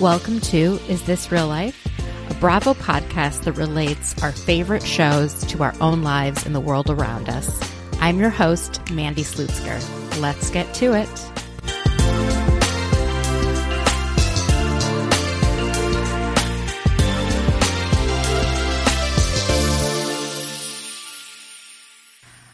Welcome 0.00 0.38
to 0.42 0.78
Is 0.88 1.02
This 1.02 1.32
Real 1.32 1.48
Life? 1.48 1.84
A 2.30 2.34
Bravo 2.34 2.72
podcast 2.74 3.42
that 3.42 3.54
relates 3.54 4.22
our 4.22 4.30
favorite 4.30 4.84
shows 4.84 5.44
to 5.46 5.64
our 5.64 5.74
own 5.80 6.02
lives 6.02 6.46
and 6.46 6.54
the 6.54 6.60
world 6.60 6.88
around 6.88 7.28
us. 7.28 7.60
I'm 8.00 8.20
your 8.20 8.30
host, 8.30 8.80
Mandy 8.92 9.24
Slutzker. 9.24 10.20
Let's 10.20 10.50
get 10.50 10.72
to 10.74 10.92
it. 10.94 12.47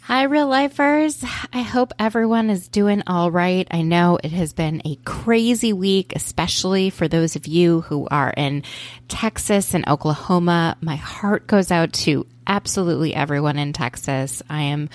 Hi, 0.06 0.24
real 0.24 0.48
lifers. 0.48 1.24
I 1.50 1.62
hope 1.62 1.94
everyone 1.98 2.50
is 2.50 2.68
doing 2.68 3.04
all 3.06 3.30
right. 3.30 3.66
I 3.70 3.80
know 3.80 4.18
it 4.22 4.32
has 4.32 4.52
been 4.52 4.82
a 4.84 4.96
crazy 4.96 5.72
week, 5.72 6.12
especially 6.14 6.90
for 6.90 7.08
those 7.08 7.36
of 7.36 7.46
you 7.46 7.80
who 7.80 8.06
are 8.10 8.30
in 8.36 8.64
Texas 9.08 9.72
and 9.72 9.88
Oklahoma. 9.88 10.76
My 10.82 10.96
heart 10.96 11.46
goes 11.46 11.70
out 11.70 11.94
to 12.04 12.26
absolutely 12.46 13.14
everyone 13.14 13.58
in 13.58 13.72
Texas. 13.72 14.42
I 14.50 14.64
am 14.64 14.90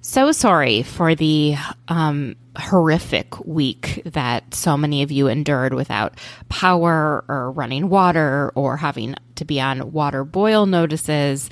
so 0.00 0.30
sorry 0.30 0.84
for 0.84 1.16
the 1.16 1.56
um, 1.88 2.36
horrific 2.56 3.40
week 3.44 4.02
that 4.04 4.54
so 4.54 4.76
many 4.76 5.02
of 5.02 5.10
you 5.10 5.26
endured 5.26 5.74
without 5.74 6.16
power 6.48 7.24
or 7.26 7.50
running 7.50 7.88
water 7.88 8.52
or 8.54 8.76
having 8.76 9.16
to 9.34 9.44
be 9.44 9.60
on 9.60 9.90
water 9.90 10.22
boil 10.22 10.66
notices. 10.66 11.50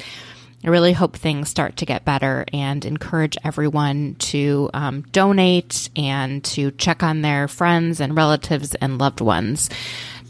I 0.63 0.69
really 0.69 0.93
hope 0.93 1.17
things 1.17 1.49
start 1.49 1.79
to 1.79 1.87
get 1.87 2.05
better 2.05 2.45
and 2.53 2.85
encourage 2.85 3.39
everyone 3.43 4.17
to 4.17 4.69
um, 4.75 5.03
donate 5.11 5.89
and 5.97 6.45
to 6.45 6.71
check 6.73 7.03
on 7.03 7.23
their 7.23 7.49
friends 7.49 8.01
and 8.01 8.15
relatives 8.15 8.75
and 8.75 8.99
loved 8.99 9.23
ones 9.23 9.71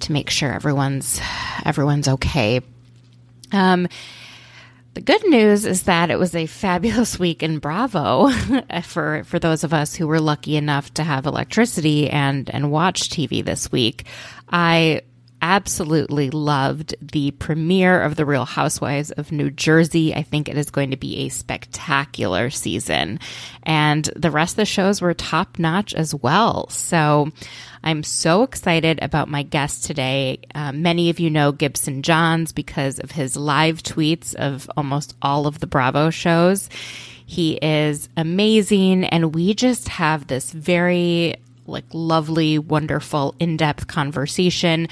to 0.01 0.13
make 0.13 0.31
sure 0.31 0.53
everyone's 0.53 1.21
everyone's 1.65 2.07
okay. 2.07 2.61
Um, 3.51 3.89
the 4.95 5.01
good 5.01 5.25
news 5.29 5.67
is 5.67 5.85
that 5.85 6.11
it 6.11 6.19
was 6.19 6.35
a 6.35 6.47
fabulous 6.47 7.19
week 7.19 7.43
in 7.43 7.59
Bravo 7.59 8.31
for 8.85 9.25
for 9.25 9.39
those 9.41 9.65
of 9.65 9.75
us 9.75 9.97
who 9.97 10.07
were 10.07 10.21
lucky 10.21 10.57
enough 10.57 10.95
to 10.95 11.03
have 11.03 11.27
electricity 11.27 12.09
and 12.09 12.49
and 12.51 12.71
watch 12.71 13.09
TV 13.09 13.45
this 13.45 13.73
week. 13.73 14.07
I 14.49 15.03
absolutely 15.43 16.31
loved 16.31 16.95
the 17.01 17.31
premiere 17.33 18.03
of 18.03 18.17
The 18.17 18.27
Real 18.27 18.45
Housewives 18.45 19.11
of 19.13 19.33
New 19.33 19.51
Jersey. 19.51 20.15
I 20.15 20.23
think 20.23 20.49
it 20.49 20.57
is 20.57 20.71
going 20.71 20.91
to 20.91 20.97
be 20.97 21.19
a 21.19 21.29
spectacular 21.29 22.51
season. 22.51 23.21
And 23.63 24.05
the 24.17 24.31
rest 24.31 24.53
of 24.55 24.57
the 24.57 24.67
shows 24.67 25.01
were 25.01 25.15
top 25.15 25.59
notch 25.59 25.95
as 25.95 26.15
well. 26.15 26.69
So 26.69 27.31
I'm 27.83 28.03
so 28.03 28.43
excited 28.43 28.99
about 29.03 29.29
my 29.29 29.43
guest 29.43 29.85
today. 29.85 30.41
Uh, 30.55 30.73
many 30.73 31.11
of 31.11 31.21
you 31.21 31.31
know 31.31 31.53
Gibson 31.53 32.03
Johns 32.03 32.53
because 32.53 32.99
of 32.99 33.11
his 33.11 33.37
live 33.37 33.83
tweets 33.83 34.35
of 34.35 34.71
almost 34.77 35.17
all 35.23 35.47
of 35.47 35.61
the 35.61 35.67
Bravo 35.67 36.11
shows. 36.11 36.69
He 37.25 37.53
is 37.53 38.09
amazing, 38.17 39.05
and 39.05 39.35
we 39.35 39.55
just 39.55 39.89
have 39.89 40.27
this 40.27 40.51
very 40.51 41.37
like 41.65 41.85
lovely, 41.93 42.59
wonderful, 42.59 43.35
in 43.39 43.57
depth 43.57 43.87
conversation 43.87 44.89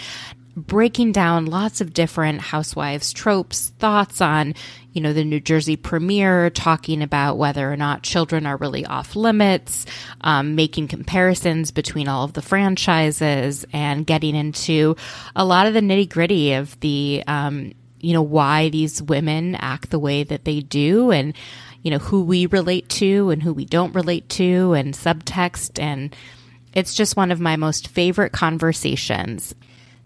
breaking 0.66 1.12
down 1.12 1.46
lots 1.46 1.80
of 1.80 1.94
different 1.94 2.40
housewives 2.40 3.12
tropes, 3.12 3.70
thoughts 3.78 4.20
on, 4.20 4.54
you 4.92 5.00
know, 5.00 5.12
the 5.12 5.24
New 5.24 5.40
Jersey 5.40 5.76
premiere, 5.76 6.50
talking 6.50 7.02
about 7.02 7.38
whether 7.38 7.72
or 7.72 7.76
not 7.76 8.02
children 8.02 8.46
are 8.46 8.56
really 8.56 8.84
off 8.84 9.16
limits, 9.16 9.86
um, 10.22 10.54
making 10.54 10.88
comparisons 10.88 11.70
between 11.70 12.08
all 12.08 12.24
of 12.24 12.32
the 12.32 12.42
franchises, 12.42 13.64
and 13.72 14.06
getting 14.06 14.34
into 14.34 14.96
a 15.36 15.44
lot 15.44 15.66
of 15.66 15.74
the 15.74 15.80
nitty 15.80 16.08
gritty 16.08 16.54
of 16.54 16.78
the, 16.80 17.22
um, 17.26 17.72
you 18.00 18.12
know, 18.12 18.22
why 18.22 18.68
these 18.68 19.02
women 19.02 19.54
act 19.54 19.90
the 19.90 19.98
way 19.98 20.24
that 20.24 20.44
they 20.44 20.60
do, 20.60 21.10
and 21.10 21.34
you 21.82 21.90
know 21.90 21.98
who 21.98 22.22
we 22.22 22.46
relate 22.46 22.88
to 22.88 23.30
and 23.30 23.42
who 23.42 23.52
we 23.52 23.64
don't 23.64 23.94
relate 23.94 24.28
to, 24.30 24.72
and 24.74 24.94
subtext 24.94 25.80
and. 25.80 26.14
It's 26.74 26.94
just 26.94 27.16
one 27.16 27.32
of 27.32 27.40
my 27.40 27.56
most 27.56 27.88
favorite 27.88 28.30
conversations. 28.30 29.54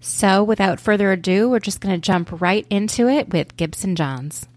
So, 0.04 0.42
without 0.42 0.80
further 0.80 1.12
ado, 1.12 1.48
we're 1.48 1.60
just 1.60 1.80
going 1.80 1.94
to 1.94 2.00
jump 2.00 2.40
right 2.42 2.66
into 2.68 3.08
it 3.08 3.32
with 3.32 3.56
Gibson 3.56 3.94
Johns. 3.94 4.48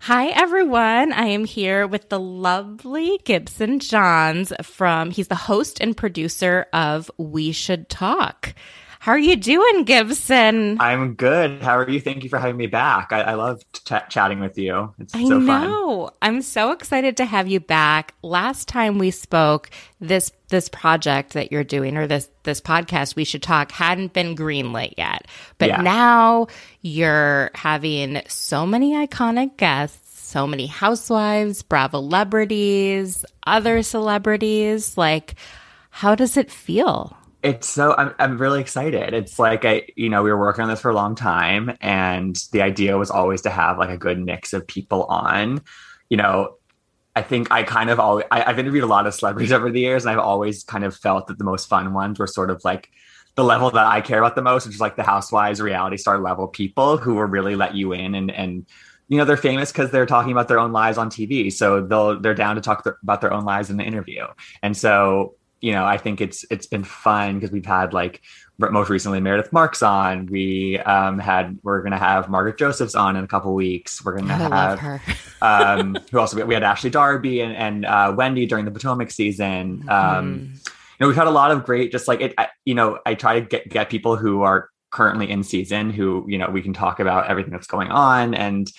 Hi, 0.00 0.28
everyone. 0.28 1.12
I 1.12 1.26
am 1.26 1.44
here 1.44 1.86
with 1.86 2.08
the 2.08 2.18
lovely 2.18 3.20
Gibson 3.24 3.78
Johns 3.78 4.54
from, 4.62 5.10
he's 5.10 5.28
the 5.28 5.34
host 5.34 5.82
and 5.82 5.94
producer 5.94 6.66
of 6.72 7.10
We 7.18 7.52
Should 7.52 7.90
Talk. 7.90 8.54
How 9.06 9.12
are 9.12 9.18
you 9.18 9.36
doing, 9.36 9.84
Gibson? 9.84 10.80
I'm 10.80 11.14
good. 11.14 11.62
How 11.62 11.78
are 11.78 11.88
you? 11.88 12.00
Thank 12.00 12.24
you 12.24 12.28
for 12.28 12.40
having 12.40 12.56
me 12.56 12.66
back. 12.66 13.12
I, 13.12 13.20
I 13.20 13.34
love 13.34 13.62
ch- 13.72 13.92
chatting 14.08 14.40
with 14.40 14.58
you. 14.58 14.92
It's 14.98 15.14
I 15.14 15.22
so 15.22 15.38
know. 15.38 16.06
fun. 16.06 16.14
I'm 16.22 16.42
so 16.42 16.72
excited 16.72 17.16
to 17.18 17.24
have 17.24 17.46
you 17.46 17.60
back. 17.60 18.14
Last 18.22 18.66
time 18.66 18.98
we 18.98 19.12
spoke, 19.12 19.70
this 20.00 20.32
this 20.48 20.68
project 20.68 21.34
that 21.34 21.52
you're 21.52 21.62
doing 21.62 21.96
or 21.96 22.08
this 22.08 22.28
this 22.42 22.60
podcast 22.60 23.14
we 23.14 23.22
should 23.22 23.44
talk 23.44 23.70
hadn't 23.70 24.12
been 24.12 24.34
greenlit 24.34 24.94
yet. 24.98 25.28
But 25.58 25.68
Yeah. 25.68 25.82
now 25.82 26.48
you're 26.82 27.52
having 27.54 28.22
so 28.26 28.66
many 28.66 28.94
iconic 28.94 29.56
guests, 29.56 30.20
so 30.20 30.48
many 30.48 30.66
housewives, 30.66 31.62
Bravo 31.62 32.00
celebrities, 32.00 33.24
other 33.46 33.84
celebrities. 33.84 34.98
Like, 34.98 35.36
how 35.90 36.16
does 36.16 36.36
it 36.36 36.50
feel? 36.50 37.16
It's 37.46 37.68
so 37.68 37.94
I'm 37.96 38.12
I'm 38.18 38.38
really 38.38 38.60
excited. 38.60 39.14
It's 39.14 39.38
like 39.38 39.64
I 39.64 39.86
you 39.94 40.08
know 40.08 40.24
we 40.24 40.30
were 40.30 40.38
working 40.38 40.64
on 40.64 40.68
this 40.68 40.80
for 40.80 40.90
a 40.90 40.94
long 40.94 41.14
time, 41.14 41.76
and 41.80 42.34
the 42.50 42.60
idea 42.60 42.98
was 42.98 43.08
always 43.08 43.42
to 43.42 43.50
have 43.50 43.78
like 43.78 43.90
a 43.90 43.96
good 43.96 44.18
mix 44.18 44.52
of 44.52 44.66
people 44.66 45.04
on. 45.04 45.62
You 46.08 46.16
know, 46.16 46.56
I 47.14 47.22
think 47.22 47.52
I 47.52 47.62
kind 47.62 47.88
of 47.88 48.00
always 48.00 48.26
I, 48.32 48.42
I've 48.42 48.58
interviewed 48.58 48.82
a 48.82 48.88
lot 48.88 49.06
of 49.06 49.14
celebrities 49.14 49.52
over 49.56 49.70
the 49.70 49.78
years, 49.78 50.04
and 50.04 50.10
I've 50.10 50.18
always 50.18 50.64
kind 50.64 50.82
of 50.82 50.96
felt 50.96 51.28
that 51.28 51.38
the 51.38 51.44
most 51.44 51.68
fun 51.68 51.94
ones 51.94 52.18
were 52.18 52.26
sort 52.26 52.50
of 52.50 52.64
like 52.64 52.90
the 53.36 53.44
level 53.44 53.70
that 53.70 53.86
I 53.86 54.00
care 54.00 54.18
about 54.18 54.34
the 54.34 54.42
most, 54.42 54.66
which 54.66 54.74
is 54.74 54.80
like 54.80 54.96
the 54.96 55.04
housewives 55.04 55.60
reality 55.60 55.98
star 55.98 56.18
level 56.18 56.48
people 56.48 56.96
who 56.96 57.14
will 57.14 57.26
really 57.26 57.54
let 57.54 57.76
you 57.76 57.92
in 57.92 58.16
and 58.16 58.32
and 58.32 58.66
you 59.06 59.18
know 59.18 59.24
they're 59.24 59.36
famous 59.36 59.70
because 59.70 59.92
they're 59.92 60.04
talking 60.04 60.32
about 60.32 60.48
their 60.48 60.58
own 60.58 60.72
lives 60.72 60.98
on 60.98 61.10
TV, 61.10 61.52
so 61.52 61.80
they'll 61.80 62.18
they're 62.18 62.34
down 62.34 62.56
to 62.56 62.60
talk 62.60 62.82
th- 62.82 62.96
about 63.04 63.20
their 63.20 63.32
own 63.32 63.44
lives 63.44 63.70
in 63.70 63.76
the 63.76 63.84
interview, 63.84 64.26
and 64.64 64.76
so 64.76 65.36
you 65.66 65.72
know 65.72 65.84
I 65.84 65.98
think 65.98 66.20
it's 66.20 66.44
it's 66.48 66.66
been 66.66 66.84
fun 66.84 67.34
because 67.34 67.50
we've 67.50 67.66
had 67.66 67.92
like 67.92 68.22
most 68.58 68.88
recently 68.88 69.20
Meredith 69.20 69.52
Marks 69.52 69.82
on, 69.82 70.26
we 70.26 70.78
um, 70.78 71.18
had 71.18 71.58
we're 71.64 71.82
gonna 71.82 71.98
have 71.98 72.28
Margaret 72.28 72.56
Josephs 72.56 72.94
on 72.94 73.16
in 73.16 73.24
a 73.24 73.26
couple 73.26 73.52
weeks, 73.52 74.04
we're 74.04 74.16
gonna 74.16 74.32
I 74.32 74.76
have 74.76 75.02
um, 75.42 75.98
who 76.12 76.20
also 76.20 76.44
we 76.46 76.54
had 76.54 76.62
Ashley 76.62 76.90
Darby 76.90 77.40
and, 77.40 77.56
and 77.56 77.84
uh, 77.84 78.14
Wendy 78.16 78.46
during 78.46 78.64
the 78.64 78.70
Potomac 78.70 79.10
season. 79.10 79.84
Um, 79.88 80.54
you 80.54 80.70
know, 81.00 81.08
we've 81.08 81.16
had 81.16 81.26
a 81.26 81.32
lot 81.32 81.50
of 81.50 81.64
great, 81.64 81.90
just 81.90 82.06
like 82.06 82.20
it, 82.20 82.34
I, 82.38 82.48
you 82.64 82.74
know, 82.74 83.00
I 83.04 83.14
try 83.14 83.40
to 83.40 83.46
get, 83.46 83.68
get 83.68 83.90
people 83.90 84.16
who 84.16 84.42
are 84.42 84.70
currently 84.90 85.28
in 85.28 85.42
season 85.42 85.90
who, 85.90 86.24
you 86.28 86.38
know, 86.38 86.48
we 86.48 86.62
can 86.62 86.72
talk 86.72 87.00
about 87.00 87.28
everything 87.28 87.52
that's 87.52 87.66
going 87.66 87.90
on. 87.90 88.34
And, 88.34 88.70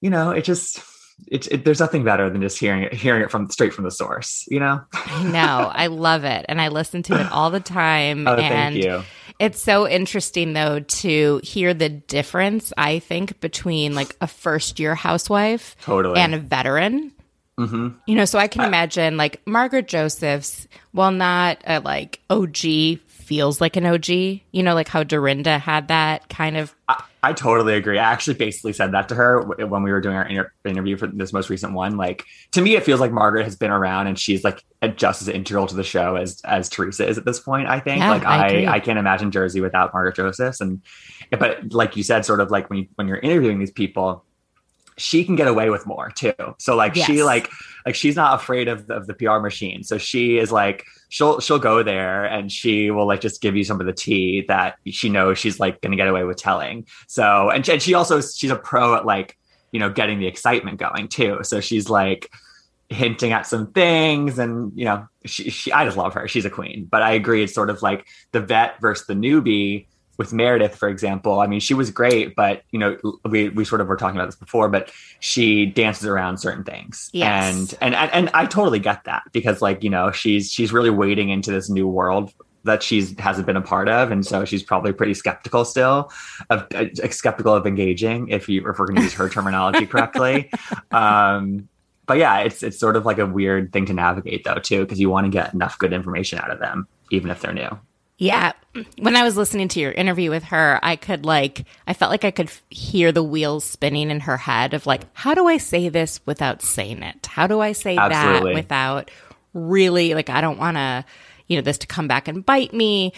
you 0.00 0.10
know, 0.10 0.30
it 0.30 0.44
just, 0.44 0.80
it, 1.28 1.50
it, 1.50 1.64
there's 1.64 1.80
nothing 1.80 2.04
better 2.04 2.30
than 2.30 2.40
just 2.40 2.58
hearing 2.58 2.84
it, 2.84 2.92
hearing 2.92 3.22
it 3.22 3.30
from 3.30 3.50
straight 3.50 3.74
from 3.74 3.84
the 3.84 3.90
source, 3.90 4.44
you 4.48 4.60
know? 4.60 4.80
I 4.92 5.24
know. 5.24 5.70
I 5.74 5.86
love 5.88 6.24
it. 6.24 6.46
And 6.48 6.60
I 6.60 6.68
listen 6.68 7.02
to 7.04 7.20
it 7.20 7.30
all 7.32 7.50
the 7.50 7.60
time. 7.60 8.28
Oh, 8.28 8.34
and 8.34 8.74
thank 8.74 8.84
you. 8.84 9.02
It's 9.38 9.60
so 9.60 9.88
interesting 9.88 10.52
though 10.54 10.80
to 10.80 11.40
hear 11.42 11.74
the 11.74 11.88
difference, 11.88 12.72
I 12.78 13.00
think, 13.00 13.40
between 13.40 13.94
like 13.94 14.16
a 14.20 14.26
first 14.26 14.78
year 14.80 14.94
housewife 14.94 15.76
Totally. 15.82 16.20
and 16.20 16.34
a 16.34 16.38
veteran. 16.38 17.12
hmm 17.58 17.88
You 18.06 18.14
know, 18.14 18.24
so 18.24 18.38
I 18.38 18.48
can 18.48 18.62
imagine 18.64 19.16
like 19.16 19.46
Margaret 19.46 19.88
Josephs, 19.88 20.68
while 20.92 21.10
not 21.12 21.58
a 21.66 21.80
like 21.80 22.20
OG, 22.30 23.00
feels 23.08 23.60
like 23.60 23.76
an 23.76 23.84
OG. 23.84 24.08
You 24.08 24.62
know, 24.62 24.74
like 24.74 24.88
how 24.88 25.02
Dorinda 25.02 25.58
had 25.58 25.88
that 25.88 26.28
kind 26.28 26.56
of. 26.56 26.74
I, 26.88 27.02
I 27.26 27.32
totally 27.32 27.74
agree. 27.74 27.98
I 27.98 28.04
actually 28.12 28.34
basically 28.34 28.72
said 28.72 28.92
that 28.92 29.08
to 29.08 29.16
her 29.16 29.42
when 29.42 29.82
we 29.82 29.90
were 29.90 30.00
doing 30.00 30.14
our 30.14 30.28
inter- 30.28 30.52
interview 30.64 30.96
for 30.96 31.08
this 31.08 31.32
most 31.32 31.50
recent 31.50 31.72
one. 31.72 31.96
Like 31.96 32.24
to 32.52 32.62
me, 32.62 32.76
it 32.76 32.84
feels 32.84 33.00
like 33.00 33.10
Margaret 33.10 33.42
has 33.42 33.56
been 33.56 33.72
around 33.72 34.06
and 34.06 34.16
she's 34.16 34.44
like 34.44 34.62
just 34.94 35.22
as 35.22 35.28
integral 35.28 35.66
to 35.66 35.74
the 35.74 35.82
show 35.82 36.14
as 36.14 36.40
as 36.44 36.68
Teresa 36.68 37.04
is 37.08 37.18
at 37.18 37.24
this 37.24 37.40
point. 37.40 37.68
I 37.68 37.80
think. 37.80 37.98
Yeah, 37.98 38.10
like 38.10 38.24
I. 38.24 38.64
I, 38.66 38.74
I 38.74 38.80
can't 38.80 38.96
imagine 38.96 39.32
Jersey 39.32 39.60
without 39.60 39.92
Margaret 39.92 40.14
Josephs. 40.14 40.60
And 40.60 40.82
but 41.36 41.72
like 41.72 41.96
you 41.96 42.04
said, 42.04 42.24
sort 42.24 42.40
of 42.40 42.52
like 42.52 42.70
when 42.70 42.78
you, 42.78 42.86
when 42.94 43.08
you're 43.08 43.18
interviewing 43.18 43.58
these 43.58 43.72
people, 43.72 44.24
she 44.96 45.24
can 45.24 45.34
get 45.34 45.48
away 45.48 45.68
with 45.68 45.84
more 45.84 46.10
too. 46.10 46.32
So 46.58 46.76
like 46.76 46.94
she 46.94 47.24
like 47.24 47.50
like 47.84 47.96
she's 47.96 48.14
not 48.14 48.40
afraid 48.40 48.68
of, 48.68 48.88
of 48.88 49.08
the 49.08 49.14
PR 49.14 49.40
machine. 49.40 49.82
So 49.82 49.98
she 49.98 50.38
is 50.38 50.52
like 50.52 50.84
she'll 51.08 51.40
she'll 51.40 51.58
go 51.58 51.82
there 51.82 52.24
and 52.24 52.50
she 52.50 52.90
will 52.90 53.06
like 53.06 53.20
just 53.20 53.40
give 53.40 53.56
you 53.56 53.64
some 53.64 53.80
of 53.80 53.86
the 53.86 53.92
tea 53.92 54.44
that 54.48 54.76
she 54.86 55.08
knows 55.08 55.38
she's 55.38 55.60
like 55.60 55.80
going 55.80 55.92
to 55.92 55.96
get 55.96 56.08
away 56.08 56.24
with 56.24 56.36
telling. 56.36 56.86
So 57.06 57.50
and, 57.50 57.66
and 57.68 57.82
she 57.82 57.94
also 57.94 58.20
she's 58.20 58.50
a 58.50 58.56
pro 58.56 58.94
at 58.94 59.06
like 59.06 59.36
you 59.72 59.80
know 59.80 59.90
getting 59.90 60.18
the 60.18 60.26
excitement 60.26 60.78
going 60.78 61.08
too. 61.08 61.40
So 61.42 61.60
she's 61.60 61.88
like 61.88 62.30
hinting 62.88 63.32
at 63.32 63.46
some 63.46 63.72
things 63.72 64.38
and 64.38 64.72
you 64.78 64.84
know 64.84 65.06
she, 65.24 65.50
she 65.50 65.72
I 65.72 65.84
just 65.84 65.96
love 65.96 66.14
her. 66.14 66.28
She's 66.28 66.44
a 66.44 66.50
queen. 66.50 66.86
But 66.90 67.02
I 67.02 67.12
agree 67.12 67.42
it's 67.42 67.54
sort 67.54 67.70
of 67.70 67.82
like 67.82 68.06
the 68.32 68.40
vet 68.40 68.80
versus 68.80 69.06
the 69.06 69.14
newbie 69.14 69.86
with 70.18 70.32
Meredith, 70.32 70.74
for 70.76 70.88
example, 70.88 71.40
I 71.40 71.46
mean, 71.46 71.60
she 71.60 71.74
was 71.74 71.90
great, 71.90 72.34
but 72.34 72.62
you 72.70 72.78
know, 72.78 72.96
we 73.28 73.50
we 73.50 73.64
sort 73.64 73.80
of 73.80 73.88
were 73.88 73.96
talking 73.96 74.16
about 74.16 74.26
this 74.26 74.36
before, 74.36 74.68
but 74.68 74.90
she 75.20 75.66
dances 75.66 76.06
around 76.06 76.38
certain 76.38 76.64
things, 76.64 77.10
Yes. 77.12 77.54
and 77.54 77.74
and 77.80 77.94
and 77.94 78.10
and 78.12 78.30
I 78.34 78.46
totally 78.46 78.78
get 78.78 79.04
that 79.04 79.22
because, 79.32 79.60
like, 79.62 79.84
you 79.84 79.90
know, 79.90 80.10
she's 80.10 80.50
she's 80.50 80.72
really 80.72 80.90
wading 80.90 81.28
into 81.30 81.50
this 81.52 81.68
new 81.68 81.86
world 81.86 82.32
that 82.64 82.82
she's 82.82 83.16
hasn't 83.20 83.46
been 83.46 83.56
a 83.56 83.60
part 83.62 83.88
of, 83.88 84.10
and 84.10 84.26
so 84.26 84.44
she's 84.44 84.62
probably 84.62 84.92
pretty 84.92 85.14
skeptical 85.14 85.64
still, 85.64 86.10
of 86.50 86.66
uh, 86.74 86.86
skeptical 87.10 87.54
of 87.54 87.64
engaging, 87.66 88.28
if 88.28 88.48
you 88.48 88.60
if 88.68 88.78
we're 88.78 88.86
going 88.86 88.96
to 88.96 89.02
use 89.02 89.12
her 89.14 89.28
terminology 89.28 89.86
correctly. 89.92 90.50
Um, 90.90 91.68
but 92.06 92.18
yeah, 92.18 92.38
it's 92.40 92.62
it's 92.62 92.78
sort 92.78 92.96
of 92.96 93.04
like 93.04 93.18
a 93.18 93.26
weird 93.26 93.72
thing 93.72 93.86
to 93.86 93.92
navigate 93.92 94.44
though 94.44 94.56
too, 94.58 94.80
because 94.80 94.98
you 94.98 95.10
want 95.10 95.26
to 95.26 95.30
get 95.30 95.54
enough 95.54 95.78
good 95.78 95.92
information 95.92 96.38
out 96.38 96.50
of 96.50 96.58
them, 96.58 96.86
even 97.10 97.30
if 97.30 97.40
they're 97.40 97.52
new. 97.54 97.68
Yeah. 98.18 98.52
When 98.98 99.16
I 99.16 99.24
was 99.24 99.36
listening 99.36 99.68
to 99.68 99.80
your 99.80 99.92
interview 99.92 100.30
with 100.30 100.44
her, 100.44 100.80
I 100.82 100.96
could 100.96 101.24
like, 101.24 101.66
I 101.86 101.92
felt 101.92 102.10
like 102.10 102.24
I 102.24 102.30
could 102.30 102.46
f- 102.46 102.62
hear 102.70 103.12
the 103.12 103.22
wheels 103.22 103.64
spinning 103.64 104.10
in 104.10 104.20
her 104.20 104.36
head 104.36 104.74
of 104.74 104.86
like, 104.86 105.02
how 105.12 105.34
do 105.34 105.46
I 105.46 105.58
say 105.58 105.88
this 105.88 106.20
without 106.24 106.62
saying 106.62 107.02
it? 107.02 107.26
How 107.26 107.46
do 107.46 107.60
I 107.60 107.72
say 107.72 107.96
Absolutely. 107.96 108.52
that 108.52 108.54
without 108.54 109.10
really, 109.52 110.14
like, 110.14 110.30
I 110.30 110.40
don't 110.40 110.58
want 110.58 110.76
to, 110.76 111.04
you 111.46 111.56
know, 111.56 111.62
this 111.62 111.78
to 111.78 111.86
come 111.86 112.08
back 112.08 112.28
and 112.28 112.44
bite 112.44 112.72
me. 112.72 113.12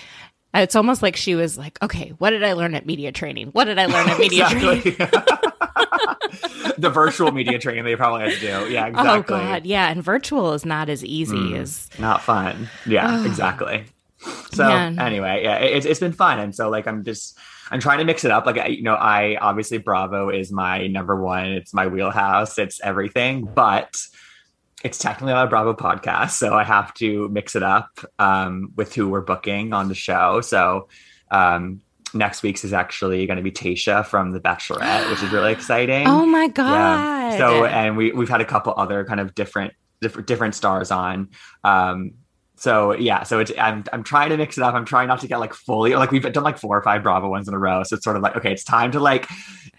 Uh, 0.55 0.61
it's 0.61 0.77
almost 0.77 1.03
like 1.03 1.15
she 1.15 1.35
was 1.35 1.56
like, 1.59 1.81
okay, 1.83 2.11
what 2.19 2.31
did 2.31 2.43
I 2.43 2.55
learn 2.55 2.75
at 2.75 2.87
media 2.87 3.12
training? 3.12 3.49
What 3.49 3.65
did 3.65 3.79
I 3.79 3.87
learn 3.87 4.09
at 4.09 4.19
media 4.21 4.49
training? 4.49 4.97
the 6.79 6.91
virtual 6.93 7.33
media 7.33 7.59
training 7.59 7.85
they 7.85 7.97
probably 7.97 8.23
had 8.23 8.33
to 8.33 8.41
do. 8.41 8.73
Yeah, 8.73 8.85
oh, 8.85 8.89
exactly. 8.89 9.15
Oh 9.17 9.23
God, 9.23 9.67
yeah. 9.67 9.89
And 9.91 10.03
virtual 10.03 10.53
is 10.55 10.65
not 10.65 10.89
as 10.89 11.05
easy 11.05 11.37
mm, 11.37 11.59
as 11.59 11.89
Not 11.99 12.23
fun. 12.23 12.69
Yeah, 12.87 13.25
exactly. 13.25 13.85
So 14.53 14.65
Man. 14.65 14.99
anyway, 14.99 15.43
yeah, 15.44 15.59
it, 15.59 15.76
it's 15.76 15.87
it's 15.87 16.00
been 16.00 16.12
fun, 16.12 16.41
and 16.41 16.55
so 16.55 16.69
like 16.70 16.87
I'm 16.87 17.05
just 17.05 17.38
I'm 17.70 17.81
trying 17.81 17.99
to 17.99 18.05
mix 18.05 18.25
it 18.25 18.31
up. 18.31 18.47
Like 18.47 18.59
I, 18.59 18.67
you 18.67 18.82
know, 18.82 18.94
I 18.94 19.37
obviously 19.41 19.79
Bravo 19.79 20.31
is 20.31 20.50
my 20.50 20.87
number 20.87 21.20
one. 21.20 21.47
It's 21.47 21.73
my 21.73 21.87
wheelhouse. 21.87 22.59
It's 22.59 22.81
everything, 22.82 23.44
but 23.44 23.97
it's 24.85 24.99
technically 24.99 25.32
not 25.32 25.47
a 25.47 25.50
Bravo 25.50 25.75
podcast, 25.75 26.32
so 26.32 26.55
I 26.55 26.65
have 26.65 26.94
to 26.94 27.29
mix 27.29 27.56
it 27.56 27.62
up 27.62 27.91
um, 28.19 28.73
with 28.76 28.94
who 28.94 29.09
we're 29.09 29.20
booking 29.20 29.73
on 29.73 29.88
the 29.88 29.94
show. 29.94 30.41
So 30.41 30.88
um, 31.31 31.81
next 32.15 32.43
week's 32.43 32.65
is 32.65 32.73
actually 32.73 33.26
going 33.26 33.37
to 33.37 33.43
be 33.43 33.50
Tayshia 33.50 34.06
from 34.06 34.32
The 34.32 34.41
Bachelorette, 34.41 35.11
which 35.11 35.23
is 35.23 35.31
really 35.31 35.53
exciting. 35.59 36.06
Oh 36.06 36.26
my 36.26 36.49
God. 36.49 36.73
Yeah. 36.73 37.38
So 37.38 37.65
and 37.65 37.97
we 37.97 38.12
we've 38.12 38.29
had 38.29 38.41
a 38.41 38.44
couple 38.44 38.75
other 38.76 39.05
kind 39.05 39.20
of 39.20 39.35
different 39.35 39.75
different 40.00 40.26
different 40.26 40.55
stars 40.55 40.91
on. 40.91 41.31
Um 41.65 42.12
so 42.58 42.93
yeah, 42.93 43.22
so 43.22 43.38
it's 43.38 43.52
I'm 43.58 43.84
I'm 43.93 44.02
trying 44.02 44.31
to 44.31 44.37
mix 44.37 44.58
it 44.58 44.64
up. 44.64 44.75
I'm 44.75 44.84
trying 44.84 45.08
not 45.08 45.20
to 45.20 45.28
get 45.28 45.38
like 45.38 45.55
fully 45.55 45.94
like 45.94 46.10
we've 46.10 46.22
done 46.32 46.43
like 46.44 46.58
four 46.58 46.76
or 46.76 46.82
five 46.82 47.02
Bravo 47.02 47.28
ones 47.28 47.49
in 47.49 47.55
a 47.55 47.58
row. 47.58 47.82
So 47.84 47.96
it's 47.96 48.05
sort 48.05 48.16
of 48.16 48.22
like 48.22 48.37
okay, 48.37 48.52
it's 48.52 48.64
time 48.64 48.93
to 48.93 49.00
like 49.00 49.28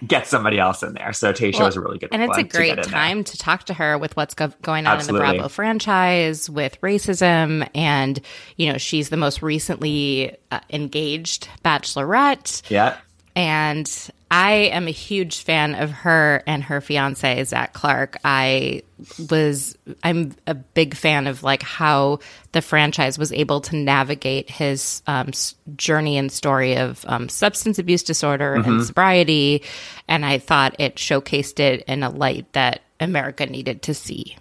get 0.08 0.28
somebody 0.28 0.58
else 0.60 0.82
in 0.82 0.94
there. 0.94 1.12
So 1.12 1.34
Tayshia 1.34 1.60
Well, 1.60 1.68
is 1.68 1.76
a 1.76 1.82
really 1.82 1.98
good 1.98 2.10
and 2.14 2.24
it's 2.24 2.38
a 2.38 2.44
great 2.44 2.76
get 2.76 2.86
in 2.86 2.92
there. 2.92 3.00
time 3.02 3.24
to 3.26 3.38
talk 3.38 3.66
to 3.66 3.74
her 3.74 3.98
with 3.98 4.16
what's 4.16 4.34
go- 4.34 4.54
going 4.62 4.88
on 4.88 5.00
in 5.02 5.08
the 5.08 5.14
Bravo 5.14 5.50
franchise 5.50 6.50
with 6.50 6.80
racism, 6.82 7.68
and 7.76 8.20
you 8.56 8.72
know 8.72 8.78
she's 8.78 9.10
the 9.10 9.18
most 9.18 9.42
recently 9.42 10.36
uh, 10.52 10.60
engaged 10.70 11.50
Bachelorette, 11.66 12.62
Yeah. 12.70 12.96
and 13.36 14.10
I 14.32 14.52
am 14.52 14.88
a 14.88 14.92
huge 14.92 15.42
fan 15.42 15.74
of 15.74 15.90
her 15.90 16.44
and 16.46 16.64
her 16.64 16.82
fiance 16.82 17.44
Zac 17.46 17.74
Clark. 17.74 18.18
I 18.24 18.84
was 19.30 19.76
I'm 20.04 20.36
a 20.46 20.54
big 20.54 20.94
fan 20.96 21.26
of 21.26 21.42
like 21.42 21.64
how 21.64 22.20
the 22.52 22.62
franchise 22.62 23.18
was 23.18 23.32
able 23.34 23.62
to 23.62 23.76
navigate 23.76 24.50
his 24.50 25.02
um, 25.08 25.32
journey 25.76 26.18
and 26.18 26.32
story 26.32 26.78
of 26.78 27.04
um, 27.08 27.28
substance 27.28 27.80
abuse 27.80 28.04
disorder 28.04 28.54
and 28.54 28.84
sobriety, 28.86 29.64
and 30.08 30.24
I 30.24 30.38
thought 30.38 30.76
it 30.80 30.96
showcased 30.98 31.60
it 31.60 31.84
in 31.88 32.04
a 32.04 32.10
light 32.10 32.52
that 32.54 32.82
America 33.00 33.48
needed 33.48 33.82
to 33.84 33.96
see. 33.96 34.38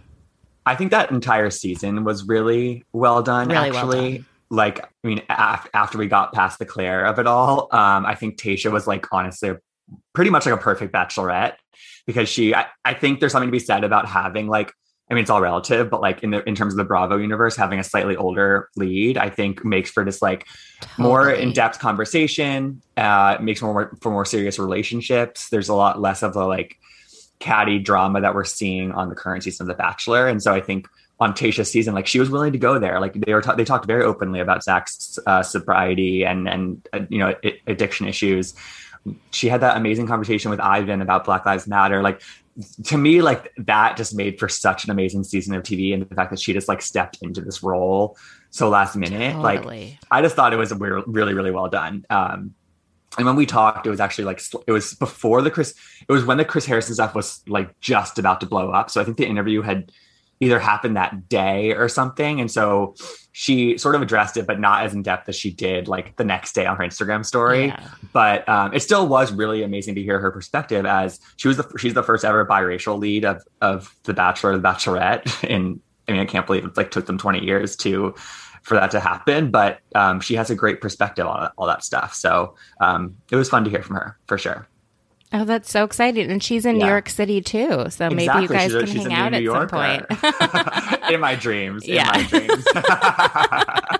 I 0.67 0.75
think 0.75 0.91
that 0.91 1.11
entire 1.11 1.49
season 1.49 2.05
was 2.05 2.29
really 2.29 2.85
well 2.93 3.23
done. 3.23 3.49
Really 3.49 3.71
well 3.71 3.91
actually, 3.91 4.19
done. 4.19 4.27
like 4.51 4.85
I 4.85 5.07
mean, 5.07 5.23
af- 5.31 5.71
after 5.73 5.97
we 5.97 6.09
got 6.09 6.35
past 6.35 6.59
the 6.59 6.67
Claire 6.67 7.07
of 7.07 7.19
it 7.19 7.27
all, 7.27 7.69
um, 7.73 8.05
I 8.05 8.15
think 8.15 8.37
Tayshia 8.39 8.71
was 8.71 8.87
like 8.87 9.07
honestly 9.11 9.57
pretty 10.13 10.31
much 10.31 10.47
like 10.47 10.55
a 10.55 10.59
perfect 10.59 10.93
Bachelorette 10.93 11.55
because 12.07 12.29
she. 12.29 12.55
I, 12.55 12.67
I 12.85 12.95
think 12.95 13.21
there's 13.21 13.33
something 13.33 13.49
to 13.49 13.53
be 13.53 13.59
said 13.59 13.85
about 13.85 14.07
having 14.07 14.49
like. 14.49 14.73
I 15.11 15.15
mean, 15.15 15.23
it's 15.23 15.31
all 15.31 15.41
relative, 15.41 15.89
but 15.89 16.03
like 16.03 16.23
in 16.23 16.33
the 16.33 16.47
in 16.47 16.55
terms 16.55 16.75
of 16.75 16.77
the 16.77 16.85
Bravo 16.85 17.17
universe, 17.17 17.57
having 17.57 17.79
a 17.79 17.85
slightly 17.85 18.15
older 18.15 18.69
lead, 18.77 19.17
I 19.17 19.31
think 19.31 19.65
makes 19.65 19.91
for 19.91 20.05
this 20.05 20.21
like 20.21 20.47
more 20.99 21.31
in 21.31 21.55
depth 21.55 21.79
conversation. 21.79 22.83
Uh, 22.97 23.39
makes 23.41 23.63
more 23.63 23.97
for 24.03 24.11
more 24.13 24.27
serious 24.27 24.59
relationships. 24.59 25.49
There's 25.49 25.71
a 25.71 25.75
lot 25.75 25.99
less 25.99 26.23
of 26.23 26.35
the 26.35 26.45
like 26.45 26.77
catty 27.39 27.79
drama 27.79 28.21
that 28.21 28.35
we're 28.35 28.45
seeing 28.45 28.93
on 28.93 29.09
the 29.09 29.15
current 29.15 29.45
season 29.45 29.65
of 29.65 29.69
The 29.69 29.81
Bachelor. 29.81 30.29
And 30.29 30.43
so 30.43 30.53
I 30.53 30.61
think 30.61 30.89
on 31.21 31.33
Tayshia's 31.33 31.71
season, 31.71 31.95
like 31.95 32.07
she 32.07 32.21
was 32.21 32.31
willing 32.31 32.53
to 32.53 32.59
go 32.59 32.79
there. 32.79 33.01
Like 33.01 33.15
they 33.15 33.35
were, 33.35 33.43
ta- 33.43 33.55
they 33.55 33.65
talked 33.65 33.87
very 33.87 34.05
openly 34.05 34.41
about 34.41 34.63
Zac's 34.63 35.19
uh, 35.27 35.43
sobriety 35.43 36.25
and 36.25 36.49
and 36.49 36.89
uh, 36.93 37.01
you 37.09 37.19
know 37.19 37.35
addiction 37.67 38.07
issues. 38.07 38.55
She 39.31 39.49
had 39.49 39.61
that 39.61 39.77
amazing 39.77 40.07
conversation 40.07 40.51
with 40.51 40.61
Ivan 40.61 41.01
about 41.03 41.25
Black 41.25 41.47
Lives 41.47 41.67
Matter. 41.67 42.03
Like 42.03 42.23
to 42.85 42.99
me, 42.99 43.23
like 43.23 43.53
that 43.59 43.97
just 43.97 44.15
made 44.15 44.39
for 44.39 44.49
such 44.49 44.85
an 44.85 44.91
amazing 44.91 45.25
season 45.25 45.55
of 45.55 45.63
TV, 45.63 45.95
and 45.95 46.09
the 46.09 46.15
fact 46.15 46.31
that 46.31 46.41
she 46.41 46.53
just 46.53 46.69
like 46.69 46.83
stepped 46.83 47.19
into 47.23 47.41
this 47.41 47.63
role 47.63 48.17
so 48.51 48.69
last 48.69 48.97
minute, 48.97 49.39
like 49.39 49.65
I 50.11 50.23
just 50.23 50.35
thought 50.35 50.53
it 50.53 50.57
was 50.57 50.73
re- 50.73 51.03
really, 51.07 51.35
really 51.35 51.51
well 51.51 51.69
done. 51.69 52.05
Um, 52.11 52.55
and 53.17 53.27
when 53.27 53.37
we 53.37 53.47
talked, 53.47 53.87
it 53.87 53.91
was 53.91 54.01
actually 54.01 54.25
like 54.25 54.43
it 54.67 54.73
was 54.73 54.95
before 54.95 55.43
the 55.43 55.51
Chris. 55.51 55.75
It 56.09 56.13
was 56.13 56.25
when 56.25 56.39
the 56.39 56.45
Chris 56.45 56.67
Harrison 56.67 56.95
stuff 56.95 57.15
was 57.15 57.43
like 57.49 57.79
just 57.81 58.19
about 58.19 58.41
to 58.41 58.47
blow 58.47 58.71
up. 58.71 58.91
So 58.91 59.01
I 59.01 59.05
think 59.05 59.17
the 59.17 59.27
interview 59.27 59.63
had 59.63 59.93
either 60.41 60.59
happened 60.59 60.97
that 60.97 61.29
day 61.29 61.73
or 61.73 61.89
something, 61.89 62.41
and 62.41 62.51
so 62.51 62.95
she 63.33 63.79
sort 63.79 63.95
of 63.95 64.03
addressed 64.03 64.37
it, 64.37 64.49
but 64.49 64.59
not 64.59 64.85
as 64.85 64.95
in 64.95 65.03
depth 65.03 65.29
as 65.29 65.37
she 65.37 65.53
did 65.53 65.87
like 65.87 66.17
the 66.17 66.25
next 66.25 66.55
day 66.55 66.67
on 66.67 66.77
her 66.77 66.83
Instagram 66.83 67.25
story. 67.25 67.67
Yeah. 67.67 67.89
But 68.13 68.49
um, 68.49 68.75
it 68.75 68.81
still 68.81 69.07
was 69.07 69.33
really 69.33 69.63
amazing 69.63 69.95
to 69.95 70.03
hear 70.03 70.19
her 70.19 70.33
perspective 70.33 70.85
as 70.85 71.21
she 71.37 71.47
was 71.47 71.57
the 71.57 71.73
she's 71.79 71.95
the 71.95 72.03
first 72.03 72.25
ever 72.25 72.45
biracial 72.45 72.99
lead 72.99 73.25
of 73.25 73.43
of 73.61 73.95
The 74.03 74.13
Bachelor, 74.13 74.57
The 74.57 74.69
Bachelorette. 74.69 75.49
And 75.49 75.81
I 76.09 76.13
mean, 76.13 76.21
I 76.21 76.25
can't 76.25 76.47
believe 76.47 76.65
it 76.65 76.77
like 76.77 76.91
took 76.91 77.07
them 77.07 77.17
twenty 77.17 77.45
years 77.45 77.77
to 77.77 78.13
for 78.63 78.75
that 78.75 78.91
to 78.91 78.99
happen. 78.99 79.53
But 79.53 79.79
um, 79.95 80.21
she 80.21 80.35
has 80.35 80.51
a 80.51 80.57
great 80.57 80.81
perspective 80.81 81.27
on 81.27 81.51
all 81.57 81.67
that 81.69 81.85
stuff. 81.85 82.15
So 82.15 82.57
um, 82.81 83.17
it 83.31 83.37
was 83.37 83.49
fun 83.49 83.63
to 83.63 83.71
hear 83.71 83.83
from 83.83 83.95
her 83.97 84.19
for 84.27 84.37
sure. 84.37 84.69
Oh, 85.33 85.45
that's 85.45 85.71
so 85.71 85.85
exciting. 85.85 86.31
And 86.31 86.43
she's 86.43 86.65
in 86.65 86.79
New 86.79 86.87
York 86.87 87.09
City 87.09 87.41
too. 87.43 87.87
So 87.91 88.09
maybe 88.09 88.23
you 88.43 88.49
guys 88.49 88.71
She's 88.71 88.79
can 88.81 88.87
she's 88.87 89.03
hang 89.03 89.13
out 89.13 89.33
New 89.33 89.55
at 89.55 89.69
some 89.69 89.69
point. 89.69 91.03
In 91.13 91.21
my 91.21 91.35
dreams. 91.35 91.87
Yeah. 91.87 92.17
In 92.17 92.23
my 92.23 92.47
dreams. 92.47 92.65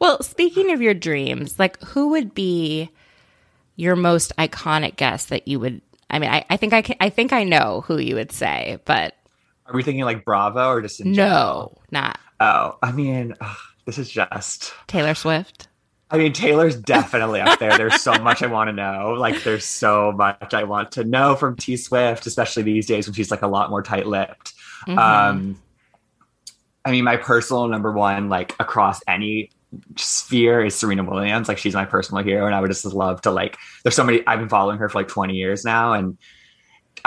Well, 0.00 0.22
speaking 0.22 0.70
of 0.72 0.80
your 0.80 0.94
dreams, 0.94 1.58
like 1.58 1.82
who 1.82 2.10
would 2.10 2.32
be 2.32 2.90
your 3.76 3.96
most 3.96 4.34
iconic 4.36 4.96
guest 4.96 5.28
that 5.30 5.48
you 5.48 5.58
would? 5.60 5.82
I 6.08 6.18
mean, 6.18 6.30
I, 6.30 6.44
I 6.48 6.56
think 6.56 6.72
I 6.72 6.80
can, 6.82 6.96
I 7.00 7.10
think 7.10 7.32
I 7.32 7.44
know 7.44 7.82
who 7.86 7.98
you 7.98 8.14
would 8.14 8.32
say, 8.32 8.78
but 8.84 9.14
Are 9.66 9.74
we 9.74 9.82
thinking 9.82 10.04
like 10.04 10.24
Bravo 10.24 10.68
or 10.70 10.80
just 10.80 11.00
in 11.00 11.12
no, 11.12 11.16
general? 11.16 11.82
not 11.90 12.20
Oh, 12.40 12.78
I 12.82 12.92
mean, 12.92 13.34
ugh, 13.40 13.56
this 13.84 13.98
is 13.98 14.08
just. 14.10 14.72
Taylor 14.86 15.14
Swift. 15.14 15.67
I 16.10 16.16
mean, 16.16 16.32
Taylor's 16.32 16.74
definitely 16.74 17.40
up 17.40 17.58
there. 17.58 17.76
There's 17.76 18.00
so 18.00 18.14
much 18.14 18.42
I 18.42 18.46
want 18.46 18.68
to 18.68 18.72
know. 18.72 19.14
Like, 19.18 19.42
there's 19.44 19.64
so 19.64 20.12
much 20.12 20.54
I 20.54 20.64
want 20.64 20.92
to 20.92 21.04
know 21.04 21.36
from 21.36 21.56
T 21.56 21.76
Swift, 21.76 22.26
especially 22.26 22.62
these 22.62 22.86
days 22.86 23.06
when 23.06 23.14
she's 23.14 23.30
like 23.30 23.42
a 23.42 23.46
lot 23.46 23.68
more 23.68 23.82
tight 23.82 24.06
lipped. 24.06 24.54
Mm-hmm. 24.86 24.98
Um, 24.98 25.62
I 26.84 26.92
mean, 26.92 27.04
my 27.04 27.16
personal 27.16 27.68
number 27.68 27.92
one, 27.92 28.30
like 28.30 28.54
across 28.58 29.00
any 29.06 29.50
sphere, 29.96 30.64
is 30.64 30.74
Serena 30.74 31.04
Williams. 31.04 31.46
Like, 31.46 31.58
she's 31.58 31.74
my 31.74 31.84
personal 31.84 32.24
hero, 32.24 32.46
and 32.46 32.54
I 32.54 32.60
would 32.60 32.70
just 32.70 32.86
love 32.86 33.20
to 33.22 33.30
like. 33.30 33.58
There's 33.82 33.94
so 33.94 34.04
many. 34.04 34.26
I've 34.26 34.38
been 34.38 34.48
following 34.48 34.78
her 34.78 34.88
for 34.88 34.98
like 34.98 35.08
20 35.08 35.34
years 35.34 35.62
now, 35.62 35.92
and 35.92 36.16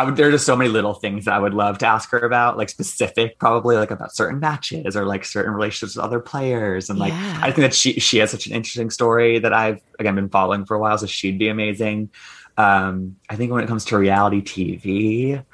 I 0.02 0.04
would. 0.04 0.16
There 0.16 0.28
are 0.28 0.32
just 0.32 0.48
so 0.48 0.56
many 0.56 0.70
little 0.70 0.96
things 0.96 1.26
that 1.26 1.36
I 1.36 1.40
would 1.40 1.54
love 1.54 1.78
to 1.80 1.86
ask 1.86 2.10
her 2.10 2.20
about, 2.20 2.58
like 2.58 2.70
specific, 2.70 3.38
probably 3.38 3.76
like 3.76 3.92
about 3.92 4.16
certain 4.16 4.40
matches 4.40 4.96
or 4.96 5.06
like 5.06 5.24
certain 5.24 5.54
relationships 5.54 5.96
with 5.96 6.04
other 6.04 6.20
players, 6.20 6.90
and 6.90 6.98
like 6.98 7.14
Yeah. 7.14 7.40
I 7.42 7.52
think 7.52 7.58
that 7.58 7.76
she 7.76 7.94
she 8.00 8.18
has 8.18 8.32
such 8.32 8.48
an 8.48 8.54
interesting 8.54 8.90
story 8.90 9.38
that 9.38 9.54
I've 9.54 9.80
again 10.00 10.16
been 10.16 10.30
following 10.30 10.66
for 10.66 10.76
a 10.76 10.80
while, 10.80 10.98
so 10.98 11.06
she'd 11.06 11.38
be 11.38 11.50
amazing. 11.50 12.10
Um, 12.58 13.18
I 13.30 13.36
think 13.36 13.52
when 13.52 13.64
it 13.64 13.68
comes 13.68 13.86
to 13.86 13.98
reality 13.98 14.42
TV, 14.42 15.46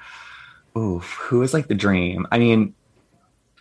oof, 0.77 1.03
who 1.03 1.41
is 1.41 1.53
like 1.53 1.67
the 1.67 1.75
dream? 1.75 2.25
I 2.31 2.39
mean, 2.39 2.73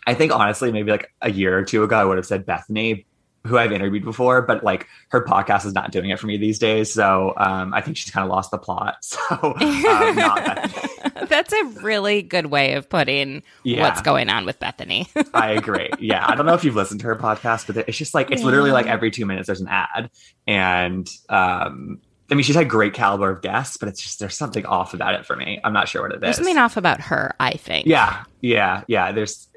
I 0.06 0.14
think 0.14 0.32
honestly, 0.32 0.70
maybe 0.70 0.92
like 0.92 1.12
a 1.20 1.32
year 1.32 1.58
or 1.58 1.64
two 1.64 1.82
ago, 1.82 1.98
I 1.98 2.04
would 2.04 2.16
have 2.16 2.26
said 2.26 2.46
Bethany, 2.46 3.05
who 3.46 3.56
I've 3.58 3.72
interviewed 3.72 4.04
before, 4.04 4.42
but 4.42 4.62
like 4.64 4.86
her 5.08 5.24
podcast 5.24 5.64
is 5.66 5.72
not 5.72 5.92
doing 5.92 6.10
it 6.10 6.18
for 6.18 6.26
me 6.26 6.36
these 6.36 6.58
days. 6.58 6.92
So 6.92 7.32
um, 7.36 7.72
I 7.72 7.80
think 7.80 7.96
she's 7.96 8.10
kind 8.12 8.24
of 8.24 8.30
lost 8.30 8.50
the 8.50 8.58
plot. 8.58 8.96
So 9.02 9.36
um, 9.42 10.16
not 10.16 10.44
Bethany. 10.44 11.26
That's 11.28 11.52
a 11.52 11.64
really 11.82 12.22
good 12.22 12.46
way 12.46 12.74
of 12.74 12.88
putting 12.88 13.42
Yeah. 13.64 13.82
what's 13.82 14.02
going 14.02 14.28
on 14.28 14.44
with 14.46 14.58
Bethany. 14.60 15.08
I 15.34 15.52
agree. 15.52 15.90
Yeah. 15.98 16.24
I 16.28 16.34
don't 16.36 16.46
know 16.46 16.54
if 16.54 16.64
you've 16.64 16.76
listened 16.76 17.00
to 17.00 17.06
her 17.06 17.16
podcast, 17.16 17.66
but 17.66 17.76
it's 17.88 17.96
just 17.98 18.14
like, 18.14 18.30
it's 18.30 18.42
literally 18.42 18.70
like 18.70 18.86
every 18.86 19.10
two 19.10 19.26
minutes 19.26 19.46
there's 19.46 19.60
an 19.60 19.68
ad. 19.68 20.10
And 20.46 21.10
um, 21.28 22.00
I 22.30 22.34
mean, 22.34 22.42
she's 22.42 22.56
had 22.56 22.68
great 22.68 22.92
caliber 22.94 23.30
of 23.30 23.42
guests, 23.42 23.76
but 23.76 23.88
it's 23.88 24.00
just, 24.02 24.18
there's 24.18 24.36
something 24.36 24.66
off 24.66 24.94
about 24.94 25.14
it 25.14 25.24
for 25.26 25.36
me. 25.36 25.60
I'm 25.64 25.72
not 25.72 25.88
sure 25.88 26.02
what 26.02 26.12
it 26.12 26.16
is. 26.16 26.20
There's 26.20 26.36
something 26.36 26.58
off 26.58 26.76
about 26.76 27.00
her, 27.02 27.34
I 27.40 27.52
think. 27.52 27.86
Yeah, 27.86 28.24
yeah, 28.40 28.82
yeah. 28.88 29.12
There's 29.12 29.48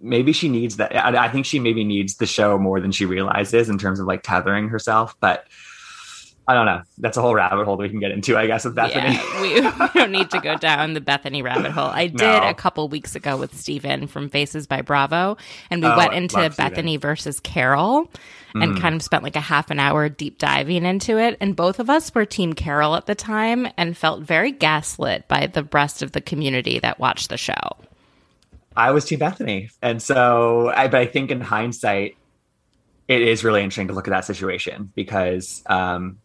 maybe 0.00 0.32
she 0.32 0.48
needs 0.48 0.76
that. 0.76 0.94
I, 0.94 1.26
I 1.26 1.28
think 1.28 1.46
she 1.46 1.58
maybe 1.58 1.84
needs 1.84 2.16
the 2.16 2.26
show 2.26 2.58
more 2.58 2.80
than 2.80 2.92
she 2.92 3.04
realizes 3.06 3.68
in 3.68 3.78
terms 3.78 4.00
of 4.00 4.06
like 4.06 4.22
tethering 4.22 4.68
herself. 4.68 5.14
But 5.20 5.46
I 6.48 6.54
don't 6.54 6.66
know. 6.66 6.82
That's 6.98 7.16
a 7.16 7.20
whole 7.22 7.34
rabbit 7.34 7.64
hole 7.64 7.76
we 7.76 7.88
can 7.88 7.98
get 7.98 8.12
into, 8.12 8.36
I 8.38 8.46
guess, 8.46 8.64
with 8.64 8.76
Bethany. 8.76 9.14
Yeah, 9.14 9.40
we, 9.42 9.54
we 9.60 10.00
don't 10.00 10.12
need 10.12 10.30
to 10.30 10.40
go 10.40 10.56
down 10.56 10.92
the 10.94 11.00
Bethany 11.00 11.42
rabbit 11.42 11.72
hole. 11.72 11.88
I 11.88 12.06
did 12.06 12.20
No. 12.20 12.48
a 12.48 12.54
couple 12.54 12.88
weeks 12.88 13.16
ago 13.16 13.36
with 13.36 13.52
Steven 13.56 14.06
from 14.06 14.28
Faces 14.28 14.68
by 14.68 14.80
Bravo, 14.82 15.36
and 15.70 15.82
we 15.82 15.88
Oh, 15.88 15.96
went 15.96 16.14
into 16.14 16.36
love 16.36 16.54
Steven. 16.54 16.70
Bethany 16.70 16.96
versus 16.98 17.40
Carole 17.40 18.08
and 18.54 18.74
mm. 18.76 18.80
kind 18.80 18.94
of 18.94 19.02
spent 19.02 19.24
like 19.24 19.34
a 19.34 19.40
half 19.40 19.72
an 19.72 19.80
hour 19.80 20.08
deep 20.08 20.38
diving 20.38 20.84
into 20.84 21.18
it. 21.18 21.36
And 21.40 21.56
both 21.56 21.80
of 21.80 21.90
us 21.90 22.14
were 22.14 22.24
Team 22.24 22.52
Carole 22.52 22.94
at 22.94 23.06
the 23.06 23.16
time 23.16 23.66
and 23.76 23.96
felt 23.96 24.22
very 24.22 24.52
gaslit 24.52 25.26
by 25.26 25.48
the 25.48 25.64
rest 25.72 26.00
of 26.00 26.12
the 26.12 26.20
community 26.20 26.78
that 26.78 27.00
watched 27.00 27.28
the 27.28 27.36
show. 27.36 27.54
I 28.76 28.90
was 28.90 29.04
Team 29.04 29.18
Bethany, 29.18 29.70
and 29.82 30.02
so 30.02 30.72
I. 30.74 30.88
But 30.88 31.00
I 31.00 31.06
think 31.06 31.30
in 31.30 31.40
hindsight, 31.40 32.16
it 33.08 33.22
is 33.22 33.44
really 33.44 33.62
interesting 33.62 33.88
to 33.88 33.94
look 33.94 34.06
at 34.06 34.10
that 34.10 34.24
situation 34.24 34.92
because 34.94 35.62
um, 35.66 36.18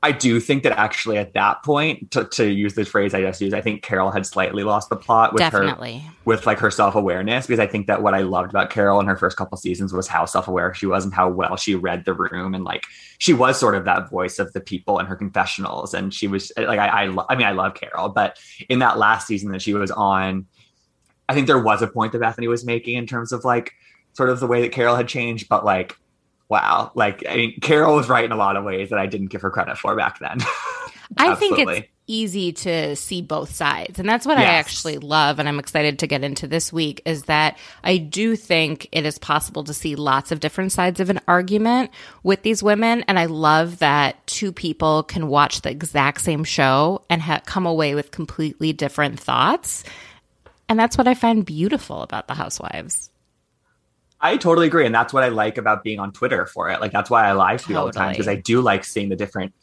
I 0.00 0.12
do 0.12 0.38
think 0.38 0.62
that 0.62 0.78
actually 0.78 1.18
at 1.18 1.34
that 1.34 1.64
point, 1.64 2.12
to, 2.12 2.24
to 2.24 2.46
use 2.46 2.74
the 2.74 2.84
phrase 2.84 3.14
I 3.14 3.22
just 3.22 3.40
used, 3.40 3.52
I 3.52 3.60
think 3.60 3.82
Carole 3.82 4.12
had 4.12 4.26
slightly 4.26 4.62
lost 4.62 4.90
the 4.90 4.96
plot 4.96 5.32
with 5.32 5.42
her 5.52 5.76
with 6.24 6.46
like 6.46 6.58
her 6.58 6.70
self 6.70 6.94
awareness 6.94 7.48
because 7.48 7.58
I 7.58 7.66
think 7.66 7.88
that 7.88 8.00
what 8.00 8.14
I 8.14 8.20
loved 8.20 8.50
about 8.50 8.70
Carole 8.70 9.00
in 9.00 9.06
her 9.06 9.16
first 9.16 9.36
couple 9.36 9.58
seasons 9.58 9.92
was 9.92 10.06
how 10.06 10.24
self 10.24 10.46
aware 10.46 10.72
she 10.72 10.86
was 10.86 11.04
and 11.04 11.12
how 11.12 11.28
well 11.28 11.56
she 11.56 11.74
read 11.74 12.04
the 12.04 12.14
room 12.14 12.54
and 12.54 12.62
like 12.62 12.84
she 13.18 13.32
was 13.32 13.58
sort 13.58 13.74
of 13.74 13.86
that 13.86 14.08
voice 14.08 14.38
of 14.38 14.52
the 14.52 14.60
people 14.60 15.00
in 15.00 15.06
her 15.06 15.16
confessionals 15.16 15.94
and 15.94 16.14
she 16.14 16.28
was 16.28 16.52
like 16.56 16.78
I 16.78 16.86
I, 16.86 17.06
lo- 17.06 17.26
I 17.28 17.34
mean 17.34 17.46
I 17.46 17.52
love 17.52 17.74
Carole 17.74 18.10
but 18.10 18.38
in 18.68 18.78
that 18.78 18.98
last 18.98 19.26
season 19.26 19.50
that 19.50 19.62
she 19.62 19.74
was 19.74 19.90
on 19.90 20.46
I 21.28 21.34
think 21.34 21.46
there 21.46 21.58
was 21.58 21.82
a 21.82 21.86
point 21.86 22.12
that 22.12 22.20
Bethany 22.20 22.48
was 22.48 22.64
making 22.64 22.96
in 22.96 23.06
terms 23.06 23.32
of 23.32 23.44
like 23.44 23.74
sort 24.14 24.30
of 24.30 24.40
the 24.40 24.46
way 24.46 24.62
that 24.62 24.72
Carole 24.72 24.96
had 24.96 25.08
changed 25.08 25.48
but 25.48 25.64
like 25.64 25.96
wow 26.48 26.90
like 26.94 27.24
I 27.28 27.36
mean 27.36 27.60
Carole 27.60 27.96
was 27.96 28.08
right 28.08 28.24
in 28.24 28.32
a 28.32 28.36
lot 28.36 28.56
of 28.56 28.64
ways 28.64 28.90
that 28.90 28.98
I 28.98 29.06
didn't 29.06 29.28
give 29.28 29.42
her 29.42 29.50
credit 29.50 29.78
for 29.78 29.94
back 29.96 30.18
then 30.18 30.38
I 31.16 31.34
think 31.34 31.58
it's 31.58 31.88
easy 32.08 32.52
to 32.52 32.96
see 32.96 33.22
both 33.22 33.54
sides. 33.54 33.98
And 33.98 34.08
that's 34.08 34.26
what 34.26 34.38
I 34.38 34.44
actually 34.44 34.98
love. 34.98 35.38
And 35.38 35.48
I'm 35.48 35.58
excited 35.58 35.98
to 35.98 36.06
get 36.06 36.24
into 36.24 36.46
this 36.46 36.72
week 36.72 37.02
is 37.04 37.24
that 37.24 37.58
I 37.84 37.98
do 37.98 38.34
think 38.34 38.88
it 38.90 39.04
is 39.04 39.18
possible 39.18 39.62
to 39.64 39.74
see 39.74 39.94
lots 39.94 40.32
of 40.32 40.40
different 40.40 40.72
sides 40.72 41.00
of 41.00 41.10
an 41.10 41.20
argument 41.28 41.90
with 42.22 42.42
these 42.42 42.62
women. 42.62 43.04
And 43.06 43.18
I 43.18 43.26
love 43.26 43.78
that 43.78 44.26
two 44.26 44.52
people 44.52 45.02
can 45.02 45.28
watch 45.28 45.60
the 45.60 45.70
exact 45.70 46.22
same 46.22 46.44
show 46.44 47.04
and 47.10 47.20
ha- 47.20 47.42
come 47.44 47.66
away 47.66 47.94
with 47.94 48.10
completely 48.10 48.72
different 48.72 49.20
thoughts. 49.20 49.84
And 50.68 50.78
that's 50.78 50.98
what 50.98 51.08
I 51.08 51.14
find 51.14 51.44
beautiful 51.44 52.02
about 52.02 52.28
the 52.28 52.34
Housewives. 52.34 53.10
I 54.20 54.36
totally 54.36 54.66
agree, 54.66 54.84
and 54.84 54.94
that's 54.94 55.12
what 55.12 55.22
I 55.22 55.28
like 55.28 55.58
about 55.58 55.84
being 55.84 56.00
on 56.00 56.12
Twitter 56.12 56.44
for 56.46 56.68
it. 56.70 56.80
Like 56.80 56.92
that's 56.92 57.08
why 57.08 57.26
I 57.26 57.32
live 57.32 57.62
tweet 57.62 57.76
all 57.76 57.86
the 57.86 57.92
time 57.92 58.12
because 58.12 58.28
I 58.28 58.34
do 58.34 58.60
like 58.60 58.84
seeing 58.84 59.08
the 59.08 59.16
different 59.16 59.54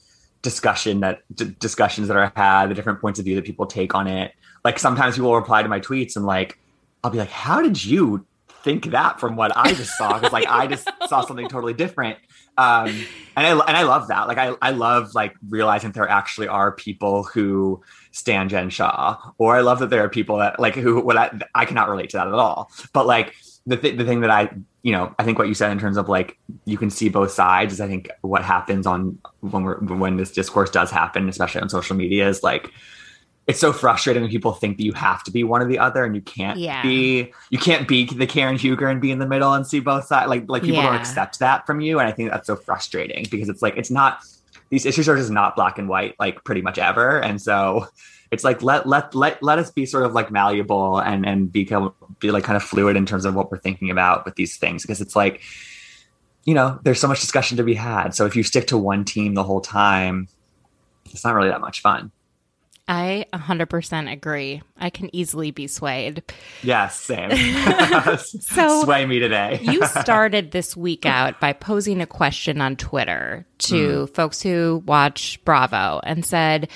discussion 0.42 1.02
that 1.02 1.24
d- 1.34 1.56
discussions 1.60 2.08
that 2.08 2.16
are 2.16 2.32
had, 2.36 2.70
the 2.70 2.74
different 2.74 3.02
points 3.02 3.20
of 3.20 3.26
view 3.26 3.36
that 3.36 3.46
people 3.46 3.66
take 3.66 3.94
on 3.96 4.08
it. 4.08 4.32
Like 4.64 4.80
sometimes 4.80 5.16
people 5.16 5.30
will 5.30 5.38
reply 5.38 5.62
to 5.62 5.68
my 5.68 5.80
tweets 5.80 6.16
and 6.16 6.26
like 6.26 6.58
I'll 7.04 7.12
be 7.12 7.18
like, 7.18 7.30
"How 7.30 7.62
did 7.62 7.84
you 7.84 8.26
think 8.64 8.92
that 8.92 9.20
from 9.20 9.36
what 9.36 9.52
I 9.58 9.74
just 9.74 9.98
saw?" 9.98 10.14
Because 10.14 10.32
like 10.32 10.48
I 10.48 10.68
just 10.68 10.88
saw 11.10 11.22
something 11.26 11.50
totally 11.50 11.74
different. 11.74 12.18
Um, 12.58 12.88
and 13.36 13.46
I 13.46 13.52
and 13.52 13.76
I 13.76 13.84
love 13.84 14.08
that. 14.08 14.30
Like 14.30 14.38
I 14.38 14.56
I 14.62 14.72
love 14.72 15.14
like 15.14 15.36
realizing 15.50 15.92
there 15.92 16.08
actually 16.08 16.48
are 16.48 16.72
people 16.72 17.24
who 17.24 17.82
stand 18.16 18.50
Jen 18.50 18.70
Shah, 18.70 19.18
or 19.38 19.56
I 19.58 19.60
love 19.60 19.80
that 19.80 19.90
there 19.90 20.02
are 20.04 20.08
people 20.10 20.38
that 20.38 20.58
like 20.60 20.74
who 20.76 21.02
what 21.02 21.18
I 21.18 21.32
I 21.54 21.66
cannot 21.66 21.90
relate 21.90 22.10
to 22.12 22.18
that 22.18 22.28
at 22.28 22.34
all. 22.34 22.72
But 22.94 23.06
like 23.06 23.36
the 23.68 23.76
th- 23.76 23.98
the 23.98 24.06
thing 24.06 24.22
that 24.22 24.30
I 24.30 24.50
you 24.84 24.94
know 24.94 25.14
I 25.20 25.24
think 25.26 25.38
what 25.38 25.50
you 25.50 25.54
said 25.54 25.72
in 25.72 25.80
terms 25.80 25.98
of 25.98 26.08
like 26.08 26.38
you 26.64 26.78
can 26.78 26.90
see 26.90 27.10
both 27.10 27.32
sides 27.32 27.74
is 27.74 27.82
I 27.82 27.88
think 27.88 28.10
what 28.22 28.42
happens 28.44 28.88
on 28.88 29.18
when 29.42 29.64
we're 29.64 29.80
when 29.80 30.16
this 30.16 30.32
discourse 30.32 30.70
does 30.70 30.92
happen, 30.92 31.28
especially 31.28 31.62
on 31.62 31.70
social 31.70 31.96
media, 31.96 32.28
is 32.30 32.42
like 32.42 32.72
it's 33.48 33.60
so 33.60 33.74
frustrating 33.74 34.24
when 34.24 34.32
people 34.32 34.54
think 34.54 34.78
that 34.78 34.84
you 34.84 34.94
have 34.94 35.24
to 35.24 35.30
be 35.30 35.44
one 35.44 35.62
or 35.62 35.68
the 35.68 35.78
other 35.78 36.04
and 36.04 36.16
you 36.16 36.22
can't 36.22 36.58
Yeah. 36.58 36.82
be 36.82 37.34
you 37.50 37.60
can't 37.60 37.86
be 37.88 38.06
the 38.06 38.26
Karen 38.26 38.56
Huger 38.58 38.88
and 38.88 39.02
be 39.02 39.12
in 39.12 39.20
the 39.20 39.28
middle 39.28 39.52
and 39.54 39.68
see 39.68 39.82
both 39.82 40.06
sides. 40.06 40.30
Like 40.30 40.46
like 40.48 40.64
people 40.64 40.82
don't 40.82 40.96
accept 40.96 41.40
that 41.40 41.66
from 41.68 41.82
you, 41.82 42.00
and 42.00 42.08
I 42.08 42.12
think 42.14 42.32
that's 42.32 42.48
so 42.48 42.56
frustrating 42.56 43.26
because 43.30 43.50
it's 43.50 43.62
like 43.62 43.76
it's 43.78 43.92
not 43.92 44.20
these 44.70 44.86
issues 44.86 45.08
are 45.08 45.16
just 45.16 45.32
not 45.32 45.56
black 45.56 45.78
and 45.78 45.88
white 45.88 46.16
like 46.20 46.44
pretty 46.44 46.62
much 46.62 46.78
ever, 46.78 47.20
and 47.20 47.42
so 47.42 47.88
it's 48.32 48.44
like 48.44 48.62
let 48.62 48.88
let 48.88 49.14
let 49.16 49.42
let 49.42 49.60
us 49.60 49.72
be 49.72 49.86
sort 49.86 50.04
of 50.04 50.14
like 50.14 50.32
malleable 50.32 51.00
and 51.00 51.26
and 51.26 51.52
become 51.52 51.94
be 52.20 52.32
like 52.32 52.44
kind 52.44 52.58
of 52.58 52.64
fluid 52.64 52.96
in 52.96 53.06
terms 53.06 53.26
of 53.26 53.36
what 53.36 53.52
we're 53.52 53.60
thinking 53.60 53.90
about 53.90 54.26
with 54.26 54.36
these 54.36 54.58
things 54.58 54.82
because 54.82 55.02
it's 55.02 55.16
like 55.16 55.42
you 56.44 56.54
know 56.54 56.80
there's 56.84 57.00
so 57.00 57.08
much 57.08 57.22
discussion 57.22 57.58
to 57.58 57.64
be 57.64 57.74
had. 57.74 58.14
So 58.14 58.26
if 58.26 58.36
you 58.36 58.44
stick 58.44 58.68
to 58.68 58.78
one 58.78 59.06
team 59.06 59.34
the 59.34 59.44
whole 59.44 59.62
time, 59.62 60.28
it's 61.12 61.24
not 61.24 61.34
really 61.36 61.50
that 61.50 61.62
much 61.62 61.82
fun. 61.82 62.12
I 62.88 63.26
100% 63.34 64.12
agree. 64.12 64.62
I 64.78 64.92
can 64.92 65.14
easily 65.16 65.50
be 65.50 65.66
swayed. 65.68 66.24
Yes, 66.62 67.00
same. 67.00 67.32
So- 68.18 68.84
sway 68.84 69.06
me 69.06 69.20
today. 69.20 69.60
you 69.64 69.86
started 69.88 70.52
this 70.52 70.78
week 70.78 71.06
out 71.06 71.40
by 71.40 71.54
posing 71.54 72.02
a 72.02 72.06
question 72.06 72.62
on 72.62 72.76
Twitter 72.76 73.46
to 73.60 73.76
mm. 74.06 74.14
folks 74.14 74.42
who 74.42 74.84
watch 74.86 75.44
Bravo 75.46 76.00
and 76.04 76.24
said, 76.24 76.70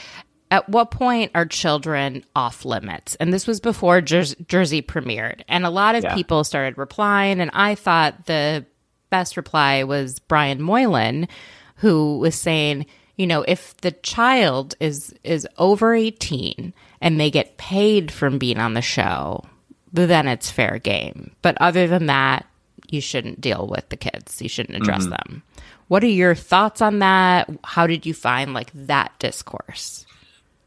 at 0.52 0.68
what 0.68 0.90
point 0.90 1.32
are 1.36 1.46
children 1.46 2.24
off 2.36 2.66
limits? 2.66 3.16
And 3.16 3.32
this 3.32 3.46
was 3.46 3.60
before 3.60 4.02
Jer- 4.02 4.36
Jersey 4.48 4.82
premiered. 4.82 5.42
And 5.48 5.66
a 5.66 5.70
lot 5.70 5.94
of 5.96 6.04
Yeah. 6.04 6.16
people 6.16 6.44
started 6.44 6.78
replying. 6.78 7.40
And 7.40 7.52
I 7.54 7.76
thought 7.76 8.26
the 8.26 8.66
best 9.12 9.38
reply 9.38 9.84
was 9.84 10.18
Brian 10.20 10.62
Moylan, 10.62 11.28
who 11.76 12.18
was 12.18 12.36
saying, 12.36 12.88
you 13.20 13.28
know, 13.28 13.44
if 13.50 13.76
the 13.82 13.92
child 13.92 14.76
is 14.80 15.14
is 15.26 15.46
over 15.58 15.94
18 15.94 16.74
and 17.02 17.20
they 17.20 17.30
get 17.30 17.58
paid 17.58 18.12
from 18.12 18.40
being 18.40 18.60
on 18.60 18.76
the 18.76 18.82
show, 18.82 19.44
then 19.92 20.26
it's 20.26 20.50
fair 20.50 20.80
game. 20.80 21.36
But 21.42 21.58
other 21.60 21.86
than 21.86 22.06
that, 22.06 22.46
you 22.88 23.02
shouldn't 23.02 23.42
deal 23.42 23.68
with 23.68 23.90
the 23.90 23.98
kids. 23.98 24.42
You 24.42 24.48
shouldn't 24.48 24.78
address 24.78 25.02
mm-hmm. 25.02 25.10
them. 25.32 25.44
What 25.90 26.02
are 26.02 26.08
your 26.08 26.34
thoughts 26.34 26.82
on 26.82 27.00
that? 27.00 27.50
How 27.66 27.88
did 27.88 28.06
you 28.06 28.14
find 28.14 28.54
like 28.54 28.72
that 28.74 29.12
discourse? 29.20 30.06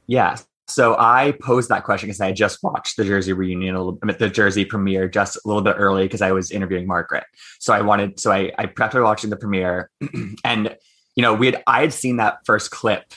Yeah. 0.07 0.37
So 0.69 0.95
I 0.99 1.33
posed 1.43 1.71
that 1.71 1.85
question 1.85 2.09
because 2.09 2.21
I 2.21 2.27
had 2.27 2.37
just 2.37 2.63
watched 2.63 2.99
the 2.99 3.05
Jersey 3.05 3.33
reunion, 3.33 3.77
a 3.77 3.83
little, 3.83 3.99
the 4.19 4.29
Jersey 4.29 4.67
premiere 4.67 5.09
just 5.09 5.37
a 5.37 5.41
little 5.47 5.63
bit 5.63 5.77
early 5.79 6.05
because 6.05 6.21
I 6.21 6.33
was 6.33 6.51
interviewing 6.51 6.87
Margaret. 6.87 7.25
So 7.61 7.73
I 7.73 7.81
wanted, 7.81 8.21
so 8.21 8.31
I, 8.31 8.53
I 8.59 8.67
prepped 8.67 8.93
her 8.93 9.03
watching 9.03 9.31
the 9.31 9.37
premiere, 9.37 9.91
and 10.45 10.77
you 11.15 11.23
know, 11.23 11.35
we 11.35 11.47
had 11.47 11.63
I 11.67 11.81
had 11.81 11.93
seen 11.93 12.17
that 12.17 12.39
first 12.45 12.71
clip, 12.71 13.13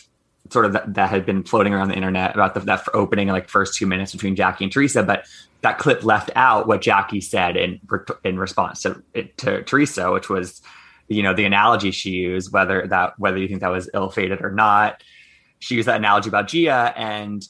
sort 0.50 0.66
of 0.66 0.74
that, 0.74 0.94
that 0.94 1.10
had 1.10 1.26
been 1.26 1.44
floating 1.44 1.74
around 1.74 1.90
the 1.90 1.96
internet 1.96 2.34
about 2.34 2.54
the, 2.54 2.60
that 2.62 2.86
opening 2.94 3.28
like 3.30 3.50
first 3.50 3.76
two 3.76 3.88
minutes 3.88 4.12
between 4.12 4.36
Jackie 4.36 4.66
and 4.66 4.72
Teresa, 4.72 5.04
but 5.04 5.26
that 5.62 5.80
clip 5.80 6.04
left 6.04 6.30
out 6.36 6.68
what 6.68 6.82
Jackie 6.82 7.22
said 7.22 7.58
in 7.58 7.80
in 8.24 8.38
response 8.38 8.82
to 8.84 9.02
to 9.38 9.64
Teresa, 9.64 10.12
which 10.12 10.30
was, 10.30 10.62
you 11.08 11.24
know, 11.24 11.34
the 11.34 11.46
analogy 11.46 11.92
she 11.92 12.12
used, 12.12 12.52
whether 12.52 12.88
that 12.88 13.18
whether 13.20 13.38
you 13.38 13.48
think 13.48 13.62
that 13.62 13.72
was 13.72 13.90
ill 13.94 14.10
fated 14.10 14.42
or 14.42 14.52
not 14.52 15.02
she 15.60 15.76
used 15.76 15.88
that 15.88 15.98
analogy 15.98 16.30
about 16.30 16.48
Gia, 16.48 16.94
and 16.96 17.44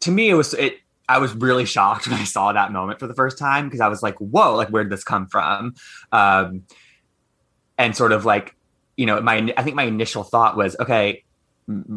to 0.00 0.10
me, 0.10 0.30
it 0.30 0.34
was 0.34 0.54
it. 0.54 0.78
I 1.08 1.18
was 1.18 1.34
really 1.34 1.64
shocked 1.64 2.06
when 2.08 2.18
I 2.18 2.24
saw 2.24 2.52
that 2.52 2.72
moment 2.72 2.98
for 2.98 3.06
the 3.06 3.14
first 3.14 3.38
time 3.38 3.66
because 3.66 3.80
I 3.80 3.88
was 3.88 4.02
like, 4.02 4.16
"Whoa! 4.18 4.54
Like, 4.56 4.68
where 4.68 4.82
did 4.82 4.92
this 4.92 5.04
come 5.04 5.26
from?" 5.26 5.74
Um, 6.12 6.64
and 7.76 7.96
sort 7.96 8.12
of 8.12 8.24
like, 8.24 8.56
you 8.98 9.06
know, 9.06 9.20
my 9.22 9.54
I 9.56 9.62
think 9.62 9.76
my 9.76 9.84
initial 9.84 10.24
thought 10.24 10.56
was, 10.56 10.76
okay, 10.80 11.24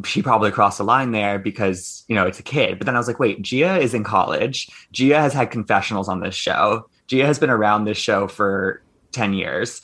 she 0.06 0.22
probably 0.22 0.52
crossed 0.52 0.78
the 0.78 0.84
line 0.84 1.12
there 1.12 1.40
because 1.40 2.06
you 2.08 2.16
know 2.16 2.28
it's 2.28 2.40
a 2.40 2.44
kid. 2.44 2.78
But 2.78 2.86
then 2.86 2.96
I 2.96 3.00
was 3.00 3.08
like, 3.08 3.20
wait, 3.20 3.42
Gia 3.42 3.78
is 3.78 3.94
in 3.96 4.04
college. 4.04 4.70
Gia 4.92 5.20
has 5.20 5.34
had 5.34 5.50
confessionals 5.50 6.08
on 6.08 6.20
this 6.20 6.36
show. 6.36 6.88
Gia 7.08 7.26
has 7.26 7.40
been 7.40 7.50
around 7.50 7.86
this 7.86 7.98
show 7.98 8.28
for 8.28 8.84
ten 9.12 9.34
years, 9.34 9.82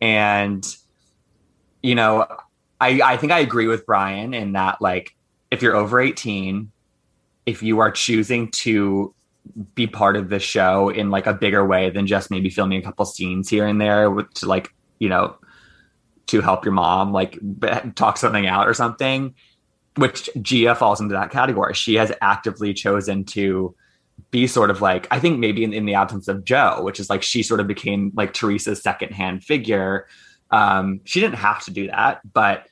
and 0.00 0.66
you 1.82 1.94
know, 1.94 2.26
I, 2.80 3.00
I 3.04 3.16
think 3.18 3.30
I 3.30 3.40
agree 3.40 3.66
with 3.66 3.84
Brian 3.84 4.32
in 4.32 4.52
that 4.52 4.80
like 4.80 5.14
if 5.50 5.60
you're 5.60 5.76
over 5.76 6.00
18, 6.00 6.72
if 7.44 7.62
you 7.62 7.80
are 7.80 7.90
choosing 7.90 8.50
to 8.52 9.14
be 9.74 9.86
part 9.86 10.16
of 10.16 10.30
the 10.30 10.38
show 10.38 10.88
in 10.88 11.10
like 11.10 11.26
a 11.26 11.34
bigger 11.34 11.64
way 11.66 11.90
than 11.90 12.06
just 12.06 12.30
maybe 12.30 12.48
filming 12.48 12.78
a 12.78 12.82
couple 12.82 13.04
scenes 13.04 13.50
here 13.50 13.66
and 13.66 13.78
there 13.78 14.10
with, 14.10 14.32
to 14.32 14.46
like, 14.46 14.74
you 14.98 15.10
know, 15.10 15.36
to 16.26 16.40
help 16.40 16.64
your 16.64 16.72
mom 16.72 17.12
like 17.12 17.38
talk 17.94 18.16
something 18.16 18.46
out 18.46 18.68
or 18.68 18.74
something, 18.74 19.34
which 19.96 20.28
Gia 20.40 20.74
falls 20.74 21.00
into 21.00 21.14
that 21.14 21.30
category. 21.30 21.74
She 21.74 21.94
has 21.94 22.12
actively 22.20 22.74
chosen 22.74 23.24
to 23.26 23.74
be 24.30 24.46
sort 24.46 24.70
of 24.70 24.80
like, 24.80 25.06
I 25.10 25.18
think 25.18 25.38
maybe 25.38 25.64
in, 25.64 25.72
in 25.72 25.86
the 25.86 25.94
absence 25.94 26.28
of 26.28 26.44
Joe, 26.44 26.82
which 26.82 27.00
is 27.00 27.10
like 27.10 27.22
she 27.22 27.42
sort 27.42 27.60
of 27.60 27.66
became 27.66 28.12
like 28.14 28.32
Teresa's 28.32 28.82
secondhand 28.82 29.44
figure 29.44 30.06
um, 30.54 31.00
she 31.04 31.20
didn't 31.20 31.36
have 31.38 31.64
to 31.64 31.72
do 31.72 31.88
that, 31.88 32.20
but 32.32 32.66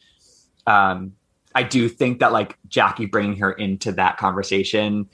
um, 0.69 1.15
I 1.55 1.65
do 1.65 1.89
think 1.89 2.21
that 2.21 2.33
like 2.33 2.57
Jackie 2.69 3.07
bringing 3.07 3.37
her 3.39 3.51
into 3.51 3.91
that 3.93 4.19
conversation, 4.19 5.09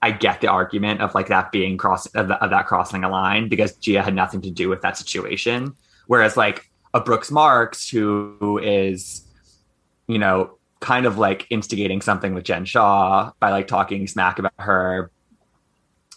I 0.00 0.12
get 0.12 0.40
the 0.40 0.48
argument 0.48 1.02
of 1.02 1.14
like 1.14 1.28
that 1.28 1.52
being 1.52 1.76
cross 1.76 2.06
of, 2.06 2.28
the, 2.28 2.42
of 2.42 2.50
that 2.50 2.66
crossing 2.66 3.04
a 3.04 3.10
line 3.10 3.50
because 3.50 3.74
Gia 3.74 4.02
had 4.02 4.14
nothing 4.14 4.40
to 4.42 4.50
do 4.50 4.70
with 4.70 4.80
that 4.80 4.96
situation. 4.96 5.74
Whereas 6.06 6.38
like 6.38 6.70
a 6.96 7.00
Brooks 7.00 7.30
Marks 7.30 7.88
who 7.90 8.58
is, 8.62 9.22
you 10.08 10.18
know, 10.18 10.58
kind 10.80 11.04
of 11.04 11.18
like 11.18 11.46
instigating 11.50 12.00
something 12.00 12.32
with 12.32 12.44
Jen 12.44 12.64
Shah 12.64 13.32
by 13.38 13.50
like 13.50 13.68
talking 13.68 14.06
smack 14.06 14.38
about 14.38 14.54
her, 14.58 15.10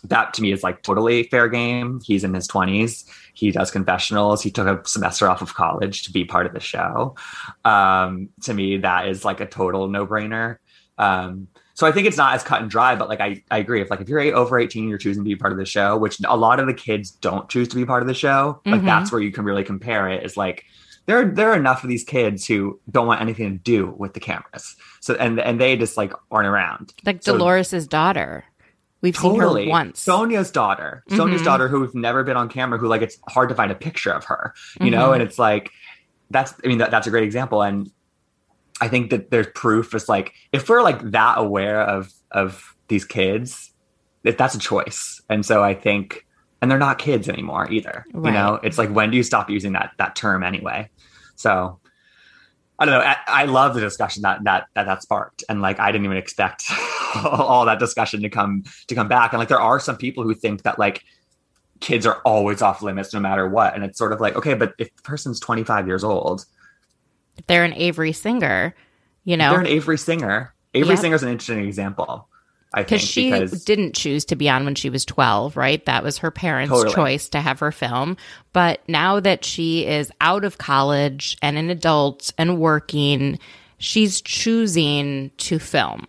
that 0.06 0.34
to 0.36 0.42
me 0.42 0.54
is 0.54 0.64
like 0.64 0.82
totally 0.82 1.24
fair 1.24 1.50
game. 1.50 2.00
He's 2.06 2.24
in 2.24 2.34
his 2.34 2.48
20s. 2.48 3.06
He 3.34 3.52
does 3.52 3.72
confessionals. 3.72 4.42
He 4.42 4.52
took 4.52 4.68
a 4.68 4.88
semester 4.88 5.28
off 5.28 5.42
of 5.42 5.54
college 5.54 6.04
to 6.04 6.14
be 6.14 6.24
part 6.24 6.46
of 6.46 6.54
the 6.54 6.62
show. 6.62 7.16
Um, 7.66 8.30
to 8.44 8.54
me, 8.54 8.78
that 8.78 9.10
is 9.10 9.26
like 9.26 9.42
a 9.42 9.46
total 9.46 9.90
no 9.90 10.08
brainer. 10.08 10.58
Um, 10.98 11.50
so 11.80 11.88
I 11.88 11.94
think 11.94 12.08
it's 12.08 12.18
not 12.18 12.36
as 12.36 12.44
cut 12.44 12.62
and 12.62 12.70
dry, 12.70 12.94
but 12.94 13.08
like 13.08 13.22
I, 13.22 13.42
I 13.50 13.60
agree. 13.60 13.80
If 13.82 13.90
like 13.90 14.02
if 14.02 14.10
you're 14.10 14.20
over 14.36 14.60
18, 14.60 14.90
you're 14.90 14.98
choosing 14.98 15.24
to 15.24 15.30
be 15.30 15.38
part 15.38 15.54
of 15.54 15.58
the 15.58 15.64
show, 15.64 15.96
which 15.96 16.20
a 16.28 16.36
lot 16.36 16.60
of 16.60 16.68
the 16.68 16.74
kids 16.74 17.12
don't 17.12 17.48
choose 17.48 17.70
to 17.70 17.78
be 17.78 17.86
part 17.86 18.02
of 18.02 18.10
the 18.10 18.14
show. 18.14 18.60
Like 18.66 18.80
mm-hmm. 18.80 18.86
that's 18.86 19.14
where 19.14 19.22
you 19.22 19.32
can 19.32 19.46
really 19.46 19.64
compare 19.64 20.10
it. 20.10 20.26
Is 20.26 20.36
like 20.36 20.66
there 21.06 21.24
there 21.24 21.54
are 21.54 21.56
enough 21.56 21.82
of 21.82 21.88
these 21.88 22.04
kids 22.04 22.46
who 22.46 22.78
don't 22.92 23.08
want 23.08 23.22
anything 23.22 23.54
to 23.54 23.64
do 23.64 23.96
with 23.98 24.14
the 24.14 24.20
cameras. 24.20 24.76
So 25.00 25.14
and 25.16 25.40
and 25.40 25.58
they 25.58 25.78
just 25.78 25.96
like 25.96 26.12
aren't 26.32 26.50
around. 26.50 26.94
Like 27.06 27.24
so, 27.24 27.38
Dolores's 27.38 27.88
daughter. 27.88 28.44
We've 29.00 29.16
totally. 29.16 29.62
seen 29.62 29.70
her 29.70 29.72
once. 29.72 30.06
Sonja's 30.06 30.52
daughter. 30.52 31.06
Mm-hmm. 31.10 31.22
Sonja's 31.22 31.44
daughter 31.44 31.70
who's 31.70 31.96
never 31.96 32.26
been 32.26 32.36
on 32.36 32.50
camera, 32.50 32.78
who 32.78 32.90
like 32.90 33.04
it's 33.04 33.18
hard 33.30 33.48
to 33.48 33.56
find 33.56 33.72
a 33.72 33.76
picture 33.76 34.12
of 34.12 34.26
her, 34.26 34.54
you 34.82 34.88
mm-hmm. 34.88 34.96
know, 34.96 35.14
and 35.14 35.24
it's 35.24 35.40
like 35.40 35.72
that's 36.30 36.54
I 36.62 36.68
mean 36.68 36.80
that, 36.80 36.92
that's 36.92 37.08
a 37.08 37.10
great 37.10 37.24
example. 37.24 37.62
And 37.62 37.90
I 38.82 38.88
think 38.88 39.10
that 39.10 39.32
there's 39.32 39.48
proof 39.56 39.94
it's 39.94 40.10
like 40.10 40.34
if 40.52 40.70
we're 40.70 40.82
like 40.82 41.12
that 41.12 41.38
aware 41.38 41.82
of 41.82 42.12
of 42.32 42.76
these 42.88 43.06
kids, 43.06 43.72
that 44.24 44.38
that's 44.38 44.56
a 44.56 44.60
choice. 44.60 45.22
And 45.30 45.46
so 45.46 45.64
I 45.64 45.74
think 45.74 46.26
and 46.62 46.70
they're 46.70 46.78
not 46.78 47.00
kids 47.00 47.30
anymore 47.30 47.72
either. 47.72 48.06
Right. 48.14 48.30
You 48.30 48.34
know, 48.34 48.60
it's 48.64 48.78
like 48.78 48.90
when 48.90 49.12
do 49.12 49.18
you 49.18 49.24
stop 49.24 49.50
using 49.50 49.74
that 49.74 49.92
that 49.98 50.16
term 50.16 50.44
anyway? 50.44 50.90
So 51.36 51.80
I 52.80 52.86
don't 52.86 52.94
know. 52.94 53.06
I, 53.06 53.18
I, 53.28 53.46
love 53.46 53.74
the 53.74 53.82
discussion 53.82 54.22
that 54.22 54.44
that 54.46 54.68
that 54.74 54.86
that 54.86 55.02
sparked, 55.02 55.44
and 55.50 55.62
like 55.62 55.80
I 55.82 55.92
didn't 55.92 56.06
even 56.06 56.18
expect 56.18 56.64
all 57.24 57.66
that 57.66 57.78
discussion 57.78 58.22
to 58.22 58.30
come 58.30 58.64
to 58.88 58.96
come 58.96 59.10
back. 59.10 59.34
And 59.34 59.40
like 59.40 59.50
there 59.50 59.60
are 59.60 59.80
some 59.82 59.98
people 59.98 60.24
who 60.24 60.34
think 60.34 60.64
that 60.64 60.80
like 60.80 61.04
kids 61.82 62.06
are 62.06 62.22
always 62.26 62.62
off 62.62 62.82
limits 62.82 63.14
no 63.14 63.20
matter 63.20 63.50
what, 63.50 63.76
and 63.76 63.84
it's 63.84 63.98
sort 63.98 64.14
of 64.14 64.22
like 64.22 64.36
okay, 64.38 64.54
but 64.54 64.74
if 64.80 64.96
the 64.96 65.02
person's 65.02 65.42
twenty 65.42 65.64
five 65.64 65.88
years 65.88 66.06
old, 66.06 66.46
if 67.40 67.48
they're 67.48 67.64
an 67.64 67.74
Avery 67.74 68.12
Singer, 68.12 68.76
you 69.24 69.38
know, 69.38 69.52
they're 69.52 69.62
an 69.62 69.68
Avery 69.68 69.98
Singer. 69.98 70.54
Avery 70.74 70.94
yep. 70.94 71.00
Singer's 71.00 71.24
an 71.24 71.30
interesting 71.30 71.66
example. 71.66 72.28
I 72.72 72.84
think 72.84 73.02
she 73.02 73.32
because 73.32 73.66
didn't 73.66 73.96
choose 73.96 74.24
to 74.26 74.36
be 74.36 74.48
on 74.48 74.64
when 74.64 74.76
she 74.76 74.92
was 74.92 75.04
12, 75.04 75.58
right? 75.58 75.84
That 75.86 76.04
was 76.04 76.20
her 76.20 76.30
parents' 76.30 76.72
totally. 76.72 76.94
choice 76.94 77.28
to 77.30 77.42
have 77.42 77.60
her 77.60 77.72
film. 77.72 78.16
But 78.54 78.82
now 78.88 79.20
that 79.20 79.44
she 79.44 79.88
is 79.88 80.12
out 80.22 80.46
of 80.46 80.60
college 80.60 81.36
and 81.42 81.58
an 81.58 81.72
adult 81.72 82.32
and 82.38 82.60
working, 82.60 83.40
she's 83.80 84.22
choosing 84.22 85.32
to 85.38 85.58
film. 85.58 86.06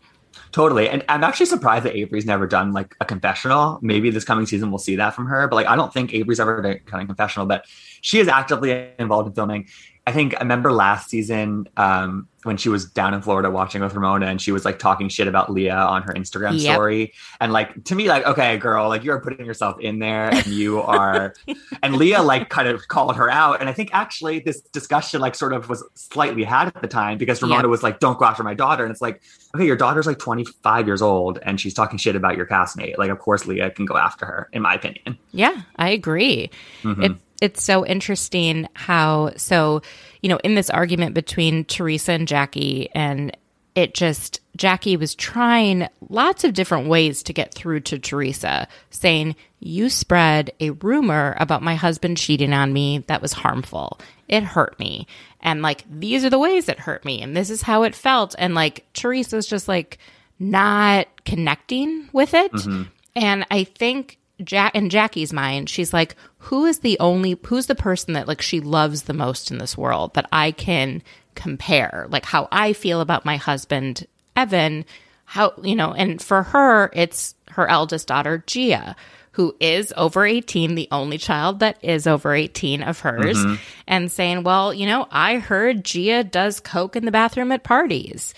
Totally. 0.52 0.88
And 0.88 1.04
I'm 1.08 1.24
actually 1.24 1.46
surprised 1.46 1.84
that 1.86 1.94
Avery's 1.94 2.26
never 2.26 2.46
done 2.46 2.72
like 2.72 2.94
a 3.00 3.04
confessional. 3.04 3.78
Maybe 3.80 4.10
this 4.10 4.24
coming 4.24 4.46
season 4.46 4.70
we'll 4.70 4.78
see 4.78 4.96
that 4.96 5.14
from 5.14 5.26
her. 5.26 5.46
But 5.48 5.56
like 5.56 5.66
I 5.66 5.76
don't 5.76 5.94
think 5.94 6.12
Avery's 6.12 6.40
ever 6.40 6.60
done 6.60 7.00
a 7.02 7.06
confessional, 7.06 7.46
but 7.46 7.66
she 8.00 8.18
is 8.18 8.28
actively 8.28 8.90
involved 8.98 9.28
in 9.28 9.34
filming. 9.34 9.68
I 10.06 10.12
think 10.12 10.34
I 10.36 10.40
remember 10.40 10.72
last 10.72 11.10
season 11.10 11.68
um, 11.76 12.26
when 12.44 12.56
she 12.56 12.70
was 12.70 12.86
down 12.86 13.12
in 13.12 13.20
Florida 13.20 13.50
watching 13.50 13.82
with 13.82 13.94
Ramona 13.94 14.26
and 14.26 14.40
she 14.40 14.50
was 14.50 14.64
like 14.64 14.78
talking 14.78 15.08
shit 15.08 15.28
about 15.28 15.52
Leah 15.52 15.74
on 15.74 16.02
her 16.02 16.14
Instagram 16.14 16.58
yep. 16.58 16.74
story. 16.74 17.12
And 17.40 17.52
like 17.52 17.84
to 17.84 17.94
me, 17.94 18.08
like, 18.08 18.24
okay, 18.24 18.56
girl, 18.56 18.88
like 18.88 19.04
you're 19.04 19.20
putting 19.20 19.44
yourself 19.44 19.78
in 19.78 19.98
there 19.98 20.32
and 20.32 20.46
you 20.46 20.80
are 20.80 21.34
and 21.82 21.96
Leah 21.96 22.22
like 22.22 22.48
kind 22.48 22.66
of 22.66 22.88
called 22.88 23.14
her 23.16 23.30
out. 23.30 23.60
And 23.60 23.68
I 23.68 23.72
think 23.72 23.90
actually 23.92 24.40
this 24.40 24.62
discussion 24.72 25.20
like 25.20 25.34
sort 25.34 25.52
of 25.52 25.68
was 25.68 25.84
slightly 25.94 26.44
had 26.44 26.68
at 26.68 26.80
the 26.80 26.88
time 26.88 27.18
because 27.18 27.42
Ramona 27.42 27.62
yep. 27.62 27.70
was 27.70 27.82
like, 27.82 28.00
Don't 28.00 28.18
go 28.18 28.24
after 28.24 28.42
my 28.42 28.54
daughter. 28.54 28.84
And 28.84 28.90
it's 28.90 29.02
like, 29.02 29.20
okay, 29.54 29.66
your 29.66 29.76
daughter's 29.76 30.06
like 30.06 30.18
25 30.18 30.86
years 30.86 31.02
old 31.02 31.38
and 31.42 31.60
she's 31.60 31.74
talking 31.74 31.98
shit 31.98 32.16
about 32.16 32.36
your 32.36 32.46
castmate. 32.46 32.96
Like, 32.96 33.10
of 33.10 33.18
course 33.18 33.46
Leah 33.46 33.70
can 33.70 33.84
go 33.84 33.98
after 33.98 34.24
her, 34.24 34.48
in 34.52 34.62
my 34.62 34.74
opinion. 34.74 35.18
Yeah, 35.32 35.60
I 35.76 35.90
agree. 35.90 36.50
Mm-hmm. 36.82 37.02
It 37.02 37.12
it's 37.40 37.62
so 37.62 37.86
interesting 37.86 38.68
how 38.74 39.32
so 39.36 39.82
you 40.20 40.28
know 40.28 40.38
in 40.44 40.54
this 40.54 40.70
argument 40.70 41.14
between 41.14 41.64
Teresa 41.64 42.12
and 42.12 42.28
Jackie 42.28 42.90
and 42.94 43.36
it 43.74 43.94
just 43.94 44.40
Jackie 44.56 44.96
was 44.96 45.14
trying 45.14 45.88
lots 46.08 46.44
of 46.44 46.54
different 46.54 46.88
ways 46.88 47.22
to 47.22 47.32
get 47.32 47.54
through 47.54 47.80
to 47.80 47.98
Teresa 47.98 48.68
saying 48.90 49.36
you 49.60 49.88
spread 49.88 50.50
a 50.60 50.70
rumor 50.70 51.36
about 51.38 51.62
my 51.62 51.74
husband 51.74 52.16
cheating 52.16 52.52
on 52.52 52.72
me 52.72 52.98
that 53.06 53.22
was 53.22 53.32
harmful. 53.32 53.98
It 54.28 54.42
hurt 54.42 54.78
me. 54.78 55.06
And 55.40 55.62
like 55.62 55.84
these 55.88 56.24
are 56.24 56.30
the 56.30 56.38
ways 56.38 56.68
it 56.68 56.80
hurt 56.80 57.04
me 57.04 57.22
and 57.22 57.36
this 57.36 57.48
is 57.48 57.62
how 57.62 57.84
it 57.84 57.94
felt 57.94 58.34
and 58.38 58.54
like 58.54 58.84
Teresa's 58.92 59.46
just 59.46 59.68
like 59.68 59.98
not 60.38 61.06
connecting 61.24 62.08
with 62.12 62.34
it. 62.34 62.52
Mm-hmm. 62.52 62.82
and 63.16 63.46
I 63.50 63.64
think 63.64 64.18
Jack 64.42 64.74
in 64.74 64.90
Jackie's 64.90 65.32
mind, 65.32 65.68
she's 65.68 65.92
like, 65.92 66.16
who 66.44 66.64
is 66.64 66.78
the 66.78 66.98
only 67.00 67.38
who's 67.44 67.66
the 67.66 67.74
person 67.74 68.14
that 68.14 68.26
like 68.26 68.40
she 68.40 68.60
loves 68.60 69.02
the 69.02 69.12
most 69.12 69.50
in 69.50 69.58
this 69.58 69.76
world 69.76 70.14
that 70.14 70.28
I 70.32 70.52
can 70.52 71.02
compare? 71.34 72.06
Like 72.08 72.24
how 72.24 72.48
I 72.50 72.72
feel 72.72 73.00
about 73.00 73.26
my 73.26 73.36
husband, 73.36 74.06
Evan, 74.34 74.86
how 75.26 75.52
you 75.62 75.76
know, 75.76 75.92
and 75.92 76.20
for 76.20 76.42
her, 76.42 76.90
it's 76.94 77.34
her 77.50 77.68
eldest 77.68 78.08
daughter, 78.08 78.42
Gia, 78.46 78.96
who 79.32 79.54
is 79.60 79.92
over 79.98 80.24
18, 80.24 80.74
the 80.74 80.88
only 80.90 81.18
child 81.18 81.60
that 81.60 81.76
is 81.82 82.06
over 82.06 82.34
18 82.34 82.82
of 82.82 83.00
hers, 83.00 83.36
mm-hmm. 83.36 83.54
and 83.86 84.10
saying, 84.10 84.42
Well, 84.42 84.72
you 84.72 84.86
know, 84.86 85.08
I 85.10 85.38
heard 85.38 85.84
Gia 85.84 86.24
does 86.24 86.58
coke 86.58 86.96
in 86.96 87.04
the 87.04 87.12
bathroom 87.12 87.52
at 87.52 87.64
parties. 87.64 88.34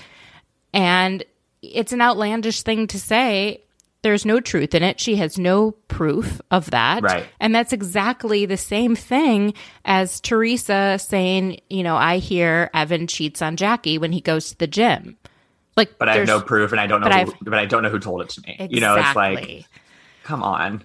And 0.74 1.24
it's 1.62 1.92
an 1.92 2.00
outlandish 2.00 2.62
thing 2.62 2.88
to 2.88 2.98
say 2.98 3.62
there's 4.02 4.24
no 4.26 4.40
truth 4.40 4.74
in 4.74 4.82
it. 4.82 5.00
She 5.00 5.16
has 5.16 5.38
no 5.38 5.72
proof 5.88 6.40
of 6.50 6.70
that. 6.72 7.02
Right. 7.02 7.26
And 7.40 7.54
that's 7.54 7.72
exactly 7.72 8.46
the 8.46 8.56
same 8.56 8.96
thing 8.96 9.54
as 9.84 10.20
Teresa 10.20 10.98
saying, 11.00 11.60
you 11.70 11.82
know, 11.82 11.96
I 11.96 12.18
hear 12.18 12.70
Evan 12.74 13.06
cheats 13.06 13.40
on 13.40 13.56
Jackie 13.56 13.98
when 13.98 14.12
he 14.12 14.20
goes 14.20 14.50
to 14.50 14.58
the 14.58 14.66
gym. 14.66 15.16
Like, 15.76 15.98
but 15.98 16.08
I 16.08 16.16
have 16.16 16.26
no 16.26 16.40
proof, 16.40 16.72
and 16.72 16.80
I 16.80 16.86
don't 16.86 17.00
know. 17.00 17.08
but 17.08 17.28
Who, 17.28 17.34
but 17.44 17.54
I 17.54 17.64
don't 17.64 17.82
know 17.82 17.88
who 17.88 17.98
told 17.98 18.20
it 18.22 18.28
to 18.30 18.42
me. 18.42 18.68
You 18.70 18.80
know, 18.80 18.96
it's 18.96 19.16
like, 19.16 19.64
come 20.22 20.42
on. 20.42 20.84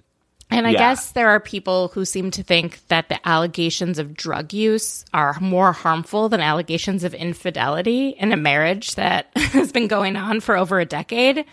And 0.50 0.66
I 0.66 0.72
Yeah. 0.72 0.78
guess 0.78 1.12
there 1.12 1.28
are 1.30 1.42
people 1.42 1.90
who 1.90 2.06
seem 2.06 2.32
to 2.32 2.44
think 2.44 2.80
that 2.88 3.10
the 3.10 3.20
allegations 3.28 4.00
of 4.00 4.14
drug 4.14 4.54
use 4.54 5.04
are 5.14 5.38
more 5.42 5.74
harmful 5.74 6.30
than 6.30 6.40
allegations 6.40 7.04
of 7.04 7.14
infidelity 7.14 8.10
in 8.18 8.32
a 8.32 8.38
marriage 8.38 8.96
that 8.96 9.28
has 9.36 9.74
been 9.74 9.88
going 9.88 10.16
on 10.16 10.40
for 10.40 10.56
over 10.56 10.80
a 10.80 10.86
decade. 10.86 11.44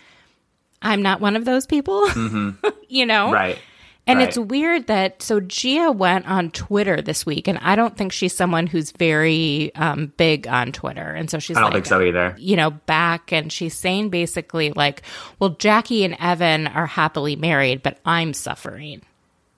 I'm 0.85 1.01
not 1.01 1.19
one 1.19 1.35
of 1.35 1.45
those 1.45 1.65
people, 1.65 2.07
you 2.87 3.05
know? 3.05 3.25
Mm-hmm. 3.25 3.33
Right. 3.33 3.59
And 4.07 4.19
right. 4.19 4.27
it's 4.27 4.37
weird 4.37 4.85
that 4.85 5.23
so 5.23 5.39
Gia 5.39 5.91
went 5.91 6.27
on 6.27 6.51
Twitter 6.51 7.01
this 7.01 7.25
week, 7.25 7.47
and 7.47 7.57
I 7.57 7.75
don't 7.75 7.97
think 7.97 8.11
she's 8.11 8.35
someone 8.35 8.67
who's 8.67 8.91
very 8.91 9.73
um, 9.73 10.13
big 10.15 10.47
on 10.47 10.71
Twitter, 10.71 11.01
and 11.01 11.27
so 11.27 11.39
she's 11.39 11.57
I 11.57 11.61
don't 11.61 11.71
like, 11.71 11.85
think 11.85 11.85
so 11.87 12.01
either. 12.01 12.35
you 12.37 12.55
know, 12.55 12.69
back 12.69 13.33
and 13.33 13.51
she's 13.51 13.73
saying 13.73 14.11
basically 14.11 14.71
like, 14.73 15.01
well, 15.39 15.51
Jackie 15.51 16.05
and 16.05 16.15
Evan 16.19 16.67
are 16.67 16.85
happily 16.85 17.35
married, 17.35 17.81
but 17.81 17.97
I'm 18.05 18.33
suffering 18.33 19.01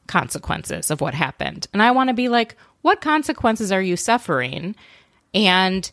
consequences 0.07 0.89
of 0.91 1.01
what 1.01 1.13
happened. 1.13 1.67
And 1.73 1.83
I 1.83 1.91
want 1.91 2.07
to 2.07 2.13
be 2.13 2.29
like, 2.29 2.55
what 2.83 3.01
consequences 3.01 3.73
are 3.73 3.81
you 3.81 3.97
suffering? 3.97 4.77
And 5.33 5.91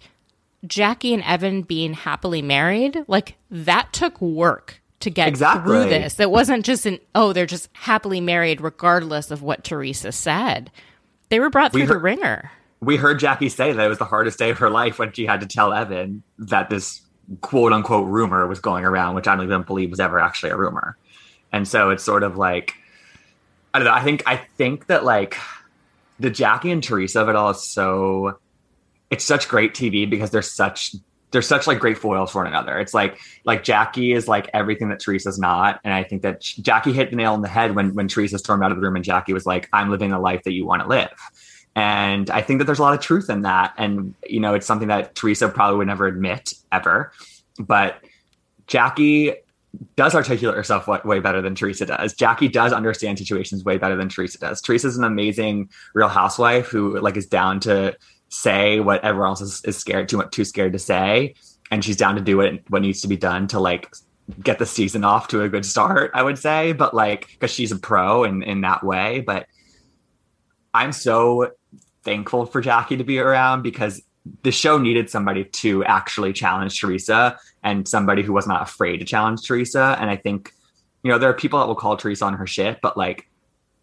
Jackie 0.64 1.12
and 1.12 1.24
Evan 1.24 1.62
being 1.62 1.92
happily 1.92 2.40
married, 2.40 3.04
like 3.08 3.34
that 3.50 3.92
took 3.92 4.20
work 4.20 4.80
to 5.04 5.10
get 5.10 5.28
Exactly. 5.28 5.62
through 5.72 5.88
this. 5.90 6.20
It 6.20 6.30
wasn't 6.30 6.64
just 6.66 6.84
an, 6.84 6.98
oh, 7.14 7.32
they're 7.32 7.46
just 7.46 7.70
happily 7.72 8.20
married 8.20 8.60
regardless 8.60 9.30
of 9.30 9.40
what 9.42 9.64
Teresa 9.64 10.12
said. 10.12 10.70
They 11.30 11.40
were 11.40 11.50
brought 11.50 11.72
We 11.72 11.80
through 11.86 11.94
the 11.94 12.00
ringer. 12.00 12.50
we 12.80 12.96
heard 12.96 13.18
Jackie 13.18 13.48
say 13.48 13.72
that 13.72 13.84
it 13.84 13.88
was 13.88 13.98
the 13.98 14.04
hardest 14.04 14.38
day 14.38 14.50
of 14.50 14.58
her 14.58 14.68
life 14.70 14.98
when 14.98 15.12
she 15.12 15.24
had 15.26 15.40
to 15.40 15.46
tell 15.46 15.72
Evan 15.72 16.22
that 16.38 16.68
this 16.68 17.00
quote 17.40 17.72
unquote 17.72 18.06
rumor 18.08 18.46
was 18.46 18.60
going 18.60 18.84
around, 18.84 19.14
which 19.14 19.26
I 19.26 19.34
don't 19.34 19.44
even 19.46 19.62
believe 19.62 19.90
was 19.90 20.00
ever 20.00 20.18
actually 20.18 20.50
a 20.50 20.56
rumor. 20.56 20.96
And 21.52 21.66
so 21.66 21.90
it's 21.90 22.04
sort 22.04 22.22
of 22.22 22.36
like 22.36 22.74
I 23.72 23.78
don't 23.78 23.86
know. 23.86 23.94
I 23.94 24.02
think 24.02 24.22
I 24.26 24.36
think 24.36 24.86
that 24.86 25.04
like 25.04 25.36
the 26.20 26.30
Jackie 26.30 26.70
and 26.70 26.82
Teresa 26.82 27.20
of 27.22 27.28
it 27.28 27.36
all 27.36 27.50
is 27.50 27.62
so 27.66 28.38
it's 29.10 29.24
such 29.24 29.48
great 29.48 29.74
TV 29.74 30.08
because 30.08 30.30
they're 30.30 30.42
such 30.42 30.94
they're 31.34 31.42
such 31.42 31.66
like 31.66 31.80
great 31.80 31.98
foils 31.98 32.30
for 32.30 32.38
one 32.38 32.46
another. 32.46 32.78
It's 32.78 32.94
like 32.94 33.18
like 33.44 33.64
Jackie 33.64 34.12
is 34.12 34.28
like 34.28 34.48
everything 34.54 34.88
that 34.88 35.00
Teresa's 35.00 35.38
not, 35.38 35.80
and 35.84 35.92
I 35.92 36.04
think 36.04 36.22
that 36.22 36.40
Jackie 36.40 36.92
hit 36.92 37.10
the 37.10 37.16
nail 37.16 37.34
on 37.34 37.42
the 37.42 37.48
head 37.48 37.74
when 37.74 37.92
when 37.94 38.08
Teresa 38.08 38.38
stormed 38.38 38.62
out 38.62 38.70
of 38.70 38.78
the 38.78 38.82
room 38.82 38.96
and 38.96 39.04
Jackie 39.04 39.32
was 39.32 39.44
like, 39.44 39.68
"I'm 39.72 39.90
living 39.90 40.10
the 40.10 40.18
life 40.18 40.44
that 40.44 40.52
you 40.52 40.64
want 40.64 40.82
to 40.82 40.88
live." 40.88 41.10
And 41.76 42.30
I 42.30 42.40
think 42.40 42.60
that 42.60 42.66
there's 42.66 42.78
a 42.78 42.82
lot 42.82 42.94
of 42.94 43.00
truth 43.00 43.28
in 43.28 43.42
that. 43.42 43.74
And, 43.76 44.14
you 44.24 44.38
know, 44.38 44.54
it's 44.54 44.64
something 44.64 44.88
that 44.88 45.16
Teresa 45.16 45.48
probably 45.48 45.78
would 45.78 45.88
never 45.88 46.06
admit 46.06 46.54
ever. 46.70 47.10
But 47.58 47.98
Jackie 48.68 49.34
does 49.96 50.14
articulate 50.14 50.56
herself 50.56 50.86
way 50.86 51.18
better 51.18 51.42
than 51.42 51.56
Teresa 51.56 51.86
does. 51.86 52.14
Jackie 52.14 52.46
does 52.46 52.72
understand 52.72 53.18
situations 53.18 53.64
way 53.64 53.76
better 53.76 53.96
than 53.96 54.08
Teresa 54.08 54.38
does. 54.38 54.60
Teresa's 54.60 54.96
an 54.96 55.02
amazing 55.02 55.68
real 55.94 56.06
housewife 56.06 56.68
who 56.68 57.00
like 57.00 57.16
is 57.16 57.26
down 57.26 57.58
to 57.60 57.96
say 58.34 58.80
what 58.80 59.04
everyone 59.04 59.30
else 59.30 59.40
is, 59.40 59.62
is 59.64 59.76
scared 59.76 60.08
too 60.08 60.16
much 60.16 60.30
too 60.30 60.44
scared 60.44 60.72
to 60.72 60.78
say. 60.78 61.34
And 61.70 61.84
she's 61.84 61.96
down 61.96 62.14
to 62.16 62.20
do 62.20 62.36
what 62.36 62.60
what 62.68 62.82
needs 62.82 63.00
to 63.02 63.08
be 63.08 63.16
done 63.16 63.48
to 63.48 63.60
like 63.60 63.92
get 64.42 64.58
the 64.58 64.66
season 64.66 65.04
off 65.04 65.28
to 65.28 65.42
a 65.42 65.48
good 65.48 65.66
start, 65.66 66.10
I 66.14 66.22
would 66.22 66.38
say. 66.38 66.72
But 66.72 66.94
like 66.94 67.28
because 67.28 67.50
she's 67.50 67.72
a 67.72 67.76
pro 67.76 68.24
in, 68.24 68.42
in 68.42 68.60
that 68.62 68.84
way. 68.84 69.20
But 69.20 69.46
I'm 70.72 70.92
so 70.92 71.52
thankful 72.02 72.46
for 72.46 72.60
Jackie 72.60 72.96
to 72.96 73.04
be 73.04 73.18
around 73.18 73.62
because 73.62 74.02
the 74.42 74.52
show 74.52 74.78
needed 74.78 75.10
somebody 75.10 75.44
to 75.44 75.84
actually 75.84 76.32
challenge 76.32 76.80
Teresa 76.80 77.38
and 77.62 77.86
somebody 77.86 78.22
who 78.22 78.32
was 78.32 78.46
not 78.46 78.62
afraid 78.62 78.98
to 78.98 79.04
challenge 79.04 79.46
Teresa. 79.46 79.96
And 80.00 80.10
I 80.10 80.16
think, 80.16 80.52
you 81.02 81.10
know, 81.10 81.18
there 81.18 81.28
are 81.30 81.34
people 81.34 81.58
that 81.60 81.66
will 81.66 81.74
call 81.74 81.96
Teresa 81.96 82.24
on 82.24 82.34
her 82.34 82.46
shit, 82.46 82.78
but 82.82 82.96
like 82.96 83.28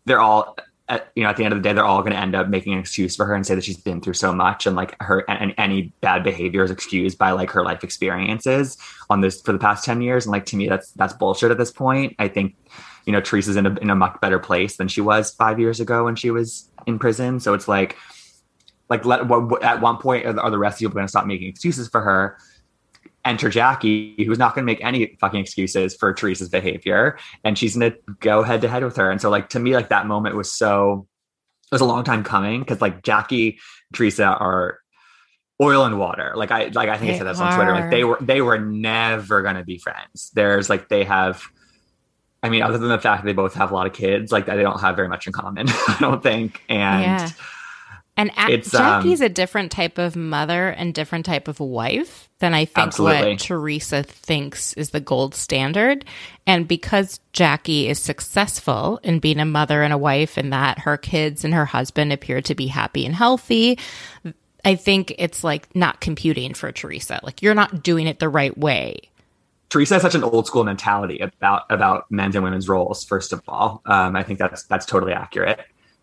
they're 0.06 0.20
all, 0.20 0.58
at, 0.91 1.10
you 1.15 1.23
know, 1.23 1.30
at 1.30 1.38
the 1.38 1.45
end 1.45 1.54
of 1.54 1.63
the 1.63 1.67
day, 1.67 1.73
they're 1.73 1.86
all 1.86 2.01
going 2.01 2.12
to 2.12 2.19
end 2.19 2.36
up 2.36 2.49
making 2.49 2.73
an 2.73 2.80
excuse 2.80 3.15
for 3.15 3.25
her 3.25 3.34
and 3.34 3.47
say 3.47 3.56
that 3.56 3.63
she's 3.63 3.77
been 3.77 4.01
through 4.01 4.13
so 4.13 4.34
much 4.34 4.67
and 4.67 4.75
like 4.75 5.01
her 5.01 5.23
and, 5.30 5.41
and 5.41 5.54
any 5.58 5.93
bad 6.01 6.21
behavior 6.21 6.65
is 6.65 6.69
excused 6.69 7.17
by 7.17 7.32
like 7.32 7.49
her 7.49 7.63
life 7.63 7.84
experiences 7.84 8.77
on 9.10 9.21
this 9.21 9.41
for 9.41 9.54
the 9.54 9.58
past 9.58 9.86
10 9.86 10.01
years. 10.01 10.25
And 10.25 10.34
like 10.34 10.45
to 10.47 10.58
me, 10.58 10.67
that's 10.67 10.91
that's 10.91 11.13
bullshit 11.13 11.49
at 11.49 11.58
this 11.58 11.71
point. 11.71 12.13
I 12.19 12.27
think, 12.27 12.56
you 13.06 13.13
know, 13.13 13.21
Teresa's 13.21 13.56
in 13.56 13.65
a 13.65 13.73
in 13.80 13.89
a 13.89 13.95
much 13.95 14.19
better 14.21 14.38
place 14.38 14.75
than 14.75 14.89
she 14.89 14.99
was 14.99 15.32
five 15.32 15.62
years 15.62 15.80
ago 15.80 16.04
when 16.04 16.17
she 16.17 16.30
was 16.30 16.69
in 16.86 16.99
prison. 16.99 17.39
So 17.39 17.54
it's 17.54 17.69
like, 17.69 17.95
like 18.89 19.06
let 19.06 19.21
at 19.63 19.80
one 19.80 19.97
point 19.97 20.25
are 20.25 20.51
the 20.51 20.60
rest 20.60 20.77
of 20.77 20.82
you 20.82 20.89
going 20.89 21.06
to 21.06 21.10
stop 21.10 21.25
making 21.25 21.47
excuses 21.47 21.88
for 21.88 22.01
her 22.01 22.38
enter 23.25 23.49
jackie 23.49 24.15
who's 24.25 24.39
not 24.39 24.55
going 24.55 24.63
to 24.63 24.65
make 24.65 24.84
any 24.84 25.15
fucking 25.19 25.39
excuses 25.39 25.95
for 25.95 26.13
teresa's 26.13 26.49
behavior 26.49 27.17
and 27.43 27.57
she's 27.57 27.75
going 27.75 27.91
to 27.91 27.97
go 28.19 28.43
head 28.43 28.62
to 28.62 28.67
head 28.67 28.84
with 28.84 28.95
her 28.95 29.12
and 29.12 29.21
so 29.21 29.29
like 29.29 29.49
to 29.49 29.60
me 29.60 29.73
like 29.73 29.89
that 29.89 30.07
moment 30.07 30.36
was 30.36 30.51
so 30.51 31.07
it 31.71 31.75
was 31.75 31.81
a 31.81 31.86
long 31.86 32.03
time 32.03 32.23
coming 32.23 32.60
because 32.60 32.81
like 32.81 33.03
jackie 33.03 33.60
teresa 33.93 34.25
are 34.25 34.79
oil 35.62 35.86
and 35.86 35.99
water 35.99 36.34
like 36.36 36.51
i 36.51 36.65
like 36.67 36.89
i 36.89 36.97
think 36.97 37.12
i 37.12 37.17
said 37.17 37.27
this 37.27 37.39
on 37.39 37.53
twitter 37.55 37.73
like 37.73 37.91
they 37.91 38.03
were 38.03 38.17
they 38.21 38.41
were 38.41 38.60
never 38.60 39.41
going 39.41 39.55
to 39.55 39.63
be 39.63 39.77
friends 39.77 40.31
there's 40.34 40.69
like 40.69 40.89
they 40.89 41.03
have 41.03 41.43
I 42.43 42.49
mean, 42.49 42.63
other 42.63 42.77
than 42.77 42.89
the 42.89 42.97
fact 42.99 43.21
that 43.21 43.27
they 43.27 43.34
both 43.34 43.53
have 43.53 43.71
a 43.71 43.75
lot 43.75 43.86
of 43.86 43.93
kids, 43.93 44.31
like 44.31 44.47
they 44.47 44.62
don't 44.63 44.79
have 44.79 44.95
very 44.95 45.07
much 45.07 45.27
in 45.27 45.34
common, 45.34 45.67
I 45.88 45.97
don't 45.99 46.23
think. 46.23 46.63
And 46.69 47.03
Yeah. 47.03 47.29
And 48.21 48.29
a- 48.38 48.51
It's, 48.51 48.71
um, 48.75 48.81
Jackie's 48.81 49.19
a 49.21 49.29
different 49.29 49.71
type 49.71 49.97
of 49.97 50.15
mother 50.15 50.69
and 50.69 50.93
different 50.93 51.25
type 51.25 51.47
of 51.47 51.60
wife 51.60 52.29
than 52.38 52.53
I 52.53 52.65
think 52.65 52.88
Absolutely. 52.89 53.31
what 53.31 53.39
Teresa 53.39 54.03
thinks 54.03 54.73
is 54.73 54.91
the 54.91 54.99
gold 54.99 55.34
standard. 55.34 56.05
And 56.45 56.67
because 56.67 57.19
Jackie 57.34 57.89
is 57.89 57.97
successful 57.97 58.99
in 59.01 59.17
being 59.17 59.39
a 59.39 59.45
mother 59.45 59.81
and 59.81 59.91
a 59.91 59.97
wife, 59.97 60.38
and 60.38 60.53
that 60.53 60.77
her 60.79 60.97
kids 60.97 61.43
and 61.43 61.51
her 61.55 61.65
husband 61.65 62.13
appear 62.13 62.41
to 62.43 62.53
be 62.53 62.67
happy 62.67 63.07
and 63.07 63.15
healthy, 63.15 63.79
I 64.63 64.75
think 64.75 65.15
it's 65.17 65.43
like 65.43 65.75
not 65.75 65.99
computing 65.99 66.53
for 66.53 66.71
Teresa. 66.71 67.19
Like 67.23 67.41
you're 67.41 67.55
not 67.55 67.81
doing 67.81 68.05
it 68.05 68.19
the 68.19 68.29
right 68.29 68.55
way. 68.55 68.99
Teresa 69.69 69.95
has 69.95 70.03
such 70.03 70.13
an 70.13 70.23
old 70.23 70.45
school 70.45 70.63
mentality 70.63 71.17
about 71.21 71.63
about 71.71 72.05
men's 72.12 72.36
and 72.36 72.43
women's 72.43 72.69
roles. 72.69 73.03
First 73.03 73.34
of 73.34 73.41
all, 73.47 73.81
um, 73.88 74.15
I 74.15 74.21
think 74.21 74.38
that's 74.38 74.62
that's 74.65 74.86
totally 74.86 75.13
accurate. 75.13 75.60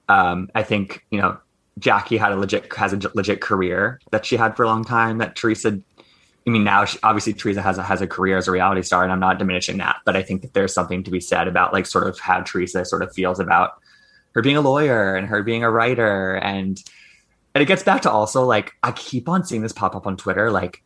Um, 0.09 0.51
I 0.57 0.65
think 0.65 1.05
you 1.11 1.21
know 1.21 1.39
Jackie 1.79 2.17
had 2.17 2.33
a 2.33 2.37
legit 2.37 2.73
has 2.75 2.93
a 2.93 3.01
legit 3.15 3.41
career 3.41 4.01
that 4.11 4.27
she 4.27 4.37
had 4.37 4.57
for 4.57 4.63
a 4.63 4.67
long 4.67 4.85
time. 4.85 5.19
That 5.19 5.37
Teresa, 5.37 5.81
I 6.47 6.51
mean, 6.51 6.65
now 6.65 6.85
she, 6.85 6.99
obviously 7.03 7.33
Teresa 7.33 7.63
has 7.63 7.79
a, 7.79 7.83
has 7.83 8.01
a 8.01 8.07
career 8.07 8.37
as 8.37 8.49
a 8.49 8.51
reality 8.51 8.83
star, 8.83 9.03
and 9.03 9.13
I'm 9.13 9.21
not 9.21 9.39
diminishing 9.39 9.79
that, 9.79 9.97
but 10.05 10.17
I 10.17 10.23
think 10.23 10.43
that 10.43 10.55
there's 10.55 10.73
something 10.73 11.03
to 11.05 11.11
be 11.11 11.21
said 11.21 11.49
about 11.49 11.73
like 11.73 11.87
sort 11.87 12.07
of 12.07 12.19
how 12.19 12.41
Teresa 12.41 12.85
sort 12.85 13.03
of 13.03 13.13
feels 13.13 13.39
about 13.39 13.81
her 14.35 14.43
being 14.43 14.57
a 14.57 14.61
lawyer 14.61 15.15
and 15.15 15.27
her 15.27 15.43
being 15.43 15.65
a 15.65 15.71
writer 15.71 16.37
and 16.37 16.83
and 17.55 17.63
it 17.63 17.67
gets 17.67 17.83
back 17.83 18.03
to 18.03 18.11
also 18.11 18.45
like 18.45 18.73
I 18.83 18.93
keep 18.93 19.29
on 19.29 19.45
seeing 19.45 19.63
this 19.63 19.73
pop 19.73 19.97
up 19.97 20.07
on 20.07 20.17
Twitter 20.17 20.51
like 20.51 20.83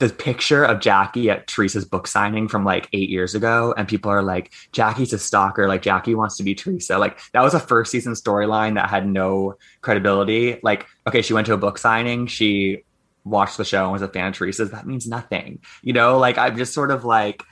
the 0.00 0.08
picture 0.08 0.64
of 0.64 0.80
Jackie 0.80 1.28
at 1.28 1.46
Teresa's 1.46 1.84
book 1.84 2.06
signing 2.06 2.48
from 2.48 2.64
like 2.64 2.88
eight 2.94 3.10
years 3.10 3.34
ago, 3.34 3.74
and 3.76 3.86
people 3.86 4.10
are 4.10 4.22
like, 4.22 4.50
Jackie's 4.72 5.12
a 5.12 5.18
stalker, 5.18 5.68
like 5.68 5.82
Jackie 5.82 6.14
wants 6.14 6.38
to 6.38 6.42
be 6.42 6.54
Teresa. 6.54 6.98
Like 6.98 7.20
that 7.32 7.42
was 7.42 7.52
a 7.52 7.60
first 7.60 7.92
season 7.92 8.14
storyline 8.14 8.74
that 8.74 8.88
had 8.88 9.06
no 9.06 9.56
credibility. 9.82 10.58
Like, 10.62 10.86
okay, 11.06 11.20
she 11.20 11.34
went 11.34 11.46
to 11.48 11.52
a 11.52 11.58
book 11.58 11.76
signing, 11.76 12.26
she 12.26 12.82
watched 13.24 13.58
the 13.58 13.64
show 13.64 13.84
and 13.84 13.92
was 13.92 14.00
a 14.00 14.08
fan 14.08 14.28
of 14.28 14.34
Teresa's. 14.34 14.70
That 14.70 14.86
means 14.86 15.06
nothing. 15.06 15.58
You 15.82 15.92
know, 15.92 16.18
like 16.18 16.38
I'm 16.38 16.56
just 16.56 16.72
sort 16.72 16.90
of 16.90 17.04
like 17.04 17.42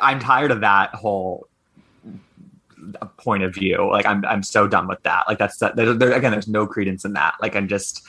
I'm 0.00 0.18
tired 0.18 0.50
of 0.50 0.62
that 0.62 0.96
whole 0.96 1.46
point 3.18 3.44
of 3.44 3.54
view. 3.54 3.88
Like 3.88 4.04
I'm 4.04 4.24
I'm 4.24 4.42
so 4.42 4.66
done 4.66 4.88
with 4.88 5.02
that. 5.04 5.28
Like 5.28 5.38
that's 5.38 5.58
that 5.58 5.76
there, 5.76 6.12
again, 6.12 6.32
there's 6.32 6.48
no 6.48 6.66
credence 6.66 7.04
in 7.04 7.12
that. 7.12 7.36
Like 7.40 7.54
I'm 7.54 7.68
just 7.68 8.04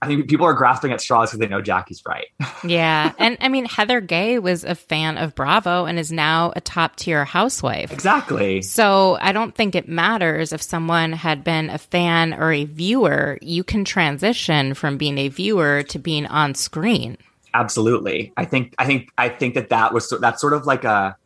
I 0.00 0.06
think 0.06 0.28
people 0.28 0.46
are 0.46 0.54
grasping 0.54 0.92
at 0.92 1.00
straws 1.00 1.30
because 1.30 1.40
they 1.40 1.48
know 1.48 1.60
Jackie's 1.60 2.02
right. 2.06 2.26
Yeah. 2.64 3.12
and 3.18 3.36
I 3.40 3.48
mean, 3.48 3.64
Heather 3.64 4.00
Gay 4.00 4.38
was 4.38 4.64
a 4.64 4.74
fan 4.74 5.16
of 5.18 5.34
Bravo 5.34 5.86
and 5.86 5.98
is 5.98 6.12
now 6.12 6.52
a 6.54 6.60
top 6.60 6.96
tier 6.96 7.24
housewife. 7.24 7.92
exactly. 7.92 8.62
So 8.62 9.18
I 9.20 9.32
don't 9.32 9.54
think 9.54 9.74
it 9.74 9.88
matters 9.88 10.52
if 10.52 10.62
someone 10.62 11.12
had 11.12 11.42
been 11.44 11.70
a 11.70 11.78
fan 11.78 12.34
or 12.34 12.52
a 12.52 12.64
viewer. 12.64 13.38
You 13.42 13.64
can 13.64 13.84
transition 13.84 14.74
from 14.74 14.98
being 14.98 15.18
a 15.18 15.28
viewer 15.28 15.82
to 15.84 15.98
being 15.98 16.26
on 16.26 16.54
screen. 16.54 17.16
Absolutely. 17.54 18.32
I 18.36 18.44
think 18.44 18.74
I 18.78 18.86
think 18.86 19.10
I 19.18 19.28
think 19.28 19.54
that 19.54 19.70
that 19.70 19.92
was 19.92 20.12
that's 20.20 20.40
sort 20.40 20.52
of 20.52 20.66
like 20.66 20.84
a 20.84 21.16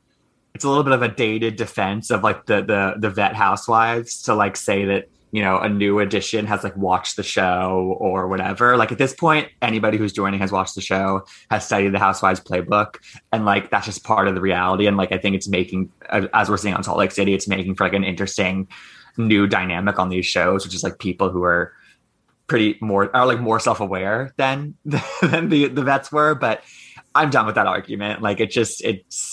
it's 0.54 0.64
a 0.64 0.68
little 0.68 0.84
bit 0.84 0.92
of 0.92 1.02
a 1.02 1.08
dated 1.08 1.56
defense 1.56 2.10
of 2.10 2.22
like 2.22 2.46
the 2.46 2.62
the 2.62 2.94
the 2.98 3.10
vet 3.10 3.34
housewives 3.34 4.22
to 4.22 4.34
like 4.34 4.56
say 4.56 4.84
that 4.86 5.08
you 5.32 5.42
know 5.42 5.58
a 5.58 5.68
new 5.68 5.98
edition 5.98 6.46
has 6.46 6.62
like 6.62 6.76
watched 6.76 7.16
the 7.16 7.22
show 7.22 7.96
or 7.98 8.28
whatever. 8.28 8.76
Like 8.76 8.92
at 8.92 8.98
this 8.98 9.12
point 9.14 9.48
anybody 9.60 9.98
who's 9.98 10.12
joining 10.12 10.40
has 10.40 10.52
watched 10.52 10.74
the 10.74 10.80
show 10.80 11.26
has 11.50 11.66
studied 11.66 11.92
the 11.92 11.98
housewives 11.98 12.40
playbook 12.40 12.96
and 13.32 13.44
like 13.44 13.70
that's 13.70 13.86
just 13.86 14.04
part 14.04 14.28
of 14.28 14.34
the 14.34 14.40
reality. 14.40 14.86
And 14.86 14.96
like 14.96 15.10
i 15.10 15.18
think 15.18 15.34
it's 15.34 15.48
making 15.48 15.90
as 16.10 16.48
we're 16.48 16.56
seeing 16.56 16.74
on 16.74 16.84
salt 16.84 16.98
lake 16.98 17.10
city 17.10 17.34
it's 17.34 17.48
making 17.48 17.74
for 17.74 17.84
like 17.84 17.94
an 17.94 18.04
interesting 18.04 18.68
new 19.16 19.46
dynamic 19.46 19.98
on 19.98 20.08
these 20.08 20.24
shows 20.24 20.64
which 20.64 20.74
is 20.74 20.82
like 20.82 20.98
people 20.98 21.28
who 21.28 21.42
are 21.42 21.72
pretty 22.52 22.76
more 22.82 23.14
are 23.16 23.26
like 23.26 23.40
more 23.40 23.58
self-aware 23.58 24.34
than 24.36 24.74
than 25.22 25.48
the 25.48 25.68
the 25.68 25.82
vets 25.82 26.12
were. 26.12 26.34
But 26.34 26.62
I'm 27.14 27.30
done 27.30 27.46
with 27.46 27.54
that 27.54 27.66
argument. 27.66 28.20
Like 28.20 28.40
it 28.40 28.50
just 28.50 28.84
it's 28.84 29.31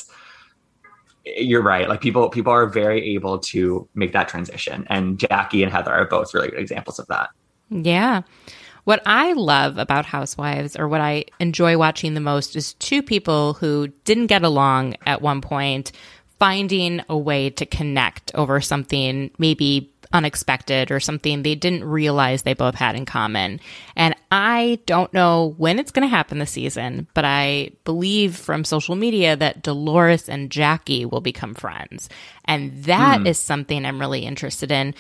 you're 1.37 1.61
right. 1.61 1.87
Like 1.87 2.01
people 2.01 2.29
people 2.29 2.51
are 2.53 2.65
very 2.65 3.13
able 3.13 3.39
to 3.39 3.87
make 3.95 4.13
that 4.13 4.27
transition. 4.27 4.85
And 4.89 5.19
Jackie 5.19 5.63
and 5.63 5.71
Heather 5.71 5.91
are 5.91 6.05
both 6.05 6.33
really 6.33 6.49
good 6.49 6.59
examples 6.59 6.99
of 6.99 7.07
that. 7.07 7.29
Yeah. 7.69 8.21
What 8.85 9.01
I 9.05 9.33
love 9.33 9.77
about 9.77 10.05
Housewives, 10.05 10.75
or 10.75 10.87
what 10.87 11.01
I 11.01 11.25
enjoy 11.39 11.77
watching 11.77 12.13
the 12.13 12.21
most, 12.21 12.55
is 12.55 12.73
two 12.75 13.03
people 13.03 13.53
who 13.53 13.89
didn't 14.03 14.27
get 14.27 14.43
along 14.43 14.95
at 15.05 15.21
one 15.21 15.41
point 15.41 15.91
finding 16.39 17.01
a 17.09 17.17
way 17.17 17.49
to 17.49 17.65
connect 17.65 18.33
over 18.33 18.61
something 18.61 19.29
maybe 19.37 19.88
unexpected 20.11 20.89
or 20.91 20.99
something 20.99 21.43
they 21.43 21.55
didn't 21.55 21.83
realize 21.83 22.41
they 22.41 22.55
both 22.55 22.75
had 22.75 22.95
in 22.95 23.05
common. 23.05 23.59
And 23.95 24.15
I 24.31 24.79
don't 24.87 25.13
know 25.13 25.53
when 25.57 25.77
it's 25.77 25.91
going 25.91 26.07
to 26.07 26.15
happen 26.15 26.39
this 26.39 26.51
season, 26.51 27.07
but 27.13 27.25
I 27.25 27.71
believe 27.83 28.35
from 28.35 28.63
social 28.63 28.95
media 28.95 29.35
that 29.35 29.61
Dolores 29.61 30.27
and 30.27 30.49
Jackie 30.49 31.05
will 31.05 31.21
become 31.21 31.53
friends. 31.53 32.09
And 32.45 32.83
that 32.85 33.19
mm. 33.19 33.27
is 33.27 33.39
something 33.39 33.85
I'm 33.85 33.99
really 33.99 34.25
interested 34.25 34.71
in, 34.71 34.95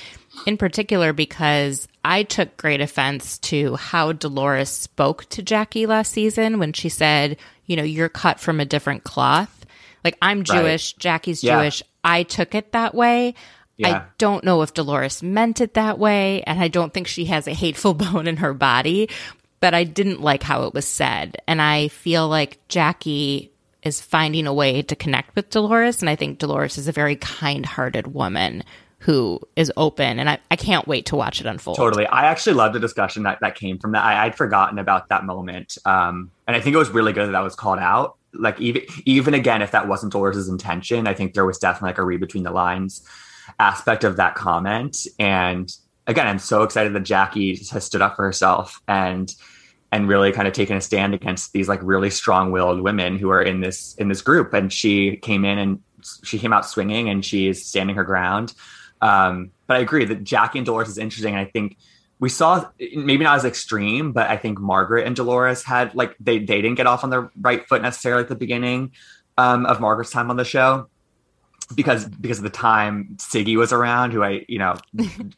in 0.45 0.57
particular 0.57 1.11
because 1.11 1.87
I 2.05 2.21
took 2.21 2.55
great 2.57 2.81
offense 2.81 3.39
to 3.39 3.75
how 3.77 4.11
Dolores 4.11 4.69
spoke 4.69 5.27
to 5.29 5.41
Jackie 5.41 5.87
last 5.87 6.11
season 6.11 6.59
when 6.59 6.73
she 6.73 6.89
said, 6.89 7.37
you 7.65 7.75
know, 7.75 7.83
you're 7.83 8.09
cut 8.09 8.39
from 8.39 8.59
a 8.59 8.65
different 8.65 9.03
cloth. 9.03 9.65
Like 10.03 10.17
I'm 10.21 10.43
Jewish, 10.43 10.93
right. 10.93 10.99
Jackie's 10.99 11.43
yeah. 11.43 11.59
Jewish. 11.59 11.83
I 12.03 12.23
took 12.23 12.55
it 12.55 12.71
that 12.71 12.95
way. 12.95 13.33
Yeah. 13.79 13.89
I 13.89 14.01
don't 14.17 14.43
know 14.43 14.61
if 14.61 14.73
Dolores 14.73 15.23
meant 15.23 15.61
it 15.61 15.75
that 15.75 15.97
way, 15.97 16.43
and 16.43 16.59
I 16.59 16.67
don't 16.67 16.93
think 16.93 17.07
she 17.07 17.25
has 17.25 17.47
a 17.47 17.53
hateful 17.53 17.93
bone 17.95 18.27
in 18.27 18.37
her 18.37 18.53
body, 18.53 19.09
but 19.61 19.73
I 19.73 19.85
didn't 19.85 20.21
like 20.21 20.43
how 20.43 20.63
it 20.63 20.73
was 20.73 20.85
said. 20.85 21.37
And 21.47 21.61
I 21.61 21.87
feel 21.87 22.27
like 22.27 22.59
Jackie 22.67 23.51
is 23.81 24.01
finding 24.01 24.47
a 24.47 24.53
way 24.53 24.81
to 24.81 24.95
connect 24.97 25.33
with 25.35 25.49
Dolores, 25.49 26.01
and 26.01 26.09
I 26.09 26.17
think 26.17 26.39
Dolores 26.39 26.77
is 26.77 26.89
a 26.89 26.91
very 26.91 27.15
kind 27.15 27.65
hearted 27.65 28.13
woman 28.13 28.63
who 28.99 29.39
is 29.55 29.71
open 29.77 30.19
and 30.19 30.29
I, 30.29 30.39
I 30.51 30.57
can't 30.57 30.85
wait 30.85 31.05
to 31.05 31.15
watch 31.15 31.39
it 31.39 31.47
unfold. 31.47 31.77
Totally. 31.77 32.05
I 32.05 32.25
actually 32.25 32.55
love 32.55 32.73
the 32.73 32.81
discussion 32.81 33.23
that, 33.23 33.39
that 33.39 33.55
came 33.55 33.79
from 33.79 33.93
that. 33.93 34.03
I, 34.03 34.25
would 34.25 34.35
forgotten 34.35 34.77
about 34.77 35.07
that 35.07 35.23
moment. 35.23 35.77
Um, 35.85 36.31
and 36.45 36.55
I 36.57 36.59
think 36.59 36.73
it 36.73 36.77
was 36.77 36.89
really 36.89 37.13
good 37.13 37.27
that 37.27 37.31
that 37.31 37.43
was 37.43 37.55
called 37.55 37.79
out. 37.79 38.17
Like 38.33 38.59
even, 38.59 38.81
even 39.05 39.33
again, 39.33 39.61
if 39.61 39.71
that 39.71 39.87
wasn't 39.87 40.11
Dolores's 40.11 40.49
intention, 40.49 41.07
I 41.07 41.13
think 41.13 41.33
there 41.33 41.45
was 41.45 41.57
definitely 41.57 41.91
like 41.91 41.97
a 41.97 42.03
read 42.03 42.19
between 42.19 42.43
the 42.43 42.51
lines 42.51 43.07
aspect 43.59 44.03
of 44.03 44.15
that 44.15 44.35
comment. 44.35 45.05
And 45.19 45.71
again, 46.07 46.27
I'm 46.27 46.39
so 46.39 46.63
excited 46.63 46.93
that 46.93 47.01
Jackie 47.01 47.55
has 47.71 47.83
stood 47.83 48.01
up 48.01 48.15
for 48.15 48.23
herself 48.23 48.81
and 48.87 49.33
and 49.91 50.07
really 50.07 50.31
kind 50.31 50.47
of 50.47 50.53
taken 50.53 50.77
a 50.77 50.81
stand 50.81 51.15
against 51.15 51.51
these 51.51 51.67
like 51.67 51.79
really 51.81 52.11
strong-willed 52.11 52.81
women 52.81 53.17
who 53.17 53.29
are 53.29 53.41
in 53.41 53.59
this 53.59 53.95
in 53.95 54.07
this 54.07 54.21
group. 54.21 54.53
And 54.53 54.71
she 54.71 55.17
came 55.17 55.45
in 55.45 55.57
and 55.57 55.79
she 56.23 56.39
came 56.39 56.53
out 56.53 56.65
swinging 56.65 57.09
and 57.09 57.25
she's 57.25 57.65
standing 57.65 57.95
her 57.95 58.03
ground. 58.03 58.53
Um, 59.01 59.51
but 59.67 59.77
I 59.77 59.79
agree 59.79 60.05
that 60.05 60.23
Jackie 60.23 60.59
and 60.59 60.65
Dolores 60.65 60.89
is 60.89 60.97
interesting. 60.97 61.35
And 61.35 61.41
I 61.41 61.49
think 61.49 61.77
we 62.19 62.29
saw 62.29 62.69
maybe 62.79 63.23
not 63.23 63.37
as 63.37 63.45
extreme, 63.45 64.11
but 64.11 64.29
I 64.29 64.37
think 64.37 64.59
Margaret 64.59 65.07
and 65.07 65.15
Dolores 65.15 65.63
had 65.63 65.95
like 65.95 66.15
they 66.19 66.39
they 66.39 66.61
didn't 66.61 66.75
get 66.75 66.87
off 66.87 67.03
on 67.03 67.09
the 67.09 67.29
right 67.41 67.67
foot 67.67 67.81
necessarily 67.81 68.23
at 68.23 68.29
the 68.29 68.35
beginning 68.35 68.91
um, 69.37 69.65
of 69.65 69.79
Margaret's 69.79 70.11
time 70.11 70.29
on 70.29 70.37
the 70.37 70.45
show 70.45 70.87
because 71.75 72.05
because 72.05 72.39
of 72.39 72.43
the 72.43 72.49
time 72.49 73.15
Siggy 73.17 73.55
was 73.55 73.71
around, 73.71 74.11
who 74.11 74.23
I 74.23 74.45
you 74.47 74.59
know 74.59 74.75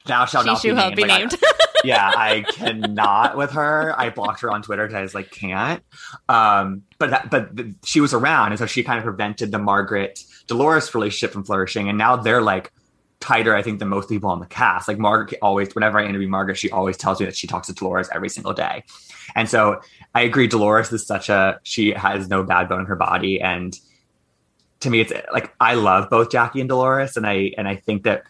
thou 0.05 0.25
shalt 0.25 0.45
not 0.45 0.61
be 0.61 0.71
named. 0.73 0.95
Be 0.95 1.03
like, 1.03 1.19
named. 1.19 1.35
I, 1.43 1.51
yeah, 1.83 2.11
I 2.15 2.41
cannot 2.51 3.37
with 3.37 3.51
her. 3.51 3.93
I 3.99 4.09
blocked 4.09 4.41
her 4.41 4.51
on 4.51 4.61
Twitter 4.61 4.85
because 4.85 4.97
I 4.97 5.01
was 5.01 5.15
like 5.15 5.31
can't. 5.31 5.83
Um, 6.29 6.83
but 6.99 7.09
that, 7.09 7.29
but 7.29 7.55
the, 7.55 7.75
she 7.83 7.99
was 7.99 8.13
around, 8.13 8.51
and 8.51 8.59
so 8.59 8.65
she 8.65 8.83
kind 8.83 8.97
of 8.97 9.03
prevented 9.03 9.51
the 9.51 9.59
Margaret 9.59 10.23
Dolores 10.47 10.93
relationship 10.93 11.31
from 11.31 11.43
flourishing. 11.43 11.89
And 11.89 11.97
now 11.97 12.15
they're 12.15 12.41
like 12.41 12.71
tighter, 13.19 13.55
I 13.55 13.61
think, 13.61 13.79
than 13.79 13.87
most 13.87 14.09
people 14.09 14.29
on 14.29 14.39
the 14.39 14.47
cast. 14.47 14.87
Like 14.87 14.97
Margaret 14.97 15.37
always, 15.41 15.73
whenever 15.73 15.99
I 15.99 16.05
interview 16.05 16.27
Margaret, 16.27 16.57
she 16.57 16.69
always 16.71 16.97
tells 16.97 17.19
me 17.19 17.25
that 17.25 17.35
she 17.35 17.47
talks 17.47 17.67
to 17.67 17.73
Dolores 17.73 18.09
every 18.13 18.29
single 18.29 18.53
day. 18.53 18.83
And 19.35 19.49
so 19.49 19.81
I 20.13 20.21
agree. 20.21 20.47
Dolores 20.47 20.91
is 20.91 21.05
such 21.05 21.29
a 21.29 21.59
she 21.63 21.91
has 21.91 22.27
no 22.27 22.43
bad 22.43 22.67
bone 22.67 22.81
in 22.81 22.85
her 22.87 22.95
body, 22.95 23.39
and 23.39 23.77
to 24.81 24.89
me, 24.89 24.99
it's 25.01 25.13
like 25.31 25.53
I 25.59 25.75
love 25.75 26.09
both 26.09 26.31
Jackie 26.31 26.59
and 26.59 26.69
Dolores, 26.69 27.15
and 27.15 27.25
I 27.25 27.53
and 27.57 27.67
I 27.67 27.75
think 27.75 28.03
that 28.03 28.23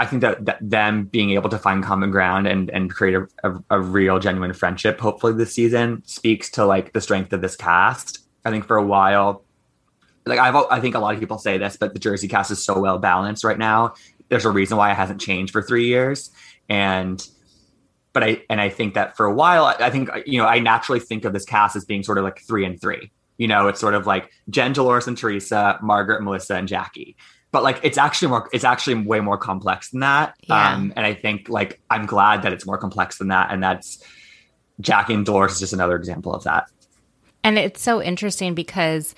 I 0.00 0.06
think 0.06 0.22
that, 0.22 0.44
that 0.44 0.58
them 0.60 1.04
being 1.04 1.30
able 1.30 1.50
to 1.50 1.58
find 1.58 1.84
common 1.84 2.10
ground 2.10 2.46
and 2.46 2.70
and 2.70 2.90
create 2.90 3.16
a, 3.16 3.26
a, 3.42 3.64
a, 3.70 3.80
real 3.80 4.20
genuine 4.20 4.52
friendship, 4.52 5.00
hopefully 5.00 5.32
this 5.32 5.52
season, 5.52 6.02
speaks 6.06 6.50
to 6.52 6.64
like 6.64 6.92
the 6.92 7.00
strength 7.00 7.32
of 7.32 7.40
this 7.40 7.56
cast. 7.56 8.20
I 8.44 8.50
think 8.50 8.66
for 8.66 8.76
a 8.76 8.82
while, 8.82 9.44
like 10.24 10.38
I've 10.38 10.54
I 10.70 10.80
think 10.80 10.94
a 10.94 11.00
lot 11.00 11.14
of 11.14 11.20
people 11.20 11.38
say 11.38 11.58
this, 11.58 11.76
but 11.76 11.92
the 11.92 12.00
Jersey 12.00 12.28
cast 12.28 12.50
is 12.52 12.64
so 12.64 12.78
well 12.78 12.98
balanced 12.98 13.42
right 13.42 13.58
now. 13.58 13.94
There's 14.28 14.44
a 14.44 14.50
reason 14.50 14.76
why 14.76 14.92
it 14.92 14.94
hasn't 14.94 15.20
changed 15.20 15.52
for 15.52 15.62
three 15.62 15.86
years, 15.86 16.30
and 16.68 17.26
but 18.12 18.22
I 18.22 18.42
and 18.48 18.60
I 18.60 18.68
think 18.68 18.94
that 18.94 19.16
for 19.16 19.26
a 19.26 19.34
while, 19.34 19.64
I 19.64 19.90
think 19.90 20.08
you 20.24 20.40
know 20.40 20.46
I 20.46 20.60
naturally 20.60 21.00
think 21.00 21.24
of 21.24 21.32
this 21.32 21.44
cast 21.44 21.74
as 21.74 21.84
being 21.84 22.04
sort 22.04 22.18
of 22.18 22.24
like 22.24 22.40
three 22.46 22.64
and 22.64 22.80
three 22.80 23.10
you 23.38 23.48
know, 23.48 23.68
it's 23.68 23.80
sort 23.80 23.94
of 23.94 24.06
like 24.06 24.30
Jen, 24.50 24.72
Dolores, 24.72 25.06
and 25.06 25.16
Teresa, 25.16 25.78
Margaret, 25.80 26.22
Melissa, 26.22 26.56
and 26.56 26.68
Jackie. 26.68 27.16
But 27.50 27.62
like, 27.62 27.80
it's 27.82 27.96
actually 27.96 28.28
more, 28.28 28.50
it's 28.52 28.64
actually 28.64 29.02
way 29.04 29.20
more 29.20 29.38
complex 29.38 29.90
than 29.90 30.00
that. 30.00 30.34
Yeah. 30.42 30.74
Um, 30.74 30.92
and 30.96 31.06
I 31.06 31.14
think 31.14 31.48
like, 31.48 31.80
I'm 31.88 32.04
glad 32.04 32.42
that 32.42 32.52
it's 32.52 32.66
more 32.66 32.76
complex 32.76 33.16
than 33.16 33.28
that. 33.28 33.50
And 33.50 33.62
that's 33.62 34.04
Jackie 34.80 35.14
and 35.14 35.24
Dolores 35.24 35.52
is 35.52 35.60
just 35.60 35.72
another 35.72 35.96
example 35.96 36.34
of 36.34 36.44
that. 36.44 36.68
And 37.42 37.58
it's 37.58 37.80
so 37.80 38.02
interesting 38.02 38.54
because 38.54 39.14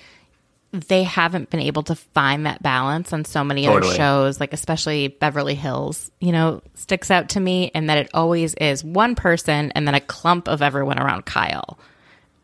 they 0.71 1.03
haven't 1.03 1.49
been 1.49 1.59
able 1.59 1.83
to 1.83 1.95
find 1.95 2.45
that 2.45 2.63
balance 2.63 3.11
on 3.11 3.25
so 3.25 3.43
many 3.43 3.65
totally. 3.65 3.89
other 3.89 3.97
shows, 3.97 4.39
like 4.39 4.53
especially 4.53 5.09
Beverly 5.09 5.55
Hills, 5.55 6.09
you 6.21 6.31
know, 6.31 6.61
sticks 6.75 7.11
out 7.11 7.27
to 7.29 7.41
me, 7.41 7.71
and 7.75 7.89
that 7.89 7.97
it 7.97 8.09
always 8.13 8.53
is 8.53 8.81
one 8.81 9.15
person 9.15 9.71
and 9.71 9.85
then 9.85 9.95
a 9.95 9.99
clump 9.99 10.47
of 10.47 10.61
everyone 10.61 10.97
around 10.97 11.25
Kyle. 11.25 11.77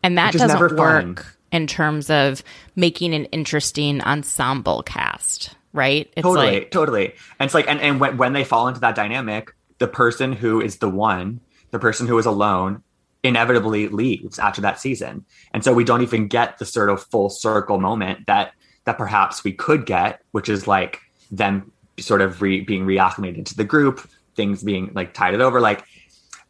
And 0.02 0.18
that 0.18 0.34
doesn't 0.34 0.60
work. 0.60 0.76
Fun 0.76 1.18
in 1.52 1.66
terms 1.66 2.10
of 2.10 2.42
making 2.76 3.14
an 3.14 3.24
interesting 3.26 4.00
ensemble 4.02 4.82
cast, 4.82 5.54
right? 5.72 6.10
It's 6.16 6.22
totally, 6.22 6.60
like, 6.60 6.70
totally. 6.70 7.14
And 7.38 7.46
it's 7.46 7.54
like, 7.54 7.68
and, 7.68 7.80
and 7.80 8.00
when, 8.00 8.16
when 8.16 8.32
they 8.32 8.44
fall 8.44 8.68
into 8.68 8.80
that 8.80 8.94
dynamic, 8.94 9.54
the 9.78 9.88
person 9.88 10.32
who 10.32 10.60
is 10.60 10.78
the 10.78 10.88
one, 10.88 11.40
the 11.70 11.78
person 11.78 12.06
who 12.06 12.18
is 12.18 12.26
alone, 12.26 12.82
inevitably 13.22 13.88
leaves 13.88 14.38
after 14.38 14.60
that 14.60 14.80
season. 14.80 15.24
And 15.52 15.64
so 15.64 15.72
we 15.72 15.84
don't 15.84 16.02
even 16.02 16.28
get 16.28 16.58
the 16.58 16.64
sort 16.64 16.90
of 16.90 17.02
full 17.04 17.30
circle 17.30 17.80
moment 17.80 18.26
that 18.26 18.52
that 18.84 18.96
perhaps 18.96 19.44
we 19.44 19.52
could 19.52 19.84
get, 19.84 20.22
which 20.30 20.48
is 20.48 20.66
like 20.66 21.00
them 21.30 21.70
sort 21.98 22.22
of 22.22 22.40
re, 22.40 22.60
being 22.60 22.86
reacclimated 22.86 23.44
to 23.46 23.54
the 23.54 23.64
group, 23.64 24.08
things 24.34 24.62
being 24.62 24.90
like 24.94 25.12
tided 25.12 25.40
over. 25.40 25.60
Like 25.60 25.84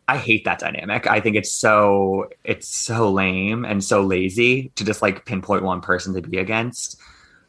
I 0.08 0.16
hate 0.16 0.46
that 0.46 0.58
dynamic. 0.58 1.06
I 1.06 1.20
think 1.20 1.36
it's 1.36 1.52
so 1.52 2.30
it's 2.42 2.66
so 2.66 3.12
lame 3.12 3.66
and 3.66 3.84
so 3.84 4.02
lazy 4.02 4.72
to 4.76 4.84
just 4.84 5.02
like 5.02 5.26
pinpoint 5.26 5.62
one 5.62 5.82
person 5.82 6.14
to 6.14 6.22
be 6.22 6.38
against. 6.38 6.98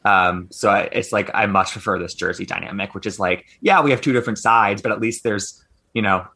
Um, 0.04 0.48
so 0.50 0.68
I, 0.68 0.80
it's 0.92 1.10
like 1.10 1.30
I 1.32 1.46
much 1.46 1.72
prefer 1.72 1.98
this 1.98 2.12
Jersey 2.14 2.44
dynamic, 2.44 2.94
which 2.94 3.06
is 3.06 3.18
like, 3.18 3.46
yeah, 3.62 3.82
we 3.82 3.90
have 3.90 4.02
two 4.02 4.12
different 4.12 4.38
sides, 4.38 4.82
but 4.82 4.92
at 4.92 5.00
least 5.00 5.24
there's 5.24 5.64
you 5.94 6.02
know 6.02 6.26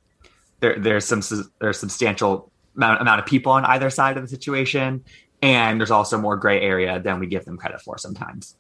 there 0.61 0.79
there's 0.79 1.05
some 1.05 1.21
there's 1.61 1.79
substantial 1.79 2.51
amount, 2.75 3.03
amount 3.03 3.21
of 3.21 3.27
people 3.27 3.53
on 3.53 3.67
either 3.67 3.91
side 3.91 4.17
of 4.17 4.23
the 4.23 4.29
situation, 4.29 5.05
and 5.43 5.79
there's 5.79 5.91
also 5.91 6.17
more 6.17 6.39
gray 6.39 6.63
area 6.63 7.01
than 7.01 7.21
we 7.21 7.27
give 7.27 7.45
them 7.45 7.59
credit 7.59 7.83
for 7.83 7.99
sometimes. 7.99 8.57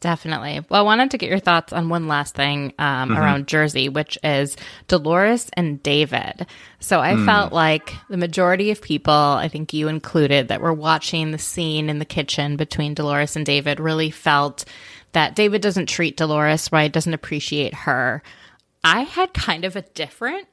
Definitely. 0.00 0.64
Well, 0.68 0.80
I 0.80 0.84
wanted 0.84 1.10
to 1.10 1.18
get 1.18 1.28
your 1.28 1.40
thoughts 1.40 1.72
on 1.72 1.88
one 1.88 2.06
last 2.06 2.36
thing 2.36 2.72
um, 2.78 3.08
mm-hmm. 3.08 3.18
around 3.18 3.48
Jersey, 3.48 3.88
which 3.88 4.16
is 4.22 4.56
Dolores 4.86 5.50
and 5.54 5.82
David. 5.82 6.46
So 6.78 7.00
I 7.00 7.14
mm. 7.14 7.26
felt 7.26 7.52
like 7.52 7.92
the 8.08 8.16
majority 8.16 8.70
of 8.70 8.80
people, 8.80 9.12
I 9.12 9.48
think 9.48 9.72
you 9.72 9.88
included, 9.88 10.48
that 10.48 10.60
were 10.60 10.72
watching 10.72 11.32
the 11.32 11.38
scene 11.38 11.90
in 11.90 11.98
the 11.98 12.04
kitchen 12.04 12.56
between 12.56 12.94
Dolores 12.94 13.34
and 13.34 13.44
David 13.44 13.80
really 13.80 14.12
felt 14.12 14.64
that 15.12 15.34
David 15.34 15.62
doesn't 15.62 15.86
treat 15.86 16.16
Dolores 16.16 16.70
right, 16.70 16.92
doesn't 16.92 17.14
appreciate 17.14 17.74
her. 17.74 18.22
I 18.84 19.00
had 19.00 19.34
kind 19.34 19.64
of 19.64 19.74
a 19.74 19.82
different 19.82 20.46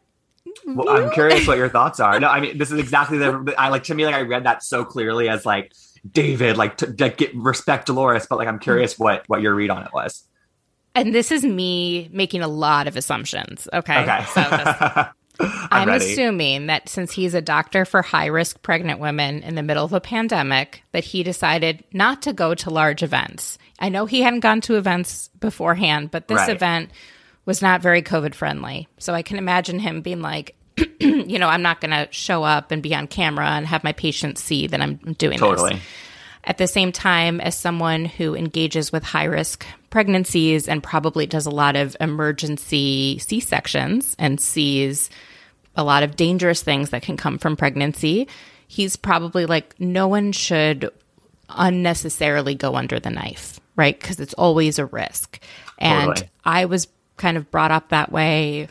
well, 0.65 0.89
I'm 0.89 1.11
curious 1.11 1.47
what 1.47 1.57
your 1.57 1.69
thoughts 1.77 1.99
are. 1.99 2.19
No, 2.19 2.27
I 2.27 2.39
mean, 2.39 2.57
this 2.57 2.71
is 2.71 2.79
exactly 2.79 3.17
the. 3.17 3.53
I 3.57 3.69
like 3.69 3.83
to 3.85 3.95
me, 3.95 4.05
like 4.05 4.15
I 4.15 4.21
read 4.21 4.45
that 4.45 4.63
so 4.63 4.85
clearly 4.85 5.27
as 5.27 5.45
like 5.45 5.73
David, 6.09 6.57
like 6.57 6.77
to, 6.77 6.93
to 6.93 7.09
get 7.09 7.35
respect 7.35 7.87
Dolores, 7.87 8.27
but 8.27 8.37
like 8.37 8.47
I'm 8.47 8.55
mm-hmm. 8.55 8.63
curious 8.63 8.99
what 8.99 9.23
what 9.27 9.41
your 9.41 9.55
read 9.55 9.69
on 9.69 9.83
it 9.83 9.93
was. 9.93 10.23
And 10.93 11.13
this 11.13 11.31
is 11.31 11.43
me 11.43 12.09
making 12.13 12.41
a 12.41 12.47
lot 12.47 12.87
of 12.87 12.95
assumptions. 12.95 13.67
Okay. 13.73 14.01
Okay. 14.01 14.25
So 14.33 14.41
I'm, 15.39 15.67
I'm 15.71 15.89
assuming 15.89 16.67
that 16.67 16.87
since 16.87 17.11
he's 17.11 17.33
a 17.33 17.41
doctor 17.41 17.83
for 17.83 18.01
high 18.01 18.27
risk 18.27 18.61
pregnant 18.61 18.99
women 18.99 19.43
in 19.43 19.55
the 19.55 19.63
middle 19.63 19.83
of 19.83 19.91
a 19.91 19.99
pandemic, 19.99 20.83
that 20.93 21.03
he 21.03 21.23
decided 21.23 21.83
not 21.91 22.21
to 22.21 22.33
go 22.33 22.55
to 22.55 22.69
large 22.69 23.03
events. 23.03 23.57
I 23.79 23.89
know 23.89 24.05
he 24.05 24.21
hadn't 24.21 24.39
gone 24.39 24.61
to 24.61 24.77
events 24.77 25.29
beforehand, 25.39 26.11
but 26.11 26.29
this 26.29 26.37
right. 26.37 26.49
event 26.49 26.91
was 27.45 27.61
not 27.61 27.81
very 27.81 28.01
COVID 28.01 28.33
friendly. 28.33 28.87
So 28.97 29.13
I 29.13 29.21
can 29.21 29.37
imagine 29.37 29.79
him 29.79 30.01
being 30.01 30.21
like, 30.21 30.55
you 30.99 31.39
know, 31.39 31.47
I'm 31.47 31.61
not 31.61 31.81
going 31.81 31.91
to 31.91 32.07
show 32.11 32.43
up 32.43 32.71
and 32.71 32.83
be 32.83 32.93
on 32.95 33.07
camera 33.07 33.47
and 33.47 33.65
have 33.65 33.83
my 33.83 33.93
patients 33.93 34.43
see 34.43 34.67
that 34.67 34.81
I'm 34.81 34.95
doing 35.17 35.39
totally. 35.39 35.75
this. 35.75 35.83
at 36.43 36.57
the 36.57 36.67
same 36.67 36.91
time, 36.91 37.39
as 37.39 37.57
someone 37.57 38.05
who 38.05 38.35
engages 38.35 38.91
with 38.91 39.03
high 39.03 39.25
risk 39.25 39.65
pregnancies 39.89 40.67
and 40.67 40.83
probably 40.83 41.25
does 41.25 41.45
a 41.45 41.51
lot 41.51 41.75
of 41.75 41.95
emergency 41.99 43.17
C 43.19 43.39
sections 43.39 44.15
and 44.19 44.39
sees 44.41 45.09
a 45.75 45.83
lot 45.83 46.03
of 46.03 46.15
dangerous 46.15 46.61
things 46.61 46.89
that 46.89 47.01
can 47.01 47.17
come 47.17 47.37
from 47.37 47.55
pregnancy, 47.55 48.27
he's 48.67 48.95
probably 48.95 49.45
like, 49.45 49.79
no 49.79 50.07
one 50.07 50.31
should 50.31 50.89
unnecessarily 51.49 52.55
go 52.55 52.75
under 52.75 52.99
the 52.99 53.09
knife, 53.09 53.59
right? 53.75 53.99
Because 53.99 54.19
it's 54.19 54.33
always 54.33 54.79
a 54.79 54.85
risk. 54.85 55.39
And 55.77 56.09
Totally. 56.09 56.29
I 56.43 56.65
was 56.65 56.87
kind 57.17 57.37
of 57.37 57.49
brought 57.51 57.71
up 57.71 57.89
that 57.89 58.11
way. 58.11 58.67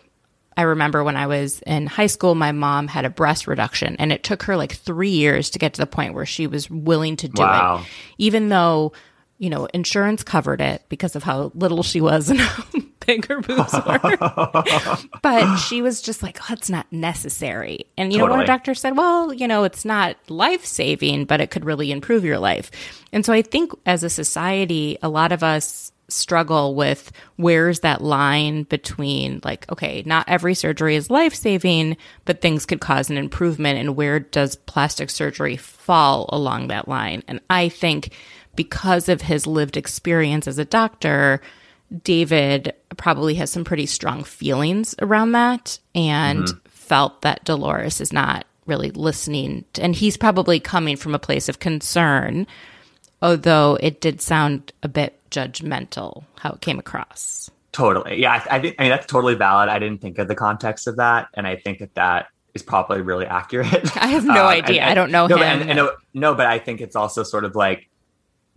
I 0.56 0.62
remember 0.62 1.02
when 1.04 1.16
I 1.16 1.26
was 1.26 1.60
in 1.66 1.86
high 1.86 2.06
school, 2.06 2.34
my 2.34 2.52
mom 2.52 2.88
had 2.88 3.04
a 3.04 3.10
breast 3.10 3.46
reduction, 3.46 3.96
and 3.98 4.12
it 4.12 4.22
took 4.22 4.44
her 4.44 4.56
like 4.56 4.72
three 4.72 5.10
years 5.10 5.50
to 5.50 5.58
get 5.58 5.74
to 5.74 5.80
the 5.80 5.86
point 5.86 6.14
where 6.14 6.26
she 6.26 6.46
was 6.46 6.70
willing 6.70 7.16
to 7.16 7.28
do 7.28 7.42
Wow. 7.42 7.78
it, 7.78 7.86
even 8.18 8.48
though 8.48 8.92
you 9.38 9.50
know 9.50 9.66
insurance 9.74 10.22
covered 10.22 10.60
it 10.60 10.84
because 10.88 11.16
of 11.16 11.24
how 11.24 11.50
little 11.54 11.82
she 11.82 12.00
was 12.00 12.30
and 12.30 12.38
how 12.40 12.64
big 13.04 13.26
her 13.26 13.40
boobs 13.40 13.72
were. 13.74 14.96
but 15.22 15.56
she 15.56 15.82
was 15.82 16.00
just 16.00 16.22
like, 16.22 16.38
oh, 16.42 16.46
"That's 16.48 16.70
not 16.70 16.90
necessary." 16.92 17.86
And 17.98 18.12
you 18.12 18.18
know, 18.18 18.24
one 18.24 18.32
Totally. 18.34 18.46
doctor 18.46 18.74
said, 18.74 18.96
"Well, 18.96 19.32
you 19.32 19.48
know, 19.48 19.64
it's 19.64 19.84
not 19.84 20.16
life 20.30 20.64
saving, 20.64 21.24
but 21.26 21.40
it 21.40 21.50
could 21.50 21.64
really 21.64 21.90
improve 21.90 22.24
your 22.24 22.38
life." 22.38 22.70
And 23.12 23.26
so 23.26 23.32
I 23.32 23.42
think 23.42 23.72
as 23.86 24.02
a 24.04 24.10
society, 24.10 24.98
a 25.02 25.08
lot 25.08 25.32
of 25.32 25.42
us 25.42 25.90
struggle 26.08 26.74
with 26.74 27.10
where's 27.36 27.80
that 27.80 28.02
line 28.02 28.64
between 28.64 29.40
like 29.42 29.70
okay 29.72 30.02
not 30.04 30.28
every 30.28 30.54
surgery 30.54 30.96
is 30.96 31.10
life 31.10 31.34
saving 31.34 31.96
but 32.24 32.40
things 32.40 32.66
could 32.66 32.80
cause 32.80 33.08
an 33.08 33.16
improvement 33.16 33.78
and 33.78 33.96
where 33.96 34.20
does 34.20 34.56
plastic 34.56 35.08
surgery 35.08 35.56
fall 35.56 36.28
along 36.30 36.68
that 36.68 36.88
line? 36.88 37.22
And 37.26 37.40
i 37.48 37.68
think 37.68 38.12
because 38.54 39.08
of 39.08 39.22
his 39.22 39.46
lived 39.46 39.76
experience 39.76 40.46
as 40.46 40.58
a 40.58 40.64
doctor 40.64 41.40
david 42.02 42.74
probably 42.96 43.34
has 43.34 43.50
some 43.50 43.64
pretty 43.64 43.86
strong 43.86 44.24
feelings 44.24 44.94
around 45.00 45.32
that 45.32 45.78
and 45.94 46.44
mm-hmm. 46.44 46.68
felt 46.68 47.22
that 47.22 47.44
dolores 47.44 48.00
is 48.00 48.12
not 48.12 48.46
really 48.66 48.90
listening 48.90 49.64
and 49.80 49.94
he's 49.94 50.16
probably 50.16 50.60
coming 50.60 50.96
from 50.96 51.14
a 51.14 51.18
place 51.18 51.48
of 51.48 51.60
concern 51.60 52.46
although 53.24 53.76
it 53.80 54.00
did 54.00 54.20
sound 54.20 54.72
a 54.82 54.88
bit 54.88 55.18
judgmental 55.30 56.24
how 56.37 56.52
it 56.52 56.60
came 56.60 56.78
across. 56.78 57.50
Totally. 57.72 58.20
Yeah, 58.20 58.32
I, 58.34 58.56
I, 58.56 58.60
think, 58.60 58.76
I 58.78 58.82
mean 58.82 58.90
that's 58.90 59.06
totally 59.06 59.34
valid. 59.34 59.68
I 59.68 59.78
didn't 59.80 60.00
think 60.00 60.18
of 60.18 60.28
the 60.28 60.34
context 60.37 60.87
of 60.87 60.96
that, 60.98 61.28
and 61.34 61.46
I 61.46 61.56
think 61.56 61.78
that 61.80 61.94
that 61.94 62.26
is 62.54 62.62
probably 62.62 63.00
really 63.00 63.26
accurate. 63.26 63.96
I 64.00 64.08
have 64.08 64.24
no 64.24 64.42
Um, 64.42 64.46
idea. 64.46 64.82
and- 64.82 64.90
I 64.90 64.94
don't 64.94 65.10
know 65.10 65.26
no, 65.26 65.37
him. 65.37 65.40
But, 65.40 65.46
and, 65.48 65.70
and 65.70 65.76
no, 65.78 65.92
no, 66.12 66.34
but 66.34 66.46
I 66.46 66.58
think 66.60 66.80
it's 66.80 66.94
also 66.94 67.24
sort 67.24 67.44
of 67.44 67.56
like 67.56 67.88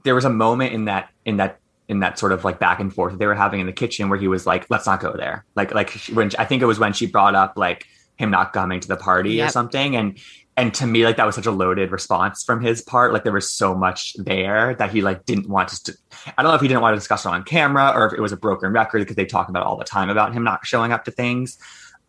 there 0.04 0.14
was 0.14 0.26
a 0.26 0.30
moment 0.30 0.74
in 0.74 0.86
that 0.86 1.10
in 1.26 1.38
that 1.38 1.60
in 1.88 2.02
that 2.02 2.20
sort 2.20 2.34
of 2.34 2.44
like 2.44 2.60
back 2.60 2.80
and 2.82 2.94
forth 2.94 3.14
that 3.14 3.18
they 3.20 3.26
were 3.26 3.34
having 3.34 3.62
in 3.62 3.66
the 3.66 3.74
kitchen 3.74 4.10
where 4.10 4.20
he 4.20 4.28
was 4.28 4.46
like, 4.46 4.68
"Let's 4.70 4.86
not 4.86 5.00
go 5.00 5.16
there." 5.16 5.46
Like 5.56 5.74
like 5.74 5.90
she, 5.92 6.14
when 6.14 6.30
I 6.38 6.46
think 6.46 6.62
it 6.62 6.66
was 6.66 6.78
when 6.78 6.94
she 6.94 7.08
brought 7.08 7.34
up 7.34 7.54
like 7.56 7.88
him 8.18 8.30
not 8.30 8.52
coming 8.54 8.80
to 8.82 8.88
the 8.88 8.98
party 8.98 9.42
or 9.42 9.50
something, 9.50 9.96
and 9.96 10.20
and 10.58 10.74
to 10.74 10.88
me 10.88 11.06
like 11.06 11.18
that 11.18 11.26
was 11.26 11.36
such 11.36 11.46
a 11.46 11.52
loaded 11.52 11.92
response 11.92 12.44
from 12.44 12.62
his 12.62 12.82
part. 12.82 13.14
Like 13.14 13.24
there 13.24 13.32
was 13.32 13.50
so 13.50 13.76
much 13.76 14.16
there 14.18 14.76
that 14.76 14.92
he 14.92 15.02
like 15.02 15.24
didn't 15.26 15.48
want 15.48 15.70
to. 15.70 15.96
I 16.36 16.42
don't 16.42 16.52
know 16.52 16.56
if 16.56 16.62
he 16.62 16.68
didn't 16.68 16.82
want 16.82 16.96
to 16.96 16.98
discuss 16.98 17.26
it 17.26 17.30
on 17.30 17.44
camera 17.44 17.94
or 17.96 18.08
if 18.08 18.14
it 18.14 18.22
was 18.22 18.32
a 18.32 18.38
broken 18.38 18.74
record 18.74 19.00
because 19.00 19.16
they 19.16 19.26
talk 19.26 19.50
about 19.50 19.62
it 19.62 19.68
all 19.68 19.78
the 19.78 19.86
time 19.86 20.10
about 20.10 20.34
him 20.34 20.44
not 20.44 20.66
showing 20.66 20.92
up 20.92 21.06
to 21.06 21.12
things, 21.12 21.60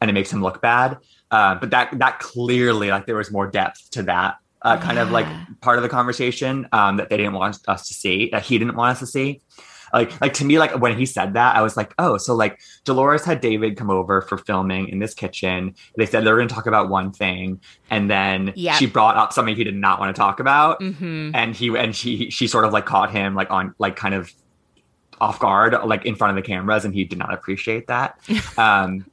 and 0.01 0.11
it 0.11 0.15
makes 0.15 0.33
him 0.33 0.43
look 0.43 0.63
bad. 0.63 0.97
Uh, 1.31 1.57
but 1.57 1.71
that 1.71 1.97
that 1.99 2.19
clearly 2.21 2.89
like 2.89 3.05
there 3.05 3.17
was 3.17 3.31
more 3.31 3.47
depth 3.47 3.91
to 3.91 4.03
that 4.05 4.39
uh, 4.63 4.79
kind 4.79 4.99
of 4.99 5.11
like 5.11 5.27
part 5.61 5.77
of 5.77 5.83
the 5.83 5.89
conversation 5.89 6.67
um, 6.73 6.97
that 6.97 7.11
they 7.11 7.19
didn't 7.19 7.35
want 7.35 7.59
us 7.69 7.89
to 7.89 7.95
see 7.95 8.31
that 8.33 8.43
he 8.43 8.59
didn't 8.59 8.77
want 8.77 8.93
us 8.93 9.01
to 9.01 9.07
see. 9.07 9.43
Like 9.93 10.21
like 10.21 10.35
to 10.35 10.45
me 10.45 10.59
like 10.59 10.73
when 10.79 10.97
he 10.99 11.07
said 11.07 11.35
that 11.35 11.57
I 11.57 11.63
was 11.63 11.77
like 11.77 11.95
oh 11.99 12.17
so 12.19 12.35
like 12.35 12.61
Dolores 12.85 13.25
had 13.25 13.41
David 13.41 13.77
come 13.77 13.91
over 13.91 14.21
for 14.23 14.39
filming 14.39 14.89
in 14.89 14.99
this 14.99 15.15
kitchen. 15.15 15.75
They 15.97 16.07
said 16.07 16.25
they 16.25 16.31
were 16.31 16.37
going 16.39 16.49
to 16.49 16.55
talk 16.55 16.67
about 16.67 16.89
one 16.89 17.13
thing, 17.13 17.61
and 17.91 18.11
then 18.11 18.53
Yep. 18.57 18.77
she 18.77 18.87
brought 18.87 19.17
up 19.17 19.33
something 19.33 19.55
he 19.57 19.65
did 19.65 19.77
not 19.77 19.99
want 20.01 20.15
to 20.15 20.19
talk 20.19 20.41
about, 20.41 20.83
hmm 20.83 21.31
and 21.35 21.55
he 21.55 21.77
and 21.77 21.95
she 21.95 22.31
she 22.31 22.47
sort 22.47 22.65
of 22.65 22.73
like 22.73 22.87
caught 22.87 23.11
him 23.11 23.35
like 23.35 23.51
on 23.51 23.75
like 23.79 23.97
kind 23.97 24.15
of 24.15 24.33
off 25.21 25.41
guard 25.41 25.75
like 25.85 26.05
in 26.07 26.15
front 26.15 26.31
of 26.31 26.37
the 26.43 26.47
cameras 26.47 26.85
and 26.85 26.95
he 26.95 27.03
did 27.05 27.19
not 27.19 27.35
appreciate 27.35 27.89
that 27.89 28.19
um 28.59 29.05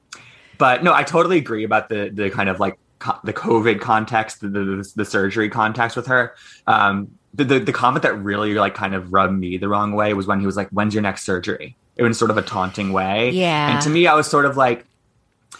but 0.59 0.83
no 0.83 0.93
i 0.93 1.01
totally 1.01 1.37
agree 1.39 1.63
about 1.63 1.89
the 1.89 2.11
the 2.13 2.29
kind 2.29 2.47
of 2.47 2.59
like 2.59 2.77
co- 2.99 3.17
the 3.23 3.33
covid 3.33 3.81
context 3.81 4.39
the, 4.41 4.47
the 4.49 4.91
the 4.95 5.03
surgery 5.03 5.49
context 5.49 5.97
with 5.97 6.05
her 6.05 6.35
um 6.67 7.07
the, 7.35 7.43
the 7.43 7.59
the 7.59 7.73
comment 7.73 8.03
that 8.03 8.13
really 8.13 8.53
like 8.53 8.75
kind 8.75 8.95
of 8.95 9.11
rubbed 9.11 9.33
me 9.37 9.57
the 9.57 9.67
wrong 9.67 9.93
way 9.93 10.13
was 10.13 10.27
when 10.27 10.39
he 10.39 10.45
was 10.45 10.55
like 10.55 10.69
when's 10.69 10.93
your 10.93 11.03
next 11.03 11.23
surgery? 11.25 11.75
It 11.97 12.03
was 12.03 12.17
sort 12.17 12.31
of 12.31 12.37
a 12.37 12.41
taunting 12.41 12.91
way. 12.93 13.31
Yeah. 13.31 13.73
and 13.73 13.81
to 13.83 13.89
me 13.89 14.07
i 14.07 14.13
was 14.13 14.27
sort 14.27 14.45
of 14.45 14.57
like 14.57 14.85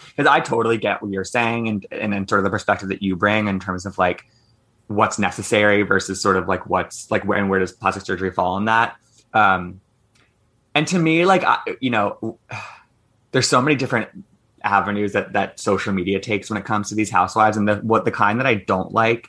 because 0.08 0.26
i 0.26 0.40
totally 0.40 0.78
get 0.78 1.02
what 1.02 1.10
you're 1.10 1.24
saying 1.24 1.68
and 1.68 1.86
and 1.90 2.12
then 2.12 2.26
sort 2.26 2.38
of 2.38 2.44
the 2.44 2.50
perspective 2.50 2.88
that 2.88 3.02
you 3.02 3.16
bring 3.16 3.48
in 3.48 3.60
terms 3.60 3.86
of 3.86 3.98
like 3.98 4.24
what's 4.88 5.18
necessary 5.18 5.82
versus 5.82 6.20
sort 6.20 6.36
of 6.36 6.48
like 6.48 6.66
what's 6.66 7.10
like 7.10 7.24
where 7.24 7.38
and 7.38 7.50
where 7.50 7.58
does 7.58 7.72
plastic 7.72 8.04
surgery 8.04 8.30
fall 8.30 8.56
in 8.56 8.66
that? 8.66 8.96
Um 9.34 9.80
and 10.74 10.86
to 10.88 10.98
me 10.98 11.24
like 11.24 11.44
I, 11.44 11.58
you 11.80 11.90
know 11.90 12.38
there's 13.32 13.48
so 13.48 13.60
many 13.60 13.76
different 13.76 14.08
avenues 14.62 15.12
that 15.12 15.32
that 15.32 15.60
social 15.60 15.92
media 15.92 16.18
takes 16.20 16.48
when 16.50 16.58
it 16.58 16.64
comes 16.64 16.88
to 16.88 16.94
these 16.94 17.10
housewives 17.10 17.56
and 17.56 17.68
the 17.68 17.76
what 17.76 18.04
the 18.04 18.10
kind 18.10 18.40
that 18.40 18.46
i 18.46 18.54
don't 18.54 18.92
like 18.92 19.28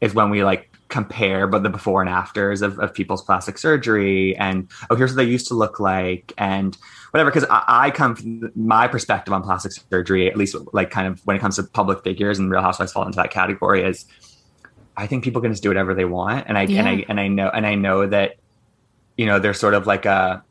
is 0.00 0.14
when 0.14 0.30
we 0.30 0.42
like 0.44 0.70
compare 0.88 1.46
but 1.46 1.62
the 1.62 1.68
before 1.68 2.00
and 2.00 2.08
afters 2.08 2.62
of, 2.62 2.78
of 2.78 2.94
people's 2.94 3.22
plastic 3.22 3.58
surgery 3.58 4.36
and 4.36 4.68
oh 4.88 4.96
here's 4.96 5.10
what 5.12 5.16
they 5.16 5.30
used 5.30 5.46
to 5.46 5.54
look 5.54 5.78
like 5.78 6.32
and 6.38 6.76
whatever 7.10 7.30
because 7.30 7.44
I, 7.50 7.64
I 7.68 7.90
come 7.90 8.16
from 8.16 8.50
my 8.56 8.88
perspective 8.88 9.32
on 9.34 9.42
plastic 9.42 9.72
surgery 9.72 10.30
at 10.30 10.36
least 10.36 10.56
like 10.72 10.90
kind 10.90 11.06
of 11.06 11.20
when 11.26 11.36
it 11.36 11.40
comes 11.40 11.56
to 11.56 11.62
public 11.62 12.02
figures 12.02 12.38
and 12.38 12.50
real 12.50 12.62
housewives 12.62 12.92
fall 12.92 13.04
into 13.04 13.16
that 13.16 13.30
category 13.30 13.82
is 13.82 14.06
i 14.96 15.06
think 15.06 15.24
people 15.24 15.42
can 15.42 15.52
just 15.52 15.62
do 15.62 15.68
whatever 15.68 15.92
they 15.92 16.06
want 16.06 16.46
and 16.48 16.56
i 16.56 16.64
and 16.64 16.88
i 16.88 17.04
and 17.08 17.20
i 17.20 17.28
know 17.28 17.48
and 17.48 17.66
i 17.66 17.74
know 17.74 18.06
that 18.06 18.36
you 19.18 19.26
know 19.26 19.38
there's 19.38 19.60
sort 19.60 19.74
of 19.74 19.86
like 19.86 20.06
a 20.06 20.42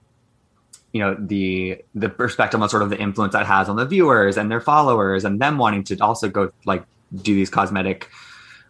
you 0.93 1.01
know 1.01 1.15
the 1.19 1.81
the 1.95 2.09
perspective 2.09 2.61
on 2.61 2.69
sort 2.69 2.83
of 2.83 2.91
the 2.91 2.99
influence 2.99 3.33
that 3.33 3.47
has 3.47 3.69
on 3.69 3.75
the 3.75 3.85
viewers 3.85 4.37
and 4.37 4.51
their 4.51 4.61
followers 4.61 5.25
and 5.25 5.41
them 5.41 5.57
wanting 5.57 5.83
to 5.83 5.97
also 5.97 6.29
go 6.29 6.51
like 6.65 6.83
do 7.15 7.33
these 7.33 7.49
cosmetic 7.49 8.09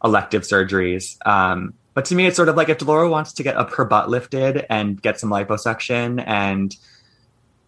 elective 0.03 0.43
surgeries 0.43 1.17
um 1.27 1.73
but 1.93 2.05
to 2.05 2.15
me 2.15 2.27
it's 2.27 2.35
sort 2.35 2.49
of 2.49 2.55
like 2.55 2.69
if 2.69 2.77
Dolores 2.77 3.09
wants 3.09 3.33
to 3.33 3.43
get 3.43 3.55
up 3.55 3.73
her 3.73 3.85
butt 3.85 4.09
lifted 4.09 4.65
and 4.69 5.01
get 5.01 5.19
some 5.19 5.29
liposuction 5.29 6.23
and 6.25 6.75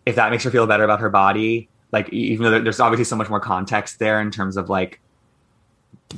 if 0.05 0.15
that 0.15 0.31
makes 0.31 0.43
her 0.43 0.51
feel 0.51 0.67
better 0.67 0.83
about 0.83 0.99
her 0.99 1.09
body 1.09 1.69
like 1.91 2.09
even 2.09 2.43
though 2.43 2.59
there's 2.59 2.79
obviously 2.79 3.05
so 3.05 3.15
much 3.15 3.29
more 3.29 3.39
context 3.39 3.99
there 3.99 4.21
in 4.21 4.31
terms 4.31 4.57
of 4.57 4.69
like 4.69 4.99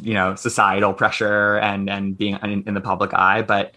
you 0.02 0.14
know 0.14 0.36
societal 0.36 0.94
pressure 0.94 1.58
and 1.58 1.90
and 1.90 2.18
being 2.18 2.38
in, 2.44 2.64
in 2.68 2.74
the 2.74 2.82
public 2.82 3.14
eye 3.14 3.42
but 3.42 3.76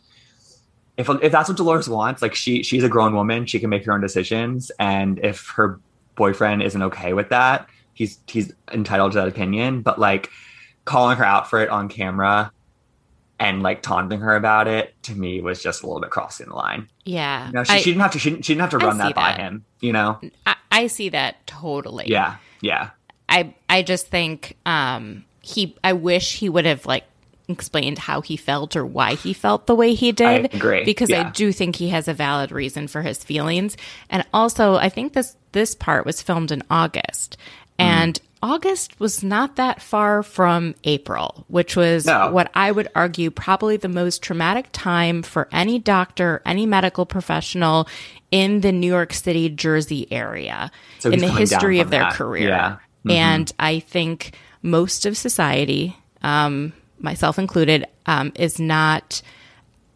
if 0.96 1.08
if 1.08 1.32
that's 1.32 1.48
what 1.48 1.56
Dolores 1.56 1.88
wants, 1.88 2.22
like 2.22 2.34
she 2.34 2.62
she's 2.62 2.84
a 2.84 2.88
grown 2.88 3.14
woman, 3.14 3.46
she 3.46 3.58
can 3.58 3.70
make 3.70 3.84
her 3.84 3.92
own 3.92 4.00
decisions, 4.00 4.70
and 4.78 5.18
if 5.18 5.48
her 5.50 5.80
boyfriend 6.14 6.62
isn't 6.62 6.82
okay 6.82 7.12
with 7.12 7.30
that, 7.30 7.68
he's 7.94 8.18
he's 8.28 8.52
entitled 8.72 9.12
to 9.12 9.18
that 9.18 9.28
opinion. 9.28 9.82
But 9.82 9.98
like 9.98 10.30
calling 10.84 11.16
her 11.16 11.24
out 11.24 11.48
for 11.48 11.60
it 11.60 11.68
on 11.68 11.88
camera 11.88 12.52
and 13.40 13.62
like 13.62 13.82
taunting 13.82 14.20
her 14.20 14.36
about 14.36 14.68
it 14.68 14.94
to 15.02 15.14
me 15.14 15.40
was 15.40 15.62
just 15.62 15.82
a 15.82 15.86
little 15.86 16.00
bit 16.00 16.10
crossing 16.10 16.48
the 16.48 16.54
line. 16.54 16.88
Yeah. 17.04 17.48
You 17.48 17.52
know, 17.52 17.64
she, 17.64 17.72
I, 17.72 17.78
she 17.78 17.90
didn't 17.90 18.02
have 18.02 18.12
to 18.12 18.18
she 18.18 18.30
didn't, 18.30 18.44
she 18.44 18.54
didn't 18.54 18.60
have 18.62 18.70
to 18.70 18.78
run 18.78 18.98
that 18.98 19.14
by 19.14 19.32
that. 19.32 19.40
him. 19.40 19.64
You 19.80 19.92
know? 19.92 20.20
I, 20.46 20.56
I 20.70 20.86
see 20.88 21.08
that 21.10 21.46
totally. 21.46 22.06
Yeah, 22.08 22.36
yeah, 22.60 22.90
I 23.28 23.54
I 23.68 23.82
just 23.82 24.08
think 24.08 24.56
um 24.66 25.24
he 25.40 25.76
I 25.84 25.92
wish 25.92 26.38
he 26.38 26.48
would 26.48 26.66
have 26.66 26.84
like 26.84 27.04
explained 27.48 27.98
how 27.98 28.22
he 28.22 28.36
felt 28.36 28.74
or 28.74 28.84
why 28.84 29.14
he 29.14 29.32
felt 29.32 29.66
the 29.66 29.74
way 29.74 29.94
he 29.94 30.10
did. 30.12 30.52
I 30.52 30.56
agree. 30.56 30.84
Because 30.84 31.12
I 31.12 31.30
do 31.30 31.52
think 31.52 31.76
he 31.76 31.90
has 31.90 32.08
a 32.08 32.14
valid 32.14 32.50
reason 32.50 32.88
for 32.88 33.02
his 33.02 33.22
feelings. 33.22 33.76
And 34.10 34.26
also 34.32 34.76
I 34.76 34.88
think 34.88 35.12
this 35.12 35.36
this 35.52 35.74
part 35.74 36.06
was 36.06 36.22
filmed 36.22 36.50
in 36.50 36.62
August. 36.70 37.36
Mm. 37.78 38.18
August 38.44 39.00
was 39.00 39.24
not 39.24 39.56
that 39.56 39.80
far 39.80 40.22
from 40.22 40.74
April, 40.84 41.46
which 41.48 41.76
was 41.76 42.04
No. 42.04 42.30
what 42.30 42.50
I 42.54 42.70
would 42.70 42.88
argue 42.94 43.30
probably 43.30 43.78
the 43.78 43.88
most 43.88 44.22
traumatic 44.22 44.66
time 44.70 45.22
for 45.22 45.48
any 45.50 45.78
doctor, 45.78 46.42
any 46.44 46.66
medical 46.66 47.06
professional 47.06 47.88
in 48.30 48.60
the 48.60 48.70
New 48.70 48.86
York 48.86 49.14
City, 49.14 49.48
Jersey 49.48 50.06
area 50.12 50.70
So 50.98 51.10
in 51.10 51.20
the 51.20 51.30
history 51.30 51.80
of 51.80 51.88
their 51.88 52.00
that. 52.02 52.12
career. 52.12 52.48
Yeah. 52.50 52.70
Mm-hmm. 52.70 53.10
And 53.12 53.52
I 53.58 53.78
think 53.80 54.34
most 54.60 55.06
of 55.06 55.16
society, 55.16 55.96
um, 56.20 56.74
myself 56.98 57.38
included, 57.38 57.86
um, 58.04 58.30
is 58.34 58.60
not 58.60 59.22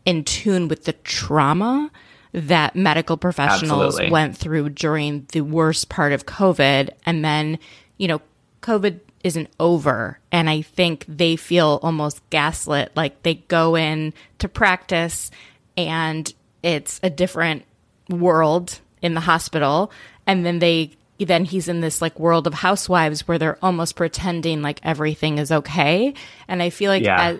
in 0.06 0.24
tune 0.24 0.68
with 0.68 0.84
the 0.84 0.94
trauma 0.94 1.90
that 2.32 2.74
medical 2.74 3.18
professionals 3.18 3.94
Absolutely. 3.96 4.10
went 4.10 4.38
through 4.38 4.70
during 4.70 5.26
the 5.32 5.42
worst 5.42 5.90
part 5.90 6.12
of 6.14 6.24
COVID. 6.24 6.88
And 7.04 7.22
then, 7.22 7.58
you 7.98 8.08
know, 8.08 8.22
COVID 8.62 9.00
isn't 9.24 9.48
over. 9.58 10.18
And 10.30 10.48
I 10.48 10.62
think 10.62 11.04
they 11.08 11.36
feel 11.36 11.80
almost 11.82 12.20
gaslit, 12.30 12.92
like 12.94 13.22
they 13.22 13.34
go 13.34 13.74
in 13.76 14.12
to 14.38 14.48
practice 14.48 15.30
and 15.76 16.32
it's 16.62 17.00
a 17.02 17.10
different 17.10 17.64
world 18.08 18.80
in 19.02 19.14
the 19.14 19.20
hospital 19.20 19.92
and 20.26 20.44
then 20.44 20.58
they 20.58 20.90
then 21.20 21.44
he's 21.44 21.68
in 21.68 21.80
this 21.80 22.00
like 22.00 22.18
world 22.18 22.46
of 22.46 22.54
housewives 22.54 23.28
where 23.28 23.38
they're 23.38 23.58
almost 23.62 23.96
pretending 23.96 24.62
like 24.62 24.80
everything 24.82 25.38
is 25.38 25.52
okay 25.52 26.14
and 26.48 26.62
i 26.62 26.70
feel 26.70 26.90
like 26.90 27.04
Yeah. 27.04 27.36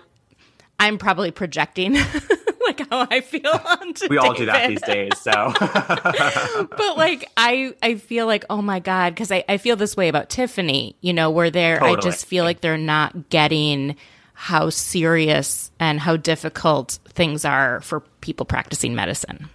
i'm 0.79 0.97
probably 0.97 1.31
projecting 1.31 1.97
like 2.69 2.89
how 2.89 3.07
i 3.09 3.21
feel 3.21 3.41
on 3.65 3.93
we 4.09 4.17
all 4.17 4.33
do 4.33 4.45
that 4.45 4.69
these 4.69 4.81
days. 4.81 5.11
So 5.19 5.31
but 5.59 6.97
like 6.97 7.29
i 7.37 7.73
i 7.81 7.95
feel 7.95 8.25
like 8.25 8.45
oh 8.49 8.61
my 8.61 8.79
god 8.79 9.13
because 9.13 9.31
I, 9.31 9.43
I 9.49 9.57
feel 9.57 9.75
this 9.75 9.97
way 9.97 10.07
about 10.07 10.29
tiffany 10.29 10.95
you 11.01 11.13
know 11.13 11.29
where 11.29 11.49
they're 11.49 11.83
i 11.83 11.95
just 11.95 12.25
feel 12.25 12.43
like 12.43 12.61
they're 12.61 12.77
not 12.77 13.29
getting 13.29 13.95
how 14.33 14.69
serious 14.69 15.71
and 15.79 15.99
how 15.99 16.15
difficult 16.15 16.99
things 17.09 17.43
are 17.43 17.81
for 17.81 18.01
people 18.21 18.45
practicing 18.45 18.95
medicine 18.95 19.49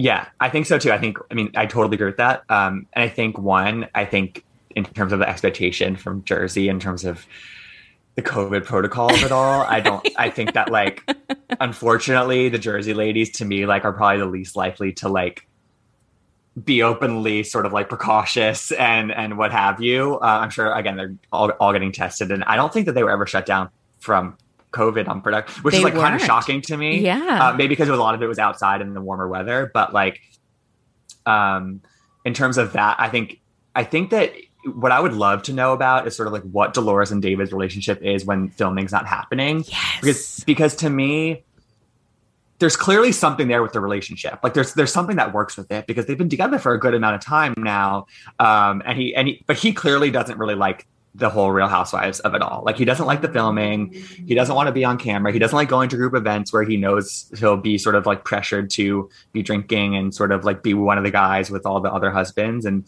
Yeah, 0.00 0.28
I 0.38 0.48
think 0.48 0.66
so 0.66 0.78
too. 0.78 0.92
I 0.92 0.98
think, 0.98 1.18
I 1.28 1.34
mean, 1.34 1.50
I 1.56 1.66
totally 1.66 1.96
agree 1.96 2.06
with 2.06 2.18
that. 2.18 2.44
Um, 2.48 2.86
and 2.92 3.02
I 3.02 3.08
think 3.08 3.36
one, 3.36 3.88
I 3.96 4.04
think 4.04 4.44
in 4.76 4.84
terms 4.84 5.12
of 5.12 5.18
the 5.18 5.28
expectation 5.28 5.96
from 5.96 6.22
Jersey, 6.22 6.68
in 6.68 6.78
terms 6.78 7.04
of 7.04 7.26
the 8.18 8.22
COVID 8.28 8.64
protocol 8.64 9.14
of 9.14 9.22
it 9.22 9.30
all, 9.30 9.62
I 9.62 9.78
don't, 9.78 10.04
I 10.16 10.28
think 10.28 10.54
that 10.54 10.72
like, 10.72 11.08
unfortunately, 11.60 12.48
the 12.48 12.58
Jersey 12.58 12.92
ladies 12.92 13.30
to 13.34 13.44
me, 13.44 13.64
like, 13.64 13.84
are 13.84 13.92
probably 13.92 14.18
the 14.18 14.26
least 14.26 14.56
likely 14.56 14.92
to 14.94 15.08
like 15.08 15.46
be 16.64 16.82
openly 16.82 17.44
sort 17.44 17.64
of 17.64 17.72
like 17.72 17.88
precautious 17.88 18.72
and, 18.72 19.12
and 19.12 19.38
what 19.38 19.52
have 19.52 19.80
you. 19.80 20.16
Uh, 20.16 20.40
I'm 20.40 20.50
sure, 20.50 20.72
again, 20.72 20.96
they're 20.96 21.14
all, 21.30 21.50
all 21.60 21.72
getting 21.72 21.92
tested. 21.92 22.32
And 22.32 22.42
I 22.42 22.56
don't 22.56 22.72
think 22.72 22.86
that 22.86 22.96
they 22.96 23.04
were 23.04 23.12
ever 23.12 23.24
shut 23.24 23.46
down 23.46 23.70
from 24.00 24.36
COVID 24.72 25.06
on 25.06 25.20
production, 25.20 25.62
which 25.62 25.74
They 25.74 25.78
is 25.78 25.84
like 25.84 25.94
kind 25.94 26.16
of 26.16 26.20
shocking 26.20 26.60
to 26.62 26.76
me. 26.76 26.98
Yeah. 26.98 27.50
Uh, 27.50 27.52
maybe 27.52 27.68
because 27.68 27.88
a 27.88 27.94
lot 27.94 28.16
of 28.16 28.22
it 28.24 28.26
was 28.26 28.40
outside 28.40 28.80
in 28.80 28.94
the 28.94 29.00
warmer 29.00 29.28
weather, 29.28 29.70
but 29.72 29.92
like, 29.94 30.20
um, 31.24 31.82
in 32.24 32.34
terms 32.34 32.58
of 32.58 32.72
that, 32.72 32.96
I 32.98 33.10
think 33.10 33.40
I 33.76 33.84
think 33.84 34.10
that 34.10 34.32
what 34.64 34.92
I 34.92 35.00
would 35.00 35.12
love 35.12 35.42
to 35.44 35.52
know 35.52 35.72
about 35.72 36.06
is 36.06 36.16
sort 36.16 36.26
of 36.26 36.32
like 36.32 36.42
what 36.42 36.74
Dolores 36.74 37.10
and 37.10 37.22
David's 37.22 37.52
relationship 37.52 38.02
is 38.02 38.24
when 38.24 38.48
filming's 38.50 38.92
not 38.92 39.06
happening. 39.06 39.64
yes 39.66 40.00
Because 40.00 40.44
because 40.44 40.76
to 40.76 40.90
me, 40.90 41.44
there's 42.58 42.76
clearly 42.76 43.12
something 43.12 43.48
there 43.48 43.62
with 43.62 43.72
the 43.72 43.80
relationship. 43.80 44.40
Like 44.42 44.54
there's 44.54 44.74
there's 44.74 44.92
something 44.92 45.16
that 45.16 45.32
works 45.32 45.56
with 45.56 45.70
it 45.70 45.86
because 45.86 46.06
they've 46.06 46.18
been 46.18 46.28
together 46.28 46.58
for 46.58 46.74
a 46.74 46.80
good 46.80 46.94
amount 46.94 47.14
of 47.14 47.20
time 47.20 47.54
now. 47.56 48.06
Um, 48.38 48.82
and 48.84 48.98
he 48.98 49.14
and 49.14 49.28
he, 49.28 49.44
but 49.46 49.56
he 49.56 49.72
clearly 49.72 50.10
doesn't 50.10 50.38
really 50.38 50.56
like 50.56 50.86
the 51.14 51.30
whole 51.30 51.50
Real 51.50 51.68
Housewives 51.68 52.20
of 52.20 52.34
it 52.34 52.42
all. 52.42 52.62
Like 52.64 52.76
he 52.76 52.84
doesn't 52.84 53.06
like 53.06 53.22
the 53.22 53.28
filming. 53.28 53.92
He 53.92 54.34
doesn't 54.34 54.54
want 54.54 54.66
to 54.68 54.72
be 54.72 54.84
on 54.84 54.98
camera. 54.98 55.32
He 55.32 55.38
doesn't 55.38 55.56
like 55.56 55.68
going 55.68 55.88
to 55.88 55.96
group 55.96 56.14
events 56.14 56.52
where 56.52 56.62
he 56.62 56.76
knows 56.76 57.30
he'll 57.38 57.56
be 57.56 57.78
sort 57.78 57.94
of 57.94 58.06
like 58.06 58.24
pressured 58.24 58.70
to 58.70 59.08
be 59.32 59.42
drinking 59.42 59.96
and 59.96 60.14
sort 60.14 60.32
of 60.32 60.44
like 60.44 60.62
be 60.62 60.74
one 60.74 60.98
of 60.98 61.04
the 61.04 61.10
guys 61.10 61.50
with 61.50 61.66
all 61.66 61.80
the 61.80 61.92
other 61.92 62.10
husbands. 62.10 62.64
And 62.64 62.84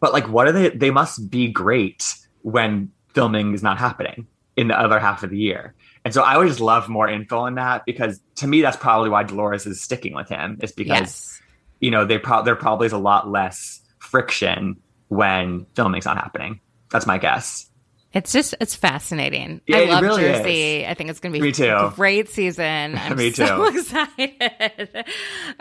but 0.00 0.12
like, 0.12 0.28
what 0.28 0.48
are 0.48 0.52
they? 0.52 0.70
They 0.70 0.90
must 0.90 1.30
be 1.30 1.48
great 1.48 2.14
when 2.42 2.90
filming 3.14 3.54
is 3.54 3.62
not 3.62 3.78
happening 3.78 4.26
in 4.56 4.68
the 4.68 4.78
other 4.78 4.98
half 4.98 5.22
of 5.22 5.30
the 5.30 5.38
year. 5.38 5.74
And 6.04 6.14
so 6.14 6.22
I 6.22 6.36
would 6.38 6.48
just 6.48 6.60
love 6.60 6.88
more 6.88 7.08
info 7.08 7.40
on 7.40 7.54
that 7.56 7.84
because 7.84 8.20
to 8.36 8.46
me 8.46 8.62
that's 8.62 8.76
probably 8.76 9.10
why 9.10 9.22
Dolores 9.22 9.66
is 9.66 9.80
sticking 9.80 10.14
with 10.14 10.28
him 10.28 10.58
is 10.62 10.72
because 10.72 10.88
yes 10.88 11.40
you 11.80 11.90
know 11.90 12.04
they 12.04 12.18
pro- 12.18 12.44
there 12.44 12.54
probably 12.54 12.86
is 12.86 12.92
a 12.92 12.98
lot 12.98 13.28
less 13.28 13.80
friction 13.98 14.76
when 15.08 15.66
filming's 15.74 16.04
not 16.04 16.16
happening. 16.16 16.60
That's 16.90 17.06
my 17.06 17.18
guess. 17.18 17.69
It's 18.12 18.32
just 18.32 18.56
it's 18.60 18.74
fascinating. 18.74 19.60
Yeah, 19.68 19.78
I 19.78 19.84
love 19.84 20.02
really 20.02 20.22
Jersey. 20.22 20.84
I 20.86 20.94
think 20.94 21.10
it's 21.10 21.20
going 21.20 21.32
to 21.32 21.38
be 21.38 21.46
Me 21.46 21.52
too. 21.52 21.66
a 21.72 21.92
great 21.94 22.28
season. 22.28 22.64
I'm 22.98 23.16
Me 23.16 23.30
so 23.30 23.66
excited. 23.66 24.34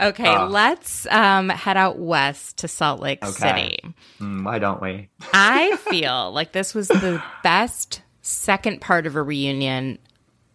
okay, 0.01 0.27
Ah. 0.27 0.47
let's 0.49 1.05
um, 1.07 1.49
head 1.49 1.77
out 1.77 1.99
west 1.99 2.57
to 2.57 2.67
Salt 2.67 3.01
Lake 3.01 3.23
Okay. 3.23 3.31
City. 3.33 3.79
Mm, 4.19 4.43
why 4.45 4.57
don't 4.57 4.81
we? 4.81 5.09
I 5.33 5.75
feel 5.91 6.31
like 6.31 6.51
this 6.51 6.73
was 6.73 6.87
the 6.87 7.21
best 7.43 8.01
second 8.23 8.81
part 8.81 9.05
of 9.05 9.15
a 9.15 9.21
reunion 9.21 9.99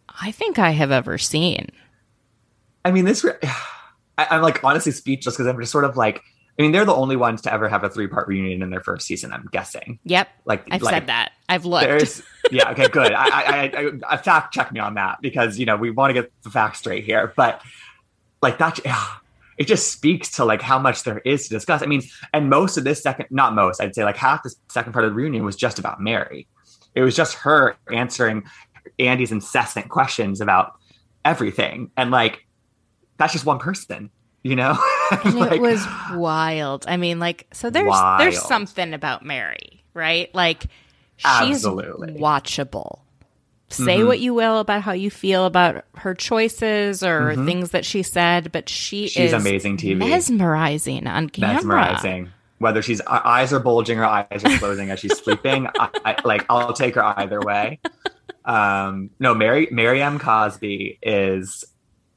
I 0.09 0.33
think 0.33 0.59
I 0.59 0.71
have 0.71 0.91
ever 0.91 1.17
seen. 1.17 1.69
I 2.85 2.91
mean, 2.91 3.05
this. 3.05 3.23
Re- 3.23 3.33
I, 4.19 4.27
I'm 4.31 4.43
like 4.43 4.63
honestly 4.65 4.91
speechless 4.93 5.35
because 5.37 5.47
I'm 5.47 5.59
just 5.61 5.71
sort 5.73 5.85
of 5.85 5.97
like. 5.97 6.23
I 6.59 6.63
mean, 6.63 6.73
they're 6.73 6.85
the 6.85 6.95
only 6.95 7.17
ones 7.17 7.43
to 7.43 7.53
ever 7.53 7.69
have 7.69 7.83
a 7.83 7.89
three 7.89 8.07
part 8.07 8.29
reunion 8.29 8.63
in 8.63 8.71
their 8.71 8.81
first 8.81 9.07
season. 9.07 9.33
I'm 9.33 9.49
guessing. 9.51 9.99
Yep, 10.05 10.29
Like 10.45 10.67
I've 10.71 10.83
like, 10.83 10.95
said 10.95 11.07
that. 11.09 11.33
I've 11.49 11.65
looked. 11.65 11.85
There's 11.85 12.23
yeah 12.51 12.71
okay 12.71 12.89
good. 12.89 13.13
I, 13.13 13.27
I, 13.27 13.63
I, 13.65 13.93
I 14.11 14.17
fact 14.17 14.55
check 14.55 14.71
me 14.73 14.81
on 14.81 14.95
that 14.95 15.19
because 15.21 15.59
you 15.59 15.67
know 15.67 15.77
we 15.77 15.91
want 15.91 16.15
to 16.15 16.15
get 16.15 16.33
the 16.43 16.51
facts 16.51 16.79
straight 16.79 17.05
here. 17.05 17.33
But 17.37 17.61
like 18.41 18.59
that, 18.59 18.79
it 19.59 19.67
just 19.67 19.91
speaks 19.91 20.31
to 20.33 20.45
like 20.45 20.63
how 20.63 20.79
much 20.79 21.03
there 21.03 21.19
is 21.19 21.49
to 21.49 21.55
discuss. 21.55 21.83
I 21.83 21.87
mean, 21.87 22.03
and 22.33 22.49
most 22.49 22.77
of 22.77 22.85
this 22.85 23.03
second, 23.03 23.27
not 23.31 23.55
most, 23.55 23.81
I'd 23.81 23.95
say 23.95 24.05
like 24.05 24.17
half 24.17 24.43
the 24.43 24.55
second 24.69 24.93
part 24.93 25.05
of 25.05 25.11
the 25.11 25.15
reunion 25.15 25.45
was 25.45 25.57
just 25.57 25.79
about 25.79 26.01
Mary. 26.01 26.47
It 26.95 27.03
was 27.03 27.17
just 27.17 27.35
her 27.39 27.77
answering 27.93 28.45
Andy's 29.01 29.33
incessant 29.33 29.89
questions 29.89 30.41
about 30.41 30.75
everything, 31.25 31.91
and 31.97 32.13
like 32.13 32.47
that's 33.17 33.33
just 33.33 33.45
one 33.45 33.59
person, 33.59 34.11
you 34.45 34.55
know. 34.55 34.79
Like, 35.25 35.53
it 35.53 35.61
was 35.61 35.87
wild. 36.15 36.87
I 36.89 36.97
mean, 36.97 37.19
like, 37.19 37.47
so 37.53 37.69
there's 37.69 37.93
there's 38.19 38.41
something 38.41 38.95
about 38.95 39.23
Mary, 39.25 39.85
right? 39.93 40.35
Like, 40.35 40.63
she's 41.17 41.27
Absolutely. 41.67 42.15
watchable. 42.15 43.01
Say 43.69 43.99
Mhm. 43.99 44.07
what 44.07 44.19
you 44.21 44.33
will 44.33 44.61
about 44.61 44.81
how 44.83 44.93
you 44.93 45.11
feel 45.11 45.45
about 45.45 45.85
her 45.97 46.15
choices 46.15 47.03
or 47.03 47.35
Mhm. 47.35 47.45
things 47.45 47.71
that 47.73 47.85
she 47.85 48.03
said, 48.03 48.51
but 48.51 48.69
she 48.71 49.09
She's 49.09 49.27
is 49.27 49.33
amazing 49.35 49.77
TV. 49.77 49.95
mesmerizing 49.99 51.07
on 51.07 51.29
camera. 51.29 51.55
mesmerizing. 51.57 52.31
Whether 52.59 52.81
she's 52.81 53.03
eyes 53.07 53.53
are 53.53 53.61
bulging 53.61 53.99
or 53.99 54.05
eyes 54.07 54.27
are 54.45 54.59
closing 54.59 54.91
as 54.91 55.01
she's 55.01 55.19
sleeping, 55.19 55.67
I, 55.79 55.89
I, 56.05 56.17
like 56.25 56.47
I'll 56.49 56.73
take 56.73 56.95
her 56.95 57.05
either 57.19 57.41
way. 57.41 57.79
Um, 58.45 59.11
no, 59.21 59.35
Mary 59.35 59.69
Mary 59.71 60.03
M. 60.03 60.19
Cosby 60.19 60.99
is 61.03 61.65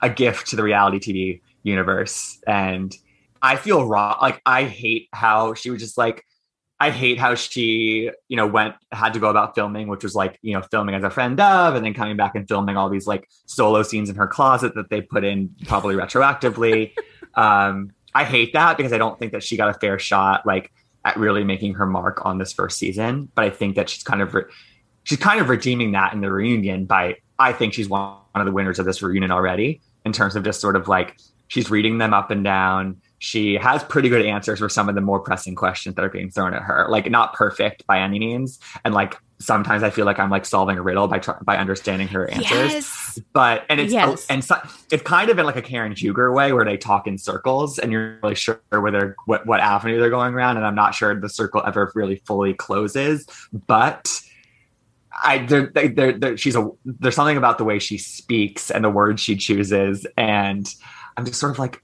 a 0.01 0.09
gift 0.09 0.47
to 0.47 0.55
the 0.55 0.63
reality 0.63 0.99
TV 0.99 1.41
universe, 1.68 2.39
and 2.47 2.93
I 3.41 3.55
feel 3.55 3.86
raw. 3.86 4.18
Like 4.22 4.41
I 4.45 4.63
hate 4.63 5.09
how 5.13 5.53
she 5.53 5.70
was 5.70 5.82
just 5.82 5.97
like. 5.97 6.24
I 6.80 6.91
hate 6.91 7.18
how 7.18 7.34
she, 7.34 8.11
you 8.28 8.38
know, 8.38 8.45
went 8.45 8.76
had 8.91 9.15
to 9.15 9.20
go 9.20 9.32
about 9.32 9.55
filming, 9.55 9.88
which 9.88 10.03
was 10.03 10.13
like, 10.13 10.38
you 10.43 10.53
know, 10.53 10.61
filming 10.61 10.93
as 10.93 11.03
a 11.03 11.09
friend 11.09 11.39
of, 11.39 11.74
and 11.74 11.84
then 11.84 11.95
coming 11.95 12.18
back 12.18 12.36
and 12.36 12.47
filming 12.47 12.78
all 12.78 12.88
these 12.88 13.07
like 13.07 13.28
solo 13.47 13.82
scenes 13.82 14.11
in 14.11 14.15
her 14.15 14.28
closet 14.28 14.76
that 14.76 14.91
they 14.91 15.01
put 15.01 15.24
in 15.24 15.55
probably 15.65 15.95
retroactively. 15.95 16.93
um, 17.34 17.89
I 18.13 18.26
hate 18.26 18.53
that 18.53 18.78
because 18.78 18.93
I 18.93 18.99
don't 18.99 19.18
think 19.18 19.32
that 19.32 19.41
she 19.41 19.57
got 19.57 19.70
a 19.70 19.80
fair 19.80 19.97
shot, 19.97 20.45
like 20.45 20.72
at 21.03 21.18
really 21.18 21.43
making 21.43 21.74
her 21.76 21.88
mark 21.88 22.26
on 22.26 22.38
this 22.38 22.53
first 22.53 22.78
season. 22.78 23.32
But 23.34 23.45
I 23.45 23.49
think 23.49 23.76
that 23.76 23.89
she's 23.89 24.03
kind 24.03 24.22
of 24.22 24.36
re- 24.36 24.45
she's 25.03 25.18
kind 25.18 25.39
of 25.39 25.49
redeeming 25.49 25.93
that 25.93 26.13
in 26.13 26.22
the 26.22 26.32
reunion 26.32 26.86
by 26.86 27.15
I 27.39 27.53
think 27.53 27.74
she's 27.74 27.88
one 27.88 28.18
of 28.36 28.45
the 28.45 28.51
winners 28.51 28.78
of 28.78 28.86
this 28.86 29.01
reunion 29.01 29.32
already 29.32 29.82
in 30.05 30.11
terms 30.11 30.36
of 30.36 30.43
just 30.43 30.59
sort 30.59 30.76
of 30.76 30.88
like 30.88 31.18
she's 31.48 31.70
reading 31.72 31.98
them 31.98 32.14
up 32.14 32.32
and 32.32 32.43
down. 32.43 33.02
She 33.20 33.56
has 33.56 33.84
pretty 33.84 34.10
good 34.10 34.26
answers 34.26 34.60
for 34.60 34.70
some 34.70 34.89
of 34.89 34.95
the 34.95 35.02
more 35.02 35.20
pressing 35.20 35.56
questions 35.56 35.95
that 35.95 36.06
are 36.06 36.10
being 36.10 36.30
thrown 36.30 36.54
at 36.54 36.62
her. 36.62 36.86
Like 36.89 37.10
not 37.10 37.34
perfect 37.34 37.86
by 37.88 38.00
any 38.00 38.20
means, 38.20 38.60
and 38.86 38.93
like 38.93 39.16
sometimes 39.39 39.82
I 39.84 39.89
feel 39.89 40.06
like 40.06 40.20
I'm 40.20 40.30
like 40.30 40.45
solving 40.45 40.78
a 40.78 40.82
riddle 40.82 41.08
by 41.08 41.20
try- 41.20 41.38
by 41.43 41.58
understanding 41.58 42.08
her 42.10 42.28
answers 42.30 42.50
Yes. 42.74 43.20
but 43.34 43.66
and 43.70 43.80
it's 43.80 43.93
oh, 43.93 43.95
Yes. 43.98 44.26
and 44.32 44.43
so, 44.43 44.56
it's 44.91 45.04
kind 45.04 45.30
of 45.30 45.38
in 45.38 45.45
like 45.45 45.56
a 45.56 45.62
Karen 45.62 45.91
Huger 45.95 46.34
way 46.34 46.54
where 46.54 46.66
they 46.66 46.76
talk 46.76 47.06
in 47.06 47.20
circles 47.20 47.78
and 47.78 47.91
you're 47.91 48.18
really 48.24 48.34
sure 48.34 48.60
where 48.70 48.91
they're 48.91 49.16
what, 49.26 49.45
what 49.45 49.60
avenue 49.60 50.00
they're 50.00 50.10
going 50.10 50.34
around 50.34 50.58
and 50.58 50.66
I'm 50.66 50.74
not 50.74 50.95
sure 50.95 51.14
the 51.20 51.30
circle 51.30 51.62
ever 51.66 51.91
really 51.93 52.16
fully 52.26 52.56
closes 52.56 53.28
but 53.68 54.12
I 55.24 55.39
there 55.45 55.68
there 55.74 55.88
there- 55.89 56.18
there 56.18 56.38
she's 56.38 56.56
a 56.56 56.70
there's 56.86 57.16
something 57.16 57.38
about 57.38 57.60
the 57.60 57.64
way 57.64 57.78
she 57.78 58.00
speaks 58.00 58.72
and 58.72 58.84
the 58.84 58.89
words 58.89 59.22
she 59.22 59.36
chooses 59.36 60.06
and 60.18 60.68
I'm 61.18 61.26
just 61.26 61.39
sort 61.39 61.51
of 61.51 61.59
like 61.59 61.82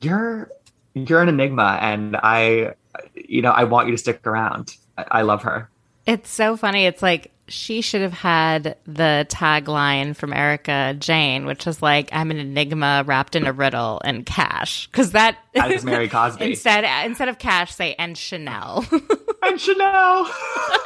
you're 0.00 0.50
you're 0.94 1.22
an 1.22 1.28
enigma 1.28 1.78
and 1.80 2.16
I 2.16 2.74
you 3.14 3.42
know 3.42 3.50
I 3.50 3.64
want 3.64 3.86
you 3.88 3.92
to 3.92 3.98
stick 3.98 4.26
around 4.26 4.74
I, 4.98 5.04
I 5.10 5.22
love 5.22 5.42
her 5.42 5.68
It's 6.06 6.30
so 6.30 6.56
funny. 6.56 6.86
It's 6.86 7.02
like 7.02 7.30
she 7.46 7.80
should 7.80 8.00
have 8.00 8.12
had 8.12 8.76
the 8.86 9.26
tagline 9.28 10.14
from 10.14 10.32
Erika 10.32 10.94
Jayne, 10.98 11.46
which 11.46 11.66
is 11.66 11.82
like, 11.82 12.08
"I'm 12.12 12.30
an 12.30 12.36
enigma 12.38 13.02
wrapped 13.04 13.34
in 13.34 13.44
a 13.44 13.52
riddle 13.52 14.00
and 14.04 14.24
cash," 14.24 14.86
because 14.86 15.10
that 15.12 15.36
That 15.54 15.72
is 15.72 15.84
Mary 15.84 16.08
Cosby. 16.16 16.44
instead 16.50 16.84
instead 17.04 17.28
of 17.28 17.38
cash, 17.40 17.74
say 17.74 17.94
and 17.98 18.16
Chanel. 18.16 18.84
and 19.42 19.60
Chanel. 19.60 20.30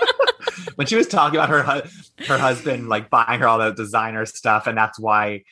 when 0.76 0.86
she 0.86 0.97
was 0.97 1.07
talking 1.07 1.38
about 1.38 1.51
her 1.51 1.62
hu- 1.62 2.24
her 2.26 2.38
husband 2.38 2.88
like 2.88 3.11
buying 3.11 3.40
her 3.40 3.47
all 3.49 3.59
the 3.59 3.72
designer 3.72 4.24
stuff, 4.26 4.66
and 4.66 4.76
that's 4.78 4.99
why 4.99 5.45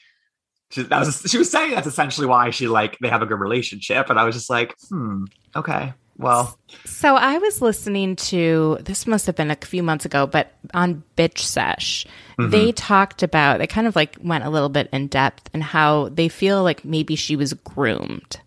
she, 0.73 0.83
that 0.83 0.99
was 1.01 1.23
she 1.27 1.39
was 1.39 1.51
saying 1.51 1.73
that's 1.73 1.87
essentially 1.87 2.27
why 2.27 2.51
she 2.51 2.67
like 2.67 2.99
they 2.99 3.09
have 3.09 3.23
a 3.23 3.27
good 3.27 3.39
relationship, 3.39 4.09
and 4.11 4.19
I 4.19 4.25
was 4.25 4.35
just 4.35 4.49
like, 4.51 4.75
hmm, 4.89 5.25
okay, 5.55 5.93
Well, 6.17 6.59
So 6.87 7.17
I 7.17 7.39
was 7.39 7.61
listening 7.61 8.17
to 8.17 8.79
this 8.81 9.07
must 9.07 9.27
have 9.27 9.37
been 9.37 9.51
a 9.51 9.57
few 9.57 9.83
months 9.83 10.05
ago, 10.05 10.27
but 10.27 10.53
on 10.73 11.03
Bitch 11.17 11.39
Sesh, 11.41 12.07
they 12.39 12.73
talked 12.73 13.23
about 13.23 13.59
they 13.59 13.67
kind 13.67 13.87
of 13.87 13.95
like 13.95 14.17
went 14.23 14.45
a 14.45 14.51
little 14.51 14.71
bit 14.71 14.89
in 14.93 15.09
depth 15.09 15.51
and 15.53 15.63
how 15.63 16.09
they 16.09 16.29
feel 16.29 16.63
like 16.63 16.85
maybe 16.85 17.17
she 17.17 17.37
was 17.37 17.53
groomed 17.53 18.41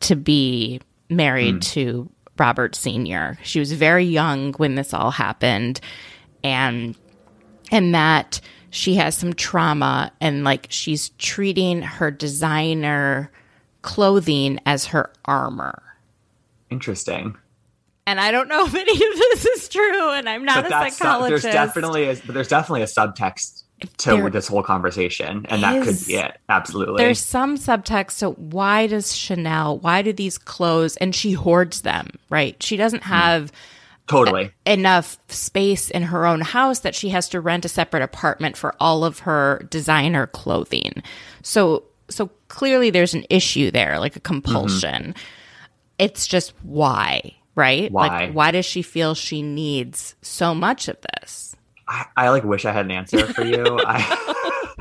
to 0.00 0.16
be 0.16 0.80
married 1.08 1.62
to 1.62 2.10
Robert 2.38 2.74
Senior. 2.74 3.38
She 3.42 3.60
was 3.60 3.72
very 3.72 4.04
young 4.04 4.52
when 4.54 4.74
this 4.74 4.92
all 4.92 5.10
happened, 5.12 5.80
and 6.42 6.96
and 7.70 7.94
that 7.94 8.40
she 8.70 8.94
has 8.96 9.16
some 9.16 9.32
trauma 9.32 10.12
and 10.20 10.44
like 10.44 10.66
she's 10.70 11.10
treating 11.18 11.82
her 11.82 12.10
designer 12.10 13.30
clothing 13.82 14.58
as 14.66 14.86
her 14.86 15.10
armor. 15.24 15.82
interesting. 16.70 17.36
And 18.06 18.18
I 18.18 18.30
don't 18.30 18.48
know 18.48 18.64
if 18.66 18.74
any 18.74 18.92
of 18.92 18.98
this 19.18 19.44
is 19.44 19.68
true, 19.68 20.10
and 20.12 20.28
I'm 20.28 20.44
not 20.44 20.64
but 20.64 20.86
a 20.86 20.90
psychologist. 20.90 21.42
there's 21.42 21.54
definitely 21.54 22.04
a, 22.08 22.16
but 22.24 22.34
there's 22.34 22.48
definitely 22.48 22.82
a 22.82 22.86
subtext 22.86 23.64
to 23.98 24.10
There 24.10 24.30
this 24.30 24.48
whole 24.48 24.62
conversation, 24.62 25.44
and 25.48 25.62
that 25.62 25.84
could 25.84 25.96
be 26.06 26.14
it. 26.16 26.36
Absolutely. 26.48 26.96
There's 27.04 27.20
some 27.20 27.56
subtext 27.58 28.18
to 28.20 28.30
why 28.30 28.86
does 28.86 29.14
Chanel, 29.14 29.78
why 29.78 30.02
do 30.02 30.12
these 30.12 30.38
clothes, 30.38 30.96
and 30.96 31.14
she 31.14 31.32
hoards 31.32 31.82
them, 31.82 32.08
right? 32.30 32.60
She 32.62 32.76
doesn't 32.76 33.02
Hmm. 33.04 33.12
have 33.12 33.52
totally. 34.08 34.50
enough 34.66 35.18
space 35.28 35.90
in 35.90 36.02
her 36.02 36.26
own 36.26 36.40
house 36.40 36.80
that 36.80 36.94
she 36.94 37.10
has 37.10 37.28
to 37.30 37.40
rent 37.40 37.64
a 37.64 37.68
separate 37.68 38.02
apartment 38.02 38.56
for 38.56 38.74
all 38.80 39.04
of 39.04 39.20
her 39.20 39.66
designer 39.70 40.26
clothing. 40.26 41.02
So 41.42 41.84
so 42.10 42.30
clearly 42.48 42.90
there's 42.90 43.14
an 43.14 43.26
issue 43.28 43.70
there, 43.70 43.98
like 43.98 44.16
a 44.16 44.20
compulsion. 44.20 45.12
Mm-hmm. 45.12 45.22
It's 45.98 46.26
just 46.26 46.54
why, 46.62 47.34
right? 47.54 47.92
Why? 47.92 48.08
Like 48.08 48.32
why 48.32 48.50
does 48.50 48.64
she 48.64 48.82
feel 48.82 49.14
she 49.14 49.42
needs 49.42 50.14
so 50.22 50.54
much 50.54 50.88
of 50.88 50.96
this? 51.14 51.54
I, 51.86 52.06
I 52.16 52.28
like 52.30 52.44
wish 52.44 52.64
I 52.64 52.72
had 52.72 52.84
an 52.84 52.90
answer 52.90 53.26
for 53.32 53.44
you. 53.44 53.78
I, 53.86 54.34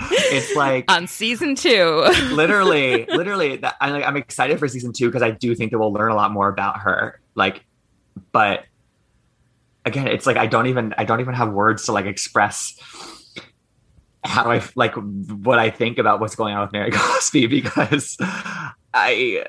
it's 0.10 0.56
like 0.56 0.86
On 0.90 1.08
season 1.08 1.56
2. 1.56 2.30
literally, 2.32 3.06
literally. 3.10 3.64
I'm, 3.82 3.94
like, 3.94 4.06
I'm 4.06 4.18
excited 4.18 4.60
for 4.60 4.68
season 4.68 4.94
two 4.94 5.08
because 5.08 5.22
I 5.24 5.32
do 5.32 5.56
think 5.56 5.72
that 5.72 5.80
we'll 5.80 5.94
learn 5.94 6.12
a 6.12 6.16
lot 6.16 6.32
more 6.32 6.50
about 6.50 6.80
her. 6.80 7.20
Like, 7.36 7.66
but 8.32 8.66
again, 9.88 10.08
it's 10.08 10.26
like 10.26 10.38
I 10.38 10.46
don't 10.48 10.68
even 10.68 10.94
I 10.98 11.04
don't 11.06 11.20
even 11.22 11.34
have 11.34 11.52
words 11.52 11.86
to 11.86 11.92
like 11.92 12.06
express 12.06 12.76
how 14.24 14.52
I 14.52 14.62
like 14.76 14.94
what 14.96 15.58
I 15.60 15.70
think 15.70 15.98
about 15.98 16.20
what's 16.20 16.36
going 16.36 16.54
on 16.54 16.62
with 16.62 16.72
Mary 16.74 16.92
Cosby 16.94 17.48
because 17.48 18.18
I 18.94 19.46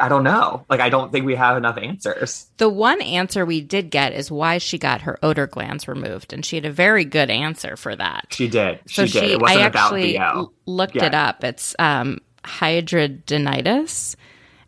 I 0.00 0.08
don't 0.08 0.24
know. 0.24 0.64
Like 0.70 0.80
I 0.80 0.88
don't 0.88 1.12
think 1.12 1.26
we 1.26 1.34
have 1.34 1.58
enough 1.58 1.76
answers. 1.76 2.46
The 2.56 2.70
one 2.70 3.02
answer 3.02 3.44
we 3.44 3.60
did 3.60 3.90
get 3.90 4.14
is 4.14 4.30
why 4.30 4.56
she 4.58 4.78
got 4.78 5.02
her 5.02 5.18
odor 5.22 5.46
glands 5.46 5.86
removed, 5.86 6.32
and 6.32 6.44
she 6.46 6.56
had 6.56 6.64
a 6.64 6.72
very 6.72 7.04
good 7.04 7.28
answer 7.30 7.76
for 7.76 7.94
that. 7.94 8.28
She 8.30 8.48
did. 8.48 8.80
so 8.88 9.04
she 9.04 9.12
she, 9.12 9.20
did. 9.20 9.30
It 9.32 9.40
wasn't 9.42 9.60
I 9.60 9.64
actually 9.64 10.18
l- 10.18 10.54
looked 10.64 10.96
Yeah. 10.96 11.06
it 11.06 11.14
up. 11.14 11.44
It's 11.44 11.76
um, 11.78 12.20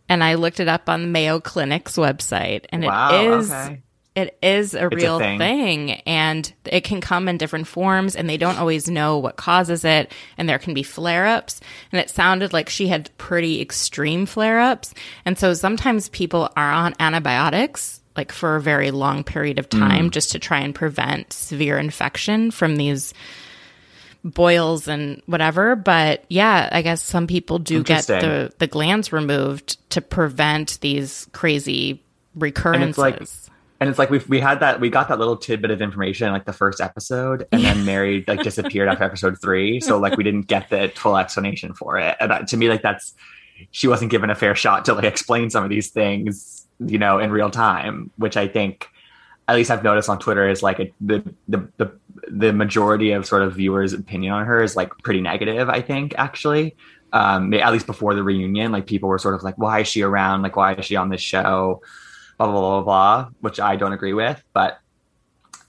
and 0.08 0.22
I 0.22 0.34
looked 0.34 0.60
it 0.60 0.68
up 0.68 0.88
on 0.90 1.00
the 1.02 1.08
Mayo 1.08 1.40
Clinic's 1.40 1.96
website, 1.96 2.66
and 2.68 2.84
Wow, 2.84 3.14
it 3.14 3.38
is 3.38 3.50
okay. 3.50 3.80
It 4.14 4.36
is 4.42 4.74
a 4.74 4.84
It's 4.86 4.92
a 4.92 4.96
real 4.96 5.18
thing. 5.18 5.38
thing. 5.38 5.90
and 6.06 6.52
it 6.66 6.82
can 6.84 7.00
come 7.00 7.28
in 7.28 7.38
different 7.38 7.66
forms, 7.66 8.14
and 8.14 8.28
they 8.28 8.36
don't 8.36 8.58
always 8.58 8.88
know 8.88 9.18
what 9.18 9.36
causes 9.36 9.84
it, 9.84 10.12
and 10.36 10.48
there 10.48 10.58
can 10.58 10.74
be 10.74 10.82
flare 10.82 11.26
ups. 11.26 11.60
And 11.90 12.00
it 12.00 12.10
sounded 12.10 12.52
like 12.52 12.68
she 12.68 12.88
had 12.88 13.10
pretty 13.16 13.60
extreme 13.62 14.26
flare 14.26 14.60
ups, 14.60 14.92
and 15.24 15.38
so 15.38 15.54
sometimes 15.54 16.08
people 16.10 16.50
are 16.56 16.70
on 16.72 16.94
antibiotics. 17.00 18.00
Like 18.14 18.30
for 18.30 18.56
a 18.56 18.60
very 18.60 18.90
long 18.90 19.24
period 19.24 19.58
of 19.58 19.70
time, 19.70 20.08
Mm. 20.08 20.10
just 20.10 20.32
to 20.32 20.38
try 20.38 20.60
and 20.60 20.74
prevent 20.74 21.32
severe 21.32 21.78
infection 21.78 22.50
from 22.50 22.76
these 22.76 23.14
boils 24.22 24.86
and 24.86 25.22
whatever. 25.24 25.76
But 25.76 26.24
yeah, 26.28 26.68
I 26.70 26.82
guess 26.82 27.02
some 27.02 27.26
people 27.26 27.58
do 27.58 27.82
get 27.82 28.06
the, 28.06 28.52
the 28.58 28.66
glands 28.66 29.12
removed 29.14 29.78
to 29.92 30.02
prevent 30.02 30.78
these 30.82 31.26
crazy 31.32 32.02
recurrences. 32.34 33.48
And 33.82 33.90
it's 33.90 33.98
like 33.98 34.10
we 34.10 34.18
we 34.28 34.38
had 34.38 34.60
that 34.60 34.78
we 34.78 34.88
got 34.88 35.08
that 35.08 35.18
little 35.18 35.36
tidbit 35.36 35.72
of 35.72 35.82
information 35.82 36.28
in 36.28 36.32
like 36.32 36.44
the 36.44 36.52
first 36.52 36.80
episode 36.80 37.48
and 37.50 37.64
then 37.64 37.84
mary 37.84 38.24
like 38.28 38.40
disappeared 38.44 38.88
after 38.88 39.02
episode 39.02 39.40
three. 39.42 39.80
So 39.80 39.98
like 39.98 40.16
we 40.16 40.22
didn't 40.22 40.46
get 40.46 40.70
the 40.70 40.92
full 40.94 41.16
explanation 41.16 41.74
for 41.74 41.98
it. 41.98 42.16
And 42.20 42.30
that, 42.30 42.46
to 42.48 42.56
me 42.56 42.68
like 42.68 42.82
that's 42.82 43.12
she 43.72 43.88
wasn't 43.88 44.12
given 44.12 44.30
a 44.30 44.36
fair 44.36 44.54
shot 44.54 44.84
to 44.84 44.94
like 44.94 45.04
explain 45.04 45.50
some 45.50 45.64
of 45.64 45.70
these 45.70 45.90
things 45.90 46.64
you 46.78 46.96
know 46.96 47.18
in 47.18 47.32
real 47.32 47.50
time 47.50 48.10
which 48.16 48.36
i 48.36 48.48
think 48.48 48.88
at 49.46 49.54
least 49.54 49.70
i've 49.70 49.84
noticed 49.84 50.08
on 50.08 50.18
twitter 50.18 50.48
is 50.48 50.62
like 50.62 50.80
a, 50.80 50.92
the, 51.00 51.22
the 51.48 51.68
the 51.76 51.92
the 52.28 52.52
majority 52.52 53.12
of 53.12 53.26
sort 53.26 53.42
of 53.42 53.54
viewers 53.54 53.92
opinion 53.92 54.32
on 54.32 54.46
her 54.46 54.62
is 54.62 54.74
like 54.74 54.90
pretty 55.02 55.20
negative 55.20 55.68
i 55.68 55.80
think 55.80 56.14
actually. 56.16 56.76
Um 57.12 57.52
at 57.52 57.72
least 57.72 57.86
before 57.86 58.14
the 58.14 58.22
reunion 58.22 58.72
like 58.72 58.86
people 58.86 59.08
were 59.08 59.18
sort 59.18 59.34
of 59.34 59.42
like 59.42 59.58
why 59.58 59.80
is 59.80 59.88
she 59.88 60.00
around? 60.00 60.40
Like 60.40 60.56
why 60.56 60.72
is 60.72 60.86
she 60.86 60.96
on 60.96 61.10
this 61.10 61.20
show 61.20 61.82
blah 62.38 62.50
blah 62.50 62.60
blah 62.60 62.82
blah, 62.82 63.30
which 63.40 63.60
I 63.60 63.76
don't 63.76 63.92
agree 63.92 64.12
with. 64.12 64.42
But 64.52 64.78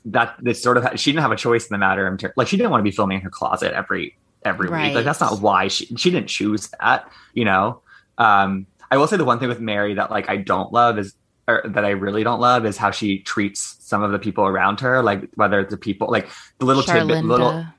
that 0.06 0.36
this 0.40 0.62
sort 0.62 0.78
of 0.78 1.00
she 1.00 1.12
didn't 1.12 1.22
have 1.22 1.32
a 1.32 1.38
choice 1.38 1.68
in 1.68 1.74
the 1.74 1.78
matter. 1.78 2.18
Like 2.36 2.48
she 2.48 2.58
didn't 2.58 2.72
want 2.72 2.82
to 2.82 2.84
be 2.84 2.92
filming 2.92 3.18
in 3.18 3.24
her 3.24 3.30
closet 3.30 3.74
every 3.74 4.18
every 4.44 4.70
week. 4.70 4.94
Like 4.94 5.06
that's 5.06 5.22
not 5.22 5.42
why 5.42 5.68
she 5.68 5.86
she 5.96 6.12
didn't 6.12 6.28
choose 6.28 6.70
that. 6.80 7.10
You 7.34 7.46
know. 7.46 7.82
Um, 8.18 8.68
I 8.92 8.98
will 8.98 9.08
say 9.08 9.18
the 9.18 9.26
one 9.26 9.40
thing 9.40 9.50
with 9.50 9.60
Mary 9.60 9.96
that 9.96 10.12
like 10.12 10.30
I 10.30 10.38
don't 10.38 10.72
love 10.72 11.00
is 11.00 11.16
or 11.48 11.64
that 11.66 11.84
I 11.84 11.90
really 11.90 12.24
don't 12.24 12.40
love 12.40 12.66
is 12.66 12.78
how 12.78 12.92
she 12.92 13.20
treats 13.20 13.78
some 13.80 14.04
of 14.04 14.12
the 14.12 14.20
people 14.20 14.46
around 14.46 14.80
her. 14.82 15.02
Like 15.02 15.30
whether 15.36 15.60
it's 15.60 15.72
the 15.72 15.78
people 15.78 16.10
like 16.10 16.30
the 16.60 16.66
little 16.66 16.84
tidbit, 16.84 17.26
little 17.26 17.52
Charlinda. 17.52 17.74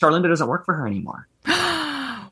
Charlinda 0.00 0.28
doesn't 0.28 0.48
work 0.48 0.64
for 0.64 0.74
her 0.74 0.86
anymore. 0.86 1.28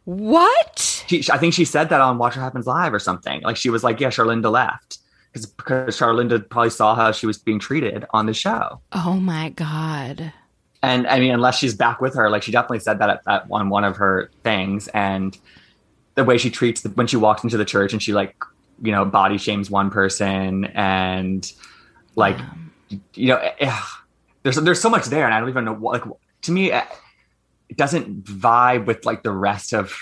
What? 0.07 1.05
She, 1.09 1.25
I 1.33 1.39
think 1.39 1.53
she 1.53 1.65
said 1.65 1.89
that 1.89 2.01
on 2.01 2.17
Watch 2.17 2.37
What 2.37 2.43
Happens 2.43 2.65
Live 2.65 2.95
or 2.95 3.01
something. 3.01 3.43
Like 3.43 3.57
she 3.57 3.71
was 3.71 3.83
like, 3.83 3.99
yeah, 3.99 4.07
Charlinda 4.07 4.49
left 4.53 4.99
because 5.37 5.47
because 5.47 5.99
Charlinda 5.99 6.49
probably 6.49 6.71
saw 6.71 6.95
how 6.95 7.13
she 7.13 7.27
was 7.27 7.39
being 7.39 7.59
treated 7.59 8.05
on 8.11 8.27
the 8.27 8.35
show. 8.35 8.81
Oh 8.93 9.15
my 9.15 9.51
god. 9.51 10.33
And 10.83 11.07
I 11.07 11.19
mean, 11.21 11.33
unless 11.33 11.59
she's 11.59 11.75
back 11.75 12.01
with 12.01 12.15
her, 12.15 12.31
like 12.31 12.43
she 12.43 12.53
definitely 12.53 12.81
said 12.81 12.99
that 13.01 13.11
at, 13.11 13.23
at 13.27 13.47
on 13.51 13.69
one 13.69 13.85
of 13.85 13.97
her 13.97 14.31
things. 14.45 14.89
And 14.89 15.37
the 16.15 16.25
way 16.25 16.39
she 16.39 16.51
treats 16.51 16.83
the, 16.83 16.91
when 16.91 17.07
she 17.07 17.17
walks 17.17 17.45
into 17.45 17.57
the 17.57 17.65
church 17.65 17.93
and 17.93 18.03
she 18.03 18.13
like, 18.13 18.37
you 18.83 18.93
know, 18.93 19.05
body 19.05 19.39
shames 19.39 19.71
one 19.71 19.91
person 19.91 20.67
and 20.67 21.51
like, 22.15 22.39
you 23.15 23.29
know, 23.29 23.37
eh, 23.59 23.79
there's 24.43 24.57
there's 24.57 24.81
so 24.81 24.89
much 24.89 25.07
there, 25.07 25.25
and 25.25 25.35
I 25.35 25.41
don't 25.41 25.49
even 25.49 25.65
know 25.65 25.75
what. 25.75 26.07
Like 26.07 26.19
to 26.43 26.53
me, 26.53 26.71
eh, 26.71 26.85
it 27.69 27.77
doesn't 27.77 28.25
vibe 28.25 28.87
with 28.87 29.05
like 29.05 29.23
the 29.23 29.33
rest 29.33 29.75
of 29.75 29.93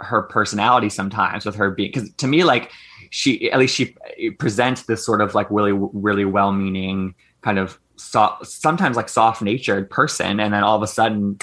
her 0.00 0.22
personality 0.22 0.88
sometimes 0.88 1.44
with 1.44 1.56
her 1.56 1.70
being 1.70 1.90
because 1.92 2.12
to 2.18 2.28
me 2.28 2.44
like 2.44 2.70
she 3.10 3.50
at 3.50 3.58
least 3.58 3.74
she 3.74 3.94
presents 4.38 4.82
this 4.84 5.04
sort 5.04 5.20
of 5.20 5.34
like 5.34 5.50
really 5.50 5.72
really 5.72 6.24
well-meaning 6.24 7.14
kind 7.42 7.58
of 7.58 7.78
soft 7.96 8.46
sometimes 8.46 8.96
like 8.96 9.08
soft 9.08 9.42
natured 9.42 9.90
person 9.90 10.40
and 10.40 10.52
then 10.54 10.62
all 10.62 10.76
of 10.76 10.82
a 10.82 10.86
sudden 10.86 11.38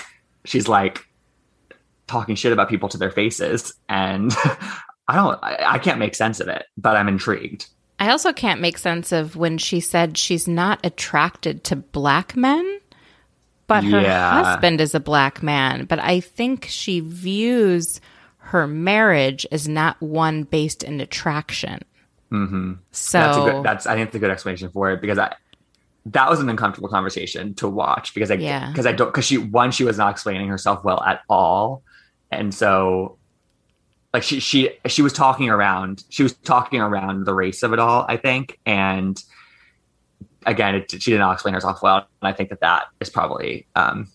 she's 0.45 0.67
like 0.67 1.05
talking 2.07 2.35
shit 2.35 2.53
about 2.53 2.69
people 2.69 2.87
to 2.89 2.97
their 2.97 3.11
faces 3.11 3.73
and 3.89 4.31
i 5.07 5.15
don't 5.15 5.39
I, 5.43 5.73
I 5.75 5.79
can't 5.79 5.99
make 5.99 6.15
sense 6.15 6.39
of 6.39 6.47
it 6.47 6.65
but 6.77 6.95
i'm 6.95 7.07
intrigued 7.07 7.67
I 7.97 8.11
also 8.11 8.33
can't 8.33 8.59
make 8.59 8.77
sense 8.77 9.13
of 9.13 9.37
when 9.37 9.57
she 9.57 9.79
said 9.79 10.17
she's 10.17 10.49
not 10.49 10.85
attracted 10.85 11.63
to 11.63 11.77
black 11.77 12.35
men, 12.35 12.79
but 13.67 13.85
her 13.85 14.01
Yeah. 14.01 14.43
husband 14.43 14.81
is 14.81 14.93
a 14.93 14.99
black 14.99 15.41
man. 15.41 15.85
But 15.85 15.99
I 15.99 16.19
think 16.19 16.65
she 16.69 16.99
views 16.99 18.01
her 18.45 18.67
marriage 18.67 19.45
is 19.51 19.67
not 19.67 19.99
one 20.01 20.43
based 20.43 20.83
in 20.83 21.01
attraction. 21.01 21.79
mm-hmm. 22.31 22.73
So 22.91 23.17
that's 23.19 23.37
a 23.37 23.41
good 23.41 23.63
that's 23.63 23.87
i 23.87 23.95
think 23.95 24.07
it's 24.07 24.15
a 24.15 24.19
good 24.19 24.29
explanation 24.31 24.69
for 24.69 24.91
it 24.91 25.01
because 25.01 25.17
i 25.17 25.33
that 26.07 26.29
was 26.29 26.39
an 26.39 26.49
uncomfortable 26.49 26.87
conversation 26.89 27.55
to 27.55 27.67
watch 27.67 28.13
because 28.13 28.29
i 28.29 28.35
Yeah. 28.35 28.69
because 28.69 28.85
i 28.85 28.91
don't 28.91 29.07
because 29.07 29.25
she 29.25 29.37
one 29.37 29.71
she 29.71 29.83
was 29.83 29.97
not 29.97 30.11
explaining 30.11 30.47
herself 30.47 30.83
well 30.83 31.01
at 31.01 31.21
all 31.29 31.81
and 32.31 32.53
so 32.53 33.17
like 34.13 34.21
she 34.23 34.39
she 34.39 34.69
she 34.87 35.01
was 35.01 35.13
talking 35.13 35.49
around 35.49 36.03
she 36.09 36.21
was 36.23 36.33
talking 36.33 36.79
around 36.81 37.25
the 37.25 37.33
race 37.33 37.63
of 37.63 37.73
it 37.73 37.79
all 37.79 38.05
i 38.07 38.17
think 38.17 38.59
and 38.65 39.23
again 40.45 40.75
it, 40.75 40.91
she 41.01 41.11
did 41.11 41.17
not 41.17 41.33
explain 41.33 41.53
herself 41.55 41.81
well 41.81 41.97
and 41.97 42.27
i 42.29 42.31
think 42.31 42.49
that 42.49 42.59
that 42.61 42.85
is 42.99 43.09
probably 43.09 43.65
um 43.75 44.07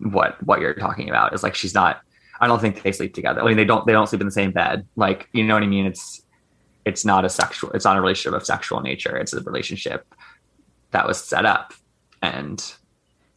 what 0.00 0.42
what 0.42 0.60
you're 0.60 0.74
talking 0.74 1.08
about 1.10 1.34
is 1.34 1.42
like 1.42 1.54
she's 1.54 1.74
not 1.74 2.00
i 2.44 2.46
don't 2.48 2.60
think 2.60 2.82
they 2.82 2.92
sleep 2.92 3.14
together 3.14 3.40
i 3.40 3.44
mean 3.46 3.56
they 3.56 3.64
don't 3.64 3.86
they 3.86 3.92
don't 3.92 4.08
sleep 4.08 4.20
in 4.20 4.26
the 4.26 4.30
same 4.32 4.52
bed 4.52 4.86
like 4.96 5.28
you 5.32 5.42
know 5.44 5.54
what 5.54 5.62
i 5.62 5.66
mean 5.66 5.86
it's 5.86 6.22
it's 6.84 7.04
not 7.04 7.24
a 7.24 7.28
sexual 7.28 7.70
it's 7.72 7.84
not 7.84 7.96
a 7.96 8.00
relationship 8.00 8.38
of 8.38 8.44
sexual 8.46 8.80
nature 8.80 9.16
it's 9.16 9.32
a 9.32 9.40
relationship 9.42 10.06
that 10.92 11.06
was 11.06 11.18
set 11.22 11.44
up 11.46 11.72
and 12.22 12.74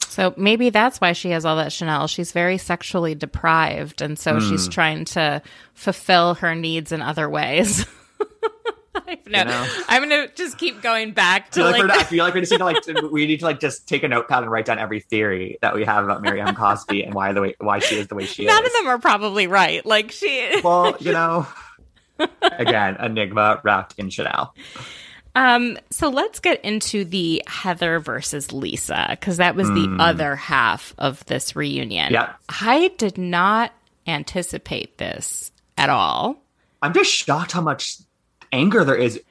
So 0.07 0.33
maybe 0.37 0.69
that's 0.69 1.01
why 1.01 1.13
she 1.13 1.31
has 1.31 1.43
all 1.45 1.57
that 1.57 1.71
Chanel. 1.73 2.07
She's 2.07 2.31
very 2.31 2.57
sexually 2.57 3.13
deprived. 3.15 4.01
And 4.01 4.17
so 4.17 4.35
Hmm. 4.35 4.39
she's 4.39 4.67
trying 4.67 5.05
to 5.05 5.41
fulfill 5.73 6.35
her 6.35 6.55
needs 6.55 6.91
in 6.91 7.01
other 7.01 7.29
ways. 7.29 7.85
life. 9.07 9.19
No, 9.27 9.39
You 9.39 9.45
know? 9.45 9.67
I'm 9.87 10.01
gonna 10.03 10.27
just 10.35 10.57
keep 10.57 10.81
going 10.81 11.11
back 11.11 11.45
I 11.47 11.49
to 11.49 11.51
feel 11.55 11.65
like, 11.71 11.83
like, 11.83 11.99
I 11.99 12.03
feel 12.03 12.23
like 12.25 12.33
we 12.33 12.39
just 12.41 12.51
need 12.51 12.57
to 12.59 12.65
like 12.65 12.81
to- 12.83 13.09
we 13.11 13.25
need 13.25 13.39
to 13.39 13.45
like 13.45 13.59
just 13.59 13.87
take 13.87 14.03
a 14.03 14.07
notepad 14.07 14.43
and 14.43 14.51
write 14.51 14.65
down 14.65 14.79
every 14.79 14.99
theory 14.99 15.57
that 15.61 15.73
we 15.75 15.85
have 15.85 16.03
about 16.03 16.21
Mary 16.21 16.37
Miriam 16.37 16.55
Cosby 16.55 17.03
and 17.03 17.13
why 17.13 17.33
the 17.33 17.41
way 17.41 17.55
why 17.59 17.79
she 17.79 17.95
is 17.97 18.07
the 18.07 18.15
way 18.15 18.25
she 18.25 18.45
none 18.45 18.55
is. 18.55 18.57
None 18.59 18.65
of 18.65 18.73
them 18.73 18.87
are 18.87 18.99
probably 18.99 19.47
right. 19.47 19.85
Like 19.85 20.11
she. 20.11 20.61
Well, 20.63 20.95
you 20.99 21.11
know, 21.13 21.47
again, 22.41 22.97
enigma 22.99 23.61
wrapped 23.63 23.95
in 23.97 24.09
Chanel. 24.09 24.53
Um, 25.35 25.77
so 25.91 26.09
let's 26.09 26.39
get 26.39 26.65
into 26.65 27.05
the 27.05 27.43
Heather 27.45 27.99
versus 27.99 28.51
Lisa 28.51 29.05
because 29.11 29.37
that 29.37 29.55
was 29.55 29.67
the 29.69 29.97
other 29.99 30.35
half 30.35 30.95
of 30.97 31.23
this 31.25 31.55
reunion. 31.55 32.07
Hmm. 32.07 32.13
Yeah. 32.13 32.33
I 32.49 32.87
did 32.97 33.19
not 33.19 33.71
anticipate 34.07 34.97
this 34.97 35.51
at 35.77 35.89
all. 35.89 36.41
I'm 36.81 36.93
just 36.93 37.11
shocked 37.11 37.51
how 37.51 37.61
much 37.61 37.97
anger 38.51 38.83
there 38.83 38.95
is 38.95 39.21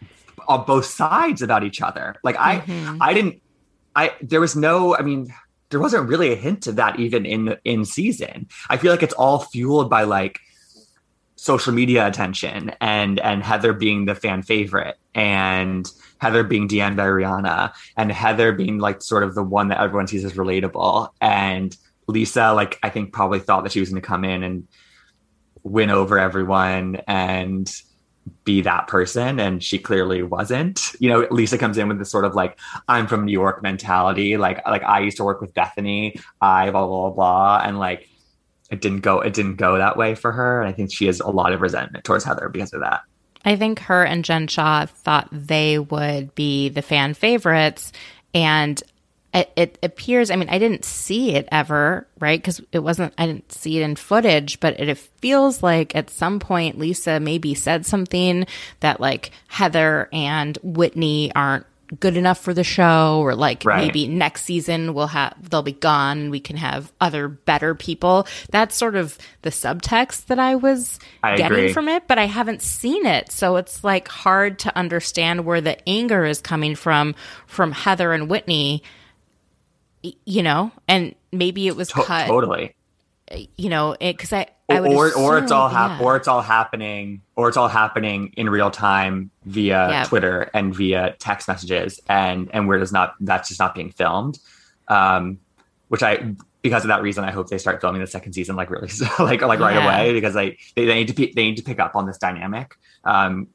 on 0.48 0.64
both 0.64 0.86
sides 0.86 1.42
about 1.42 1.64
each 1.64 1.82
other. 1.82 2.16
Like 2.22 2.36
I, 2.38 2.60
mm-hmm. 2.60 2.98
I 3.00 3.14
didn't, 3.14 3.42
I 3.94 4.14
there 4.20 4.40
was 4.40 4.54
no, 4.54 4.96
I 4.96 5.02
mean, 5.02 5.32
there 5.70 5.80
wasn't 5.80 6.08
really 6.08 6.32
a 6.32 6.36
hint 6.36 6.66
of 6.66 6.76
that 6.76 6.98
even 6.98 7.26
in 7.26 7.56
in 7.64 7.84
season. 7.84 8.48
I 8.70 8.76
feel 8.76 8.92
like 8.92 9.02
it's 9.02 9.14
all 9.14 9.40
fueled 9.40 9.90
by 9.90 10.04
like 10.04 10.40
social 11.36 11.72
media 11.72 12.06
attention 12.06 12.72
and 12.80 13.20
and 13.20 13.42
Heather 13.42 13.72
being 13.72 14.06
the 14.06 14.14
fan 14.14 14.42
favorite 14.42 14.96
and 15.14 15.90
Heather 16.18 16.44
being 16.44 16.68
Deanne 16.68 16.96
by 16.96 17.06
Rihanna 17.06 17.72
and 17.96 18.10
Heather 18.10 18.52
being 18.52 18.78
like 18.78 19.02
sort 19.02 19.22
of 19.22 19.34
the 19.34 19.42
one 19.42 19.68
that 19.68 19.80
everyone 19.80 20.06
sees 20.06 20.24
as 20.24 20.32
relatable 20.34 21.10
and 21.20 21.76
Lisa 22.06 22.52
like 22.52 22.78
I 22.82 22.90
think 22.90 23.12
probably 23.12 23.40
thought 23.40 23.64
that 23.64 23.72
she 23.72 23.80
was 23.80 23.90
going 23.90 24.00
to 24.00 24.06
come 24.06 24.24
in 24.24 24.42
and 24.42 24.66
win 25.62 25.90
over 25.90 26.18
everyone 26.18 26.96
and 27.06 27.70
be 28.44 28.60
that 28.62 28.86
person 28.88 29.40
and 29.40 29.62
she 29.62 29.78
clearly 29.78 30.22
wasn't. 30.22 30.92
You 30.98 31.10
know 31.10 31.26
lisa 31.30 31.58
comes 31.58 31.78
in 31.78 31.88
with 31.88 31.98
this 31.98 32.10
sort 32.10 32.24
of 32.24 32.34
like 32.34 32.58
i'm 32.88 33.06
from 33.06 33.24
new 33.24 33.32
york 33.32 33.62
mentality 33.62 34.36
like 34.36 34.66
like 34.66 34.82
i 34.82 35.00
used 35.00 35.16
to 35.18 35.24
work 35.24 35.40
with 35.40 35.52
bethenny 35.54 36.20
i 36.40 36.70
blah 36.70 36.86
blah 36.86 37.10
blah, 37.10 37.60
and 37.64 37.78
like 37.78 38.08
it 38.70 38.80
didn't 38.80 39.00
go 39.00 39.20
it 39.20 39.34
didn't 39.34 39.56
go 39.56 39.78
that 39.78 39.96
way 39.96 40.14
for 40.14 40.32
her 40.32 40.60
and 40.60 40.68
i 40.68 40.72
think 40.72 40.92
she 40.92 41.06
has 41.06 41.20
a 41.20 41.28
lot 41.28 41.52
of 41.52 41.60
resentment 41.60 42.04
towards 42.04 42.24
heather 42.24 42.48
because 42.48 42.72
of 42.72 42.80
that. 42.80 43.02
I 43.44 43.54
think 43.54 43.78
her 43.78 44.04
and 44.04 44.24
Jen 44.24 44.48
Shah 44.48 44.86
thought 44.86 45.28
they 45.30 45.78
would 45.78 46.34
be 46.34 46.68
the 46.68 46.82
fan 46.82 47.14
favorites, 47.14 47.92
and 48.34 48.82
it, 49.36 49.52
it 49.56 49.78
appears. 49.82 50.30
I 50.30 50.36
mean, 50.36 50.48
I 50.48 50.58
didn't 50.58 50.84
see 50.84 51.34
it 51.34 51.48
ever, 51.52 52.06
right? 52.18 52.38
Because 52.40 52.60
it 52.72 52.80
wasn't. 52.80 53.14
I 53.18 53.26
didn't 53.26 53.52
see 53.52 53.78
it 53.78 53.82
in 53.82 53.96
footage, 53.96 54.60
but 54.60 54.78
it, 54.80 54.88
it 54.88 54.98
feels 54.98 55.62
like 55.62 55.94
at 55.96 56.10
some 56.10 56.38
point 56.40 56.78
Lisa 56.78 57.20
maybe 57.20 57.54
said 57.54 57.86
something 57.86 58.46
that 58.80 59.00
like 59.00 59.30
Heather 59.48 60.08
and 60.12 60.58
Whitney 60.62 61.32
aren't 61.34 61.66
good 62.00 62.16
enough 62.16 62.40
for 62.40 62.52
the 62.52 62.64
show 62.64 63.20
or 63.20 63.36
like 63.36 63.62
Right. 63.64 63.84
maybe 63.86 64.08
next 64.08 64.42
season 64.42 64.92
we'll 64.92 65.06
have 65.06 65.34
they'll 65.50 65.62
be 65.62 65.70
gone 65.70 66.18
and 66.18 66.30
we 66.32 66.40
can 66.40 66.56
have 66.56 66.92
other 67.00 67.28
better 67.28 67.76
people 67.76 68.26
that's 68.50 68.74
sort 68.74 68.96
of 68.96 69.16
the 69.42 69.50
subtext 69.50 70.26
that 70.26 70.40
i 70.40 70.56
was 70.56 70.98
I 71.22 71.36
getting 71.36 71.58
agree. 71.58 71.72
from 71.72 71.86
it 71.88 72.08
but 72.08 72.18
i 72.18 72.24
haven't 72.24 72.60
seen 72.62 73.06
it 73.06 73.30
so 73.30 73.54
it's 73.54 73.84
like 73.84 74.08
hard 74.08 74.58
to 74.60 74.76
understand 74.76 75.44
where 75.44 75.60
the 75.60 75.78
anger 75.88 76.24
is 76.24 76.40
coming 76.40 76.74
from 76.74 77.14
from 77.46 77.70
heather 77.70 78.12
and 78.12 78.28
whitney 78.28 78.82
you 80.24 80.42
know 80.42 80.70
and 80.88 81.14
maybe 81.32 81.66
it 81.66 81.76
was 81.76 81.88
To- 81.88 82.02
cut 82.02 82.26
totally 82.26 82.74
you 83.56 83.68
know 83.68 83.96
because 84.00 84.32
i 84.32 84.46
I 84.68 84.80
would 84.80 84.90
or 84.92 85.14
or 85.16 85.38
it's 85.38 85.52
all 85.52 85.68
hap- 85.68 86.00
yeah. 86.00 86.04
or 86.06 86.16
it's 86.16 86.26
all 86.26 86.42
happening 86.42 87.22
or 87.36 87.46
it's 87.48 87.56
all 87.56 87.68
happening 87.68 88.32
in 88.36 88.48
real 88.50 88.70
time 88.70 89.30
via 89.44 89.88
Yeah. 89.90 90.04
Twitter 90.04 90.50
and 90.54 90.74
via 90.74 91.14
text 91.20 91.46
messages 91.46 92.00
and 92.08 92.50
and 92.52 92.66
where 92.66 92.78
does 92.78 92.92
not 92.92 93.14
that's 93.20 93.48
just 93.48 93.60
not 93.60 93.74
being 93.76 93.90
filmed 93.92 94.38
um 94.88 95.38
which 95.88 96.02
I 96.02 96.34
because 96.62 96.82
of 96.84 96.88
that 96.88 97.02
reason 97.02 97.22
I 97.22 97.30
hope 97.30 97.48
they 97.48 97.58
start 97.58 97.80
filming 97.80 98.00
the 98.00 98.08
second 98.08 98.32
season 98.32 98.56
like 98.56 98.70
really 98.70 98.88
like 99.20 99.40
like 99.42 99.60
right 99.60 99.76
Yeah. 99.76 99.84
away 100.00 100.12
because 100.12 100.34
like 100.34 100.58
they, 100.74 100.84
they 100.84 100.94
need 100.94 101.08
to 101.08 101.14
pe- 101.14 101.32
they 101.32 101.44
need 101.44 101.56
to 101.58 101.62
pick 101.62 101.78
up 101.78 101.94
on 101.94 102.06
this 102.06 102.18
dynamic 102.18 102.74
um 103.04 103.46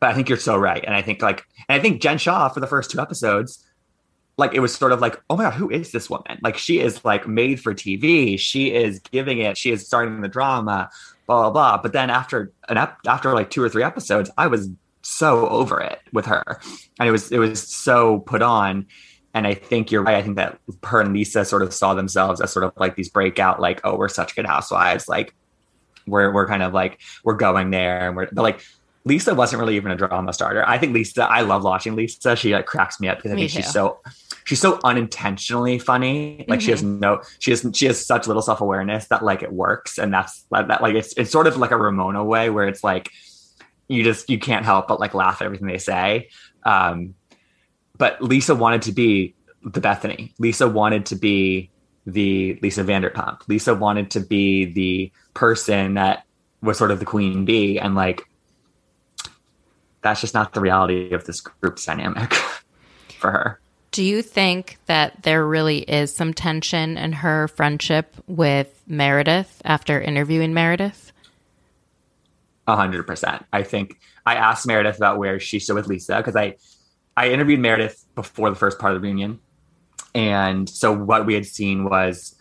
but 0.00 0.10
I 0.10 0.14
think 0.14 0.28
you're 0.28 0.36
so 0.38 0.56
right 0.58 0.84
and 0.84 0.94
I 0.94 1.00
think 1.00 1.22
like 1.22 1.46
and 1.66 1.80
I 1.80 1.82
think 1.82 2.02
Jen 2.02 2.18
Shah 2.18 2.50
for 2.50 2.60
the 2.60 2.66
first 2.66 2.90
two 2.90 3.00
episodes 3.00 3.64
like 4.38 4.54
it 4.54 4.60
was 4.60 4.74
sort 4.74 4.92
of 4.92 5.00
like, 5.00 5.20
oh 5.30 5.36
my 5.36 5.44
god, 5.44 5.54
who 5.54 5.70
is 5.70 5.92
this 5.92 6.10
woman? 6.10 6.38
Like 6.42 6.58
she 6.58 6.80
is 6.80 7.04
like 7.04 7.26
made 7.26 7.60
for 7.60 7.74
TV. 7.74 8.38
She 8.38 8.72
is 8.72 8.98
giving 8.98 9.38
it. 9.38 9.56
She 9.56 9.70
is 9.70 9.86
starting 9.86 10.20
the 10.20 10.28
drama. 10.28 10.90
Blah 11.26 11.42
blah 11.42 11.50
blah. 11.50 11.82
But 11.82 11.92
then 11.92 12.10
after 12.10 12.52
an 12.68 12.76
ep- 12.76 12.98
after 13.06 13.32
like 13.32 13.50
two 13.50 13.62
or 13.62 13.68
three 13.68 13.82
episodes, 13.82 14.30
I 14.36 14.46
was 14.46 14.68
so 15.02 15.48
over 15.48 15.80
it 15.80 16.00
with 16.12 16.26
her, 16.26 16.60
and 16.98 17.08
it 17.08 17.12
was 17.12 17.32
it 17.32 17.38
was 17.38 17.62
so 17.62 18.20
put 18.20 18.42
on. 18.42 18.86
And 19.34 19.46
I 19.46 19.54
think 19.54 19.90
you're 19.90 20.02
right. 20.02 20.16
I 20.16 20.22
think 20.22 20.36
that 20.36 20.58
her 20.84 21.00
and 21.00 21.12
Lisa 21.12 21.44
sort 21.44 21.62
of 21.62 21.72
saw 21.74 21.94
themselves 21.94 22.40
as 22.40 22.52
sort 22.52 22.64
of 22.64 22.72
like 22.76 22.96
these 22.96 23.10
breakout, 23.10 23.60
like, 23.60 23.80
oh, 23.84 23.96
we're 23.96 24.08
such 24.08 24.34
good 24.34 24.46
housewives. 24.46 25.08
Like 25.08 25.34
we're 26.06 26.32
we're 26.32 26.46
kind 26.46 26.62
of 26.62 26.72
like 26.72 27.00
we're 27.24 27.34
going 27.34 27.70
there, 27.70 28.06
and 28.08 28.16
we're 28.16 28.28
but 28.32 28.42
like 28.42 28.60
Lisa 29.04 29.34
wasn't 29.34 29.60
really 29.60 29.76
even 29.76 29.92
a 29.92 29.96
drama 29.96 30.32
starter. 30.32 30.66
I 30.66 30.78
think 30.78 30.92
Lisa. 30.94 31.24
I 31.24 31.42
love 31.42 31.64
watching 31.64 31.94
Lisa. 31.96 32.34
She 32.36 32.52
like 32.52 32.66
cracks 32.66 33.00
me 33.00 33.08
up 33.08 33.18
because 33.18 33.32
I 33.32 33.34
Me 33.34 33.42
think 33.42 33.52
too. 33.52 33.62
she's 33.62 33.70
so 33.70 34.00
she's 34.46 34.60
so 34.60 34.78
unintentionally 34.84 35.78
funny. 35.78 36.44
Like 36.48 36.60
she 36.60 36.70
has 36.70 36.82
no, 36.82 37.20
she 37.40 37.50
has 37.50 37.66
she 37.74 37.86
has 37.86 38.04
such 38.04 38.26
little 38.26 38.42
self 38.42 38.60
awareness 38.62 39.08
that 39.08 39.22
like 39.22 39.42
it 39.42 39.52
works, 39.52 39.98
and 39.98 40.14
that's 40.14 40.46
that, 40.52 40.68
that 40.68 40.80
like 40.80 40.94
it's 40.94 41.12
it's 41.18 41.30
sort 41.30 41.46
of 41.46 41.58
like 41.58 41.72
a 41.72 41.76
Ramona 41.76 42.24
way 42.24 42.48
where 42.48 42.66
it's 42.66 42.82
like 42.82 43.10
you 43.88 44.02
just 44.02 44.30
you 44.30 44.38
can't 44.38 44.64
help 44.64 44.88
but 44.88 44.98
like 44.98 45.14
laugh 45.14 45.42
at 45.42 45.44
everything 45.44 45.66
they 45.66 45.78
say. 45.78 46.30
Um, 46.64 47.14
but 47.98 48.22
Lisa 48.22 48.54
wanted 48.54 48.82
to 48.82 48.92
be 48.92 49.34
the 49.64 49.80
Bethenny. 49.80 50.32
Lisa 50.38 50.68
wanted 50.68 51.06
to 51.06 51.16
be 51.16 51.70
the 52.06 52.58
Lisa 52.62 52.84
Vanderpump. 52.84 53.40
Lisa 53.48 53.74
wanted 53.74 54.12
to 54.12 54.20
be 54.20 54.64
the 54.64 55.12
person 55.34 55.94
that 55.94 56.24
was 56.62 56.78
sort 56.78 56.92
of 56.92 57.00
the 57.00 57.04
queen 57.04 57.44
bee, 57.44 57.80
and 57.80 57.96
like 57.96 58.22
that's 60.02 60.20
just 60.20 60.34
not 60.34 60.54
the 60.54 60.60
reality 60.60 61.12
of 61.12 61.24
this 61.24 61.40
group's 61.40 61.84
dynamic 61.84 62.32
for 63.18 63.32
her. 63.32 63.60
Do 63.92 64.02
you 64.02 64.20
think 64.20 64.78
that 64.86 65.22
there 65.22 65.46
really 65.46 65.78
is 65.78 66.14
some 66.14 66.34
tension 66.34 66.98
in 66.98 67.12
her 67.12 67.48
friendship 67.48 68.14
with 68.26 68.82
Meredith 68.86 69.62
after 69.64 70.00
interviewing 70.00 70.52
Meredith? 70.52 71.12
A 72.66 72.76
hundred 72.76 73.06
percent. 73.06 73.46
I 73.52 73.62
think 73.62 73.98
I 74.26 74.34
asked 74.34 74.66
Meredith 74.66 74.96
about 74.96 75.18
where 75.18 75.38
she 75.40 75.60
stood 75.60 75.76
with 75.76 75.86
Lisa 75.86 76.16
because 76.16 76.36
I 76.36 76.56
I 77.16 77.30
interviewed 77.30 77.60
Meredith 77.60 78.04
before 78.14 78.50
the 78.50 78.56
first 78.56 78.78
part 78.78 78.94
of 78.94 79.00
the 79.00 79.06
reunion, 79.06 79.38
and 80.14 80.68
so 80.68 80.92
what 80.92 81.24
we 81.24 81.34
had 81.34 81.46
seen 81.46 81.84
was, 81.84 82.34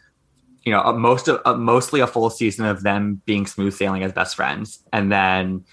you 0.64 0.72
know, 0.72 0.82
a, 0.82 0.94
most 0.98 1.28
of 1.28 1.42
a, 1.46 1.56
mostly 1.56 2.00
a 2.02 2.08
full 2.08 2.30
season 2.30 2.66
of 2.66 2.84
them 2.84 3.22
being 3.26 3.46
smooth 3.46 3.74
sailing 3.74 4.04
as 4.04 4.12
best 4.12 4.36
friends, 4.36 4.80
and 4.92 5.12
then, 5.12 5.64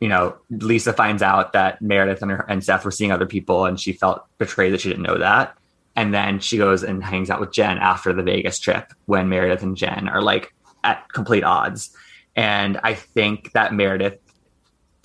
you 0.00 0.08
know, 0.08 0.36
Lisa 0.50 0.92
finds 0.92 1.22
out 1.22 1.52
that 1.52 1.82
Meredith 1.82 2.22
and 2.22 2.30
her 2.30 2.46
and 2.48 2.62
Seth 2.62 2.84
were 2.84 2.90
seeing 2.90 3.12
other 3.12 3.26
people, 3.26 3.64
and 3.64 3.78
she 3.78 3.92
felt 3.92 4.24
betrayed 4.38 4.72
that 4.72 4.80
she 4.80 4.88
didn't 4.88 5.02
know 5.02 5.18
that, 5.18 5.56
and 5.96 6.14
then 6.14 6.38
she 6.38 6.56
goes 6.56 6.84
and 6.84 7.02
hangs 7.02 7.30
out 7.30 7.40
with 7.40 7.52
Jen 7.52 7.78
after 7.78 8.12
the 8.12 8.22
Vegas 8.22 8.58
trip 8.58 8.92
when 9.06 9.28
Meredith 9.28 9.62
and 9.62 9.76
Jen 9.76 10.08
are 10.08 10.22
like 10.22 10.54
at 10.84 11.08
complete 11.12 11.42
odds. 11.42 11.90
And 12.36 12.78
I 12.84 12.94
think 12.94 13.52
that 13.52 13.74
Meredith, 13.74 14.20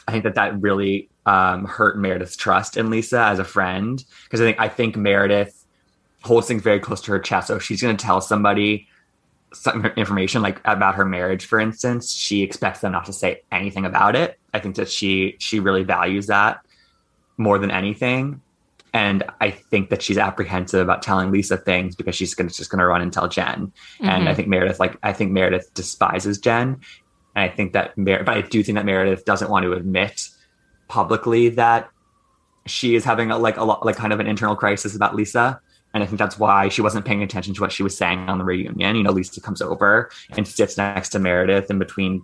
I 0.08 0.12
think 0.12 0.24
that 0.26 0.36
that 0.36 0.62
really 0.62 1.10
um, 1.26 1.66
hurt 1.66 1.98
Meredith's 1.98 2.36
trust 2.36 2.78
in 2.78 2.90
Lisa 2.90 3.24
as 3.24 3.40
a 3.40 3.44
friend 3.44 4.04
because 4.26 4.42
I 4.42 4.44
think 4.44 4.60
I 4.60 4.68
think 4.68 4.96
Meredith 4.96 5.66
holds 6.22 6.48
things 6.48 6.62
very 6.62 6.80
close 6.80 7.02
to 7.02 7.12
her 7.12 7.20
chest. 7.20 7.48
So 7.48 7.60
she's 7.60 7.82
going 7.82 7.98
to 7.98 8.06
tell 8.06 8.22
somebody 8.22 8.88
some 9.54 9.86
information 9.98 10.42
like 10.42 10.60
about 10.66 10.96
her 10.96 11.06
marriage, 11.06 11.46
for 11.46 11.60
instance, 11.60 12.12
she 12.14 12.42
expects 12.44 12.80
them 12.80 12.92
not 12.92 13.06
to 13.06 13.14
say 13.14 13.42
anything 13.52 13.86
about 13.86 14.16
it. 14.16 14.40
I 14.54 14.60
think 14.60 14.76
that 14.76 14.90
she 14.90 15.36
she 15.40 15.60
really 15.60 15.84
values 15.84 16.28
that 16.28 16.60
more 17.38 17.58
than 17.60 17.72
anything. 17.72 18.42
And 18.96 19.24
I 19.42 19.50
think 19.50 19.90
that 19.90 20.04
she's 20.04 20.20
apprehensive 20.20 20.82
about 20.82 21.02
telling 21.02 21.32
Lisa 21.32 21.58
things 21.58 21.96
because 21.96 22.16
she's 22.16 22.36
gonna, 22.36 22.52
just 22.52 22.70
going 22.70 22.80
to 22.80 22.86
run 22.86 23.02
and 23.02 23.12
tell 23.12 23.28
Jen. 23.28 23.72
And 24.00 24.10
I 24.10 24.18
mm-hmm. 24.20 24.36
think 24.36 24.48
Meredith, 24.50 24.80
like, 24.80 24.98
I 25.02 25.14
think 25.14 25.32
Meredith 25.32 25.74
despises 25.74 26.38
Jen. 26.38 26.80
And 27.36 27.44
I 27.44 27.50
think 27.50 27.74
that, 27.74 27.98
Mer- 27.98 28.24
but 28.24 28.38
I 28.38 28.42
do 28.42 28.62
think 28.62 28.76
that 28.76 28.86
Meredith 28.86 29.26
doesn't 29.26 29.50
want 29.50 29.64
to 29.64 29.74
admit 29.74 30.30
publicly 30.88 31.50
that 31.50 31.90
she 32.68 32.94
is 32.94 33.04
having 33.04 33.32
a, 33.32 33.38
like 33.40 33.58
a 33.58 33.64
lot, 33.64 33.84
like 33.84 33.96
kind 33.96 34.14
of 34.14 34.20
an 34.20 34.28
internal 34.28 34.56
crisis 34.56 34.96
about 34.96 35.16
Lisa. 35.16 35.60
And 35.94 36.04
I 36.04 36.08
think 36.08 36.18
that's 36.20 36.40
why 36.40 36.70
she 36.70 36.82
wasn't 36.82 37.06
paying 37.06 37.22
attention 37.22 37.54
to 37.54 37.62
what 37.62 37.72
she 37.72 37.84
was 37.84 37.96
saying 37.96 38.28
on 38.30 38.40
the 38.40 38.44
reunion. 38.44 38.96
You 38.96 39.04
know, 39.04 39.12
Lisa 39.12 39.40
comes 39.42 39.62
over 39.62 40.10
and 40.36 40.48
sits 40.48 40.78
next 40.78 41.10
to 41.10 41.20
Meredith 41.20 41.70
in 41.70 41.78
between 41.80 42.24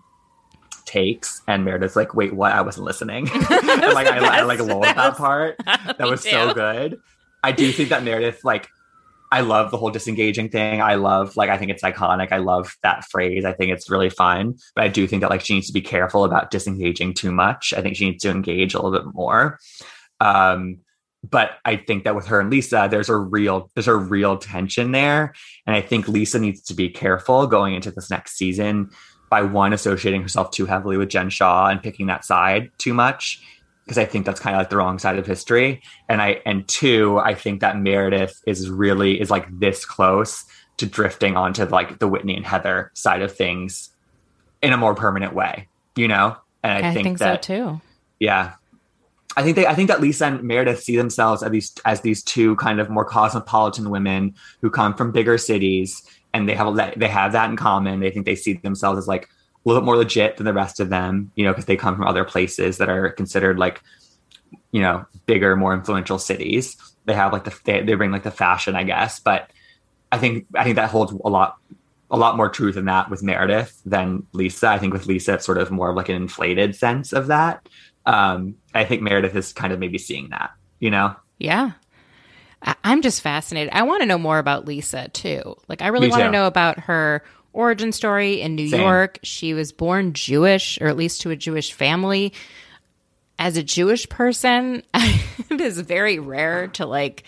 takes, 0.85 1.41
and 1.47 1.63
Meredith's 1.63 1.95
like, 1.95 2.15
"Wait, 2.15 2.33
what? 2.33 2.51
I 2.51 2.61
wasn't 2.61 2.85
listening." 2.85 3.29
and 3.33 3.93
like 3.93 4.07
I, 4.07 4.39
I 4.39 4.41
like 4.41 4.59
loved 4.59 4.85
That 4.85 4.95
that, 4.95 5.09
was- 5.09 5.17
part. 5.17 5.55
That 5.97 6.09
was 6.09 6.23
too. 6.23 6.31
so 6.31 6.53
good. 6.53 6.99
I 7.43 7.51
do 7.51 7.71
think 7.71 7.89
that 7.89 8.03
Meredith 8.03 8.43
like 8.43 8.67
I 9.31 9.41
love 9.41 9.69
the 9.69 9.77
whole 9.77 9.91
disengaging 9.91 10.49
thing. 10.49 10.81
I 10.81 10.95
love, 10.95 11.37
like, 11.37 11.51
I 11.51 11.57
think 11.59 11.69
it's 11.69 11.83
iconic. 11.83 12.31
I 12.31 12.37
love 12.39 12.75
that 12.81 13.05
phrase. 13.11 13.45
I 13.45 13.53
think 13.53 13.71
it's 13.71 13.87
really 13.87 14.09
fun. 14.09 14.55
But 14.75 14.85
I 14.85 14.87
do 14.87 15.05
think 15.05 15.21
that, 15.21 15.29
like, 15.29 15.41
she 15.41 15.53
needs 15.53 15.67
to 15.67 15.73
be 15.73 15.81
careful 15.81 16.23
about 16.23 16.49
disengaging 16.49 17.13
too 17.13 17.31
much. 17.31 17.71
I 17.77 17.81
think 17.83 17.95
she 17.95 18.09
needs 18.09 18.23
to 18.23 18.31
engage 18.31 18.73
a 18.73 18.81
little 18.81 18.99
bit 18.99 19.13
more. 19.13 19.59
Um, 20.19 20.79
but 21.27 21.51
I 21.65 21.75
think 21.75 22.05
that 22.05 22.15
with 22.15 22.27
her 22.27 22.39
and 22.39 22.49
Lisa, 22.49 22.87
there's 22.89 23.09
a 23.09 23.17
real 23.17 23.69
there's 23.75 23.87
a 23.87 23.95
real 23.95 24.37
tension 24.37 24.91
there, 24.91 25.33
and 25.65 25.75
I 25.75 25.81
think 25.81 26.07
Lisa 26.07 26.39
needs 26.39 26.61
to 26.63 26.73
be 26.73 26.89
careful 26.89 27.47
going 27.47 27.73
into 27.73 27.91
this 27.91 28.09
next 28.09 28.37
season 28.37 28.89
by 29.29 29.41
one 29.41 29.73
associating 29.73 30.21
herself 30.21 30.51
too 30.51 30.65
heavily 30.65 30.97
with 30.97 31.09
Jen 31.09 31.29
Shah 31.29 31.67
and 31.67 31.83
picking 31.83 32.07
that 32.07 32.25
side 32.25 32.71
too 32.77 32.93
much 32.93 33.41
because 33.83 33.97
I 33.97 34.05
think 34.05 34.25
that's 34.25 34.39
kind 34.39 34.55
of 34.55 34.59
like 34.59 34.69
the 34.69 34.77
wrong 34.77 34.99
side 34.99 35.17
of 35.17 35.25
history, 35.25 35.81
and 36.07 36.21
I 36.21 36.41
and 36.45 36.67
two, 36.67 37.17
I 37.19 37.33
think 37.33 37.61
that 37.61 37.77
Meredith 37.77 38.39
is 38.45 38.69
really 38.69 39.19
is 39.19 39.31
like 39.31 39.47
this 39.59 39.83
close 39.83 40.45
to 40.77 40.85
drifting 40.85 41.35
onto 41.35 41.65
like 41.65 41.99
the 41.99 42.07
Whitney 42.07 42.37
and 42.37 42.45
Heather 42.45 42.91
side 42.93 43.23
of 43.23 43.35
things 43.35 43.89
in 44.61 44.73
a 44.73 44.77
more 44.77 44.93
permanent 44.93 45.33
way, 45.33 45.67
you 45.95 46.07
know, 46.07 46.37
and 46.63 46.85
I, 46.85 46.89
I 46.89 46.93
think, 46.93 47.05
think 47.05 47.17
that 47.19 47.43
so 47.43 47.55
too. 47.55 47.81
yeah 48.19 48.53
I 49.39 49.41
think 49.41 49.55
they 49.55 49.65
I 49.65 49.73
think 49.73 49.87
that 49.87 50.01
Lisa 50.01 50.25
and 50.25 50.43
Meredith 50.43 50.83
see 50.83 50.97
themselves 50.97 51.41
as 51.43 51.49
these 51.49 51.73
as 51.85 52.01
these 52.01 52.21
two 52.21 52.57
kind 52.57 52.81
of 52.81 52.89
more 52.89 53.05
cosmopolitan 53.05 53.89
women 53.89 54.35
who 54.61 54.69
come 54.69 54.93
from 54.93 55.13
bigger 55.13 55.37
cities 55.37 56.03
and 56.33 56.49
they 56.49 56.55
have 56.55 56.75
they 56.97 57.07
have 57.07 57.31
that 57.31 57.49
in 57.49 57.55
common. 57.55 58.01
They 58.01 58.11
think 58.11 58.25
they 58.25 58.35
see 58.35 58.53
themselves 58.53 58.97
as 58.97 59.07
like 59.07 59.23
a 59.23 59.27
little 59.63 59.81
bit 59.81 59.85
more 59.85 59.95
legit 59.95 60.35
than 60.35 60.45
the 60.45 60.53
rest 60.53 60.81
of 60.81 60.89
them, 60.89 61.31
you 61.35 61.45
know, 61.45 61.51
because 61.51 61.63
they 61.63 61.77
come 61.77 61.95
from 61.95 62.05
other 62.05 62.25
places 62.25 62.79
that 62.79 62.89
are 62.89 63.11
considered 63.11 63.57
like 63.57 63.81
you 64.73 64.81
know 64.81 65.05
bigger, 65.25 65.55
more 65.55 65.73
influential 65.73 66.19
cities. 66.19 66.75
They 67.05 67.13
have 67.13 67.31
like 67.31 67.45
the 67.45 67.57
they, 67.63 67.81
they 67.81 67.93
bring 67.93 68.11
like 68.11 68.23
the 68.23 68.31
fashion, 68.31 68.75
I 68.75 68.83
guess, 68.83 69.21
but 69.21 69.51
I 70.11 70.17
think 70.17 70.47
I 70.53 70.65
think 70.65 70.75
that 70.75 70.89
holds 70.89 71.13
a 71.13 71.29
lot 71.29 71.55
a 72.11 72.17
lot 72.17 72.35
more 72.35 72.49
truth 72.49 72.75
in 72.75 72.85
that 72.85 73.09
with 73.09 73.23
Meredith 73.23 73.81
than 73.85 74.27
Lisa. 74.33 74.67
I 74.67 74.79
think 74.79 74.91
with 74.91 75.05
Lisa, 75.05 75.35
it's 75.35 75.45
sort 75.45 75.59
of 75.59 75.71
more 75.71 75.91
of 75.91 75.95
like 75.95 76.09
an 76.09 76.15
inflated 76.15 76.75
sense 76.75 77.13
of 77.13 77.27
that 77.27 77.65
um, 78.09 78.55
I 78.73 78.85
think 78.85 79.01
Meredith 79.01 79.35
is 79.35 79.53
kind 79.53 79.71
of 79.71 79.79
maybe 79.79 79.97
seeing 79.97 80.29
that, 80.29 80.51
you 80.79 80.89
know? 80.89 81.15
Yeah. 81.37 81.71
I- 82.63 82.75
I'm 82.83 83.01
just 83.01 83.21
fascinated. 83.21 83.71
I 83.73 83.83
want 83.83 84.01
to 84.01 84.05
know 84.07 84.17
more 84.17 84.39
about 84.39 84.65
Lisa 84.65 85.09
too. 85.09 85.55
Like, 85.67 85.81
I 85.81 85.87
really 85.87 86.09
want 86.09 86.23
to 86.23 86.31
know 86.31 86.47
about 86.47 86.79
her 86.81 87.23
origin 87.53 87.91
story 87.91 88.41
in 88.41 88.55
New 88.55 88.67
Same. 88.69 88.81
York. 88.81 89.19
She 89.23 89.53
was 89.53 89.71
born 89.71 90.13
Jewish, 90.13 90.79
or 90.81 90.87
at 90.87 90.97
least 90.97 91.21
to 91.21 91.29
a 91.29 91.35
Jewish 91.35 91.71
family. 91.73 92.33
As 93.37 93.55
a 93.57 93.63
Jewish 93.63 94.09
person, 94.09 94.83
it 94.93 95.61
is 95.61 95.79
very 95.79 96.19
rare 96.19 96.67
to 96.69 96.85
like 96.85 97.23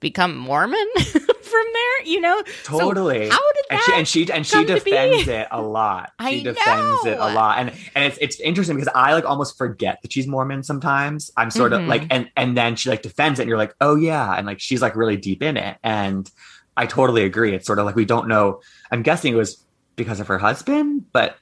become 0.00 0.36
Mormon 0.36 0.86
from 1.62 1.72
there, 1.72 2.02
you 2.12 2.20
know? 2.20 2.42
So 2.64 2.78
Totally. 2.78 3.28
how 3.28 3.52
did 3.52 3.64
that? 3.70 3.92
and 3.96 4.06
she 4.08 4.20
and 4.20 4.26
she 4.26 4.32
and 4.32 4.46
she 4.46 4.52
come 4.52 4.66
to 4.66 4.74
be? 4.84 4.90
defends 4.90 5.28
it 5.28 5.48
a 5.50 5.60
lot. 5.62 6.12
I 6.18 6.30
She 6.32 6.42
defends 6.42 7.04
it 7.06 7.18
a 7.18 7.32
lot. 7.32 7.58
And 7.58 7.70
and 7.94 8.04
it's 8.04 8.18
it's 8.20 8.40
interesting 8.40 8.76
because 8.76 8.92
I 8.94 9.12
like 9.14 9.24
almost 9.24 9.56
forget 9.58 10.00
that 10.02 10.12
she's 10.12 10.26
Mormon 10.26 10.62
sometimes. 10.62 11.30
I'm 11.36 11.50
sort 11.50 11.72
Mhm. 11.72 11.82
of 11.82 11.88
like 11.88 12.06
and 12.10 12.30
and 12.36 12.56
then 12.56 12.76
she 12.76 12.90
like 12.90 13.02
defends 13.02 13.38
it 13.38 13.42
and 13.44 13.48
you're 13.48 13.58
like, 13.58 13.74
"Oh 13.80 13.96
yeah." 13.96 14.34
And 14.36 14.46
like 14.46 14.60
she's 14.60 14.82
like 14.82 14.94
really 14.96 15.16
deep 15.16 15.42
in 15.42 15.56
it. 15.56 15.78
And 15.82 16.30
I 16.76 16.86
totally 16.86 17.24
agree. 17.24 17.54
It's 17.54 17.66
sort 17.66 17.78
of 17.78 17.86
like 17.86 17.96
we 17.96 18.04
don't 18.04 18.28
know. 18.28 18.60
I'm 18.90 19.02
guessing 19.02 19.32
it 19.32 19.36
was 19.36 19.64
because 19.96 20.20
of 20.20 20.26
her 20.28 20.38
husband, 20.38 21.06
but 21.12 21.36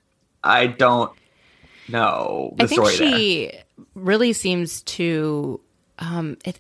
I 0.44 0.66
don't 0.68 1.10
know 1.88 2.54
the 2.56 2.64
I 2.64 2.66
think 2.66 2.86
story 2.86 2.96
there. 2.96 3.18
she 3.18 3.52
really 3.94 4.32
seems 4.32 4.82
to. 4.82 5.60
Um, 5.98 6.36
it, 6.44 6.58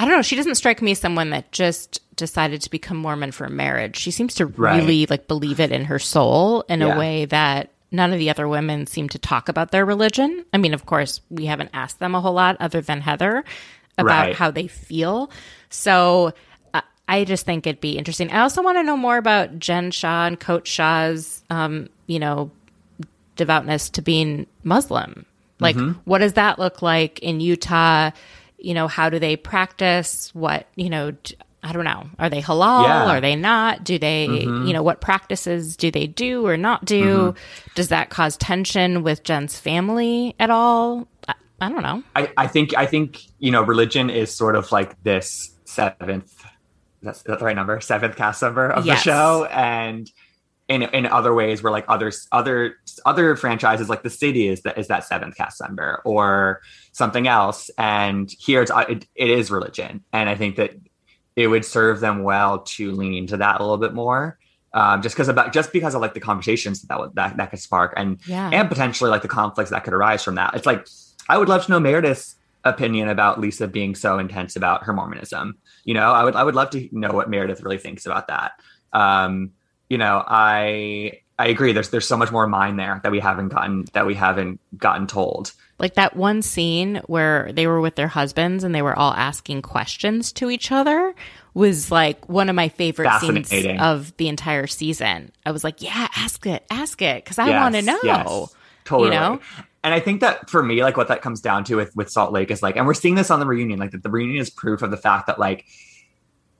I, 0.00 0.04
don't 0.06 0.14
know. 0.16 0.22
She 0.22 0.36
doesn't 0.36 0.54
strike 0.56 0.80
me 0.82 0.92
as 0.92 0.98
someone 0.98 1.30
that 1.30 1.52
just 1.52 2.00
decided 2.16 2.62
to 2.62 2.70
become 2.70 2.96
Mormon 2.96 3.32
for 3.32 3.48
marriage. 3.48 3.96
She 3.96 4.10
seems 4.10 4.34
to 4.36 4.46
Right. 4.46 4.76
really 4.76 5.06
like 5.06 5.28
believe 5.28 5.60
it 5.60 5.72
in 5.72 5.84
her 5.86 5.98
soul 5.98 6.62
in 6.68 6.80
Yeah. 6.80 6.94
a 6.94 6.98
way 6.98 7.24
that 7.26 7.70
none 7.92 8.12
of 8.12 8.18
the 8.18 8.30
other 8.30 8.46
women 8.48 8.86
seem 8.86 9.08
to 9.10 9.18
talk 9.18 9.48
about 9.48 9.70
their 9.72 9.84
religion. 9.84 10.44
I 10.52 10.58
mean, 10.58 10.74
of 10.74 10.86
course, 10.86 11.20
we 11.30 11.46
haven't 11.46 11.70
asked 11.74 11.98
them 11.98 12.14
a 12.14 12.20
whole 12.20 12.32
lot 12.34 12.56
other 12.60 12.80
than 12.80 13.00
Heather 13.00 13.44
about 13.98 14.26
Right. 14.26 14.36
how 14.36 14.50
they 14.50 14.66
feel. 14.68 15.30
So 15.70 16.32
uh, 16.72 16.80
I 17.08 17.24
just 17.24 17.44
think 17.46 17.66
it'd 17.66 17.80
be 17.80 17.98
interesting. 17.98 18.30
I 18.32 18.40
also 18.40 18.62
want 18.62 18.78
to 18.78 18.82
know 18.84 18.96
more 18.96 19.16
about 19.18 19.58
Jen 19.58 19.90
Shah 19.90 20.26
and 20.26 20.38
Coach 20.38 20.68
Shah's, 20.68 21.42
um, 21.50 21.88
you 22.06 22.18
know, 22.18 22.50
devoutness 23.36 23.90
to 23.90 24.02
being 24.02 24.46
Muslim. 24.64 25.24
Like, 25.58 25.76
Mm-hmm. 25.76 26.00
what 26.04 26.18
does 26.18 26.34
that 26.34 26.58
look 26.58 26.80
like 26.82 27.18
in 27.20 27.40
Utah? 27.40 28.10
You 28.60 28.74
know, 28.74 28.88
how 28.88 29.08
do 29.10 29.18
they 29.18 29.36
practice? 29.36 30.30
What, 30.34 30.66
you 30.76 30.90
know, 30.90 31.12
I 31.62 31.72
don't 31.72 31.84
know. 31.84 32.08
Are 32.18 32.30
they 32.30 32.40
halal? 32.40 32.84
Yeah. 32.84 33.00
Mm-hmm. 33.00 33.10
Are 33.10 33.20
they 33.20 33.36
not? 33.36 33.84
Do 33.84 33.98
they, 33.98 34.26
you 34.26 34.72
know, 34.72 34.82
what 34.82 35.00
practices 35.00 35.76
do 35.76 35.90
they 35.90 36.06
do 36.06 36.46
or 36.46 36.56
not 36.56 36.84
do? 36.84 37.34
Does 37.74 37.88
that 37.88 38.10
cause 38.10 38.36
tension 38.36 39.02
with 39.02 39.24
Jen's 39.24 39.58
family 39.58 40.34
at 40.38 40.50
all? 40.50 41.06
I, 41.28 41.34
I 41.60 41.68
don't 41.68 41.82
know. 41.82 42.02
I, 42.16 42.30
I 42.38 42.46
think 42.46 42.74
I 42.76 42.86
think 42.86 43.20
you 43.38 43.50
know 43.50 43.62
religion 43.62 44.08
is 44.08 44.34
sort 44.34 44.56
of 44.56 44.72
like 44.72 45.02
this 45.02 45.54
seventh 45.64 46.34
that's, 47.02 47.22
that's 47.22 47.40
the 47.40 47.44
right 47.44 47.54
number 47.56 47.80
seventh 47.80 48.16
cast 48.16 48.42
member 48.42 48.70
of 48.70 48.86
Yes. 48.86 49.04
the 49.04 49.10
show 49.10 49.44
and 49.50 50.10
in 50.70 50.82
in 50.82 51.04
other 51.04 51.34
ways 51.34 51.62
where 51.62 51.72
like 51.72 51.84
others 51.88 52.26
other 52.32 52.76
other 53.04 53.36
franchises 53.36 53.88
like 53.88 54.02
the 54.02 54.08
city 54.22 54.48
is 54.48 54.62
that 54.62 54.78
is 54.78 54.86
that 54.88 55.04
seventh 55.04 55.36
cast 55.36 55.60
member 55.60 56.00
or 56.04 56.60
something 56.92 57.26
else 57.26 57.70
and 57.76 58.30
here 58.38 58.62
it's 58.62 58.70
uh, 58.70 58.84
it, 58.88 59.06
it 59.14 59.28
is 59.30 59.50
religion 59.50 60.02
and 60.12 60.30
I 60.30 60.34
think 60.36 60.56
that 60.56 60.70
it 61.36 61.48
would 61.48 61.64
serve 61.64 62.00
them 62.00 62.22
well 62.22 62.60
to 62.60 62.92
lean 62.92 63.14
into 63.14 63.36
that 63.38 63.60
a 63.60 63.62
little 63.62 63.78
bit 63.86 63.94
more 63.94 64.38
um, 64.72 65.02
just 65.02 65.14
because 65.16 65.28
about 65.28 65.52
just 65.52 65.72
because 65.72 65.94
of 65.96 66.00
like 66.00 66.14
the 66.14 66.20
conversations 66.20 66.82
that 66.82 66.98
would, 67.00 67.14
that 67.16 67.36
that 67.36 67.50
could 67.50 67.58
spark 67.58 67.92
and 67.96 68.20
Yeah. 68.26 68.50
and 68.52 68.68
potentially 68.68 69.10
like 69.10 69.22
the 69.22 69.28
conflicts 69.28 69.70
that 69.70 69.82
could 69.84 69.92
arise 69.92 70.22
from 70.22 70.36
that. 70.36 70.54
It's 70.54 70.66
like 70.66 70.86
I 71.28 71.36
would 71.36 71.48
love 71.48 71.64
to 71.66 71.70
know 71.72 71.80
Meredith's 71.80 72.36
opinion 72.64 73.08
about 73.08 73.40
Lisa 73.40 73.66
being 73.66 73.94
so 73.96 74.18
intense 74.18 74.54
about 74.54 74.84
her 74.84 74.92
Mormonism. 74.92 75.58
You 75.84 75.94
know, 75.94 76.12
I 76.12 76.22
would 76.24 76.36
I 76.36 76.44
would 76.44 76.54
love 76.54 76.70
to 76.70 76.88
know 76.92 77.10
what 77.12 77.28
Meredith 77.28 77.62
really 77.62 77.78
thinks 77.78 78.06
about 78.06 78.28
that. 78.28 78.52
Um, 78.92 79.50
you 79.90 79.98
know, 79.98 80.24
I 80.26 81.20
I 81.38 81.48
agree. 81.48 81.72
There's 81.72 81.90
there's 81.90 82.06
so 82.08 82.16
much 82.16 82.32
more 82.32 82.46
mine 82.46 82.76
there 82.76 83.00
that 83.02 83.12
we 83.12 83.20
haven't 83.20 83.48
gotten 83.48 83.84
that 83.92 84.06
we 84.06 84.14
haven't 84.14 84.60
gotten 84.78 85.06
told. 85.06 85.52
Like 85.78 85.94
that 85.94 86.14
one 86.14 86.42
scene 86.42 86.96
where 87.06 87.50
they 87.52 87.66
were 87.66 87.80
with 87.80 87.96
their 87.96 88.08
husbands 88.08 88.64
and 88.64 88.74
they 88.74 88.82
were 88.82 88.98
all 88.98 89.12
asking 89.12 89.62
questions 89.62 90.30
to 90.32 90.50
each 90.50 90.70
other 90.70 91.14
was 91.54 91.90
like 91.90 92.28
one 92.28 92.48
of 92.50 92.54
my 92.54 92.68
favorite 92.68 93.10
scenes 93.20 93.50
of 93.80 94.14
the 94.18 94.28
entire 94.28 94.66
season. 94.66 95.32
I 95.46 95.50
was 95.52 95.64
like, 95.64 95.80
yeah, 95.82 96.08
ask 96.16 96.46
it, 96.46 96.64
ask 96.70 97.00
it, 97.00 97.24
because 97.24 97.38
I 97.38 97.48
Yes, 97.48 97.60
want 97.62 97.74
to 97.76 97.82
know. 97.82 97.98
yes, 98.04 98.54
totally. 98.84 99.10
know? 99.10 99.40
And 99.82 99.94
I 99.94 100.00
think 100.00 100.20
that 100.20 100.50
for 100.50 100.62
me, 100.62 100.84
like 100.84 100.98
what 100.98 101.08
that 101.08 101.22
comes 101.22 101.40
down 101.40 101.64
to 101.64 101.76
with 101.76 101.96
with 101.96 102.10
Salt 102.10 102.32
Lake 102.32 102.50
is 102.50 102.62
like, 102.62 102.76
and 102.76 102.86
we're 102.86 102.92
seeing 102.94 103.14
this 103.14 103.30
on 103.30 103.40
the 103.40 103.46
reunion, 103.46 103.78
like 103.80 103.92
that 103.92 104.02
the 104.02 104.10
reunion 104.10 104.42
is 104.42 104.50
proof 104.50 104.82
of 104.82 104.90
the 104.90 104.98
fact 104.98 105.26
that 105.28 105.38
like 105.38 105.64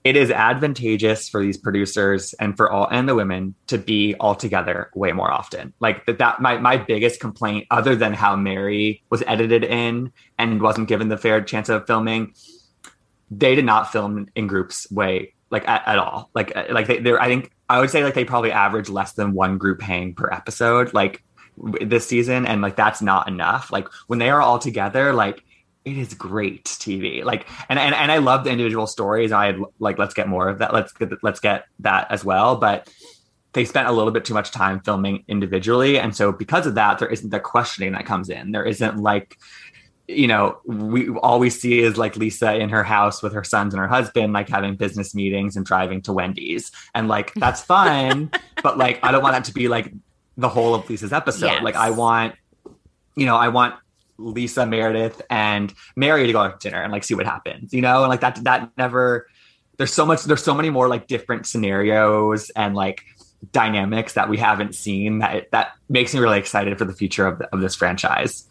it 0.03 0.15
is 0.15 0.31
advantageous 0.31 1.29
for 1.29 1.41
these 1.41 1.57
producers 1.57 2.33
and 2.33 2.57
for 2.57 2.71
all 2.71 2.87
and 2.89 3.07
the 3.07 3.13
women 3.13 3.53
to 3.67 3.77
be 3.77 4.15
all 4.19 4.35
together 4.35 4.89
way 4.95 5.11
more 5.11 5.31
often. 5.31 5.73
Like 5.79 6.05
that 6.07 6.17
that 6.17 6.41
my 6.41 6.57
my 6.57 6.77
biggest 6.77 7.19
complaint, 7.19 7.67
other 7.69 7.95
than 7.95 8.13
how 8.13 8.35
Mary 8.35 9.03
was 9.09 9.23
edited 9.27 9.63
in 9.63 10.11
and 10.39 10.61
wasn't 10.61 10.87
given 10.87 11.09
the 11.09 11.17
fair 11.17 11.41
chance 11.41 11.69
of 11.69 11.85
filming, 11.85 12.33
they 13.29 13.53
did 13.53 13.65
not 13.65 13.91
film 13.91 14.27
in 14.35 14.47
groups 14.47 14.89
way 14.91 15.33
like 15.51 15.67
at, 15.67 15.87
at 15.87 15.99
all. 15.99 16.31
Like 16.33 16.55
uh, 16.55 16.65
like 16.71 16.87
they 16.87 16.99
they're 16.99 17.21
I 17.21 17.27
think 17.27 17.51
I 17.69 17.79
would 17.79 17.91
say 17.91 18.03
like 18.03 18.15
they 18.15 18.25
probably 18.25 18.51
average 18.51 18.89
less 18.89 19.13
than 19.13 19.33
one 19.33 19.59
group 19.59 19.81
hang 19.81 20.15
per 20.15 20.29
episode 20.31 20.93
like 20.93 21.23
this 21.57 22.07
season 22.07 22.47
and 22.47 22.61
like 22.61 22.75
that's 22.75 23.03
not 23.03 23.27
enough. 23.27 23.71
Like 23.71 23.87
when 24.07 24.17
they 24.17 24.31
are 24.31 24.41
all 24.41 24.57
together 24.57 25.13
like 25.13 25.43
it 25.83 25.97
is 25.97 26.13
great 26.13 26.65
TV. 26.65 27.23
Like 27.23 27.47
and 27.69 27.79
and, 27.79 27.95
and 27.95 28.11
I 28.11 28.17
love 28.17 28.43
the 28.43 28.51
individual 28.51 28.87
stories. 28.87 29.31
I 29.31 29.55
like 29.79 29.97
let's 29.97 30.13
get 30.13 30.27
more 30.27 30.49
of 30.49 30.59
that. 30.59 30.73
Let's 30.73 30.93
get 30.93 31.11
let's 31.23 31.39
get 31.39 31.65
that 31.79 32.11
as 32.11 32.23
well, 32.23 32.55
but 32.55 32.89
they 33.53 33.65
spent 33.65 33.87
a 33.87 33.91
little 33.91 34.11
bit 34.11 34.23
too 34.23 34.33
much 34.33 34.51
time 34.51 34.79
filming 34.79 35.25
individually 35.27 35.99
and 35.99 36.15
so 36.15 36.31
because 36.31 36.65
of 36.65 36.75
that 36.75 36.99
there 36.99 37.09
isn't 37.09 37.31
the 37.31 37.39
questioning 37.39 37.93
that 37.93 38.05
comes 38.05 38.29
in. 38.29 38.51
There 38.51 38.63
isn't 38.63 38.97
like 38.97 39.37
you 40.07 40.27
know, 40.27 40.59
we 40.65 41.09
all 41.09 41.39
we 41.39 41.49
see 41.49 41.79
is 41.79 41.97
like 41.97 42.15
Lisa 42.15 42.55
in 42.55 42.69
her 42.69 42.83
house 42.83 43.23
with 43.23 43.33
her 43.33 43.43
sons 43.43 43.73
and 43.73 43.79
her 43.79 43.87
husband, 43.87 44.33
like 44.33 44.49
having 44.49 44.75
business 44.75 45.15
meetings 45.15 45.55
and 45.55 45.65
driving 45.65 46.01
to 46.03 46.13
Wendy's. 46.13 46.71
And 46.93 47.07
like 47.07 47.33
that's 47.35 47.61
fun, 47.61 48.31
but 48.63 48.77
like 48.77 48.99
I 49.03 49.11
don't 49.11 49.23
want 49.23 49.35
that 49.35 49.45
to 49.45 49.53
be 49.53 49.67
like 49.67 49.91
the 50.37 50.49
whole 50.49 50.75
of 50.75 50.89
Lisa's 50.89 51.13
episode. 51.13 51.47
Yes. 51.47 51.63
Like 51.63 51.75
I 51.75 51.91
want, 51.91 52.35
you 53.15 53.25
know, 53.25 53.35
I 53.35 53.49
want 53.49 53.75
Lisa, 54.21 54.65
Meredith, 54.65 55.21
and 55.29 55.73
Mary 55.95 56.27
to 56.27 56.33
go 56.33 56.39
out 56.39 56.59
to 56.59 56.69
dinner 56.69 56.81
and 56.81 56.91
like 56.91 57.03
see 57.03 57.15
what 57.15 57.25
happens, 57.25 57.73
you 57.73 57.81
know, 57.81 58.03
and 58.03 58.09
like 58.09 58.21
that 58.21 58.43
that 58.43 58.71
never 58.77 59.27
there's 59.77 59.93
so 59.93 60.05
much 60.05 60.23
there's 60.23 60.43
so 60.43 60.53
many 60.53 60.69
more 60.69 60.87
like 60.87 61.07
different 61.07 61.47
scenarios 61.47 62.49
and 62.51 62.75
like 62.75 63.03
dynamics 63.51 64.13
that 64.13 64.29
we 64.29 64.37
haven't 64.37 64.75
seen 64.75 65.19
that 65.19 65.49
that 65.51 65.71
makes 65.89 66.13
me 66.13 66.19
really 66.19 66.37
excited 66.37 66.77
for 66.77 66.85
the 66.85 66.93
future 66.93 67.25
of, 67.25 67.41
of 67.51 67.61
this 67.61 67.75
franchise. 67.75 68.47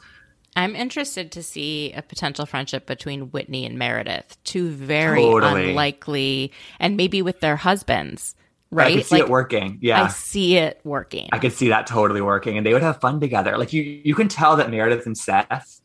I'm 0.56 0.74
interested 0.74 1.30
to 1.32 1.42
see 1.42 1.92
a 1.92 2.02
potential 2.02 2.44
friendship 2.44 2.86
between 2.86 3.30
Whitney 3.30 3.64
and 3.64 3.78
Meredith, 3.78 4.36
two 4.42 4.70
very 4.70 5.22
Totally. 5.22 5.70
unlikely, 5.70 6.52
and 6.80 6.96
maybe 6.96 7.22
with 7.22 7.40
their 7.40 7.56
husbands, 7.56 8.34
I 8.72 8.76
right? 8.76 8.96
could 8.96 9.06
see 9.06 9.18
it 9.18 9.28
working. 9.28 9.78
Yeah. 9.80 10.04
I 10.04 10.08
see 10.08 10.56
it 10.56 10.80
working. 10.84 11.28
I 11.32 11.38
could 11.38 11.52
see 11.52 11.68
that 11.70 11.86
totally 11.88 12.20
working, 12.20 12.56
and 12.56 12.64
they 12.64 12.72
would 12.72 12.82
have 12.82 13.00
fun 13.00 13.18
together. 13.18 13.58
Like 13.58 13.72
you, 13.72 13.82
you 13.82 14.14
can 14.14 14.28
tell 14.28 14.56
that 14.56 14.70
Meredith 14.70 15.06
and 15.06 15.18
Seth, 15.18 15.80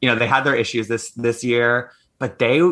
you 0.00 0.08
know, 0.08 0.16
they 0.16 0.26
had 0.26 0.44
their 0.44 0.54
issues 0.54 0.88
this 0.88 1.10
this 1.12 1.44
year, 1.44 1.92
but 2.18 2.38
they 2.38 2.62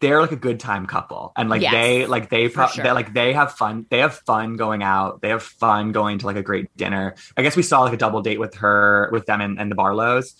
they're 0.00 0.20
like 0.20 0.32
a 0.32 0.36
good 0.36 0.58
time 0.58 0.86
couple, 0.86 1.32
and 1.36 1.48
like 1.48 1.62
Yes, 1.62 1.72
they 1.72 2.06
like 2.06 2.30
they, 2.30 2.48
pro- 2.48 2.68
sure. 2.68 2.84
like 2.92 3.14
they 3.14 3.32
have 3.32 3.52
fun. 3.52 3.86
They 3.90 3.98
have 3.98 4.14
fun 4.18 4.56
going 4.56 4.82
out. 4.82 5.20
They 5.20 5.28
have 5.28 5.42
fun 5.42 5.92
going 5.92 6.18
to 6.18 6.26
like 6.26 6.36
a 6.36 6.42
great 6.42 6.74
dinner. 6.76 7.14
I 7.36 7.42
guess 7.42 7.56
we 7.56 7.62
saw 7.62 7.82
like 7.82 7.92
a 7.92 7.96
double 7.96 8.22
date 8.22 8.40
with 8.40 8.54
her 8.56 9.08
with 9.12 9.26
them 9.26 9.40
and, 9.40 9.60
and 9.60 9.70
the 9.70 9.76
Barlows, 9.76 10.34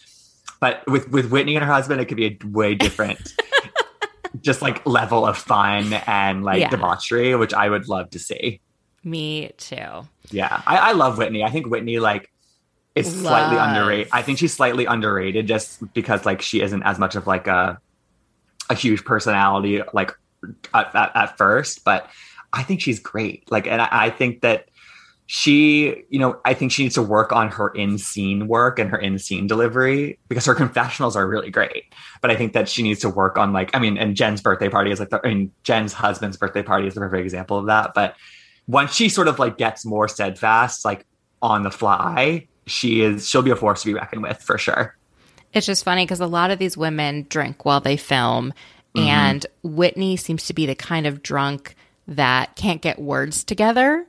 but 0.60 0.84
with 0.88 1.08
with 1.10 1.30
Whitney 1.30 1.54
and 1.56 1.64
her 1.64 1.72
husband, 1.72 2.00
it 2.00 2.06
could 2.06 2.16
be 2.16 2.26
a 2.26 2.38
way 2.46 2.74
different. 2.74 3.34
just 4.42 4.62
like 4.62 4.84
level 4.86 5.26
of 5.26 5.36
fun 5.36 5.92
and 6.06 6.44
like 6.44 6.60
Yeah. 6.60 6.70
debauchery, 6.70 7.34
which 7.36 7.54
I 7.54 7.68
would 7.68 7.88
love 7.88 8.10
to 8.10 8.18
see. 8.18 8.60
Me 9.04 9.50
too. 9.56 10.06
Yeah, 10.30 10.62
I, 10.66 10.76
I 10.76 10.92
love 10.92 11.18
Whitney. 11.18 11.42
I 11.44 11.50
think 11.50 11.66
Whitney 11.66 11.98
like 11.98 12.30
is 12.94 13.10
slightly 13.20 13.56
underrated. 13.56 14.08
I 14.12 14.22
think 14.22 14.38
she's 14.38 14.52
slightly 14.52 14.84
underrated 14.86 15.46
just 15.46 15.92
because 15.94 16.26
like 16.26 16.42
she 16.42 16.60
isn't 16.60 16.82
as 16.82 16.98
much 16.98 17.14
of 17.16 17.26
like 17.26 17.46
a 17.46 17.78
a 18.70 18.74
huge 18.74 19.04
personality 19.04 19.82
like 19.94 20.12
at, 20.74 20.94
at, 20.94 21.16
at 21.16 21.38
first, 21.38 21.84
but 21.84 22.08
I 22.52 22.62
think 22.62 22.80
she's 22.80 22.98
great. 23.00 23.50
Like, 23.50 23.66
and 23.66 23.80
I, 23.80 23.88
I 23.90 24.10
think 24.10 24.42
that 24.42 24.67
she, 25.30 26.04
you 26.08 26.18
know, 26.18 26.40
I 26.46 26.54
think 26.54 26.72
she 26.72 26.84
needs 26.84 26.94
to 26.94 27.02
work 27.02 27.32
on 27.32 27.50
her 27.50 27.68
in 27.68 27.98
scene 27.98 28.48
work 28.48 28.78
and 28.78 28.88
her 28.88 28.96
in 28.96 29.18
scene 29.18 29.46
delivery 29.46 30.18
because 30.28 30.46
her 30.46 30.54
confessionals 30.54 31.16
are 31.16 31.28
really 31.28 31.50
great. 31.50 31.84
But 32.22 32.30
I 32.30 32.36
think 32.36 32.54
that 32.54 32.66
she 32.66 32.82
needs 32.82 33.00
to 33.00 33.10
work 33.10 33.36
on 33.36 33.52
like, 33.52 33.70
I 33.74 33.78
mean, 33.78 33.98
and 33.98 34.16
Jen's 34.16 34.40
birthday 34.40 34.70
party 34.70 34.90
is 34.90 34.98
like, 34.98 35.10
the, 35.10 35.20
I 35.22 35.28
mean, 35.28 35.52
Jen's 35.64 35.92
husband's 35.92 36.38
birthday 36.38 36.62
party 36.62 36.86
is 36.86 36.94
the 36.94 37.00
perfect 37.00 37.22
example 37.22 37.58
of 37.58 37.66
that. 37.66 37.92
But 37.94 38.16
once 38.68 38.94
she 38.94 39.10
sort 39.10 39.28
of 39.28 39.38
like 39.38 39.58
gets 39.58 39.84
more 39.84 40.08
steadfast, 40.08 40.86
like 40.86 41.04
on 41.42 41.62
the 41.62 41.70
fly, 41.70 42.48
she 42.66 43.02
is, 43.02 43.28
she'll 43.28 43.42
be 43.42 43.50
a 43.50 43.56
force 43.56 43.82
to 43.82 43.88
be 43.88 43.94
reckoned 43.94 44.22
with 44.22 44.40
for 44.40 44.56
sure. 44.56 44.96
It's 45.52 45.66
just 45.66 45.84
funny 45.84 46.06
because 46.06 46.20
a 46.20 46.26
lot 46.26 46.50
of 46.50 46.58
these 46.58 46.76
women 46.78 47.26
drink 47.28 47.66
while 47.66 47.80
they 47.80 47.98
film, 47.98 48.54
Mm-hmm. 48.96 49.06
and 49.06 49.46
Whitney 49.62 50.16
seems 50.16 50.46
to 50.46 50.54
be 50.54 50.64
the 50.64 50.74
kind 50.74 51.06
of 51.06 51.22
drunk 51.22 51.74
that 52.06 52.56
can't 52.56 52.80
get 52.80 52.98
words 52.98 53.44
together. 53.44 54.06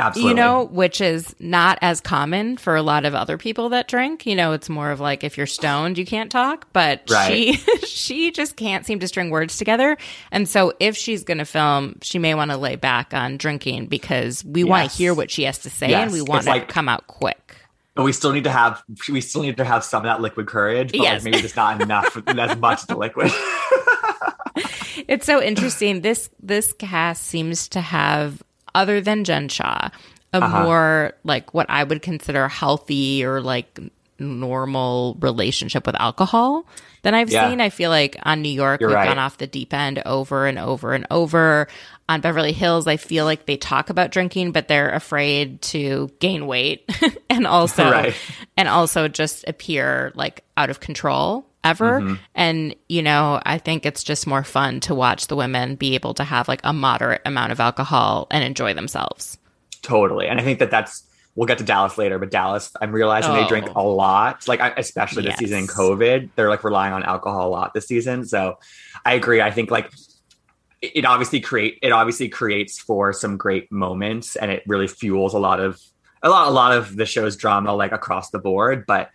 Absolutely. 0.00 0.30
You 0.30 0.34
know, 0.36 0.64
which 0.64 1.00
is 1.00 1.34
not 1.38 1.78
as 1.82 2.00
common 2.00 2.56
for 2.56 2.74
a 2.74 2.82
lot 2.82 3.04
of 3.04 3.14
other 3.14 3.36
people 3.38 3.68
that 3.68 3.86
drink. 3.86 4.26
You 4.26 4.34
know, 4.34 4.52
it's 4.52 4.68
more 4.68 4.90
of 4.90 4.98
like 5.00 5.22
if 5.24 5.36
you're 5.36 5.46
stoned, 5.46 5.98
you 5.98 6.06
can't 6.06 6.30
talk, 6.32 6.66
but 6.72 7.02
Right. 7.10 7.54
she 7.54 7.76
she 7.86 8.30
just 8.30 8.56
can't 8.56 8.86
seem 8.86 8.98
to 9.00 9.08
string 9.08 9.30
words 9.30 9.56
together. 9.58 9.96
And 10.32 10.48
so 10.48 10.72
if 10.80 10.96
she's 10.96 11.22
going 11.24 11.38
to 11.38 11.44
film, 11.44 11.98
she 12.02 12.18
may 12.18 12.34
want 12.34 12.50
to 12.50 12.56
lay 12.56 12.76
back 12.76 13.12
on 13.14 13.36
drinking 13.36 13.86
because 13.86 14.44
we 14.44 14.64
want 14.64 14.90
to 14.90 14.96
hear 14.96 15.12
what 15.14 15.30
she 15.30 15.42
has 15.44 15.58
to 15.58 15.70
say 15.70 15.90
Yes. 15.90 16.04
and 16.04 16.12
we 16.12 16.22
want 16.22 16.38
It's 16.40 16.46
it 16.46 16.50
like- 16.50 16.68
to 16.68 16.72
come 16.74 16.88
out 16.88 17.06
quick. 17.06 17.56
But 17.96 18.04
we 18.04 18.12
still 18.12 18.32
need 18.32 18.44
to 18.44 18.50
have 18.50 18.82
we 19.08 19.20
still 19.20 19.42
need 19.42 19.56
to 19.58 19.64
have 19.64 19.84
some 19.84 19.98
of 19.98 20.04
that 20.04 20.20
liquid 20.22 20.46
courage, 20.46 20.92
but 20.92 21.00
Yes. 21.00 21.22
like 21.24 21.32
maybe 21.32 21.42
just 21.42 21.56
not 21.56 21.82
enough 21.82 22.16
as 22.26 22.56
much 22.56 22.82
of 22.82 22.86
the 22.86 22.96
liquid. 22.96 23.30
It's 25.08 25.26
so 25.26 25.42
interesting. 25.42 26.00
This 26.02 26.30
this 26.40 26.72
cast 26.72 27.24
seems 27.24 27.68
to 27.70 27.80
have, 27.80 28.42
other 28.74 29.00
than 29.00 29.24
Jen 29.24 29.48
Shah, 29.48 29.88
a 30.32 30.36
Uh-huh. 30.42 30.62
more 30.64 31.12
like 31.24 31.52
what 31.54 31.66
I 31.68 31.82
would 31.84 32.02
consider 32.02 32.48
healthy 32.48 33.24
or 33.24 33.40
like 33.40 33.78
normal 34.18 35.16
relationship 35.20 35.86
with 35.86 35.98
alcohol 35.98 36.66
than 37.02 37.14
I've 37.14 37.30
Yeah. 37.30 37.48
seen. 37.48 37.60
I 37.60 37.70
feel 37.70 37.90
like 37.90 38.16
on 38.24 38.42
New 38.42 38.50
York, 38.50 38.80
You're 38.80 38.90
we've 38.90 38.96
right. 38.96 39.08
gone 39.08 39.18
off 39.18 39.38
the 39.38 39.46
deep 39.46 39.72
end 39.72 40.02
over 40.04 40.46
and 40.46 40.58
over 40.58 40.92
and 40.92 41.06
over. 41.10 41.66
On 42.08 42.20
Beverly 42.20 42.52
Hills, 42.52 42.86
I 42.86 42.96
feel 42.96 43.24
like 43.24 43.46
they 43.46 43.56
talk 43.56 43.88
about 43.88 44.10
drinking, 44.10 44.52
but 44.52 44.68
they're 44.68 44.90
afraid 44.90 45.62
to 45.62 46.10
gain 46.20 46.46
weight 46.46 46.84
and 47.30 47.46
also 47.46 47.84
Right. 47.90 48.14
and 48.56 48.68
also 48.68 49.08
just 49.08 49.44
appear 49.48 50.12
like 50.14 50.44
out 50.56 50.70
of 50.70 50.80
control 50.80 51.46
ever. 51.64 52.00
Mm-hmm. 52.00 52.14
And, 52.34 52.74
you 52.88 53.02
know, 53.02 53.40
I 53.44 53.58
think 53.58 53.84
it's 53.84 54.02
just 54.02 54.26
more 54.26 54.44
fun 54.44 54.80
to 54.80 54.94
watch 54.94 55.26
the 55.26 55.36
women 55.36 55.76
be 55.76 55.94
able 55.94 56.14
to 56.14 56.24
have 56.24 56.48
like 56.48 56.60
a 56.64 56.72
moderate 56.72 57.22
amount 57.24 57.52
of 57.52 57.60
alcohol 57.60 58.26
and 58.30 58.42
enjoy 58.44 58.74
themselves. 58.74 59.38
totally. 59.82 60.26
And 60.28 60.38
I 60.38 60.42
think 60.44 60.58
that 60.58 60.70
that's 60.70 61.04
we'll 61.36 61.46
get 61.46 61.58
to 61.58 61.64
Dallas 61.64 61.96
later, 61.96 62.18
but 62.18 62.30
Dallas, 62.30 62.70
I'm 62.82 62.92
realizing 62.92 63.32
they 63.32 63.46
drink 63.46 63.68
Oh. 63.74 63.82
a 63.82 63.86
lot. 63.88 64.46
Like 64.48 64.60
especially 64.76 65.22
this 65.22 65.30
Yes. 65.32 65.38
season 65.38 65.58
in 65.60 65.66
COVID, 65.68 66.30
they're 66.36 66.50
like 66.50 66.64
relying 66.64 66.92
on 66.92 67.02
alcohol 67.02 67.48
a 67.48 67.50
lot 67.50 67.72
this 67.72 67.86
season. 67.86 68.26
So 68.26 68.58
I 69.06 69.14
agree. 69.14 69.40
I 69.40 69.50
think 69.50 69.70
like 69.70 69.86
it 70.82 70.92
it 70.96 71.04
obviously 71.04 71.40
create 71.40 71.78
it 71.82 71.92
obviously 71.92 72.28
creates 72.28 72.78
for 72.78 73.12
some 73.12 73.36
great 73.36 73.70
moments 73.70 74.34
and 74.36 74.50
it 74.50 74.62
really 74.66 74.88
fuels 74.88 75.32
a 75.34 75.38
lot 75.38 75.60
of 75.60 75.80
a 76.22 76.28
lot 76.28 76.48
a 76.48 76.50
lot 76.50 76.72
of 76.76 76.96
the 76.96 77.06
show's 77.06 77.36
drama 77.36 77.74
like 77.74 77.92
across 77.92 78.30
the 78.30 78.38
board 78.38 78.84
but 78.86 79.10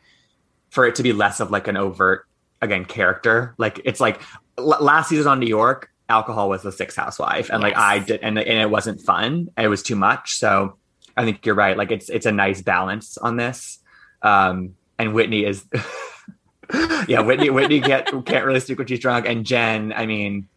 for 0.69 0.85
it 0.87 0.95
to 0.95 1.03
be 1.03 1.11
less 1.13 1.39
of 1.39 1.49
like 1.51 1.67
an 1.67 1.75
overt 1.77 2.25
again 2.61 2.85
character. 2.85 3.55
Like 3.57 3.81
it's 3.85 3.99
like 3.99 4.21
l- 4.57 4.77
last 4.81 5.09
season 5.09 5.27
on 5.27 5.39
new 5.39 5.47
york 5.47 5.91
alcohol 6.07 6.49
was 6.49 6.61
the 6.61 6.71
sixth 6.71 6.97
housewife. 6.97 7.49
And 7.49 7.61
like 7.61 7.75
i 7.75 7.99
did 7.99 8.19
and, 8.21 8.37
and 8.37 8.59
it 8.59 8.69
wasn't 8.69 9.01
fun. 9.01 9.49
It 9.57 9.67
was 9.67 9.83
too 9.83 9.95
much. 9.95 10.37
So 10.37 10.77
i 11.17 11.23
think 11.23 11.45
you're 11.45 11.55
right. 11.55 11.77
Like 11.77 11.91
it's 11.91 12.09
it's 12.09 12.25
a 12.25 12.31
nice 12.31 12.61
balance 12.61 13.17
on 13.17 13.37
this. 13.37 13.79
Um 14.21 14.75
and 14.97 15.13
whitney 15.13 15.45
is 15.45 15.65
yeah 17.07 17.21
whitney 17.21 17.49
whitney 17.49 17.81
can't 17.81 18.25
can't 18.25 18.45
really 18.45 18.59
speak 18.59 18.77
when 18.77 18.87
she's 18.87 18.99
drunk. 18.99 19.27
And 19.27 19.45
jen 19.45 19.93
i 19.93 20.05
mean 20.05 20.47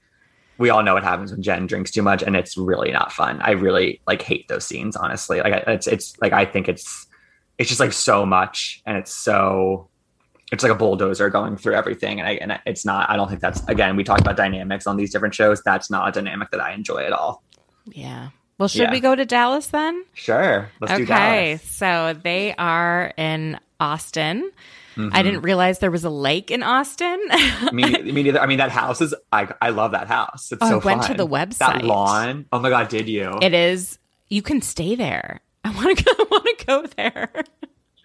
we 0.58 0.70
all 0.70 0.82
know 0.82 0.94
what 0.94 1.04
happens 1.04 1.30
when 1.30 1.40
Jen 1.40 1.66
drinks 1.66 1.92
too 1.92 2.02
much, 2.02 2.22
and 2.22 2.36
it's 2.36 2.56
really 2.58 2.90
not 2.90 3.12
fun. 3.12 3.40
I 3.40 3.52
really 3.52 4.00
like 4.06 4.20
hate 4.20 4.48
those 4.48 4.66
scenes, 4.66 4.96
honestly. 4.96 5.40
Like 5.40 5.64
it's 5.66 5.86
it's 5.86 6.20
like 6.20 6.32
I 6.32 6.44
think 6.44 6.68
it's 6.68 7.06
it's 7.58 7.68
just 7.68 7.80
like 7.80 7.92
so 7.92 8.26
much, 8.26 8.82
and 8.84 8.98
it's 8.98 9.14
so 9.14 9.87
it's 10.52 10.62
like 10.62 10.72
a 10.72 10.74
bulldozer 10.74 11.28
going 11.30 11.56
through 11.56 11.74
everything, 11.74 12.20
and 12.20 12.28
I 12.28 12.32
and 12.34 12.58
it's 12.66 12.84
not. 12.84 13.10
I 13.10 13.16
don't 13.16 13.28
think 13.28 13.40
that's 13.40 13.62
again. 13.68 13.96
We 13.96 14.04
talk 14.04 14.20
about 14.20 14.36
dynamics 14.36 14.86
on 14.86 14.96
these 14.96 15.12
different 15.12 15.34
shows. 15.34 15.62
That's 15.62 15.90
not 15.90 16.08
a 16.08 16.12
dynamic 16.12 16.50
that 16.52 16.60
I 16.60 16.72
enjoy 16.72 17.04
at 17.04 17.12
all. 17.12 17.42
Yeah. 17.86 18.30
Well, 18.58 18.68
should 18.68 18.82
Yeah. 18.82 18.90
we 18.90 19.00
go 19.00 19.14
to 19.14 19.24
Dallas 19.24 19.68
then? 19.68 20.04
Sure, 20.14 20.68
let's 20.80 20.96
do 20.96 21.04
okay. 21.04 21.58
So 21.64 22.14
they 22.24 22.54
are 22.56 23.12
in 23.16 23.58
Austin. 23.78 24.50
Mm-hmm. 24.96 25.14
I 25.14 25.22
didn't 25.22 25.42
realize 25.42 25.78
there 25.78 25.92
was 25.92 26.02
a 26.04 26.10
lake 26.10 26.50
in 26.50 26.64
Austin. 26.64 27.20
me, 27.72 27.84
me 28.02 28.22
neither. 28.24 28.40
I 28.40 28.46
mean, 28.46 28.58
that 28.58 28.72
house 28.72 29.00
is. 29.00 29.14
I 29.30 29.48
I 29.62 29.70
love 29.70 29.92
that 29.92 30.08
house. 30.08 30.50
It's 30.50 30.60
Oh, 30.60 30.66
I 30.66 30.70
so 30.70 30.78
went 30.80 31.02
to 31.04 31.14
the 31.14 31.26
That 31.26 31.50
website. 31.50 31.82
lawn. 31.82 32.46
Oh 32.52 32.58
my 32.58 32.68
god, 32.70 32.88
did 32.88 33.08
you? 33.08 33.38
it 33.40 33.54
is, 33.54 33.98
you 34.28 34.42
can 34.42 34.60
stay 34.60 34.96
there. 34.96 35.40
I 35.62 35.70
want 35.70 35.96
to 35.98 36.04
go, 36.04 36.10
I 36.18 36.26
want 36.30 36.58
to 36.58 36.66
go 36.66 36.86
there. 36.96 37.30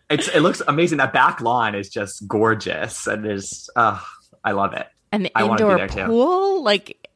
It's 0.09 0.27
it 0.27 0.41
looks 0.41 0.61
amazing. 0.67 0.97
That 0.99 1.13
back 1.13 1.41
lawn 1.41 1.75
is 1.75 1.89
just 1.89 2.27
gorgeous, 2.27 3.07
and 3.07 3.25
is. 3.25 3.69
Uh, 3.75 3.99
I 4.43 4.51
love 4.51 4.73
it. 4.73 4.87
And 5.11 5.25
the 5.25 5.31
I 5.35 5.47
indoor 5.47 5.77
there 5.77 5.87
too. 5.87 6.05
pool, 6.05 6.63
like 6.63 7.09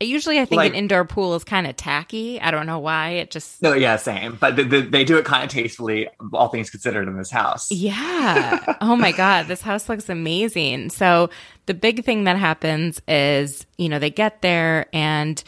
usually 0.00 0.40
I 0.40 0.44
think 0.44 0.56
Like- 0.56 0.70
an 0.72 0.76
indoor 0.76 1.04
pool 1.04 1.34
is 1.34 1.44
kind 1.44 1.66
of 1.66 1.76
tacky. 1.76 2.40
I 2.40 2.50
don't 2.50 2.66
know 2.66 2.78
why. 2.78 3.10
It 3.10 3.30
just 3.30 3.62
No, 3.62 3.72
yeah, 3.72 3.96
same. 3.96 4.36
But 4.40 4.56
the, 4.56 4.64
the, 4.64 4.80
they 4.80 5.04
do 5.04 5.16
it 5.16 5.24
kind 5.24 5.44
of 5.44 5.50
tastefully, 5.50 6.08
all 6.32 6.48
things 6.48 6.70
considered, 6.70 7.08
in 7.08 7.16
this 7.16 7.30
house. 7.30 7.70
Yeah. 7.70 8.76
oh 8.80 8.96
my 8.96 9.12
God. 9.12 9.46
This 9.46 9.60
house 9.62 9.88
looks 9.88 10.08
amazing. 10.08 10.90
So 10.90 11.30
the 11.66 11.74
big 11.74 12.04
thing 12.04 12.24
that 12.24 12.36
happens 12.36 13.00
is, 13.06 13.66
you 13.78 13.88
know, 13.88 13.98
they 13.98 14.10
get 14.10 14.42
there 14.42 14.86
and 14.92 15.42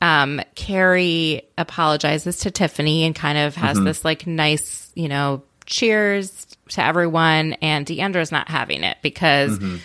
um, 0.00 0.40
Kary 0.54 1.42
apologizes 1.56 2.38
to 2.38 2.50
Tiffany 2.52 3.04
and 3.04 3.14
kind 3.14 3.36
of 3.38 3.56
has 3.56 3.80
this 3.80 4.04
like 4.04 4.26
nice, 4.26 4.92
you 4.94 5.08
know, 5.08 5.42
cheers 5.68 6.46
to 6.70 6.84
everyone. 6.84 7.52
And 7.54 7.86
D'Andra's 7.86 8.32
not 8.32 8.48
having 8.48 8.82
it 8.82 8.98
because 9.02 9.58
mm-hmm. 9.58 9.76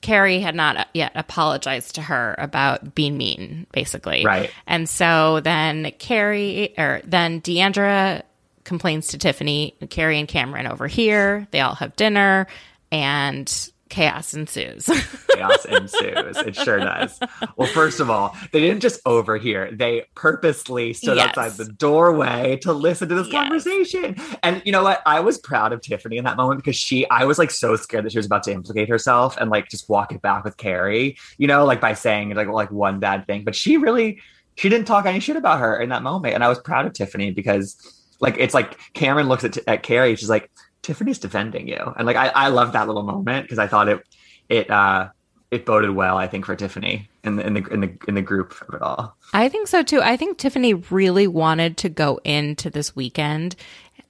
Kary 0.00 0.40
had 0.40 0.54
not 0.54 0.88
yet 0.94 1.12
apologized 1.14 1.96
to 1.96 2.02
her 2.02 2.36
about 2.38 2.94
being 2.94 3.16
mean, 3.16 3.66
basically. 3.72 4.24
Right. 4.24 4.50
And 4.66 4.88
so 4.88 5.40
then 5.40 5.90
Kary, 5.98 6.74
or 6.78 7.00
then 7.04 7.40
D'Andra 7.40 8.22
complains 8.64 9.08
to 9.08 9.18
Tiffany, 9.18 9.74
Kary 9.90 10.18
and 10.18 10.28
Kameron 10.28 10.70
over 10.70 10.86
here. 10.86 11.48
They 11.50 11.60
all 11.60 11.74
have 11.74 11.96
dinner 11.96 12.46
and 12.92 13.70
chaos 13.88 14.34
ensues. 14.34 14.86
Chaos 15.36 15.64
ensues. 15.66 16.36
It 16.38 16.56
sure 16.56 16.78
does. 16.78 17.20
Well, 17.56 17.68
first 17.68 18.00
of 18.00 18.08
all, 18.10 18.34
they 18.52 18.60
didn't 18.60 18.80
just 18.80 19.00
overhear, 19.06 19.70
they 19.70 20.04
purposely 20.14 20.92
stood 20.92 21.16
Yes. 21.16 21.28
outside 21.36 21.52
the 21.52 21.70
doorway 21.72 22.56
to 22.62 22.72
listen 22.72 23.08
to 23.10 23.14
this 23.14 23.28
Yes. 23.28 23.42
conversation. 23.42 24.16
And 24.42 24.62
you 24.64 24.72
know 24.72 24.82
what? 24.82 25.02
I 25.06 25.20
was 25.20 25.38
proud 25.38 25.72
of 25.72 25.82
Tiffany 25.82 26.16
in 26.16 26.24
that 26.24 26.36
moment 26.36 26.58
because 26.58 26.76
she, 26.76 27.08
I 27.10 27.24
was 27.24 27.38
like 27.38 27.50
so 27.50 27.76
scared 27.76 28.04
that 28.06 28.12
she 28.12 28.18
was 28.18 28.26
about 28.26 28.42
to 28.44 28.52
implicate 28.52 28.88
herself 28.88 29.36
and 29.36 29.50
like 29.50 29.68
just 29.68 29.88
walk 29.88 30.10
it 30.12 30.22
back 30.22 30.42
with 30.44 30.56
Kary, 30.56 31.16
you 31.38 31.46
know, 31.46 31.64
like 31.64 31.80
by 31.80 31.92
saying 31.94 32.30
like, 32.34 32.48
like 32.48 32.70
one 32.70 32.98
bad 32.98 33.26
thing. 33.26 33.44
But 33.44 33.54
she 33.54 33.76
really, 33.76 34.20
she 34.56 34.68
didn't 34.68 34.86
talk 34.86 35.04
any 35.06 35.20
shit 35.20 35.36
about 35.36 35.60
her 35.60 35.78
in 35.80 35.90
that 35.90 36.02
moment. 36.02 36.34
And 36.34 36.42
I 36.42 36.48
was 36.48 36.58
proud 36.58 36.86
of 36.86 36.92
Tiffany 36.94 37.30
because 37.30 37.76
like, 38.20 38.36
it's 38.38 38.54
like 38.54 38.78
Kameron 38.94 39.28
looks 39.28 39.44
at, 39.44 39.58
at 39.68 39.82
Kary, 39.82 40.16
she's 40.16 40.30
like, 40.30 40.50
Tiffany's 40.86 41.18
defending 41.18 41.66
you. 41.66 41.94
And 41.96 42.06
like 42.06 42.16
I, 42.16 42.28
I 42.28 42.48
love 42.48 42.72
that 42.72 42.86
little 42.86 43.02
moment 43.02 43.44
because 43.44 43.58
I 43.58 43.66
thought 43.66 43.88
it 43.88 44.06
it 44.48 44.70
uh 44.70 45.08
it 45.50 45.64
boded 45.64 45.90
well, 45.90 46.16
I 46.16 46.26
think, 46.26 46.46
for 46.46 46.54
Tiffany 46.54 47.08
in 47.24 47.36
the 47.36 47.46
in 47.46 47.54
the 47.54 47.66
in 47.72 47.80
the 47.80 47.98
in 48.06 48.14
the 48.14 48.22
group 48.22 48.54
of 48.68 48.74
it 48.74 48.82
all. 48.82 49.16
I 49.32 49.48
think 49.48 49.66
so 49.66 49.82
too. 49.82 50.00
I 50.00 50.16
think 50.16 50.38
Tiffany 50.38 50.74
really 50.74 51.26
wanted 51.26 51.76
to 51.78 51.88
go 51.88 52.20
into 52.24 52.70
this 52.70 52.94
weekend 52.94 53.56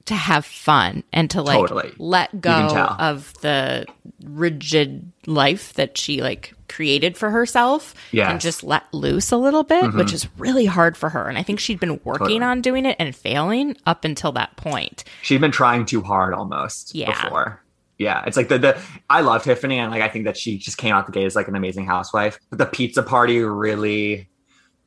to 0.07 0.15
have 0.15 0.45
fun 0.47 1.03
and 1.13 1.29
to 1.31 1.43
like 1.43 1.59
Totally. 1.59 1.93
let 1.99 2.41
go 2.41 2.51
of 2.99 3.33
the 3.43 3.87
rigid 4.25 5.11
life 5.27 5.73
that 5.75 5.99
she 5.99 6.23
like 6.23 6.55
created 6.69 7.17
for 7.17 7.31
herself 7.31 7.95
Yes. 8.13 8.31
and 8.31 8.41
just 8.41 8.63
let 8.65 8.83
loose 8.93 9.31
a 9.33 9.37
little 9.37 9.63
bit, 9.63 9.95
which 9.95 10.13
is 10.13 10.29
really 10.39 10.67
hard 10.67 10.97
for 10.97 11.09
her. 11.11 11.29
And 11.29 11.39
I 11.39 11.43
think 11.43 11.61
she'd 11.61 11.81
been 11.81 12.01
working 12.05 12.27
Totally. 12.41 12.43
on 12.43 12.61
doing 12.61 12.87
it 12.87 12.97
and 12.99 13.15
failing 13.15 13.77
up 13.87 14.05
until 14.05 14.33
that 14.33 14.57
point. 14.57 15.05
She'd 15.23 15.41
been 15.41 15.51
trying 15.53 15.87
too 15.87 16.03
hard 16.03 16.35
almost 16.35 16.95
Yeah. 16.95 17.25
before. 17.25 17.63
Yeah, 17.99 18.25
it's 18.27 18.37
like 18.37 18.49
the 18.49 18.59
the 18.59 18.79
I 19.09 19.23
love 19.23 19.43
Tiffany 19.43 19.79
and 19.79 19.91
like 19.91 20.03
I 20.03 20.09
think 20.09 20.27
that 20.27 20.37
she 20.37 20.59
just 20.59 20.77
came 20.77 20.95
out 20.95 21.07
the 21.07 21.13
gate 21.13 21.25
as 21.25 21.35
like 21.35 21.49
an 21.49 21.57
amazing 21.57 21.87
housewife. 21.87 22.39
But 22.51 22.59
the 22.59 22.67
pizza 22.67 23.03
party 23.03 23.41
really 23.41 24.29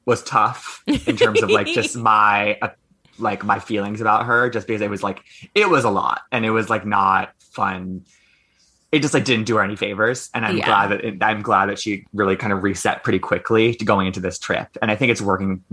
was 0.06 0.22
tough 0.24 0.84
in 0.86 1.18
terms 1.18 1.42
of 1.42 1.50
like 1.50 1.66
just 1.68 1.96
my 1.98 2.58
uh, 2.62 2.70
like 3.20 3.44
my 3.44 3.60
feelings 3.60 4.02
about 4.02 4.26
her 4.26 4.50
just 4.50 4.68
because 4.68 4.82
it 4.82 4.90
was 4.90 5.04
like 5.04 5.24
it 5.56 5.70
was 5.70 5.84
a 5.84 5.90
lot 5.90 6.22
and 6.32 6.46
it 6.46 6.52
was 6.52 6.70
like 6.70 6.86
not 6.86 7.32
fun. 7.40 8.04
It 8.92 9.02
just 9.04 9.14
like 9.14 9.24
didn't 9.26 9.46
do 9.46 9.56
her 9.58 9.64
any 9.64 9.76
favors, 9.76 10.30
and 10.34 10.46
I'm 10.46 10.58
Yeah. 10.58 10.66
glad 10.66 10.88
that 10.92 11.06
it, 11.06 11.24
I'm 11.24 11.42
glad 11.44 11.68
that 11.70 11.78
she 11.80 12.06
really 12.14 12.36
kind 12.36 12.52
of 12.52 12.64
reset 12.64 13.04
pretty 13.04 13.20
quickly 13.20 13.76
to 13.76 13.86
going 13.86 14.08
into 14.08 14.20
this 14.20 14.40
trip, 14.40 14.68
and 14.82 14.90
I 14.90 14.96
think 14.96 15.12
it's 15.12 15.22
working 15.22 15.64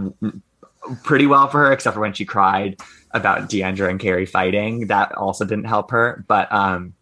pretty 1.02 1.26
well 1.26 1.48
for 1.48 1.58
her, 1.66 1.72
except 1.72 1.94
for 1.94 2.00
when 2.00 2.12
she 2.12 2.24
cried 2.26 2.76
about 3.12 3.48
D'Andra 3.48 3.88
and 3.88 3.98
Kary 3.98 4.26
fighting. 4.26 4.88
That 4.88 5.12
also 5.12 5.44
didn't 5.46 5.64
help 5.64 5.90
her. 5.92 6.24
But 6.28 6.52
um 6.52 6.92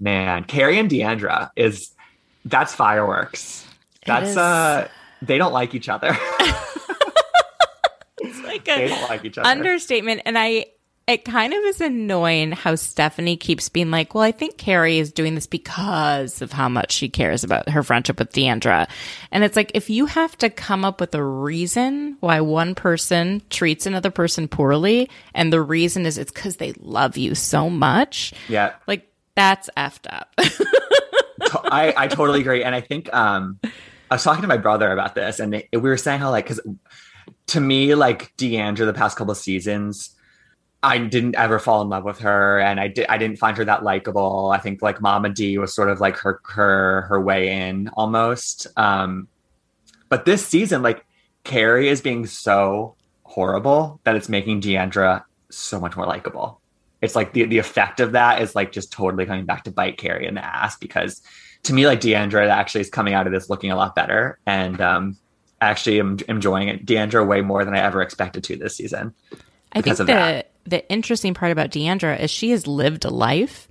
man, 0.00 0.44
Kary 0.44 0.78
and 0.78 0.88
D'Andra 0.88 1.50
is 1.56 1.90
that's 2.46 2.74
fireworks. 2.74 3.66
That's 4.06 4.36
uh 4.36 4.88
they 5.22 5.36
don't 5.36 5.52
like 5.52 5.74
each 5.74 5.88
other. 5.90 6.16
Like 8.56 8.64
they 8.64 8.84
a 8.84 8.88
don't 8.88 9.08
like 9.08 9.24
each 9.24 9.38
other. 9.38 9.48
understatement. 9.48 10.22
And 10.24 10.38
I, 10.38 10.66
it 11.06 11.24
kind 11.24 11.52
of 11.52 11.62
is 11.64 11.80
annoying 11.80 12.52
how 12.52 12.74
Stephanie 12.74 13.36
keeps 13.36 13.68
being 13.68 13.90
like, 13.90 14.14
well, 14.14 14.24
I 14.24 14.32
think 14.32 14.56
Kary 14.58 14.98
is 14.98 15.12
doing 15.12 15.34
this 15.36 15.46
because 15.46 16.42
of 16.42 16.52
how 16.52 16.68
much 16.68 16.92
she 16.92 17.08
cares 17.08 17.44
about 17.44 17.68
her 17.68 17.82
friendship 17.82 18.18
with 18.18 18.32
D'Andra. 18.32 18.88
And 19.30 19.44
it's 19.44 19.54
like, 19.54 19.70
if 19.74 19.88
you 19.88 20.06
have 20.06 20.36
to 20.38 20.50
come 20.50 20.84
up 20.84 21.00
with 21.00 21.14
a 21.14 21.22
reason 21.22 22.16
why 22.20 22.40
one 22.40 22.74
person 22.74 23.42
treats 23.50 23.86
another 23.86 24.10
person 24.10 24.48
poorly, 24.48 25.08
and 25.32 25.52
the 25.52 25.62
reason 25.62 26.06
is 26.06 26.18
it's 26.18 26.32
because 26.32 26.56
they 26.56 26.72
love 26.80 27.16
you 27.16 27.34
so 27.36 27.70
much, 27.70 28.32
yeah. 28.48 28.72
like, 28.86 29.08
that's 29.36 29.70
effed 29.76 30.06
up. 30.12 30.34
I, 31.64 31.94
I 31.96 32.08
totally 32.08 32.40
agree. 32.40 32.64
And 32.64 32.74
I 32.74 32.80
think 32.80 33.12
um 33.14 33.60
I 34.10 34.14
was 34.14 34.24
talking 34.24 34.42
to 34.42 34.48
my 34.48 34.56
brother 34.56 34.90
about 34.90 35.14
this 35.14 35.40
and 35.40 35.52
we 35.52 35.80
were 35.80 35.96
saying 35.96 36.20
how 36.20 36.30
like 36.30 36.46
because 36.46 36.60
to 37.48 37.60
me, 37.60 37.94
like 37.94 38.36
D'Andra 38.36 38.86
the 38.86 38.92
past 38.92 39.16
couple 39.16 39.32
of 39.32 39.38
seasons, 39.38 40.16
I 40.82 40.98
didn't 40.98 41.36
ever 41.36 41.58
fall 41.58 41.82
in 41.82 41.88
love 41.88 42.04
with 42.04 42.20
her 42.20 42.60
and 42.60 42.78
I 42.78 42.88
did 42.88 43.06
I 43.08 43.18
didn't 43.18 43.38
find 43.38 43.56
her 43.56 43.64
that 43.64 43.82
likable. 43.82 44.50
I 44.52 44.58
think 44.58 44.82
like 44.82 45.00
Mama 45.00 45.30
D 45.30 45.58
was 45.58 45.74
sort 45.74 45.90
of 45.90 46.00
like 46.00 46.16
her 46.18 46.40
her 46.44 47.02
her 47.02 47.20
way 47.20 47.50
in 47.50 47.88
almost. 47.94 48.66
Um 48.76 49.28
but 50.08 50.24
this 50.24 50.46
season, 50.46 50.82
like 50.82 51.04
Kary 51.44 51.88
is 51.88 52.00
being 52.00 52.26
so 52.26 52.94
horrible 53.24 54.00
that 54.04 54.14
it's 54.14 54.28
making 54.28 54.60
D'Andra 54.60 55.24
so 55.50 55.80
much 55.80 55.96
more 55.96 56.06
likable. 56.06 56.60
It's 57.02 57.16
like 57.16 57.32
the 57.32 57.44
the 57.46 57.58
effect 57.58 58.00
of 58.00 58.12
that 58.12 58.40
is 58.42 58.54
like 58.54 58.70
just 58.70 58.92
totally 58.92 59.26
coming 59.26 59.44
back 59.44 59.64
to 59.64 59.70
bite 59.70 59.98
Kary 59.98 60.26
in 60.26 60.34
the 60.34 60.44
ass 60.44 60.76
because 60.76 61.22
to 61.64 61.72
me, 61.72 61.86
like 61.86 62.00
D'Andra 62.00 62.48
actually 62.48 62.82
is 62.82 62.90
coming 62.90 63.14
out 63.14 63.26
of 63.26 63.32
this 63.32 63.50
looking 63.50 63.72
a 63.72 63.76
lot 63.76 63.94
better, 63.94 64.38
and 64.46 64.80
um, 64.80 65.16
actually 65.60 65.98
am 66.00 66.18
enjoying 66.28 66.68
it. 66.68 66.84
D'Andra 66.86 67.24
way 67.24 67.40
more 67.40 67.64
than 67.64 67.74
I 67.74 67.78
ever 67.80 68.02
expected 68.02 68.44
to 68.44 68.56
this 68.56 68.76
season. 68.76 69.14
I 69.72 69.80
think 69.82 69.96
the 69.96 70.04
that. 70.04 70.50
the 70.64 70.88
interesting 70.90 71.34
part 71.34 71.52
about 71.52 71.70
D'Andra 71.70 72.16
is 72.16 72.30
she 72.30 72.50
has 72.50 72.66
lived 72.66 73.04
a 73.04 73.10
life. 73.10 73.68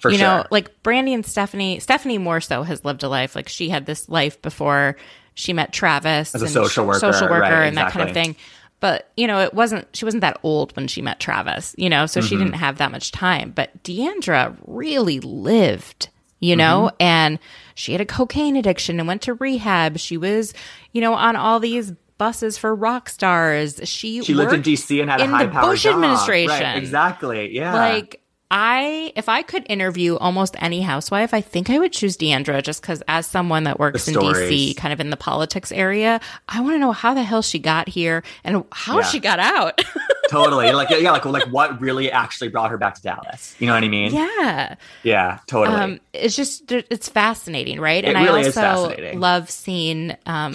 For 0.00 0.10
you 0.10 0.18
sure. 0.18 0.26
know, 0.26 0.44
like 0.50 0.82
Brandi 0.82 1.14
and 1.14 1.24
Stephanie. 1.24 1.80
Stephanie 1.80 2.18
more 2.18 2.40
so 2.40 2.62
has 2.62 2.84
lived 2.84 3.02
a 3.02 3.08
life. 3.08 3.34
Like 3.34 3.48
she 3.48 3.68
had 3.70 3.86
this 3.86 4.08
life 4.08 4.40
before 4.42 4.96
she 5.34 5.52
met 5.52 5.72
Travis 5.72 6.34
As 6.34 6.42
a 6.42 6.44
and 6.44 6.52
social 6.52 6.86
worker, 6.86 7.00
social 7.00 7.28
worker, 7.28 7.40
right, 7.40 7.66
and 7.66 7.76
that 7.76 7.92
kind 7.92 8.08
of 8.08 8.14
thing. 8.14 8.36
But 8.80 9.10
you 9.16 9.26
know, 9.26 9.40
it 9.40 9.54
wasn't. 9.54 9.88
She 9.96 10.04
wasn't 10.04 10.20
that 10.20 10.38
old 10.42 10.76
when 10.76 10.86
she 10.86 11.00
met 11.00 11.18
Travis. 11.18 11.74
You 11.78 11.88
know, 11.88 12.04
so 12.06 12.20
Mm-hmm. 12.20 12.28
she 12.28 12.36
didn't 12.36 12.52
have 12.54 12.76
that 12.78 12.92
much 12.92 13.10
time. 13.10 13.52
But 13.54 13.82
D'Andra 13.82 14.54
really 14.66 15.20
lived. 15.20 16.08
You 16.46 16.56
know, 16.56 16.90
Mm-hmm. 16.92 16.96
and 17.02 17.38
she 17.74 17.92
had 17.92 18.00
a 18.00 18.06
cocaine 18.06 18.56
addiction 18.56 18.98
and 18.98 19.06
went 19.08 19.22
to 19.22 19.34
rehab. 19.34 19.98
She 19.98 20.16
was, 20.16 20.54
you 20.92 21.00
know, 21.00 21.14
on 21.14 21.34
all 21.36 21.60
these 21.60 21.92
buses 22.18 22.56
for 22.56 22.74
rock 22.74 23.08
stars. 23.08 23.80
She 23.84 24.22
she 24.22 24.32
lived 24.34 24.52
in 24.52 24.62
DC 24.62 25.00
and 25.00 25.10
had 25.10 25.20
in 25.20 25.30
a 25.30 25.36
high 25.36 25.46
the 25.46 25.52
powered 25.52 25.66
Bush 25.72 25.86
administration. 25.86 26.48
Right, 26.62 26.76
exactly. 26.76 27.54
Yeah. 27.54 27.74
Like 27.74 28.20
I, 28.48 29.12
if 29.16 29.28
I 29.28 29.42
could 29.42 29.66
interview 29.68 30.14
almost 30.16 30.54
any 30.60 30.80
housewife, 30.80 31.34
I 31.34 31.40
think 31.40 31.68
I 31.68 31.80
would 31.80 31.92
choose 31.92 32.16
D'Andra 32.16 32.62
just 32.62 32.80
because, 32.80 33.02
as 33.08 33.26
someone 33.26 33.64
that 33.64 33.80
works 33.80 34.06
in 34.06 34.14
DC, 34.14 34.76
kind 34.76 34.92
of 34.92 35.00
in 35.00 35.10
the 35.10 35.16
politics 35.16 35.72
area, 35.72 36.20
I 36.48 36.60
want 36.60 36.74
to 36.74 36.78
know 36.78 36.92
how 36.92 37.12
the 37.12 37.24
hell 37.24 37.42
she 37.42 37.58
got 37.58 37.88
here 37.88 38.22
and 38.44 38.62
how 38.70 38.98
Yeah. 38.98 39.04
she 39.06 39.18
got 39.18 39.40
out. 39.40 39.82
totally. 40.30 40.70
Like 40.72 40.90
yeah, 40.90 41.10
like 41.10 41.24
like 41.24 41.48
what 41.48 41.80
really 41.80 42.10
actually 42.12 42.48
brought 42.48 42.70
her 42.70 42.78
back 42.78 42.94
to 42.94 43.02
Dallas. 43.02 43.56
You 43.58 43.66
know 43.66 43.74
what 43.74 43.82
I 43.82 43.88
mean? 43.88 44.12
yeah, 44.14 44.76
Yeah, 45.02 45.38
totally. 45.48 45.76
um, 45.76 46.00
it's 46.12 46.36
just 46.36 46.70
it's 46.70 47.08
fascinating, 47.08 47.80
right? 47.80 48.04
It 48.04 48.14
and 48.14 48.24
really 48.24 48.44
I 48.44 48.70
also 48.70 48.94
love 49.18 49.50
seeing 49.50 50.16
um, 50.26 50.54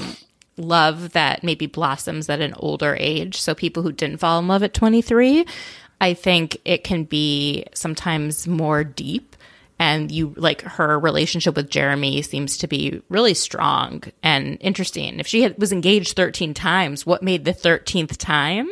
love 0.55 1.11
that 1.11 1.43
maybe 1.43 1.65
blossoms 1.65 2.29
at 2.29 2.39
an 2.39 2.53
older 2.57 2.95
age. 2.97 3.35
So 3.41 3.53
people 3.53 3.83
who 3.83 3.91
didn't 3.91 4.17
fall 4.19 4.39
in 4.39 4.47
love 4.47 4.63
at 4.63 4.73
23, 4.73 5.45
I 6.01 6.13
think 6.15 6.57
it 6.65 6.83
can 6.83 7.05
be 7.05 7.65
sometimes 7.73 8.47
more 8.47 8.83
deep. 8.83 9.37
And 9.79 10.11
you 10.11 10.33
like 10.37 10.61
her 10.63 10.99
relationship 10.99 11.55
with 11.55 11.69
Jeremy 11.69 12.21
seems 12.21 12.57
to 12.57 12.67
be 12.67 13.01
really 13.09 13.33
strong 13.33 14.03
and 14.21 14.57
interesting. 14.61 15.19
If 15.19 15.25
she 15.27 15.41
had, 15.43 15.57
was 15.57 15.71
engaged 15.71 16.15
13 16.15 16.53
times, 16.53 17.05
what 17.05 17.23
made 17.23 17.45
the 17.45 17.53
13th 17.53 18.17
time 18.17 18.69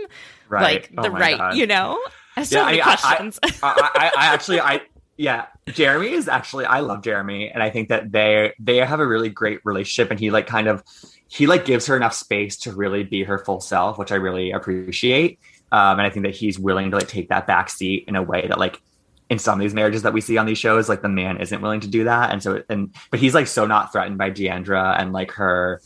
Right. 0.50 0.64
like 0.64 0.92
Oh 0.98 1.04
the 1.04 1.12
right, 1.12 1.38
God. 1.38 1.56
you 1.56 1.68
know? 1.68 2.00
I 2.36 2.42
have 2.42 2.48
so 2.48 2.60
yeah, 2.60 2.66
many 2.66 2.82
I, 2.82 2.84
questions. 2.84 3.40
I, 3.44 3.50
I, 3.64 3.90
I, 3.96 4.12
I 4.18 4.26
actually, 4.34 4.60
I 4.60 4.82
yeah, 5.18 5.48
Jeremy 5.68 6.12
is 6.12 6.30
actually 6.30 6.66
I 6.66 6.80
love 6.80 7.04
Jeremy, 7.04 7.50
and 7.52 7.62
I 7.62 7.70
think 7.70 7.90
that 7.90 8.12
they 8.12 8.54
they 8.58 8.78
have 8.78 9.02
a 9.02 9.06
really 9.06 9.30
great 9.30 9.60
relationship, 9.66 10.12
and 10.12 10.20
he 10.20 10.32
like 10.32 10.48
kind 10.48 10.68
of 10.68 10.82
he 11.28 11.46
like 11.46 11.66
gives 11.66 11.88
her 11.88 11.98
enough 11.98 12.14
space 12.14 12.56
to 12.60 12.72
really 12.72 13.04
be 13.04 13.24
her 13.24 13.38
full 13.38 13.60
self, 13.60 13.98
which 13.98 14.12
I 14.14 14.16
really 14.16 14.52
appreciate. 14.52 15.40
Um, 15.72 16.00
and 16.00 16.02
I 16.02 16.10
think 16.10 16.26
that 16.26 16.36
he's 16.36 16.58
willing 16.60 16.92
to 16.92 16.98
like 16.98 17.08
take 17.08 17.30
that 17.30 17.46
back 17.48 17.70
seat 17.70 18.06
in 18.08 18.16
a 18.16 18.24
way 18.24 18.48
that 18.48 18.58
like 18.60 18.82
in 19.30 19.38
some 19.38 19.60
of 19.60 19.62
these 19.64 19.74
marriages 19.76 20.02
that 20.04 20.14
we 20.14 20.22
see 20.22 20.38
on 20.38 20.46
these 20.46 20.58
shows, 20.58 20.90
like 20.90 21.02
the 21.02 21.10
man 21.10 21.38
isn't 21.40 21.62
willing 21.62 21.80
to 21.82 21.88
do 21.88 22.04
that, 22.06 22.32
and 22.32 22.42
so 22.42 22.64
and 22.70 22.94
but 23.12 23.20
he's 23.20 23.36
like 23.36 23.48
so 23.48 23.66
not 23.66 23.92
threatened 23.92 24.18
by 24.18 24.30
D'Andra 24.30 24.96
and 25.00 25.14
like 25.14 25.32
her. 25.32 25.82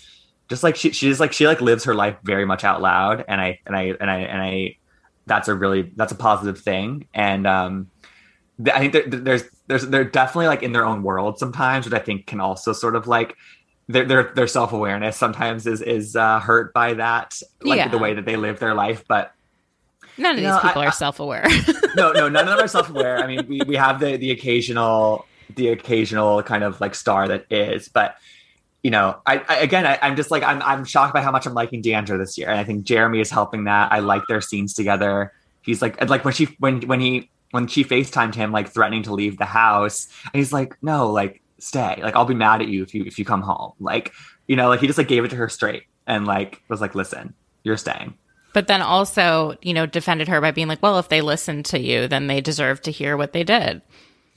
Just 0.50 0.64
like 0.64 0.76
she, 0.76 0.92
she's 0.92 1.20
like 1.20 1.34
she 1.34 1.48
like 1.48 1.62
lives 1.62 1.84
her 1.86 1.96
life 1.96 2.16
very 2.24 2.46
much 2.46 2.64
out 2.64 2.82
loud, 2.82 3.26
and 3.28 3.42
I 3.42 3.60
and 3.66 3.76
I 3.76 3.82
and 4.00 4.10
I 4.12 4.18
and 4.20 4.42
I 4.42 4.78
that's 5.26 5.48
a 5.48 5.56
really 5.56 5.92
that's 5.96 6.12
a 6.12 6.16
positive 6.16 6.60
thing 6.60 7.08
and 7.14 7.48
um 7.48 7.90
i 8.74 8.80
think 8.80 8.92
there, 8.92 9.04
there's 9.08 9.44
there's 9.68 9.88
they're 9.88 10.04
definitely 10.04 10.48
like 10.48 10.62
in 10.62 10.74
their 10.74 10.86
own 10.86 11.02
world 11.02 11.40
sometimes 11.40 11.86
which 11.86 11.94
i 11.94 12.00
think 12.00 12.28
can 12.28 12.42
also 12.42 12.74
sort 12.74 12.94
of 12.94 13.08
like 13.08 13.34
their 13.88 14.04
their, 14.06 14.34
their 14.36 14.48
self-awareness 14.48 15.16
sometimes 15.16 15.66
is 15.66 15.82
is 15.82 16.18
uh 16.18 16.42
hurt 16.42 16.74
by 16.74 16.94
that 16.94 17.40
like 17.62 17.78
Yeah. 17.78 17.88
the 17.88 17.98
way 17.98 18.14
that 18.14 18.26
they 18.26 18.36
live 18.36 18.60
their 18.60 18.74
life 18.74 19.06
but 19.08 19.32
None 20.18 20.32
of 20.32 20.38
you 20.38 20.46
these 20.48 20.56
know, 20.56 20.62
people 20.62 20.82
I- 20.82 20.88
are 20.88 20.92
self 20.92 21.20
aware. 21.20 21.46
no 21.96 22.12
no 22.12 22.30
none 22.30 22.48
of 22.48 22.56
them 22.56 22.60
are 22.64 22.68
self-aware. 22.68 23.18
I 23.20 23.28
mean 23.28 23.48
we, 23.48 23.62
we 23.66 23.76
have 23.76 24.00
the 24.00 24.18
the 24.18 24.32
occasional 24.32 25.26
the 25.56 25.70
occasional 25.70 26.42
kind 26.44 26.64
of 26.64 26.80
like 26.82 26.96
star 26.96 27.28
that 27.28 27.46
is 27.52 27.88
but 27.90 28.16
you 28.82 28.90
know 28.90 29.18
i, 29.28 29.38
I 29.48 29.58
again 29.58 29.86
I, 29.86 30.00
i'm 30.02 30.16
just 30.16 30.32
like 30.32 30.42
I'm, 30.42 30.62
I'm 30.64 30.84
shocked 30.84 31.14
by 31.14 31.22
how 31.22 31.32
much 31.32 31.46
i'm 31.46 31.54
liking 31.54 31.82
D'Andra 31.82 32.18
this 32.18 32.38
year 32.38 32.48
and 32.50 32.60
i 32.60 32.64
think 32.64 32.86
jeremy 32.86 33.20
is 33.20 33.30
helping 33.30 33.66
that. 33.66 33.92
I 33.92 34.00
like 34.00 34.24
their 34.28 34.42
scenes 34.42 34.74
together. 34.74 35.32
He's 35.62 35.82
like 35.82 36.10
like 36.10 36.26
when 36.26 36.34
she 36.34 36.46
when 36.60 36.82
when 36.88 37.00
he 37.00 37.30
when 37.52 37.68
she 37.68 37.84
facetimed 37.84 38.36
him 38.36 38.52
like 38.52 38.70
threatening 38.70 39.04
to 39.04 39.14
leave 39.14 39.38
the 39.38 39.46
house 39.46 40.08
and 40.34 40.40
he's 40.40 40.52
like 40.54 40.76
no 40.82 41.12
like 41.12 41.42
stay. 41.60 42.00
Like 42.02 42.16
i'll 42.16 42.26
be 42.26 42.34
mad 42.36 42.62
at 42.62 42.68
you 42.68 42.82
if 42.84 42.94
you 42.96 43.04
if 43.06 43.20
you 43.20 43.26
come 43.26 43.42
home. 43.42 43.74
Like 43.80 44.12
you 44.48 44.56
know 44.56 44.70
like 44.70 44.80
he 44.80 44.88
just 44.88 44.98
like 44.98 45.08
gave 45.08 45.24
it 45.24 45.30
to 45.30 45.36
her 45.36 45.50
straight 45.50 45.84
and 46.08 46.26
like 46.26 46.62
was 46.68 46.82
like 46.82 46.96
listen 46.96 47.34
you're 47.64 47.78
staying 47.78 48.16
but 48.54 48.68
then 48.68 48.82
also, 48.82 49.56
you 49.62 49.74
know, 49.74 49.86
defended 49.86 50.28
her 50.28 50.40
by 50.40 50.52
being 50.52 50.68
like, 50.68 50.82
well, 50.82 51.00
if 51.00 51.10
they 51.10 51.22
listened 51.22 51.66
to 51.66 51.80
you, 51.80 52.08
then 52.08 52.28
they 52.28 52.42
deserve 52.42 52.82
to 52.84 52.92
hear 52.92 53.18
what 53.18 53.34
they 53.34 53.44
did, 53.44 53.82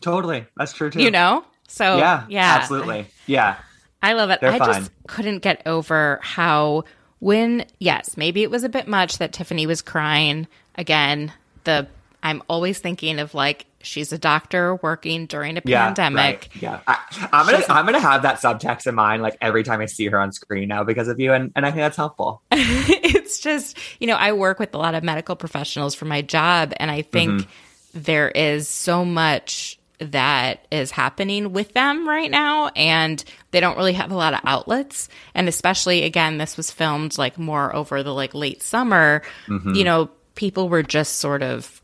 totally 0.00 0.46
that's 0.56 0.72
true 0.72 0.90
too 0.90 1.00
you 1.00 1.10
know? 1.10 1.44
So, 1.68 1.98
yeah 1.98 2.24
yeah. 2.28 2.54
absolutely 2.60 3.06
yeah 3.26 3.56
I 4.02 4.12
love 4.12 4.30
it. 4.30 4.40
They're 4.40 4.50
I 4.50 4.58
fine. 4.58 4.68
just 4.68 4.90
couldn't 5.08 5.38
get 5.40 5.62
over 5.66 6.20
how 6.22 6.84
when 7.18 7.64
yes, 7.78 8.16
maybe 8.16 8.42
it 8.42 8.50
was 8.50 8.62
a 8.62 8.68
bit 8.68 8.86
much 8.86 9.18
that 9.18 9.32
Tiffany 9.32 9.66
was 9.66 9.82
crying 9.82 10.46
again. 10.76 11.32
The 11.64 11.88
I'm 12.22 12.42
always 12.48 12.78
thinking 12.78 13.18
of 13.18 13.34
like 13.34 13.66
She's 13.86 14.12
a 14.12 14.18
doctor 14.18 14.76
working 14.76 15.26
during 15.26 15.56
a 15.56 15.62
Yeah, 15.64 15.86
pandemic. 15.86 16.50
right. 16.52 16.62
Yeah, 16.62 16.80
I, 16.86 17.28
I'm 17.32 17.46
gonna 17.46 17.64
I'm 17.68 17.86
gonna 17.86 18.00
have 18.00 18.22
that 18.22 18.40
subtext 18.40 18.86
in 18.86 18.94
mind 18.94 19.22
like 19.22 19.36
every 19.40 19.62
time 19.62 19.80
I 19.80 19.86
see 19.86 20.06
her 20.06 20.20
on 20.20 20.32
screen 20.32 20.68
now 20.68 20.84
because 20.84 21.08
of 21.08 21.20
you, 21.20 21.32
and 21.32 21.52
and 21.54 21.64
I 21.64 21.70
think 21.70 21.80
that's 21.80 21.96
helpful. 21.96 22.42
it's 22.50 23.40
just, 23.40 23.78
you 24.00 24.06
know, 24.06 24.16
I 24.16 24.32
work 24.32 24.58
with 24.58 24.74
a 24.74 24.78
lot 24.78 24.94
of 24.94 25.02
medical 25.02 25.36
professionals 25.36 25.94
for 25.94 26.04
my 26.04 26.22
job, 26.22 26.72
and 26.78 26.90
I 26.90 27.02
think 27.02 27.42
mm-hmm. 27.42 27.50
there 27.94 28.28
is 28.28 28.68
so 28.68 29.04
much 29.04 29.78
that 29.98 30.66
is 30.70 30.90
happening 30.90 31.52
with 31.52 31.72
them 31.72 32.08
right 32.08 32.30
now, 32.30 32.68
and 32.76 33.22
they 33.50 33.60
don't 33.60 33.76
really 33.76 33.94
have 33.94 34.10
a 34.10 34.16
lot 34.16 34.34
of 34.34 34.40
outlets. 34.44 35.08
And 35.34 35.48
especially, 35.48 36.02
again, 36.02 36.38
this 36.38 36.56
was 36.56 36.70
filmed 36.70 37.16
like 37.18 37.38
more 37.38 37.74
over 37.74 38.02
the 38.02 38.12
like 38.12 38.34
late 38.34 38.62
summer, 38.62 39.22
mm-hmm. 39.46 39.74
you 39.74 39.84
know, 39.84 40.10
people 40.34 40.68
were 40.68 40.82
just 40.82 41.16
sort 41.16 41.42
of, 41.42 41.80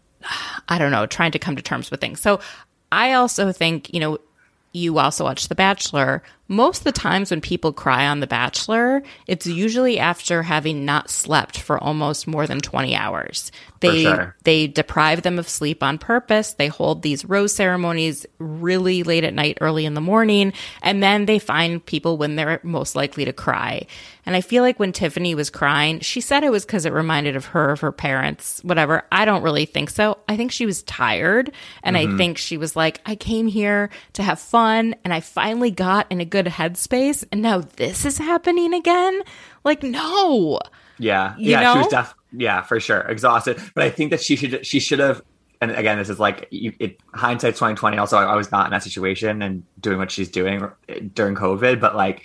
I 0.69 0.79
don't 0.79 0.93
know, 0.93 1.07
trying 1.07 1.33
to 1.33 1.39
come 1.39 1.57
to 1.57 1.63
terms 1.63 1.91
with 1.91 2.01
things. 2.01 2.21
So 2.21 2.41
I 2.91 3.13
also 3.13 3.53
think, 3.53 3.93
you 3.93 4.01
know, 4.01 4.19
you 4.73 4.99
also 4.99 5.25
watch 5.25 5.49
The 5.49 5.55
Bachelor. 5.55 6.23
Most 6.53 6.79
of 6.81 6.85
the 6.85 6.93
times 6.93 7.31
when 7.31 7.41
people 7.41 7.73
cry 7.73 8.07
on 8.07 8.21
The 8.21 8.27
Bachelor, 8.27 9.03
it's 9.27 9.47
usually 9.47 9.99
after 9.99 10.43
having 10.43 10.85
not 10.85 11.09
slept 11.09 11.59
for 11.59 11.83
almost 11.83 12.27
more 12.27 12.47
than 12.47 12.61
20 12.61 12.95
hours. 12.95 13.51
They 13.83 14.03
sure. 14.05 14.37
they 14.45 14.69
deprive 14.69 15.23
them 15.23 15.39
of 15.39 15.49
sleep 15.49 15.83
on 15.83 15.99
purpose. 15.99 16.53
They 16.55 16.69
hold 16.69 17.03
these 17.03 17.25
rose 17.25 17.53
ceremonies 17.55 18.27
really 18.39 19.03
late 19.03 19.25
at 19.25 19.35
night, 19.35 19.59
early 19.61 19.85
in 19.85 19.95
the 19.95 20.01
morning, 20.01 20.53
and 20.83 21.03
then 21.03 21.27
they 21.27 21.41
find 21.41 21.85
people 21.85 22.17
when 22.17 22.37
they're 22.37 22.61
most 22.63 22.95
likely 22.95 23.25
to 23.25 23.33
cry. 23.33 23.87
And 24.25 24.37
I 24.37 24.41
feel 24.41 24.63
like 24.63 24.79
when 24.79 24.93
Tiffany 24.93 25.35
was 25.35 25.51
crying, 25.51 25.99
she 25.99 26.21
said 26.21 26.45
it 26.45 26.53
was 26.53 26.65
because 26.65 26.87
it 26.87 26.93
reminded 26.93 27.35
of 27.35 27.47
her 27.47 27.71
of 27.71 27.81
her 27.81 27.91
parents, 27.91 28.61
whatever. 28.63 29.03
I 29.11 29.25
don't 29.25 29.43
really 29.43 29.67
think 29.67 29.91
so. 29.91 30.19
I 30.29 30.37
think 30.37 30.53
she 30.53 30.65
was 30.65 30.85
tired, 30.85 31.51
and 31.83 31.97
I 31.97 32.07
mm-hmm. 32.07 32.19
think 32.19 32.39
she 32.39 32.57
was 32.57 32.77
like, 32.77 33.01
I 33.05 33.17
came 33.17 33.49
here 33.49 33.91
to 34.13 34.23
have 34.23 34.39
fun, 34.39 34.95
and 35.03 35.13
I 35.13 35.19
finally 35.19 35.73
got 35.73 36.07
in 36.09 36.21
a 36.21 36.25
good 36.25 36.42
headspace, 36.47 37.25
and 37.33 37.43
now 37.43 37.59
this 37.77 38.05
is 38.05 38.19
happening 38.19 38.75
again. 38.75 39.23
Like, 39.65 39.83
no. 39.83 40.61
Yeah, 40.99 41.35
You 41.39 41.51
yeah, 41.53 41.73
she 41.73 41.79
was 41.79 41.89
def- 41.89 42.15
yeah 42.33 42.63
for 42.63 42.79
sure 42.81 43.01
exhausted. 43.01 43.59
But 43.75 43.85
I 43.85 43.91
think 43.91 44.11
that 44.11 44.23
she 44.23 44.37
should 44.37 44.65
she 44.67 44.79
should 44.81 44.99
have. 45.01 45.23
And 45.61 45.71
again, 45.73 45.97
this 45.99 46.09
is 46.09 46.19
like 46.19 46.49
you, 46.51 46.73
it, 46.81 46.99
hindsight 47.15 47.57
twenty 47.57 47.77
twenty. 47.77 47.97
Also, 47.97 48.17
I, 48.17 48.25
I 48.25 48.35
was 48.37 48.51
not 48.51 48.67
in 48.67 48.73
that 48.73 48.83
situation 48.83 49.43
and 49.43 49.63
doing 49.81 49.99
what 49.99 50.11
she's 50.11 50.29
doing 50.29 50.69
during 51.15 51.35
COVID. 51.37 51.81
But 51.81 51.95
like, 51.97 52.23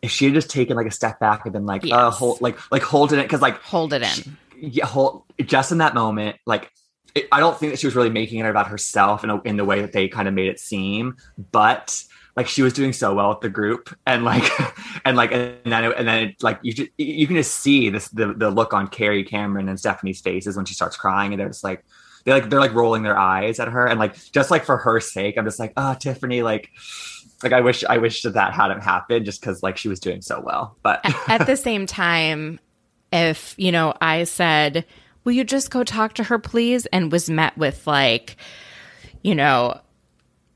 if 0.00 0.10
she 0.10 0.24
had 0.26 0.34
just 0.34 0.48
taken 0.50 0.76
like 0.76 0.86
a 0.86 0.90
step 0.90 1.20
back 1.20 1.44
and 1.44 1.52
been 1.52 1.66
like, 1.66 1.84
uh, 1.90 2.10
hold, 2.10 2.40
like 2.40 2.58
like 2.72 2.82
holding 2.82 3.18
it 3.18 3.24
because 3.24 3.42
like 3.42 3.58
Hold 3.62 3.92
it 3.92 4.02
in. 4.02 4.36
yeah, 4.58 4.86
hold, 4.86 5.24
just 5.44 5.70
in 5.70 5.78
that 5.78 5.94
moment, 5.94 6.36
like 6.46 6.70
it, 7.14 7.28
I 7.30 7.40
don't 7.40 7.58
think 7.58 7.72
that 7.72 7.78
she 7.78 7.86
was 7.86 7.94
really 7.94 8.10
making 8.10 8.38
it 8.40 8.46
about 8.46 8.68
herself 8.68 9.22
in, 9.22 9.28
a, 9.30 9.40
in 9.42 9.56
the 9.58 9.64
way 9.66 9.82
that 9.82 9.92
they 9.92 10.08
kind 10.08 10.26
of 10.26 10.32
made 10.34 10.48
it 10.48 10.58
seem, 10.58 11.16
but 11.52 12.02
like 12.36 12.48
she 12.48 12.62
was 12.62 12.72
doing 12.72 12.92
so 12.92 13.14
well 13.14 13.30
with 13.30 13.40
the 13.40 13.48
group 13.48 13.94
and 14.06 14.24
like 14.24 14.44
and 15.04 15.16
like 15.16 15.32
and 15.32 15.56
then 15.64 15.84
it, 15.84 15.94
and 15.96 16.08
then 16.08 16.28
it, 16.28 16.42
like 16.42 16.58
you 16.62 16.72
just, 16.72 16.90
you 16.96 17.26
can 17.26 17.36
just 17.36 17.58
see 17.58 17.90
this 17.90 18.08
the, 18.08 18.32
the 18.34 18.50
look 18.50 18.72
on 18.72 18.88
Kary 18.88 19.24
Kameron 19.24 19.68
and 19.68 19.78
Stephanie's 19.78 20.20
faces 20.20 20.56
when 20.56 20.64
she 20.64 20.74
starts 20.74 20.96
crying 20.96 21.32
and 21.32 21.40
they're 21.40 21.48
just 21.48 21.64
like 21.64 21.84
they 22.24 22.32
like 22.32 22.48
they're 22.48 22.60
like 22.60 22.74
rolling 22.74 23.02
their 23.02 23.18
eyes 23.18 23.60
at 23.60 23.68
her 23.68 23.86
and 23.86 23.98
like 23.98 24.14
just 24.32 24.50
like 24.50 24.64
for 24.64 24.76
her 24.76 25.00
sake 25.00 25.36
I'm 25.36 25.44
just 25.44 25.58
like 25.58 25.72
oh 25.76 25.94
Tiffany 25.94 26.42
like 26.42 26.70
like 27.42 27.52
I 27.52 27.60
wish 27.60 27.84
I 27.84 27.98
wish 27.98 28.22
that 28.22 28.34
that 28.34 28.54
hadn't 28.54 28.80
happened 28.80 29.24
just 29.24 29.40
because 29.40 29.62
like 29.62 29.76
she 29.76 29.88
was 29.88 30.00
doing 30.00 30.22
so 30.22 30.40
well 30.40 30.76
but 30.82 31.00
at 31.28 31.46
the 31.46 31.56
same 31.56 31.86
time, 31.86 32.60
if, 33.12 33.54
you 33.58 33.70
know, 33.70 33.94
I 34.00 34.24
said, 34.24 34.84
Will 35.24 35.32
you 35.32 35.44
just 35.44 35.70
go 35.70 35.84
talk 35.84 36.14
to 36.14 36.24
her, 36.24 36.38
please? 36.38 36.86
And 36.86 37.12
was 37.12 37.30
met 37.30 37.56
with 37.56 37.86
like, 37.86 38.36
you 39.22 39.36
know, 39.36 39.80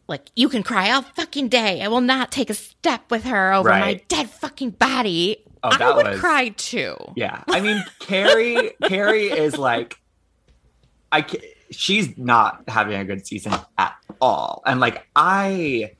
like, 0.09 0.31
you 0.37 0.49
can 0.49 0.63
cry 0.63 0.91
all 0.93 1.03
fucking 1.03 1.49
day. 1.49 1.83
I 1.83 1.89
will 1.89 2.01
not 2.01 2.31
take 2.31 2.49
a 2.51 2.55
step 2.55 3.11
with 3.11 3.25
her 3.25 3.53
over 3.53 3.69
my 3.69 4.01
dead 4.09 4.31
fucking 4.31 4.71
body. 4.71 5.39
Oh, 5.63 5.71
I 5.73 5.97
would 5.97 6.07
was- 6.07 6.21
cry 6.21 6.51
too. 6.51 6.97
Yeah, 7.17 7.43
I 7.49 7.61
mean, 7.61 7.85
Kary, 7.99 8.73
Kary 8.85 9.25
is 9.27 9.59
like, 9.59 9.99
I, 11.11 11.27
she's 11.71 12.17
not 12.17 12.63
having 12.69 12.99
a 12.99 13.05
good 13.05 13.27
season 13.27 13.55
at 13.79 13.97
all, 14.21 14.63
and 14.65 14.79
like 14.79 15.07
I, 15.17 15.93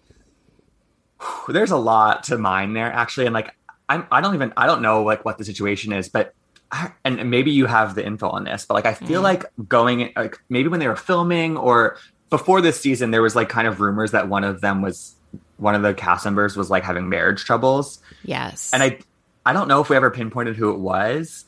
there's 1.49 1.73
a 1.73 1.77
lot 1.77 2.25
to 2.25 2.39
mine 2.39 2.75
there 2.75 2.93
actually, 2.93 3.27
and 3.27 3.35
like 3.35 3.57
I'm, 3.89 4.07
I 4.13 4.21
don't 4.21 4.35
even, 4.35 4.53
I 4.57 4.67
don't 4.67 4.83
know 4.83 5.03
like 5.03 5.25
what 5.25 5.39
the 5.39 5.45
situation 5.45 5.93
is, 5.93 6.09
but. 6.09 6.33
I- 6.73 6.91
And 7.05 7.31
maybe 7.31 7.53
you 7.53 7.67
have 7.67 7.95
the 7.95 8.05
info 8.05 8.29
on 8.29 8.43
this, 8.43 8.67
but 8.67 8.75
like 8.75 8.87
I 8.87 8.95
feel 8.95 9.21
mm. 9.21 9.23
like 9.23 9.45
going 9.69 10.13
like 10.17 10.37
maybe 10.49 10.69
when 10.69 10.81
they 10.81 10.89
were 10.89 10.97
filming 10.97 11.57
or 11.57 11.97
before 12.31 12.61
this 12.61 12.81
season, 12.81 13.11
there 13.11 13.23
was 13.23 13.37
like 13.37 13.49
kind 13.49 13.67
of 13.69 13.81
rumors 13.81 14.11
that 14.13 14.29
one 14.29 14.45
of 14.45 14.61
them 14.61 14.83
was 14.83 15.15
one 15.59 15.75
of 15.75 15.83
the 15.83 15.95
cast 15.95 16.25
members 16.25 16.57
was 16.57 16.71
like 16.71 16.83
having 16.85 17.09
marriage 17.09 17.45
troubles, 17.45 18.01
Yes. 18.25 18.71
and 18.75 18.83
I 18.83 18.99
I 19.45 19.53
don't 19.53 19.69
know 19.69 19.81
if 19.81 19.89
we 19.89 19.97
ever 19.97 20.11
pinpointed 20.11 20.57
who 20.57 20.71
it 20.71 20.79
was, 20.79 21.45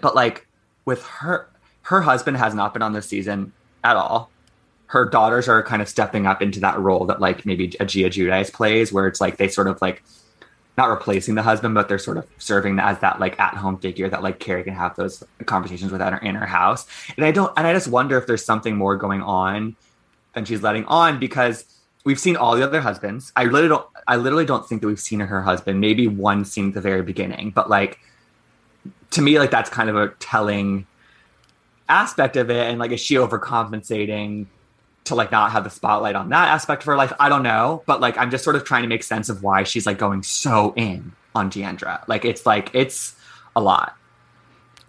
but 0.00 0.14
like 0.14 0.46
with 0.84 1.04
her 1.06 1.48
her 1.82 2.00
husband 2.00 2.36
has 2.38 2.54
not 2.54 2.72
been 2.72 2.82
on 2.82 2.92
this 2.94 3.06
season 3.06 3.52
at 3.82 3.96
all. 3.96 4.30
Her 4.86 5.04
daughters 5.04 5.48
are 5.48 5.62
kind 5.62 5.82
of 5.82 5.88
stepping 5.88 6.26
up 6.26 6.40
into 6.40 6.60
that 6.60 6.78
role 6.78 7.04
that 7.06 7.20
like 7.20 7.44
maybe 7.44 7.74
a 7.80 7.84
Gia 7.84 8.08
Giudice 8.10 8.52
plays, 8.52 8.92
where 8.92 9.06
it's 9.06 9.20
like 9.20 9.36
they 9.36 9.48
sort 9.48 9.66
of 9.66 9.80
like 9.82 10.02
not 10.78 10.88
replacing 10.88 11.34
the 11.36 11.42
husband, 11.42 11.74
but 11.74 11.88
they're 11.88 11.98
sort 11.98 12.16
of 12.16 12.26
serving 12.38 12.78
as 12.78 12.98
that 13.00 13.20
like 13.20 13.38
at 13.38 13.54
home 13.54 13.78
figure 13.78 14.08
that 14.08 14.22
like 14.22 14.38
Kary 14.40 14.64
can 14.64 14.74
have 14.74 14.96
those 14.96 15.22
conversations 15.46 15.92
with 15.92 16.00
at 16.00 16.12
her 16.12 16.18
in 16.18 16.34
her 16.34 16.46
house. 16.46 16.86
And 17.16 17.24
I 17.26 17.30
don't 17.30 17.52
and 17.56 17.66
I 17.66 17.72
just 17.72 17.88
wonder 17.88 18.16
if 18.18 18.26
there's 18.26 18.44
something 18.44 18.76
more 18.76 18.96
going 18.96 19.20
on 19.22 19.76
than 20.34 20.44
she's 20.44 20.62
letting 20.62 20.84
on 20.86 21.18
because 21.18 21.64
we've 22.04 22.20
seen 22.20 22.36
all 22.36 22.56
the 22.56 22.62
other 22.62 22.80
husbands. 22.80 23.32
I 23.36 23.44
literally 23.44 23.68
don't 23.68 23.86
I 24.06 24.16
literally 24.16 24.44
don't 24.44 24.68
think 24.68 24.82
that 24.82 24.88
we've 24.88 25.00
seen 25.00 25.20
her 25.20 25.42
husband. 25.42 25.80
Maybe 25.80 26.06
one 26.06 26.44
scene 26.44 26.68
at 26.68 26.74
the 26.74 26.80
very 26.80 27.02
beginning, 27.02 27.50
but 27.50 27.70
like 27.70 27.98
to 29.12 29.22
me, 29.22 29.38
like 29.38 29.50
that's 29.50 29.70
kind 29.70 29.88
of 29.88 29.96
a 29.96 30.08
telling 30.18 30.86
aspect 31.88 32.36
of 32.36 32.50
it. 32.50 32.68
And 32.68 32.78
like, 32.78 32.92
is 32.92 33.00
she 33.00 33.14
overcompensating 33.14 34.46
to 35.04 35.14
like 35.14 35.30
not 35.30 35.52
have 35.52 35.64
the 35.64 35.70
spotlight 35.70 36.16
on 36.16 36.28
that 36.30 36.48
aspect 36.48 36.82
of 36.82 36.86
her 36.86 36.96
life? 36.96 37.12
I 37.18 37.28
don't 37.28 37.42
know, 37.42 37.82
but 37.86 38.00
like 38.00 38.18
I'm 38.18 38.30
just 38.30 38.44
sort 38.44 38.56
of 38.56 38.64
trying 38.64 38.82
to 38.82 38.88
make 38.88 39.02
sense 39.02 39.28
of 39.28 39.42
why 39.42 39.62
she's 39.62 39.86
like 39.86 39.98
going 39.98 40.22
so 40.22 40.74
in 40.76 41.12
on 41.34 41.48
D'Andra. 41.48 42.04
Like 42.06 42.24
it's 42.24 42.44
like 42.44 42.70
it's 42.74 43.14
a 43.56 43.60
lot. 43.60 43.96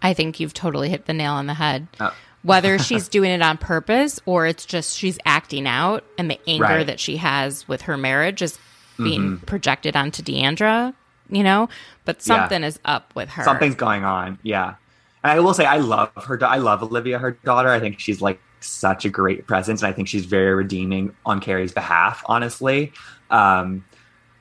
I 0.02 0.14
think 0.14 0.40
you've 0.40 0.54
totally 0.54 0.90
hit 0.90 1.06
the 1.06 1.14
nail 1.14 1.34
on 1.34 1.48
the 1.48 1.54
head. 1.54 1.88
Oh. 2.00 2.14
Whether 2.46 2.78
she's 2.88 3.08
doing 3.08 3.32
it 3.32 3.42
on 3.42 3.58
purpose 3.58 4.20
or 4.26 4.46
it's 4.46 4.66
just 4.66 4.98
she's 4.98 5.18
acting 5.26 5.68
out 5.68 6.04
and 6.18 6.30
the 6.30 6.40
anger 6.48 6.64
Right. 6.66 6.88
that 6.88 7.00
she 7.00 7.18
has 7.18 7.68
with 7.68 7.82
her 7.84 7.98
marriage 7.98 8.42
is 8.42 8.58
being 8.98 9.40
projected 9.40 9.96
onto 9.96 10.24
D'Andra, 10.24 10.94
you 11.30 11.44
know? 11.44 11.68
But 12.06 12.20
Mm-hmm. 12.20 12.32
Yeah. 12.32 12.40
something 12.42 12.64
is 12.64 12.80
up 12.86 13.14
with 13.16 13.30
her. 13.30 13.44
Something's 13.44 13.76
going 13.76 14.06
on. 14.06 14.40
Yeah. 14.44 14.76
And 15.24 15.32
I 15.32 15.40
will 15.40 15.54
say, 15.56 15.66
I 15.66 15.78
love 15.78 16.12
her. 16.16 16.40
I 16.46 16.58
love 16.58 16.82
Olivia, 16.84 17.18
her 17.18 17.32
daughter. 17.32 17.70
I 17.70 17.80
think 17.80 18.00
she's 18.00 18.22
like 18.22 18.40
such 18.62 19.04
a 19.06 19.10
great 19.10 19.48
presence. 19.48 19.82
And 19.82 19.90
I 19.90 19.92
think 19.94 20.08
she's 20.08 20.26
very 20.26 20.54
redeeming 20.54 21.16
on 21.26 21.40
Kary's 21.42 21.72
behalf, 21.74 22.24
honestly. 22.28 22.94
Um, 23.32 23.84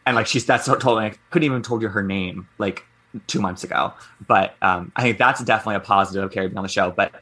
and 0.07 0.15
like, 0.15 0.27
she's 0.27 0.45
that's 0.45 0.67
so 0.67 0.75
totally, 0.75 1.07
I 1.07 1.15
couldn't 1.31 1.47
even 1.47 1.63
told 1.63 1.81
you 1.83 1.89
her 1.89 2.03
name 2.03 2.47
like 2.59 2.85
two 3.27 3.41
months 3.41 3.65
ago. 3.65 3.93
But 4.29 4.55
um, 4.63 4.93
I 4.95 5.03
think 5.03 5.17
that's 5.19 5.43
definitely 5.43 5.77
a 5.77 5.81
positive 5.81 6.23
of 6.23 6.31
Kary 6.33 6.49
being 6.49 6.59
on 6.59 6.63
the 6.65 6.69
show. 6.69 6.91
But 6.91 7.13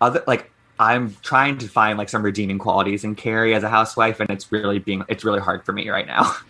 other, 0.00 0.22
like, 0.26 0.50
I'm 0.78 1.14
trying 1.22 1.58
to 1.58 1.68
find 1.68 1.98
like 1.98 2.08
some 2.08 2.22
redeeming 2.22 2.58
qualities 2.58 3.04
in 3.04 3.14
Kary 3.14 3.54
as 3.54 3.62
a 3.62 3.68
housewife. 3.68 4.18
And 4.18 4.30
it's 4.30 4.50
really 4.50 4.78
being, 4.78 5.04
it's 5.08 5.24
really 5.24 5.40
hard 5.40 5.64
for 5.64 5.72
me 5.72 5.88
right 5.90 6.06
now. 6.06 6.34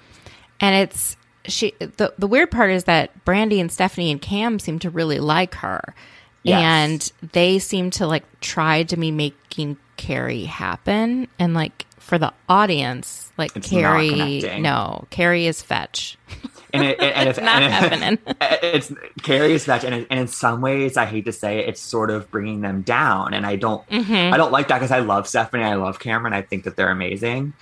And 0.63 0.77
it's 0.77 1.17
she 1.47 1.73
the 1.79 2.13
the 2.19 2.27
weird 2.27 2.51
part 2.51 2.71
is 2.71 2.85
that 2.85 3.25
Brandi 3.25 3.61
and 3.61 3.73
Stephanie 3.73 4.11
and 4.11 4.21
Cam 4.21 4.59
seem 4.59 4.79
to 4.81 4.91
really 4.91 5.19
like 5.19 5.55
her. 5.55 5.95
Yes. 6.43 6.61
And 6.63 7.33
they 7.33 7.59
seem 7.59 7.91
to 7.93 8.07
like 8.07 8.25
try 8.41 8.83
to 8.85 8.97
be 8.97 9.11
making 9.11 9.77
Kary 9.97 10.45
happen 10.45 11.29
and 11.39 11.55
like 11.55 11.87
for 11.99 12.19
the 12.19 12.33
audience, 12.49 13.31
like 13.37 13.55
It's 13.57 13.69
Kary 13.69 14.43
no, 14.61 15.07
Kary 15.11 15.47
is 15.47 15.63
fetch. 15.63 16.19
and 16.73 16.85
it, 16.85 17.01
and 17.01 17.29
if 17.29 17.37
Not 17.41 17.63
and 17.63 17.65
it- 17.65 17.71
happening. 17.71 18.19
it's 18.63 18.93
Kary's 19.23 19.65
fetch, 19.65 19.85
and, 19.85 20.07
and 20.11 20.21
in 20.21 20.27
some 20.29 20.61
ways, 20.61 20.97
I 20.97 21.05
hate 21.07 21.25
to 21.27 21.33
say 21.33 21.59
it, 21.61 21.69
it's 21.69 21.81
sort 21.81 22.11
of 22.11 22.31
bringing 22.31 22.61
them 22.61 22.83
down, 22.83 23.35
and 23.35 23.45
I 23.47 23.57
don't, 23.57 23.87
Mm-hmm. 23.89 24.33
I 24.35 24.37
don't 24.37 24.53
like 24.53 24.69
that 24.69 24.79
because 24.79 24.91
I 24.91 25.01
love 25.01 25.27
Stephanie, 25.29 25.65
I 25.65 25.75
love 25.75 25.99
Kameron, 25.99 26.33
I 26.33 26.43
think 26.43 26.65
that 26.65 26.77
they're 26.77 26.91
amazing 26.91 27.53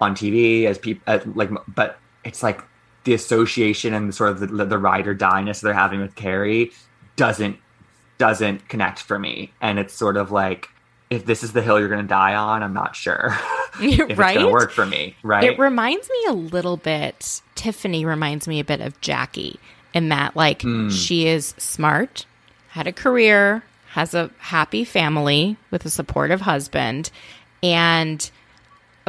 on 0.00 0.14
TV 0.14 0.64
as 0.66 0.78
people, 0.78 1.20
like, 1.34 1.50
but 1.68 1.98
it's 2.24 2.42
like 2.42 2.60
the 3.04 3.14
association 3.14 3.94
and 3.94 4.08
the 4.08 4.12
sort 4.12 4.30
of 4.30 4.40
the, 4.40 4.64
the 4.64 4.78
ride 4.78 5.06
or 5.06 5.14
die-ness 5.14 5.60
they're 5.60 5.72
having 5.74 6.00
with 6.00 6.14
Kary 6.14 6.72
doesn't 7.16 7.56
doesn't 8.18 8.68
connect 8.68 9.00
for 9.00 9.18
me, 9.18 9.52
and 9.60 9.78
it's 9.78 9.92
sort 9.94 10.16
of 10.16 10.30
like 10.30 10.68
if 11.14 11.24
this 11.26 11.42
is 11.42 11.52
the 11.52 11.62
hill 11.62 11.78
you're 11.78 11.88
going 11.88 12.02
to 12.02 12.06
die 12.08 12.34
on, 12.34 12.62
I'm 12.62 12.74
not 12.74 12.94
sure 12.96 13.36
if 13.80 14.00
it's 14.10 14.18
going 14.18 14.38
to 14.38 14.48
work 14.48 14.70
for 14.72 14.84
me, 14.86 15.16
right? 15.22 15.44
It 15.44 15.58
reminds 15.58 16.08
me 16.08 16.24
a 16.28 16.32
little 16.32 16.76
bit. 16.76 17.40
Tiffany 17.54 18.04
reminds 18.04 18.46
me 18.48 18.60
a 18.60 18.64
bit 18.64 18.80
of 18.80 19.00
Jackie 19.00 19.58
in 19.92 20.08
that, 20.10 20.34
like, 20.36 20.62
Hmm. 20.62 20.88
she 20.90 21.26
is 21.26 21.54
smart, 21.58 22.26
had 22.70 22.86
a 22.86 22.92
career, 22.92 23.62
has 23.90 24.12
a 24.14 24.30
happy 24.38 24.84
family 24.84 25.56
with 25.70 25.84
a 25.86 25.90
supportive 25.90 26.40
husband, 26.42 27.10
and 27.62 28.30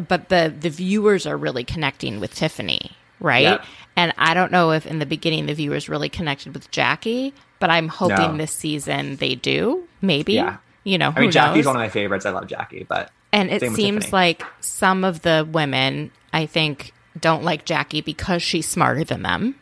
but 0.10 0.30
the 0.30 0.54
the 0.60 0.70
viewers 0.70 1.26
are 1.26 1.38
really 1.38 1.64
connecting 1.64 2.20
with 2.20 2.34
Tiffany, 2.36 2.92
right? 3.20 3.44
Yep. 3.44 3.66
And 3.98 4.14
I 4.18 4.34
don't 4.34 4.52
know 4.52 4.72
if 4.72 4.86
in 4.86 5.00
the 5.00 5.06
beginning 5.06 5.46
the 5.46 5.54
viewers 5.54 5.88
really 5.88 6.10
connected 6.10 6.54
with 6.54 6.70
Jackie, 6.70 7.34
but 7.60 7.70
I'm 7.70 7.88
hoping 7.88 8.32
No. 8.34 8.38
this 8.38 8.52
season 8.52 9.16
they 9.16 9.36
do. 9.36 9.88
Maybe, 10.02 10.34
Yeah. 10.34 10.58
You 10.86 10.98
know, 10.98 11.12
I 11.14 11.20
mean, 11.20 11.32
Jackie's 11.32 11.66
knows? 11.66 11.74
one 11.74 11.76
of 11.76 11.80
my 11.82 11.90
favorites. 11.90 12.26
I 12.26 12.30
love 12.30 12.48
Jackie, 12.48 12.86
but 12.88 13.12
And 13.34 13.50
it 13.52 13.74
seems 13.76 14.14
like 14.14 14.44
some 14.62 15.04
of 15.04 15.22
the 15.24 15.46
women, 15.52 16.12
I 16.32 16.46
think, 16.46 16.94
don't 17.20 17.44
like 17.44 17.66
Jackie 17.66 18.00
because 18.02 18.42
she's 18.42 18.68
smarter 18.68 19.04
than 19.04 19.22
them. 19.24 19.56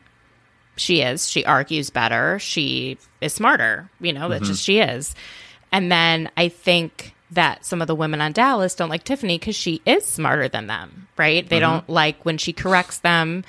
She 0.75 1.01
is. 1.01 1.27
She 1.29 1.45
argues 1.45 1.89
better. 1.89 2.37
She 2.39 2.97
is 3.21 3.33
smarter. 3.33 3.89
You 3.99 4.13
know, 4.13 4.29
that's 4.29 4.43
Mm-hmm. 4.43 4.51
just 4.51 4.63
she 4.63 4.79
is. 4.79 5.15
And 5.71 5.91
then 5.91 6.29
I 6.37 6.49
think 6.49 7.15
that 7.31 7.65
some 7.65 7.81
of 7.81 7.87
the 7.87 7.95
women 7.95 8.21
on 8.21 8.31
Dallas 8.31 8.75
don't 8.75 8.89
like 8.89 9.03
Tiffany 9.03 9.39
because 9.39 9.55
she 9.55 9.81
is 9.87 10.05
smarter 10.05 10.47
than 10.47 10.67
them, 10.67 11.07
right? 11.17 11.43
Mm-hmm. 11.43 11.49
They 11.49 11.59
don't 11.59 11.89
like 11.89 12.23
when 12.25 12.37
she 12.37 12.53
corrects 12.53 12.99
them. 12.99 13.43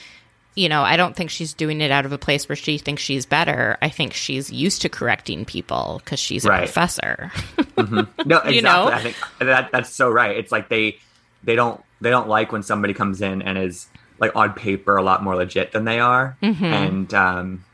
You 0.56 0.68
know, 0.68 0.82
I 0.82 0.97
don't 0.97 1.16
think 1.16 1.31
she's 1.31 1.52
doing 1.52 1.81
it 1.81 1.90
out 1.90 2.06
of 2.06 2.12
a 2.12 2.18
place 2.18 2.48
where 2.48 2.55
she 2.55 2.78
thinks 2.78 3.02
she's 3.02 3.26
better. 3.26 3.76
I 3.82 3.89
think 3.89 4.14
she's 4.14 4.52
used 4.52 4.82
to 4.82 4.89
correcting 4.89 5.44
people 5.44 6.01
because 6.05 6.20
she's 6.20 6.44
a 6.44 6.48
Right. 6.48 6.59
professor. 6.59 7.32
no, 7.76 8.06
exactly. 8.24 8.55
You 8.56 8.62
know? 8.62 8.86
I 8.86 9.01
think 9.02 9.16
that 9.40 9.72
that's 9.72 9.90
so 9.90 10.09
right. 10.10 10.36
It's 10.36 10.52
like 10.52 10.68
they 10.68 10.98
they 11.43 11.56
don't 11.56 11.82
they 12.01 12.10
don't 12.10 12.28
like 12.28 12.52
when 12.52 12.62
somebody 12.62 12.94
comes 12.94 13.20
in 13.20 13.43
and 13.43 13.59
is 13.59 13.86
like 14.20 14.36
on 14.36 14.52
paper 14.52 14.97
a 14.97 15.02
lot 15.02 15.24
more 15.24 15.35
legit 15.35 15.72
than 15.72 15.85
they 15.85 15.98
are, 15.98 16.36
Mm-hmm. 16.40 16.64
and 16.64 17.14
um, 17.14 17.64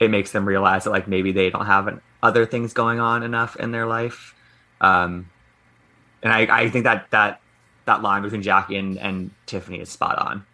it 0.00 0.10
makes 0.10 0.32
them 0.32 0.46
realize 0.46 0.84
that 0.84 0.90
like 0.90 1.06
maybe 1.06 1.30
they 1.32 1.50
don't 1.50 1.66
have 1.66 1.88
an, 1.88 2.00
other 2.22 2.46
things 2.46 2.72
going 2.72 3.00
on 3.00 3.22
enough 3.22 3.54
in 3.56 3.70
their 3.70 3.84
life. 3.86 4.34
Um, 4.80 5.28
and 6.22 6.32
I, 6.32 6.62
I 6.62 6.70
think 6.70 6.84
that 6.84 7.10
that 7.10 7.40
that 7.84 8.00
line 8.00 8.22
between 8.22 8.40
Jackie 8.40 8.76
and, 8.76 8.98
and 8.98 9.30
Tiffany 9.44 9.80
is 9.80 9.90
spot 9.90 10.18
on. 10.18 10.46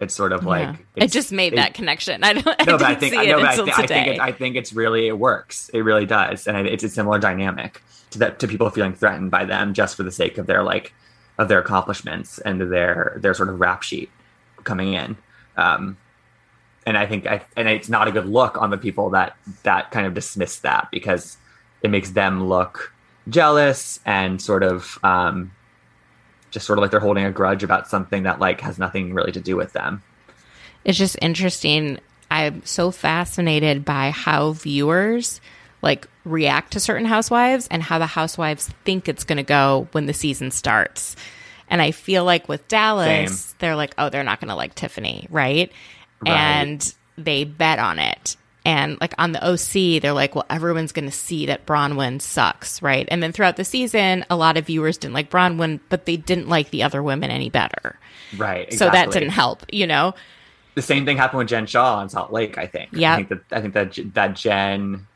It's 0.00 0.14
sort 0.14 0.32
of 0.32 0.44
like 0.44 0.62
Yeah. 0.62 0.70
I 0.72 0.76
it's- 0.96 1.12
just 1.12 1.32
made 1.32 1.52
it- 1.52 1.56
that 1.56 1.74
connection. 1.74 2.22
I 2.24 2.32
don't. 2.34 2.46
I 2.46 2.50
no, 2.50 2.64
didn't 2.64 2.78
but 2.78 2.82
I 2.82 2.94
think 2.94 3.12
see 3.14 3.18
I 3.18 3.22
it 3.24 3.28
know, 3.30 3.40
but 3.40 3.48
I, 3.48 3.56
thi- 3.56 3.72
I 3.72 3.86
think 3.86 4.06
it, 4.08 4.20
I 4.20 4.32
think 4.32 4.56
it's 4.56 4.72
really 4.72 5.08
it 5.08 5.18
works. 5.18 5.68
It 5.74 5.80
really 5.80 6.06
does, 6.06 6.46
and 6.46 6.66
it's 6.66 6.84
a 6.84 6.88
similar 6.88 7.18
dynamic 7.18 7.82
to 8.10 8.18
that 8.20 8.38
to 8.40 8.48
people 8.48 8.70
feeling 8.70 8.94
threatened 8.94 9.30
by 9.30 9.44
them 9.44 9.74
just 9.74 9.96
for 9.96 10.02
the 10.02 10.12
sake 10.12 10.38
of 10.38 10.46
their 10.46 10.62
like 10.62 10.92
of 11.38 11.48
their 11.48 11.58
accomplishments 11.58 12.38
and 12.38 12.60
their 12.72 13.16
their 13.20 13.34
sort 13.34 13.48
of 13.48 13.60
rap 13.60 13.82
sheet 13.82 14.10
coming 14.64 14.94
in. 14.94 15.16
Um, 15.56 15.96
and 16.86 16.96
I 16.96 17.06
think 17.06 17.26
I 17.26 17.42
and 17.56 17.68
it's 17.68 17.88
not 17.88 18.08
a 18.08 18.12
good 18.12 18.26
look 18.26 18.56
on 18.60 18.70
the 18.70 18.78
people 18.78 19.10
that 19.10 19.36
that 19.64 19.90
kind 19.90 20.06
of 20.06 20.14
dismiss 20.14 20.60
that 20.60 20.88
because 20.90 21.36
it 21.82 21.90
makes 21.90 22.10
them 22.10 22.48
look 22.48 22.92
jealous 23.28 24.00
and 24.06 24.40
sort 24.40 24.62
of 24.62 24.98
um, 25.04 25.52
just 26.50 26.66
sort 26.66 26.78
of 26.78 26.82
like 26.82 26.90
they're 26.90 27.00
holding 27.00 27.24
a 27.24 27.30
grudge 27.32 27.62
about 27.62 27.88
something 27.88 28.22
that 28.24 28.38
like 28.40 28.60
has 28.60 28.78
nothing 28.78 29.14
really 29.14 29.32
to 29.32 29.40
do 29.40 29.56
with 29.56 29.72
them. 29.72 30.02
it's 30.84 30.98
just 30.98 31.16
interesting. 31.20 31.98
I'm 32.30 32.64
so 32.64 32.90
fascinated 32.90 33.84
by 33.84 34.10
how 34.10 34.52
viewers 34.52 35.40
like 35.80 36.06
react 36.24 36.72
to 36.72 36.80
certain 36.80 37.06
housewives 37.06 37.68
and 37.70 37.82
how 37.82 37.98
the 37.98 38.06
housewives 38.06 38.68
think 38.84 39.08
it's 39.08 39.24
going 39.24 39.36
to 39.38 39.42
go 39.42 39.88
when 39.92 40.06
the 40.06 40.12
season 40.12 40.50
starts. 40.50 41.16
And 41.70 41.80
I 41.80 41.90
feel 41.90 42.24
like 42.24 42.48
with 42.48 42.66
Dallas, 42.68 43.40
Same. 43.40 43.56
they're 43.58 43.76
like, 43.76 43.94
oh, 43.98 44.08
they're 44.10 44.24
not 44.24 44.40
going 44.40 44.48
to 44.48 44.54
like 44.54 44.74
Tiffany, 44.74 45.26
right? 45.30 45.70
Right. 46.20 46.30
And 46.30 46.94
they 47.16 47.44
bet 47.44 47.78
on 47.78 47.98
it. 47.98 48.36
And 48.64 49.00
like 49.00 49.14
on 49.18 49.32
the 49.32 49.42
OC, 49.42 50.02
they're 50.02 50.12
like, 50.12 50.34
well, 50.34 50.44
everyone's 50.50 50.92
going 50.92 51.06
to 51.06 51.16
see 51.16 51.46
that 51.46 51.64
Braunwyn 51.64 52.20
sucks, 52.20 52.82
right? 52.82 53.08
And 53.10 53.22
then 53.22 53.32
throughout 53.32 53.56
the 53.56 53.64
season, 53.64 54.26
a 54.28 54.36
lot 54.36 54.56
of 54.56 54.66
viewers 54.66 54.98
didn't 54.98 55.14
like 55.14 55.30
Braunwyn, 55.30 55.80
but 55.88 56.04
they 56.04 56.16
didn't 56.16 56.48
like 56.48 56.70
the 56.70 56.82
other 56.82 57.02
women 57.02 57.30
any 57.30 57.48
better. 57.48 57.98
Right. 58.36 58.70
So 58.74 58.90
that 58.90 59.10
didn't 59.10 59.30
help, 59.30 59.64
you 59.70 59.86
know? 59.86 60.14
the 60.78 60.82
same 60.82 61.04
thing 61.04 61.16
happened 61.16 61.38
with 61.38 61.48
Jen 61.48 61.66
Shah 61.66 61.96
on 61.96 62.08
Salt 62.08 62.32
Lake. 62.32 62.56
I 62.56 62.66
think. 62.66 62.90
Yeah. 62.92 63.14
I 63.14 63.16
think 63.16 63.28
that 63.30 63.40
I 63.50 63.60
think 63.60 63.74
that 63.74 64.14
that 64.14 64.36
Jen 64.36 65.06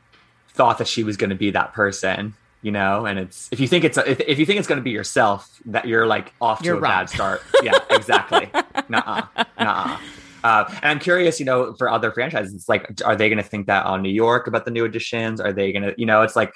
thought 0.49 0.77
that 0.79 0.87
she 0.87 1.03
was 1.03 1.15
going 1.15 1.29
to 1.29 1.37
be 1.37 1.51
that 1.51 1.73
person, 1.73 2.33
you 2.61 2.71
know. 2.71 3.05
And 3.05 3.17
it's 3.17 3.47
if 3.49 3.61
you 3.61 3.67
think 3.69 3.85
it's 3.85 3.97
if, 3.97 4.19
if 4.19 4.39
you 4.39 4.45
think 4.45 4.59
it's 4.59 4.67
going 4.67 4.79
to 4.79 4.83
be 4.83 4.91
yourself, 4.91 5.49
that 5.67 5.87
you're 5.87 6.05
like 6.05 6.33
off 6.41 6.59
to 6.59 6.65
You're 6.65 6.77
a 6.77 6.81
wrong. 6.81 6.91
bad 6.91 7.09
start. 7.09 7.43
Yeah, 7.63 7.79
exactly. 7.89 8.49
nuh-uh, 8.89 9.21
nuh-uh. 9.57 9.99
Uh, 10.43 10.65
and 10.67 10.85
I'm 10.85 10.99
curious, 10.99 11.39
you 11.39 11.45
know, 11.45 11.73
for 11.75 11.89
other 11.89 12.11
franchises, 12.11 12.53
it's 12.53 12.67
like, 12.67 13.01
are 13.05 13.15
they 13.15 13.29
going 13.29 13.41
to 13.41 13.47
think 13.47 13.67
that 13.67 13.85
on 13.85 14.01
New 14.01 14.09
York 14.09 14.47
about 14.47 14.65
the 14.65 14.71
new 14.71 14.85
editions? 14.85 15.39
Are 15.39 15.53
they 15.53 15.71
going 15.71 15.83
to, 15.83 15.93
you 15.97 16.05
know, 16.05 16.21
it's 16.21 16.35
like, 16.35 16.53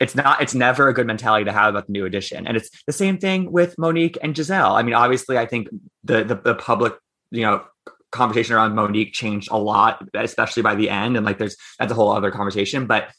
it's 0.00 0.14
not, 0.14 0.40
it's 0.40 0.54
never 0.54 0.88
a 0.88 0.94
good 0.94 1.06
mentality 1.06 1.44
to 1.44 1.52
have 1.52 1.70
about 1.70 1.86
the 1.86 1.92
new 1.92 2.06
edition. 2.06 2.46
And 2.46 2.56
it's 2.56 2.70
the 2.86 2.92
same 2.92 3.18
thing 3.18 3.52
with 3.52 3.76
Monique 3.78 4.16
and 4.22 4.34
Gizelle. 4.34 4.78
I 4.78 4.82
mean, 4.82 4.94
obviously, 4.94 5.36
I 5.36 5.44
think 5.44 5.68
the, 6.04 6.24
the, 6.24 6.36
the 6.36 6.54
public, 6.54 6.94
you 7.30 7.42
know, 7.42 7.64
conversation 8.10 8.54
around 8.54 8.74
Monique 8.74 9.12
changed 9.12 9.48
a 9.50 9.58
lot, 9.58 10.08
especially 10.14 10.62
by 10.62 10.74
the 10.74 10.88
end. 10.88 11.16
And 11.16 11.26
like, 11.26 11.38
there's, 11.38 11.56
that's 11.78 11.92
a 11.92 11.94
whole 11.94 12.10
other 12.10 12.30
conversation. 12.30 12.86
But 12.86 13.10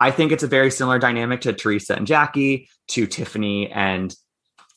I 0.00 0.10
think 0.10 0.32
it's 0.32 0.42
a 0.42 0.48
very 0.48 0.70
similar 0.70 0.98
dynamic 0.98 1.42
to 1.42 1.52
Teresa 1.52 1.94
and 1.94 2.06
Jackie, 2.06 2.68
to 2.88 3.06
Tiffany 3.06 3.70
and 3.70 4.12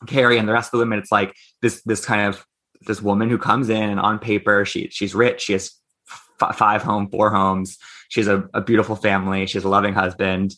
Kary 0.05 0.37
and 0.37 0.47
the 0.47 0.53
rest 0.53 0.67
of 0.67 0.71
the 0.73 0.77
women. 0.79 0.99
It's 0.99 1.11
like 1.11 1.33
this, 1.63 1.81
this 1.83 2.05
kind 2.05 2.27
of, 2.27 2.45
this 2.81 3.01
woman 3.01 3.29
who 3.29 3.37
comes 3.37 3.69
in 3.69 3.89
and 3.89 3.99
on 3.99 4.19
paper, 4.19 4.65
she, 4.65 4.89
she's 4.89 5.15
rich. 5.15 5.41
She 5.41 5.53
has 5.53 5.71
f- 6.41 6.55
five 6.57 6.83
home, 6.83 7.09
four 7.09 7.29
homes. 7.31 7.77
She 8.09 8.19
has 8.21 8.27
a, 8.27 8.47
a 8.53 8.61
beautiful 8.61 8.95
family. 8.95 9.45
She 9.47 9.57
has 9.57 9.65
a 9.65 9.69
loving 9.69 9.93
husband. 9.93 10.55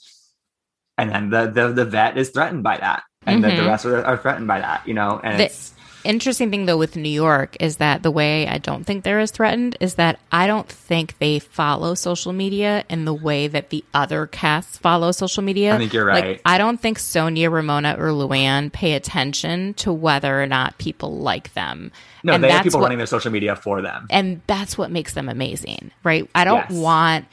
And 0.98 1.10
then 1.12 1.30
the, 1.30 1.48
the, 1.50 1.74
the 1.74 1.86
vet 1.86 2.18
is 2.18 2.30
threatened 2.30 2.64
by 2.64 2.78
that. 2.78 3.04
And 3.26 3.44
the, 3.44 3.50
the 3.50 3.54
Mhm. 3.64 3.68
rest 3.68 3.86
are, 3.86 4.04
are 4.06 4.18
threatened 4.18 4.48
by 4.48 4.60
that, 4.60 4.88
you 4.88 4.94
know, 4.94 5.20
and 5.24 5.40
The- 5.40 5.46
it's, 5.46 5.74
interesting 6.10 6.50
thing 6.52 6.66
though 6.66 6.78
with 6.78 6.96
New 6.96 7.08
York 7.10 7.56
is 7.60 7.78
that 7.78 8.04
the 8.04 8.12
way 8.12 8.48
I 8.48 8.58
don't 8.58 8.84
think 8.84 9.04
they're 9.04 9.20
as 9.20 9.32
threatened 9.32 9.78
is 9.80 9.96
that 9.96 10.20
I 10.32 10.48
don't 10.48 10.68
think 10.68 11.18
they 11.20 11.40
follow 11.40 11.94
social 11.94 12.34
media 12.34 12.84
in 12.90 13.06
the 13.06 13.14
way 13.14 13.48
that 13.48 13.70
the 13.70 13.84
other 13.94 14.26
casts 14.26 14.78
follow 14.78 15.12
social 15.12 15.44
media. 15.44 15.76
I 15.76 15.78
think 15.78 15.94
you're 15.94 16.06
right. 16.06 16.26
Like 16.26 16.42
I 16.46 16.58
don't 16.58 16.82
think 16.82 16.98
Sonja, 16.98 17.52
Ramona, 17.52 17.96
or 18.00 18.08
Luann 18.10 18.72
pay 18.72 18.94
attention 18.94 19.76
to 19.76 19.94
whether 19.94 20.42
or 20.42 20.48
not 20.48 20.78
people 20.80 21.18
like 21.20 21.54
them. 21.54 21.92
no, 22.24 22.34
and 22.34 22.44
they 22.44 22.52
have 22.52 22.64
people 22.64 22.80
what- 22.80 22.86
running 22.88 22.98
their 22.98 23.08
social 23.08 23.32
media 23.32 23.56
for 23.56 23.82
them. 23.82 24.08
and 24.10 24.42
that's 24.48 24.78
what 24.78 24.92
makes 24.92 25.14
them 25.14 25.30
amazing, 25.30 25.92
right? 26.04 26.30
I 26.36 26.44
don't 26.44 26.66
Yes. 26.70 26.80
want 26.80 27.26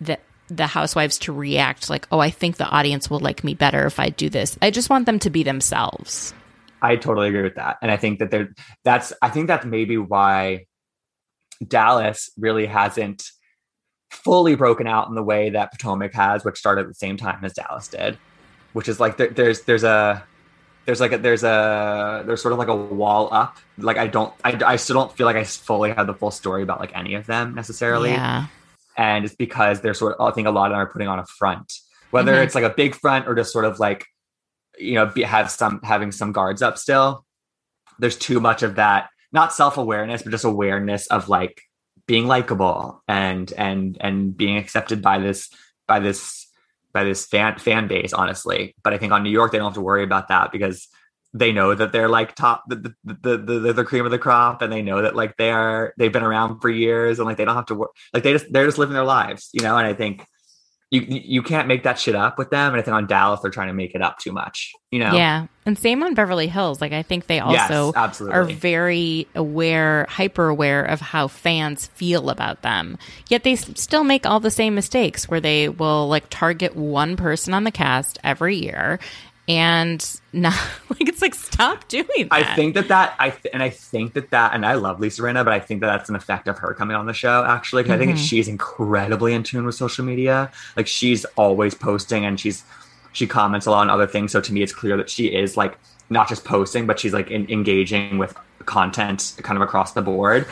the 0.00 0.18
the 0.48 0.66
housewives 0.66 1.18
to 1.18 1.32
react 1.32 1.90
like, 1.90 2.06
"Oh, 2.12 2.20
I 2.20 2.30
think 2.30 2.56
the 2.56 2.68
audience 2.68 3.10
will 3.10 3.18
like 3.18 3.42
me 3.42 3.54
better 3.54 3.84
if 3.84 3.98
I 3.98 4.10
do 4.10 4.28
this." 4.28 4.56
I 4.62 4.70
just 4.70 4.88
want 4.88 5.04
them 5.06 5.18
to 5.20 5.30
be 5.30 5.42
themselves. 5.42 6.32
I 6.90 6.96
totally 6.96 7.28
agree 7.28 7.42
with 7.42 7.56
that. 7.56 7.76
And 7.82 7.90
I 7.90 7.96
think 7.96 8.18
that 8.20 8.30
there 8.30 8.54
that's 8.84 9.12
I 9.20 9.28
think 9.28 9.46
that's 9.48 9.64
maybe 9.66 9.96
why 9.98 10.66
Dallas 11.66 12.30
really 12.38 12.66
hasn't 12.66 13.24
fully 14.10 14.54
broken 14.54 14.86
out 14.86 15.08
in 15.08 15.14
the 15.14 15.22
way 15.22 15.50
that 15.50 15.72
Potomac 15.72 16.12
has, 16.14 16.44
which 16.44 16.58
started 16.58 16.82
at 16.82 16.88
the 16.88 16.94
same 16.94 17.16
time 17.16 17.44
as 17.44 17.52
Dallas 17.54 17.88
did. 17.88 18.18
Which 18.72 18.88
is 18.88 19.00
like 19.00 19.16
there, 19.16 19.28
there's 19.30 19.62
there's 19.62 19.84
a 19.84 20.22
there's 20.84 21.00
like 21.00 21.12
a 21.12 21.18
there's 21.18 21.42
a 21.44 22.22
there's 22.26 22.42
sort 22.42 22.52
of 22.52 22.58
like 22.58 22.68
a 22.68 22.76
wall 22.76 23.28
up. 23.32 23.56
Like 23.78 23.96
I 23.96 24.06
don't 24.06 24.32
I, 24.44 24.58
I 24.64 24.76
still 24.76 24.94
don't 24.94 25.16
feel 25.16 25.24
like 25.26 25.36
I 25.36 25.44
fully 25.44 25.90
have 25.92 26.06
the 26.06 26.14
full 26.14 26.30
story 26.30 26.62
about 26.62 26.78
like 26.80 26.94
any 26.96 27.14
of 27.14 27.26
them 27.26 27.54
necessarily 27.54 28.10
Yeah. 28.10 28.46
and 28.96 29.24
it's 29.24 29.34
because 29.34 29.80
they're 29.80 29.94
sort 29.94 30.16
of 30.16 30.20
I 30.20 30.34
think 30.34 30.46
a 30.46 30.50
lot 30.50 30.66
of 30.66 30.72
them 30.72 30.80
are 30.80 30.86
putting 30.92 31.08
on 31.08 31.18
a 31.18 31.26
front, 31.38 31.72
whether 32.10 32.32
Mhm. 32.34 32.44
it's 32.44 32.54
like 32.54 32.64
a 32.64 32.70
big 32.70 32.94
front 32.94 33.26
or 33.26 33.34
just 33.34 33.50
sort 33.52 33.64
of 33.64 33.78
like 33.80 34.04
you 34.78 34.94
know 34.94 35.06
be, 35.06 35.22
have 35.22 35.50
some 35.50 35.80
having 35.82 36.12
some 36.12 36.32
guards 36.32 36.62
up 36.62 36.78
still. 36.78 37.24
There's 37.98 38.16
too 38.16 38.40
much 38.40 38.62
of 38.62 38.76
that, 38.76 39.08
not 39.32 39.52
self 39.52 39.78
awareness, 39.78 40.22
but 40.22 40.30
just 40.30 40.44
awareness 40.44 41.06
of 41.08 41.28
like 41.28 41.62
being 42.06 42.26
likable 42.26 43.02
and 43.08 43.52
and 43.52 43.96
and 44.00 44.36
being 44.36 44.56
accepted 44.56 45.02
by 45.02 45.18
this 45.18 45.48
by 45.86 46.00
this 46.00 46.48
by 46.92 47.04
this 47.04 47.26
fan 47.26 47.58
fan 47.58 47.88
base. 47.88 48.12
Honestly, 48.12 48.74
but 48.82 48.92
I 48.92 48.98
think 48.98 49.12
on 49.12 49.22
New 49.22 49.30
York 49.30 49.52
they 49.52 49.58
don't 49.58 49.68
have 49.68 49.74
to 49.74 49.80
worry 49.80 50.04
about 50.04 50.28
that 50.28 50.52
because 50.52 50.88
they 51.38 51.52
know 51.52 51.74
that 51.74 51.92
they're 51.92 52.08
like 52.08 52.34
top 52.34 52.64
the 52.68 52.76
the, 52.76 52.94
the 53.04 53.36
the 53.36 53.58
the 53.58 53.72
the 53.74 53.84
cream 53.84 54.04
of 54.04 54.10
the 54.10 54.18
crop 54.18 54.62
and 54.62 54.72
they 54.72 54.82
know 54.82 55.02
that 55.02 55.14
like 55.14 55.36
they 55.36 55.50
are 55.50 55.92
they've 55.98 56.12
been 56.12 56.22
around 56.22 56.60
for 56.60 56.70
years 56.70 57.18
and 57.18 57.26
like 57.26 57.36
they 57.36 57.44
don't 57.44 57.56
have 57.56 57.66
to 57.66 57.74
work 57.74 57.90
like 58.14 58.22
they 58.22 58.32
just 58.32 58.50
they're 58.52 58.64
just 58.64 58.78
living 58.78 58.94
their 58.94 59.04
lives 59.04 59.50
you 59.52 59.60
know 59.60 59.76
and 59.76 59.86
i 59.86 59.92
think 59.92 60.24
you 60.90 61.00
you 61.08 61.42
can't 61.42 61.66
make 61.68 61.82
that 61.82 61.98
shit 61.98 62.14
up 62.14 62.38
with 62.38 62.50
them 62.50 62.72
and 62.72 62.80
i 62.80 62.82
think 62.82 62.94
on 62.94 63.06
dallas 63.06 63.40
they're 63.40 63.50
trying 63.50 63.68
to 63.68 63.74
make 63.74 63.94
it 63.94 64.02
up 64.02 64.18
too 64.18 64.32
much 64.32 64.72
you 64.90 64.98
know 65.00 65.12
Yeah. 65.14 65.46
And 65.66 65.76
same 65.76 66.04
on 66.04 66.14
Beverly 66.14 66.46
Hills. 66.46 66.80
Like 66.80 66.92
I 66.92 67.02
think 67.02 67.26
they 67.26 67.38
Yes, 67.38 67.68
also 67.72 67.92
absolutely. 67.98 68.38
are 68.38 68.44
very 68.44 69.26
aware, 69.34 70.06
hyper 70.08 70.46
aware 70.46 70.84
of 70.84 71.00
how 71.00 71.26
fans 71.26 71.88
feel 71.88 72.30
about 72.30 72.62
them. 72.62 72.98
Yet 73.28 73.42
they 73.42 73.56
still 73.56 74.04
make 74.04 74.26
all 74.26 74.38
the 74.38 74.48
same 74.52 74.76
mistakes 74.76 75.28
where 75.28 75.40
they 75.40 75.68
will 75.68 76.06
like 76.06 76.30
target 76.30 76.76
one 76.76 77.16
person 77.16 77.52
on 77.52 77.64
the 77.64 77.72
cast 77.72 78.16
every 78.22 78.54
year 78.58 79.00
and 79.48 80.20
not 80.32 80.54
like 80.90 81.08
it's 81.08 81.22
like 81.22 81.34
stop 81.34 81.86
doing 81.88 82.06
that. 82.16 82.32
I 82.32 82.54
think 82.54 82.74
that 82.74 82.88
that 82.88 83.14
I 83.18 83.30
th- 83.30 83.52
and 83.52 83.62
I 83.62 83.70
think 83.70 84.14
that 84.14 84.30
that 84.30 84.54
and 84.54 84.66
I 84.66 84.74
love 84.74 85.00
Lisa 85.00 85.22
Rinna, 85.22 85.44
but 85.44 85.52
I 85.52 85.60
think 85.60 85.80
that 85.80 85.86
that's 85.86 86.08
an 86.08 86.16
effect 86.16 86.48
of 86.48 86.58
her 86.58 86.74
coming 86.74 86.96
on 86.96 87.06
the 87.06 87.14
show 87.14 87.44
actually 87.44 87.82
because 87.82 87.94
I 87.94 87.98
think 87.98 88.12
mm-hmm. 88.12 88.24
she's 88.24 88.48
incredibly 88.48 89.34
in 89.34 89.42
tune 89.42 89.66
with 89.66 89.74
social 89.74 90.04
media. 90.04 90.50
Like 90.76 90.86
she's 90.86 91.24
always 91.36 91.74
posting 91.74 92.24
and 92.24 92.38
she's 92.38 92.64
she 93.12 93.26
comments 93.26 93.66
a 93.66 93.70
lot 93.70 93.80
on 93.80 93.90
other 93.90 94.06
things. 94.06 94.32
So 94.32 94.40
to 94.40 94.52
me, 94.52 94.62
it's 94.62 94.74
clear 94.74 94.96
that 94.96 95.08
she 95.08 95.34
is 95.34 95.56
like 95.56 95.78
not 96.10 96.28
just 96.28 96.44
posting, 96.44 96.86
but 96.86 97.00
she's 97.00 97.14
like 97.14 97.30
in, 97.30 97.50
engaging 97.50 98.18
with 98.18 98.36
content 98.66 99.36
kind 99.42 99.56
of 99.56 99.62
across 99.62 99.92
the 99.92 100.02
board. 100.02 100.46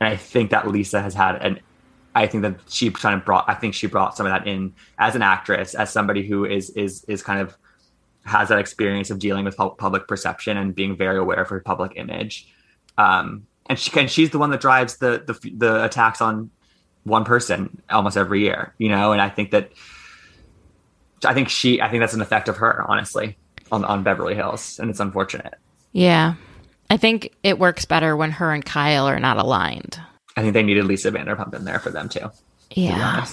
And 0.00 0.08
I 0.08 0.16
think 0.16 0.50
that 0.50 0.66
Lisa 0.66 1.02
has 1.02 1.14
had 1.14 1.36
an 1.36 1.60
I 2.14 2.26
think 2.26 2.42
that 2.42 2.56
she 2.68 2.90
kind 2.90 3.14
of 3.14 3.24
brought 3.24 3.44
I 3.48 3.54
think 3.54 3.74
she 3.74 3.86
brought 3.86 4.16
some 4.16 4.26
of 4.26 4.32
that 4.32 4.46
in 4.46 4.74
as 4.98 5.14
an 5.14 5.22
actress, 5.22 5.74
as 5.74 5.90
somebody 5.90 6.26
who 6.26 6.44
is 6.44 6.70
is 6.70 7.04
is 7.04 7.22
kind 7.22 7.40
of 7.40 7.56
has 8.24 8.48
that 8.48 8.58
experience 8.58 9.10
of 9.10 9.18
dealing 9.18 9.44
with 9.44 9.56
public 9.56 10.06
perception 10.06 10.56
and 10.56 10.74
being 10.74 10.96
very 10.96 11.18
aware 11.18 11.40
of 11.40 11.48
her 11.48 11.60
public 11.60 11.92
image. 11.96 12.52
Um, 12.98 13.46
and 13.66 13.78
she 13.78 13.98
and 13.98 14.10
she's 14.10 14.30
the 14.30 14.38
one 14.38 14.50
that 14.50 14.60
drives 14.60 14.98
the 14.98 15.22
the 15.26 15.50
the 15.56 15.84
attacks 15.84 16.20
on 16.20 16.50
one 17.04 17.24
person 17.24 17.80
almost 17.88 18.16
every 18.16 18.40
year, 18.40 18.74
you 18.78 18.88
know, 18.88 19.12
and 19.12 19.20
I 19.20 19.28
think 19.28 19.52
that 19.52 19.70
I 21.24 21.34
think 21.34 21.48
she 21.48 21.80
I 21.80 21.88
think 21.88 22.00
that's 22.00 22.14
an 22.14 22.20
effect 22.20 22.48
of 22.48 22.56
her, 22.58 22.84
honestly, 22.88 23.38
on 23.70 23.84
on 23.84 24.02
Beverly 24.02 24.34
Hills. 24.34 24.78
And 24.78 24.90
it's 24.90 25.00
unfortunate. 25.00 25.54
Yeah. 25.92 26.34
I 26.90 26.96
think 26.96 27.32
it 27.44 27.58
works 27.58 27.84
better 27.84 28.16
when 28.16 28.32
her 28.32 28.52
and 28.52 28.64
Kyle 28.64 29.06
are 29.06 29.20
not 29.20 29.36
aligned. 29.36 30.00
I 30.36 30.42
think 30.42 30.54
they 30.54 30.62
needed 30.62 30.84
Lisa 30.84 31.12
Vanderpump 31.12 31.54
in 31.54 31.64
there 31.64 31.78
for 31.78 31.90
them 31.90 32.08
too. 32.08 32.30
Yeah. 32.72 33.24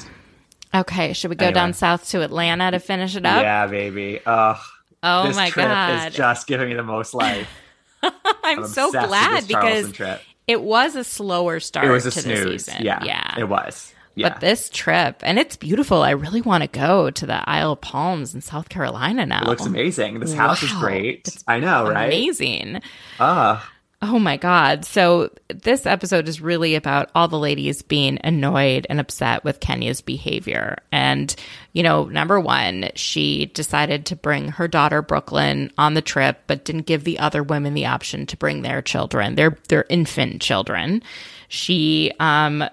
To 0.72 0.80
okay, 0.80 1.14
should 1.14 1.30
we 1.30 1.35
go 1.35 1.47
anyway. 1.47 1.55
down 1.55 1.73
south 1.73 2.07
to 2.09 2.22
Atlanta 2.22 2.72
to 2.72 2.80
finish 2.80 3.15
it 3.15 3.26
up? 3.26 3.41
Yeah, 3.41 3.65
baby. 3.68 4.19
Ugh. 4.26 4.57
Oh 5.03 5.32
my 5.34 5.49
god, 5.52 5.95
This 5.95 6.02
trip 6.02 6.11
is 6.11 6.15
just 6.15 6.48
giving 6.48 6.69
me 6.69 6.76
the 6.76 6.84
most 6.84 7.14
life. 7.14 7.49
I'm, 8.03 8.14
I'm 8.44 8.68
so 8.68 8.91
glad 8.91 9.48
because 9.48 9.91
trip. 9.91 10.22
it 10.48 10.61
was 10.61 10.95
a 10.95 11.03
slower 11.03 11.60
start 11.60 11.88
it 11.88 11.91
was 11.91 12.06
a 12.06 12.11
to 12.11 12.22
snooze. 12.22 12.65
the 12.65 12.72
season. 12.72 12.86
Yeah, 12.86 13.03
yeah, 13.03 13.36
it 13.38 13.49
was. 13.49 13.94
Yeah. 14.15 14.30
But 14.30 14.41
this 14.41 14.69
trip, 14.69 15.18
and 15.22 15.38
it's 15.38 15.56
beautiful. 15.56 16.02
I 16.02 16.10
really 16.10 16.41
want 16.41 16.64
to 16.64 16.68
go 16.68 17.11
to 17.11 17.26
the 17.28 17.48
Isle 17.48 17.74
of 17.74 17.82
Palms 17.82 18.34
in 18.34 18.41
South 18.41 18.68
Carolina 18.68 19.28
now. 19.28 19.44
It 19.44 19.48
looks 19.48 19.65
amazing. 19.65 20.19
This 20.19 20.34
house 20.34 20.64
wow. 20.64 20.68
is 20.68 20.74
great. 20.74 21.28
It's 21.28 21.44
I 21.48 21.60
know, 21.60 21.88
right? 21.88 22.07
Amazing. 22.07 22.82
Ah. 23.19 23.64
Uh. 23.64 23.65
Oh 23.99 24.19
my 24.19 24.38
God. 24.38 24.86
So, 24.86 25.32
this 25.48 25.88
episode 25.88 26.28
is 26.28 26.40
really 26.40 26.76
about 26.76 27.10
all 27.15 27.28
the 27.28 27.40
ladies 27.40 27.82
being 27.82 28.19
annoyed 28.24 28.86
and 28.91 28.99
upset 28.99 29.44
with 29.44 29.60
Kenya's 29.60 30.02
behavior. 30.02 30.78
And, 30.91 31.36
you 31.74 31.82
know, 31.82 32.06
number 32.06 32.40
one, 32.40 32.90
she 32.94 33.48
decided 33.48 34.06
to 34.06 34.15
bring 34.15 34.49
her 34.49 34.68
daughter 34.68 35.02
Brooklyn 35.02 35.72
on 35.80 35.95
the 35.95 36.03
trip, 36.03 36.41
but 36.45 36.64
didn't 36.64 36.86
give 36.86 37.06
the 37.06 37.18
other 37.18 37.41
women 37.41 37.74
the 37.74 37.88
option 37.88 38.28
to 38.28 38.38
bring 38.38 38.61
their 38.61 38.84
children, 38.84 39.34
their, 39.34 39.57
their 39.68 39.86
infant 39.90 40.44
children. 40.44 41.02
She, 41.48 42.11
um, 42.19 42.64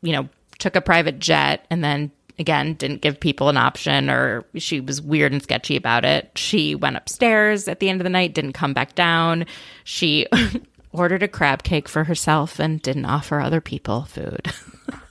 you 0.00 0.12
know, 0.12 0.28
took 0.60 0.76
a 0.76 0.80
private 0.80 1.18
jet 1.18 1.66
and 1.70 1.82
then 1.82 2.12
again 2.38 2.74
didn't 2.74 3.02
give 3.02 3.18
people 3.18 3.48
an 3.48 3.56
option 3.56 4.10
or 4.10 4.44
she 4.56 4.80
was 4.80 5.02
weird 5.02 5.32
and 5.32 5.42
sketchy 5.42 5.76
about 5.76 6.04
it. 6.04 6.30
She 6.36 6.74
went 6.74 6.96
upstairs 6.96 7.68
at 7.68 7.80
the 7.80 7.88
end 7.88 8.00
of 8.00 8.04
the 8.04 8.10
night, 8.10 8.34
didn't 8.34 8.52
come 8.52 8.72
back 8.72 8.94
down. 8.94 9.46
She 9.84 10.26
ordered 10.92 11.22
a 11.22 11.28
crab 11.28 11.62
cake 11.62 11.88
for 11.88 12.04
herself 12.04 12.58
and 12.58 12.80
didn't 12.80 13.04
offer 13.04 13.40
other 13.40 13.60
people 13.60 14.04
food. 14.04 14.52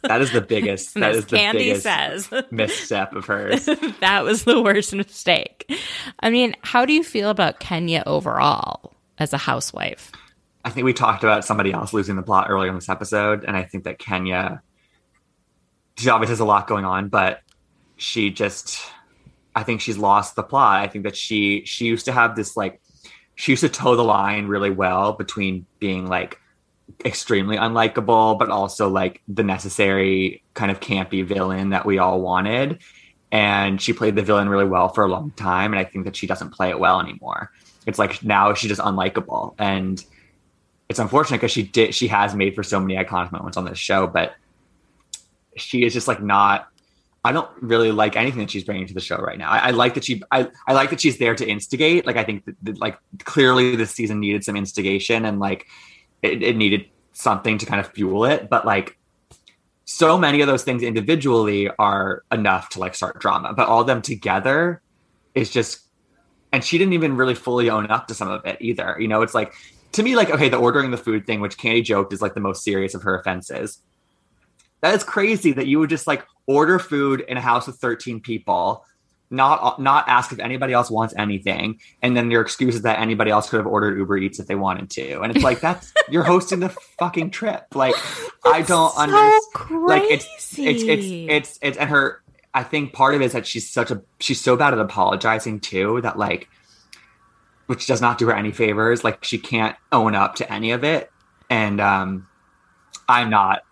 That 0.03 0.21
is 0.21 0.31
the 0.31 0.41
biggest. 0.41 0.93
that 0.93 1.15
is 1.15 1.25
the 1.25 1.37
Kandi 1.37 1.51
biggest 1.53 1.83
says. 1.83 2.29
misstep 2.51 3.13
of 3.13 3.25
hers. 3.25 3.65
that 3.99 4.23
was 4.23 4.45
the 4.45 4.61
worst 4.61 4.93
mistake. 4.93 5.69
I 6.21 6.29
mean, 6.29 6.55
how 6.61 6.85
do 6.85 6.93
you 6.93 7.03
feel 7.03 7.29
about 7.29 7.59
Kenya 7.59 8.03
overall 8.05 8.93
as 9.17 9.33
a 9.33 9.37
housewife? 9.37 10.11
I 10.63 10.69
think 10.69 10.85
we 10.85 10.93
talked 10.93 11.23
about 11.23 11.45
somebody 11.45 11.73
else 11.73 11.93
losing 11.93 12.15
the 12.15 12.23
plot 12.23 12.47
earlier 12.49 12.69
in 12.69 12.75
this 12.75 12.89
episode, 12.89 13.43
and 13.43 13.57
I 13.57 13.63
think 13.63 13.83
that 13.83 13.99
Kenya 13.99 14.61
she 15.97 16.09
obviously 16.09 16.33
has 16.33 16.39
a 16.39 16.45
lot 16.45 16.67
going 16.67 16.85
on, 16.85 17.09
but 17.09 17.41
she 17.97 18.29
just 18.29 18.79
I 19.55 19.63
think 19.63 19.81
she's 19.81 19.97
lost 19.97 20.35
the 20.35 20.43
plot. 20.43 20.81
I 20.81 20.87
think 20.87 21.03
that 21.03 21.15
she 21.15 21.63
she 21.65 21.85
used 21.85 22.05
to 22.05 22.11
have 22.11 22.35
this 22.35 22.55
like 22.55 22.79
she 23.35 23.51
used 23.51 23.61
to 23.61 23.69
toe 23.69 23.95
the 23.95 24.03
line 24.03 24.47
really 24.47 24.69
well 24.69 25.13
between 25.13 25.65
being 25.79 26.07
like 26.07 26.39
extremely 27.05 27.57
unlikable, 27.57 28.37
but 28.37 28.49
also 28.49 28.89
like 28.89 29.21
the 29.27 29.43
necessary 29.43 30.43
kind 30.53 30.71
of 30.71 30.79
campy 30.79 31.25
villain 31.25 31.71
that 31.71 31.85
we 31.85 31.97
all 31.97 32.21
wanted. 32.21 32.79
And 33.31 33.81
she 33.81 33.93
played 33.93 34.15
the 34.15 34.21
villain 34.21 34.47
really 34.47 34.65
well 34.65 34.89
for 34.89 35.03
a 35.03 35.07
long 35.07 35.31
time. 35.31 35.73
And 35.73 35.79
I 35.79 35.83
think 35.83 36.05
that 36.05 36.15
she 36.15 36.27
doesn't 36.27 36.51
play 36.51 36.69
it 36.69 36.79
well 36.79 36.99
anymore. 36.99 37.51
It's 37.85 37.99
like 37.99 38.23
now 38.23 38.53
she's 38.53 38.69
just 38.69 38.81
unlikable. 38.81 39.55
And 39.59 40.03
it's 40.89 40.99
unfortunate 40.99 41.37
because 41.37 41.51
she 41.51 41.63
did 41.63 41.93
she 41.93 42.07
has 42.07 42.33
made 42.35 42.55
for 42.55 42.63
so 42.63 42.79
many 42.79 42.95
iconic 42.95 43.31
moments 43.31 43.57
on 43.57 43.65
this 43.65 43.77
show, 43.77 44.07
but 44.07 44.35
she 45.57 45.83
is 45.85 45.93
just 45.93 46.07
like 46.07 46.21
not 46.21 46.67
I 47.27 47.33
don't 47.33 47.49
really 47.59 47.91
like 47.91 48.15
anything 48.15 48.39
that 48.39 48.49
she's 48.49 48.63
bringing 48.63 48.87
to 48.87 48.93
the 48.93 49.01
show 49.01 49.17
right 49.17 49.37
now. 49.37 49.49
I, 49.49 49.57
I 49.57 49.69
like 49.71 49.95
that 49.95 50.05
she, 50.05 50.23
I, 50.31 50.49
I 50.65 50.71
like 50.71 50.91
that 50.91 51.01
she's 51.01 51.17
there 51.17 51.35
to 51.35 51.45
instigate. 51.45 52.05
Like 52.05 52.15
I 52.15 52.23
think 52.23 52.45
that, 52.45 52.55
that 52.63 52.79
like 52.79 52.97
clearly 53.25 53.75
this 53.75 53.91
season 53.91 54.21
needed 54.21 54.45
some 54.45 54.55
instigation 54.55 55.25
and 55.25 55.37
like 55.37 55.65
it, 56.21 56.41
it, 56.41 56.55
needed 56.55 56.85
something 57.11 57.57
to 57.57 57.65
kind 57.65 57.81
of 57.81 57.91
fuel 57.91 58.23
it. 58.23 58.49
But 58.49 58.65
like 58.65 58.97
so 59.83 60.17
many 60.17 60.39
of 60.39 60.47
those 60.47 60.63
things 60.63 60.83
individually 60.83 61.69
are 61.77 62.23
enough 62.31 62.69
to 62.69 62.79
like 62.79 62.95
start 62.95 63.19
drama, 63.19 63.51
but 63.53 63.67
all 63.67 63.81
of 63.81 63.87
them 63.87 64.01
together 64.01 64.81
is 65.35 65.49
just. 65.49 65.81
And 66.53 66.63
she 66.63 66.77
didn't 66.77 66.93
even 66.93 67.17
really 67.17 67.35
fully 67.35 67.69
own 67.69 67.91
up 67.91 68.07
to 68.07 68.13
some 68.13 68.29
of 68.29 68.45
it 68.45 68.57
either. 68.61 68.95
You 68.97 69.09
know, 69.09 69.21
it's 69.21 69.33
like 69.33 69.53
to 69.91 70.01
me, 70.01 70.15
like 70.15 70.29
okay, 70.29 70.47
the 70.47 70.55
ordering 70.55 70.91
the 70.91 70.97
food 70.97 71.27
thing, 71.27 71.41
which 71.41 71.57
Kandi 71.57 71.83
joked 71.83 72.13
is 72.13 72.21
like 72.21 72.35
the 72.35 72.39
most 72.39 72.63
serious 72.63 72.95
of 72.95 73.03
her 73.03 73.19
offenses 73.19 73.81
that 74.81 74.93
is 74.93 75.03
crazy 75.03 75.51
that 75.53 75.67
you 75.67 75.79
would 75.79 75.89
just 75.89 76.07
like 76.07 76.25
order 76.45 76.79
food 76.79 77.21
in 77.27 77.37
a 77.37 77.41
house 77.41 77.67
with 77.67 77.77
13 77.77 78.21
people, 78.21 78.85
not 79.29 79.81
not 79.81 80.07
ask 80.07 80.31
if 80.31 80.39
anybody 80.39 80.73
else 80.73 80.89
wants 80.89 81.13
anything, 81.17 81.79
and 82.01 82.15
then 82.15 82.31
your 82.31 82.41
excuse 82.41 82.75
is 82.75 82.81
that 82.83 82.99
anybody 82.99 83.31
else 83.31 83.49
could 83.49 83.57
have 83.57 83.67
ordered 83.67 83.97
Uber 83.97 84.17
Eats 84.17 84.39
if 84.39 84.47
they 84.47 84.55
wanted 84.55 84.89
to. 84.91 85.21
And 85.21 85.35
it's 85.35 85.43
like 85.43 85.59
that's 85.59 85.93
you're 86.09 86.23
hosting 86.23 86.59
the 86.59 86.69
fucking 86.99 87.31
trip. 87.31 87.65
Like 87.75 87.95
I 88.45 88.61
don't 88.61 88.93
so 88.93 88.99
understand. 88.99 89.87
Like 89.87 90.03
it's 90.03 90.25
it's 90.57 90.83
it's 90.83 91.05
it's 91.05 91.59
it's 91.61 91.77
and 91.77 91.89
her 91.89 92.23
I 92.53 92.63
think 92.63 92.93
part 92.93 93.15
of 93.15 93.21
it 93.21 93.25
is 93.25 93.33
that 93.33 93.45
she's 93.45 93.69
such 93.69 93.91
a 93.91 94.01
she's 94.19 94.39
so 94.39 94.55
bad 94.55 94.73
at 94.73 94.79
apologizing 94.79 95.59
too 95.59 96.01
that 96.01 96.17
like 96.17 96.47
which 97.65 97.85
does 97.85 97.99
not 97.99 98.17
do 98.17 98.27
her 98.27 98.33
any 98.33 98.51
favors. 98.51 99.03
Like 99.03 99.23
she 99.23 99.37
can't 99.37 99.75
own 99.91 100.15
up 100.15 100.35
to 100.35 100.51
any 100.51 100.71
of 100.71 100.85
it. 100.85 101.11
And 101.49 101.81
um 101.81 102.27
I'm 103.09 103.29
not 103.29 103.63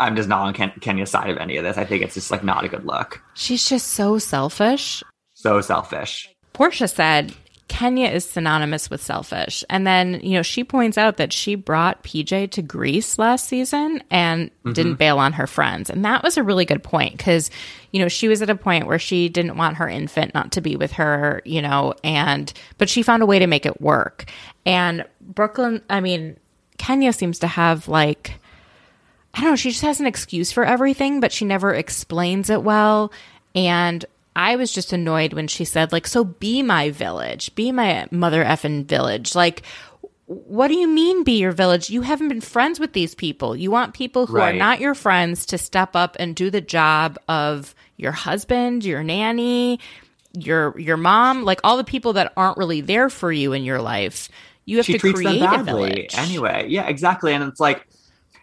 I'm 0.00 0.16
just 0.16 0.28
not 0.28 0.40
on 0.40 0.54
Ken- 0.54 0.72
Kenya's 0.80 1.10
side 1.10 1.30
of 1.30 1.38
any 1.38 1.56
of 1.56 1.64
this. 1.64 1.76
I 1.76 1.84
think 1.84 2.02
it's 2.02 2.14
just 2.14 2.30
like 2.30 2.44
not 2.44 2.64
a 2.64 2.68
good 2.68 2.84
look. 2.84 3.22
She's 3.34 3.68
just 3.68 3.88
so 3.88 4.18
selfish. 4.18 5.02
So 5.34 5.60
selfish. 5.60 6.30
Porsha 6.54 6.92
said 6.92 7.34
Kenya 7.68 8.08
is 8.08 8.24
synonymous 8.24 8.88
with 8.88 9.02
selfish. 9.02 9.64
And 9.68 9.86
then, 9.86 10.20
you 10.22 10.32
know, 10.34 10.42
she 10.42 10.62
points 10.64 10.96
out 10.96 11.16
that 11.16 11.32
she 11.32 11.54
brought 11.54 12.04
PJ 12.04 12.50
to 12.52 12.62
Greece 12.62 13.18
last 13.18 13.48
season 13.48 14.02
and 14.10 14.50
mm-hmm. 14.50 14.72
didn't 14.72 14.94
bail 14.94 15.18
on 15.18 15.32
her 15.32 15.46
friends. 15.46 15.90
And 15.90 16.04
that 16.04 16.22
was 16.22 16.36
a 16.36 16.42
really 16.42 16.64
good 16.64 16.82
point 16.82 17.16
because, 17.16 17.50
you 17.90 18.00
know, 18.00 18.08
she 18.08 18.28
was 18.28 18.42
at 18.42 18.50
a 18.50 18.54
point 18.54 18.86
where 18.86 18.98
she 18.98 19.28
didn't 19.28 19.56
want 19.56 19.78
her 19.78 19.88
infant 19.88 20.34
not 20.34 20.52
to 20.52 20.60
be 20.60 20.76
with 20.76 20.92
her, 20.92 21.42
you 21.44 21.60
know, 21.60 21.94
and, 22.04 22.52
but 22.78 22.88
she 22.88 23.02
found 23.02 23.22
a 23.22 23.26
way 23.26 23.38
to 23.38 23.46
make 23.46 23.66
it 23.66 23.80
work. 23.80 24.26
And 24.64 25.04
Brooklyn, 25.20 25.82
I 25.90 26.00
mean, 26.00 26.38
Kenya 26.78 27.12
seems 27.12 27.38
to 27.40 27.46
have 27.46 27.88
like, 27.88 28.38
I 29.34 29.40
don't 29.40 29.50
know, 29.50 29.56
she 29.56 29.70
just 29.70 29.82
has 29.82 30.00
an 30.00 30.06
excuse 30.06 30.52
for 30.52 30.64
everything, 30.64 31.20
but 31.20 31.32
she 31.32 31.44
never 31.44 31.74
explains 31.74 32.50
it 32.50 32.62
well. 32.62 33.12
And 33.54 34.04
I 34.36 34.56
was 34.56 34.72
just 34.72 34.92
annoyed 34.92 35.32
when 35.32 35.48
she 35.48 35.64
said, 35.64 35.92
like, 35.92 36.06
so 36.06 36.24
be 36.24 36.62
my 36.62 36.90
village, 36.90 37.54
be 37.54 37.72
my 37.72 38.06
mother 38.10 38.44
effing 38.44 38.86
village. 38.86 39.34
Like, 39.34 39.62
what 40.26 40.68
do 40.68 40.74
you 40.74 40.88
mean 40.88 41.24
be 41.24 41.38
your 41.38 41.52
village? 41.52 41.90
You 41.90 42.02
haven't 42.02 42.28
been 42.28 42.40
friends 42.40 42.80
with 42.80 42.92
these 42.92 43.14
people. 43.14 43.54
You 43.54 43.70
want 43.70 43.94
people 43.94 44.26
who 44.26 44.36
right. 44.36 44.54
are 44.54 44.58
not 44.58 44.80
your 44.80 44.94
friends 44.94 45.46
to 45.46 45.58
step 45.58 45.94
up 45.94 46.16
and 46.18 46.34
do 46.34 46.50
the 46.50 46.60
job 46.60 47.18
of 47.28 47.74
your 47.96 48.12
husband, 48.12 48.84
your 48.84 49.02
nanny, 49.02 49.78
your 50.32 50.78
your 50.78 50.96
mom, 50.96 51.44
like 51.44 51.60
all 51.62 51.76
the 51.76 51.84
people 51.84 52.14
that 52.14 52.32
aren't 52.36 52.56
really 52.56 52.80
there 52.80 53.10
for 53.10 53.30
you 53.30 53.52
in 53.52 53.64
your 53.64 53.80
life. 53.80 54.28
You 54.64 54.78
have 54.78 54.86
she 54.86 54.94
to 54.94 55.12
create 55.12 55.42
a 55.42 55.62
village. 55.62 56.14
Anyway, 56.16 56.66
yeah, 56.68 56.88
exactly. 56.88 57.34
And 57.34 57.44
it's 57.44 57.60
like 57.60 57.86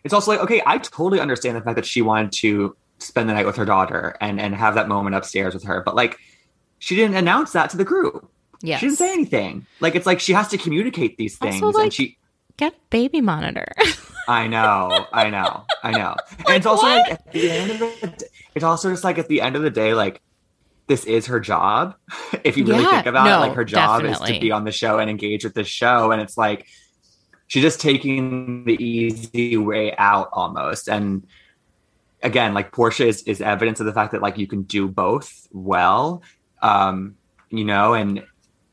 it's 0.03 0.13
also 0.13 0.31
like 0.31 0.39
okay 0.39 0.61
i 0.65 0.77
totally 0.77 1.19
understand 1.19 1.55
the 1.55 1.61
fact 1.61 1.75
that 1.75 1.85
she 1.85 2.01
wanted 2.01 2.31
to 2.31 2.75
spend 2.99 3.29
the 3.29 3.33
night 3.33 3.45
with 3.45 3.55
her 3.55 3.65
daughter 3.65 4.15
and 4.21 4.39
and 4.39 4.55
have 4.55 4.75
that 4.75 4.87
moment 4.87 5.15
upstairs 5.15 5.53
with 5.53 5.63
her 5.63 5.81
but 5.81 5.95
like 5.95 6.19
she 6.81 6.95
didn't 6.95 7.15
announce 7.15 7.51
that 7.51 7.69
to 7.69 7.77
the 7.77 7.85
group. 7.85 8.29
Yeah 8.61 8.77
she 8.77 8.87
didn't 8.87 8.97
say 8.97 9.13
anything. 9.13 9.65
Like 9.79 9.95
it's 9.95 10.05
like 10.05 10.19
she 10.19 10.33
has 10.33 10.49
to 10.49 10.57
communicate 10.57 11.15
these 11.15 11.37
things 11.37 11.61
also, 11.61 11.77
like, 11.77 11.85
and 11.85 11.93
she 11.93 12.17
get 12.57 12.73
baby 12.89 13.21
monitor. 13.21 13.67
I 14.27 14.47
know 14.47 15.07
i 15.11 15.29
know 15.29 15.65
i 15.83 15.91
know. 15.91 16.15
And 16.37 16.45
like, 16.45 16.57
it's 16.57 16.65
also 16.65 16.85
what? 16.85 17.09
like 17.09 17.11
at 17.11 17.31
the 17.31 17.51
end 17.51 17.71
of 17.71 17.79
the 17.79 18.29
it's 18.55 18.63
also 18.63 18.89
just 18.89 19.03
like 19.03 19.17
at 19.17 19.27
the 19.27 19.41
end 19.41 19.55
of 19.55 19.61
the 19.61 19.69
day 19.69 19.93
like 19.93 20.21
this 20.87 21.05
is 21.05 21.27
her 21.27 21.39
job. 21.39 21.95
If 22.43 22.57
you 22.57 22.65
really 22.65 22.81
yeah, 22.81 22.91
think 22.91 23.05
about 23.05 23.25
no, 23.25 23.37
it 23.37 23.47
like 23.47 23.55
her 23.55 23.63
job 23.63 24.01
definitely. 24.01 24.31
is 24.31 24.37
to 24.37 24.41
be 24.41 24.51
on 24.51 24.63
the 24.63 24.71
show 24.71 24.97
and 24.97 25.09
engage 25.09 25.43
with 25.43 25.53
the 25.53 25.63
show 25.63 26.11
and 26.11 26.21
it's 26.21 26.37
like 26.37 26.65
she's 27.51 27.63
just 27.63 27.81
taking 27.81 28.63
the 28.63 28.81
easy 28.81 29.57
way 29.57 29.93
out 29.97 30.29
almost. 30.31 30.87
And 30.87 31.27
again, 32.23 32.53
like 32.53 32.71
Porsha 32.71 33.05
is, 33.05 33.23
is 33.23 33.41
evidence 33.41 33.81
of 33.81 33.85
the 33.85 33.91
fact 33.91 34.13
that 34.13 34.21
like 34.21 34.37
you 34.37 34.47
can 34.47 34.61
do 34.61 34.87
both 34.87 35.49
well. 35.51 36.23
Um, 36.61 37.17
you 37.49 37.65
know, 37.65 37.93
and 37.93 38.23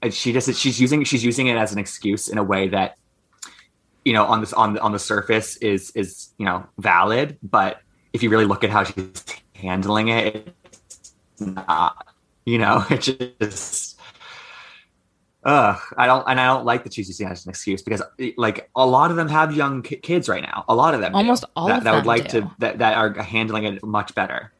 and 0.00 0.14
she 0.14 0.32
just 0.32 0.54
she's 0.54 0.80
using 0.80 1.02
she's 1.02 1.24
using 1.24 1.48
it 1.48 1.56
as 1.56 1.72
an 1.72 1.80
excuse 1.80 2.28
in 2.28 2.38
a 2.38 2.44
way 2.44 2.68
that 2.68 2.96
you 4.04 4.12
know 4.12 4.24
on 4.24 4.38
this 4.38 4.52
on 4.52 4.74
the 4.74 4.80
on 4.80 4.92
the 4.92 5.00
surface 5.00 5.56
is 5.56 5.90
is 5.96 6.28
you 6.38 6.46
know 6.46 6.64
valid 6.78 7.36
but 7.42 7.80
if 8.12 8.22
you 8.22 8.30
really 8.30 8.44
look 8.44 8.62
at 8.62 8.70
how 8.70 8.84
she's 8.84 9.24
handling 9.54 10.06
it 10.06 10.54
it's 10.86 11.40
not 11.40 12.06
you 12.46 12.58
know 12.58 12.84
it 12.90 13.00
just 13.40 13.87
Ugh, 15.44 15.80
I 15.96 16.06
don't, 16.06 16.24
and 16.28 16.40
I 16.40 16.46
don't 16.46 16.64
like 16.64 16.84
the 16.84 16.90
she's 16.90 17.08
using 17.08 17.28
as 17.28 17.46
an 17.46 17.50
excuse 17.50 17.80
because, 17.80 18.02
like, 18.36 18.68
a 18.74 18.84
lot 18.84 19.10
of 19.10 19.16
them 19.16 19.28
have 19.28 19.54
young 19.54 19.82
ki- 19.82 19.96
kids 19.96 20.28
right 20.28 20.42
now. 20.42 20.64
A 20.68 20.74
lot 20.74 20.94
of 20.94 21.00
them, 21.00 21.12
do, 21.12 21.18
Almost 21.18 21.44
all 21.54 21.68
that, 21.68 21.78
of 21.78 21.84
that 21.84 21.94
would 21.94 22.06
like 22.06 22.28
do. 22.28 22.40
to 22.40 22.50
that, 22.58 22.78
that 22.78 22.96
are 22.96 23.12
handling 23.22 23.64
it 23.64 23.84
much 23.84 24.14
better. 24.14 24.52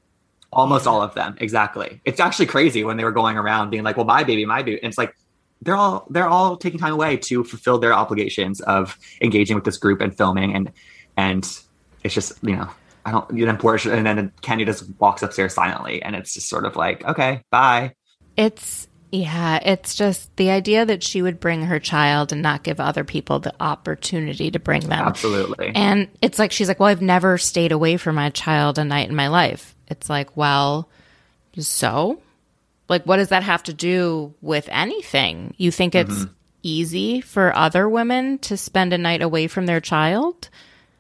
Almost 0.53 0.87
all 0.87 1.03
of 1.03 1.15
them, 1.15 1.37
exactly. 1.41 2.01
It's 2.05 2.21
actually 2.21 2.47
crazy 2.47 2.85
when 2.85 2.97
they 2.97 3.05
were 3.05 3.13
going 3.13 3.37
around 3.37 3.69
being 3.69 3.83
like, 3.83 3.99
"Well, 3.99 4.07
my 4.07 4.25
baby, 4.25 4.47
my 4.47 4.63
baby," 4.63 4.79
and 4.83 4.89
it's 4.89 4.97
like 4.97 5.15
they're 5.61 5.77
all 5.77 6.07
they're 6.09 6.29
all 6.29 6.57
taking 6.57 6.81
time 6.81 6.95
away 6.95 7.19
to 7.19 7.45
fulfill 7.45 7.79
their 7.79 7.93
obligations 7.93 8.63
of 8.63 8.97
engaging 9.21 9.57
with 9.57 9.65
this 9.65 9.77
group 9.77 10.01
and 10.01 10.17
filming, 10.17 10.55
and 10.55 10.73
and 11.19 11.45
it's 12.03 12.15
just 12.15 12.43
you 12.43 12.57
know 12.57 12.71
I 13.05 13.11
don't. 13.13 13.29
Then 13.29 13.59
Porsha, 13.59 13.93
and 13.93 14.07
then 14.07 14.33
Kenya 14.41 14.65
just 14.65 14.85
walks 14.99 15.23
upstairs 15.23 15.53
silently, 15.53 16.03
and 16.03 16.17
it's 16.17 16.33
just 16.33 16.49
sort 16.49 16.65
of 16.65 16.77
like, 16.77 17.05
okay, 17.05 17.43
bye. 17.51 17.95
It's 18.37 18.88
yeah, 19.11 19.59
it's 19.63 19.95
just 19.95 20.35
the 20.37 20.51
idea 20.51 20.85
that 20.85 21.03
she 21.03 21.23
would 21.23 21.41
bring 21.41 21.63
her 21.63 21.79
child 21.79 22.33
and 22.33 22.43
not 22.43 22.63
give 22.63 22.79
other 22.79 23.05
people 23.05 23.39
the 23.39 23.55
opportunity 23.59 24.51
to 24.51 24.59
bring 24.59 24.83
them. 24.83 25.07
Absolutely. 25.07 25.73
And 25.75 26.09
it's 26.21 26.39
like 26.39 26.53
she's 26.53 26.69
like, 26.69 26.79
"Well, 26.79 26.91
I've 26.91 27.01
never 27.03 27.39
stayed 27.39 27.73
away 27.73 27.97
from 27.97 28.17
my 28.17 28.31
child 28.31 28.79
a 28.79 28.85
night 28.85 29.09
in 29.09 29.17
my 29.17 29.29
life." 29.29 29.75
It's 29.89 30.11
like, 30.11 30.37
"Well, 30.37 30.91
so 31.59 32.21
like 32.89 33.05
what 33.05 33.17
does 33.17 33.31
that 33.31 33.43
have 33.43 33.63
to 33.65 33.73
do 33.73 34.35
with 34.43 34.69
anything? 34.71 35.55
You 35.57 35.71
think 35.71 35.95
it's 35.95 36.11
mm-hmm. 36.11 36.33
easy 36.63 37.21
for 37.23 37.55
other 37.57 37.89
women 37.89 38.39
to 38.41 38.57
spend 38.57 38.93
a 38.93 38.99
night 38.99 39.23
away 39.23 39.47
from 39.47 39.65
their 39.67 39.81
child 39.81 40.51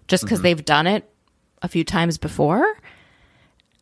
just 0.06 0.24
because 0.24 0.38
mm-hmm. 0.38 0.44
they've 0.44 0.64
done 0.64 0.86
it 0.86 1.10
a 1.60 1.68
few 1.68 1.84
times 1.84 2.16
before?" 2.16 2.64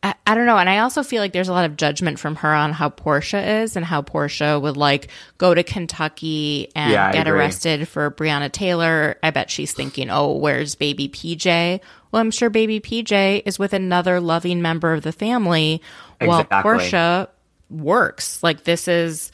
I, 0.03 0.13
I 0.27 0.35
don't 0.35 0.45
know. 0.45 0.57
And 0.57 0.69
I 0.69 0.79
also 0.79 1.01
feel 1.03 1.21
like 1.21 1.33
there's 1.33 1.47
a 1.49 1.53
lot 1.53 1.65
of 1.65 1.75
judgment 1.75 2.19
from 2.19 2.35
her 2.37 2.53
on 2.53 2.71
how 2.71 2.89
Porsha 2.89 3.63
is 3.63 3.75
and 3.75 3.83
how 3.83 4.01
Porsha 4.01 4.61
would 4.61 4.77
like 4.77 5.09
go 5.37 5.53
to 5.53 5.63
Kentucky 5.63 6.69
and 6.75 6.91
Yeah, 6.91 7.11
get 7.11 7.27
arrested 7.27 7.87
for 7.87 8.11
Breonna 8.11 8.51
Taylor. 8.51 9.17
I 9.23 9.31
bet 9.31 9.49
she's 9.49 9.73
thinking, 9.73 10.09
oh, 10.09 10.33
where's 10.33 10.75
baby 10.75 11.09
PJ? 11.09 11.79
Well, 12.11 12.21
I'm 12.21 12.31
sure 12.31 12.49
baby 12.49 12.79
PJ 12.79 13.43
is 13.45 13.57
with 13.57 13.73
another 13.73 14.19
loving 14.19 14.61
member 14.61 14.93
of 14.93 15.01
the 15.03 15.11
family 15.11 15.81
while 16.19 16.43
Porsha 16.45 17.27
works. 17.69 18.41
Like, 18.43 18.63
this 18.63 18.87
is, 18.87 19.31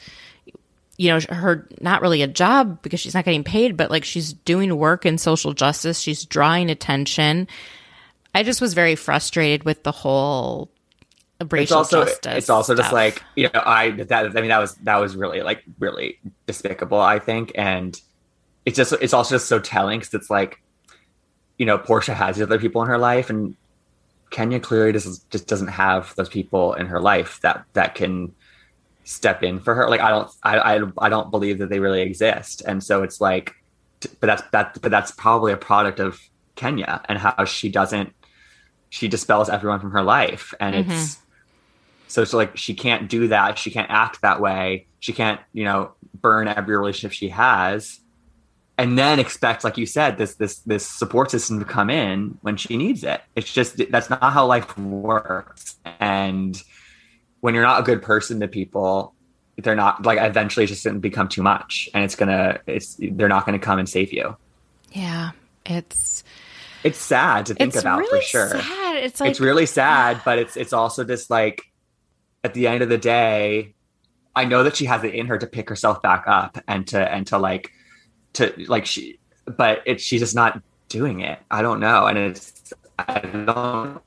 you 0.96 1.08
know, 1.10 1.20
her 1.28 1.68
not 1.80 2.02
really 2.02 2.22
a 2.22 2.26
job 2.26 2.82
because 2.82 3.00
she's 3.00 3.14
not 3.14 3.24
getting 3.24 3.44
paid, 3.44 3.76
but 3.76 3.90
like 3.90 4.04
she's 4.04 4.32
doing 4.32 4.74
work 4.76 5.04
in 5.06 5.18
social 5.18 5.52
justice. 5.52 6.00
She's 6.00 6.24
drawing 6.24 6.70
attention. 6.70 7.48
I 8.34 8.42
just 8.42 8.60
was 8.60 8.74
very 8.74 8.96
frustrated 8.96 9.64
with 9.64 9.84
the 9.84 9.92
whole 9.92 10.70
racial 11.50 11.80
it's 11.80 11.92
also 11.92 12.30
it's 12.30 12.48
also 12.48 12.74
just 12.74 12.92
like 12.92 13.22
you 13.34 13.44
know 13.52 13.62
i 13.66 13.90
that 13.90 14.36
i 14.36 14.40
mean 14.40 14.48
that 14.48 14.58
was 14.58 14.74
that 14.76 14.96
was 14.96 15.16
really 15.16 15.42
like 15.42 15.62
really 15.78 16.18
despicable 16.46 17.00
i 17.00 17.18
think. 17.18 17.52
And 17.54 18.00
it's 18.64 18.76
just 18.76 18.92
it's 19.00 19.12
also 19.12 19.34
just 19.34 19.48
so 19.48 19.58
telling 19.58 20.00
because 20.00 20.14
it's 20.14 20.30
like 20.30 20.62
you 21.58 21.66
know 21.66 21.78
Porsha 21.78 22.14
has 22.14 22.40
other 22.40 22.58
people 22.58 22.82
in 22.82 22.88
her 22.88 22.98
life 22.98 23.30
and 23.30 23.56
kenya 24.30 24.58
clearly 24.58 24.92
just 24.92 25.28
just 25.30 25.46
doesn't 25.46 25.68
have 25.68 26.14
those 26.16 26.28
people 26.28 26.74
in 26.74 26.86
her 26.86 27.00
life 27.00 27.40
that 27.42 27.64
that 27.74 27.94
can 27.94 28.34
step 29.04 29.42
in 29.42 29.60
for 29.60 29.74
her. 29.74 29.88
Like 29.88 30.00
i 30.00 30.10
don't 30.10 30.30
i 30.42 30.58
i, 30.58 30.80
I 30.98 31.08
don't 31.08 31.30
believe 31.30 31.58
that 31.58 31.68
they 31.68 31.80
really 31.80 32.02
exist. 32.02 32.62
And 32.66 32.82
so 32.82 33.02
it's 33.02 33.20
like 33.20 33.54
but 34.20 34.26
that's 34.26 34.42
that 34.52 34.78
but 34.80 34.90
that's 34.90 35.12
probably 35.12 35.52
a 35.52 35.56
product 35.56 35.98
of 36.00 36.20
kenya 36.56 37.02
and 37.08 37.18
how 37.18 37.44
she 37.44 37.68
doesn't 37.68 38.14
she 38.94 39.08
dispels 39.08 39.48
everyone 39.48 39.80
from 39.80 39.90
her 39.90 40.04
life. 40.04 40.54
And 40.60 40.76
mm-hmm. 40.76 40.92
it's 40.92 41.18
so 42.06 42.22
it's 42.22 42.32
like 42.32 42.56
she 42.56 42.74
can't 42.74 43.10
do 43.10 43.26
that. 43.26 43.58
She 43.58 43.72
can't 43.72 43.90
act 43.90 44.22
that 44.22 44.40
way. 44.40 44.86
She 45.00 45.12
can't 45.12 45.40
you 45.52 45.64
know 45.64 45.94
burn 46.20 46.46
every 46.46 46.76
relationship 46.76 47.10
she 47.10 47.30
has. 47.30 47.98
And 48.78 48.96
then 48.96 49.18
expect 49.18 49.64
like 49.64 49.76
you 49.78 49.84
said 49.84 50.16
this 50.16 50.36
this 50.36 50.60
this 50.60 50.86
support 50.86 51.32
system 51.32 51.58
to 51.58 51.64
come 51.64 51.90
in 51.90 52.38
when 52.42 52.56
she 52.56 52.76
needs 52.76 53.02
it. 53.02 53.20
It's 53.34 53.52
just 53.52 53.90
that's 53.90 54.10
not 54.10 54.22
how 54.32 54.46
life 54.46 54.78
works. 54.78 55.76
And 55.98 56.62
when 57.40 57.52
you're 57.52 57.64
not 57.64 57.80
a 57.80 57.82
good 57.82 58.00
person 58.00 58.38
to 58.40 58.48
people 58.48 59.12
they're 59.56 59.74
not 59.74 60.06
like 60.06 60.18
eventually 60.20 60.64
it's 60.64 60.72
just 60.72 60.84
going 60.84 60.94
to 60.94 61.00
become 61.00 61.28
too 61.28 61.42
much. 61.42 61.88
And 61.94 62.04
it's 62.04 62.14
gonna 62.14 62.60
it's 62.68 62.96
they're 63.00 63.28
not 63.28 63.44
going 63.44 63.58
to 63.58 63.64
come 63.64 63.80
and 63.80 63.88
save 63.88 64.12
you. 64.12 64.36
Yeah, 64.92 65.32
it's 65.66 66.22
it's 66.84 66.98
sad 66.98 67.46
to 67.46 67.54
think 67.54 67.68
it's 67.74 67.80
about 67.80 67.98
really 67.98 68.20
for 68.20 68.26
sure 68.26 68.48
sad. 68.50 68.96
It's 69.02 69.20
like 69.20 69.30
it's 69.30 69.40
really 69.40 69.66
sad, 69.66 70.20
but 70.24 70.38
it's 70.38 70.56
it's 70.56 70.72
also 70.72 71.02
just 71.02 71.30
like 71.30 71.62
at 72.44 72.54
the 72.54 72.66
end 72.66 72.82
of 72.82 72.88
the 72.88 72.98
day, 72.98 73.74
I 74.36 74.44
know 74.44 74.62
that 74.62 74.76
she 74.76 74.84
has 74.84 75.02
it 75.02 75.14
in 75.14 75.26
her 75.26 75.38
to 75.38 75.46
pick 75.46 75.68
herself 75.68 76.02
back 76.02 76.24
up 76.26 76.58
and 76.68 76.86
to 76.88 77.00
and 77.00 77.26
to 77.28 77.38
like 77.38 77.72
to 78.34 78.52
like 78.68 78.86
she 78.86 79.18
but 79.46 79.82
it 79.86 80.00
she's 80.00 80.20
just 80.20 80.34
not 80.34 80.62
doing 80.88 81.20
it. 81.20 81.38
I 81.50 81.62
don't 81.62 81.80
know. 81.80 82.06
And 82.06 82.18
it's 82.18 82.72
I 82.98 83.20
don't 83.20 84.00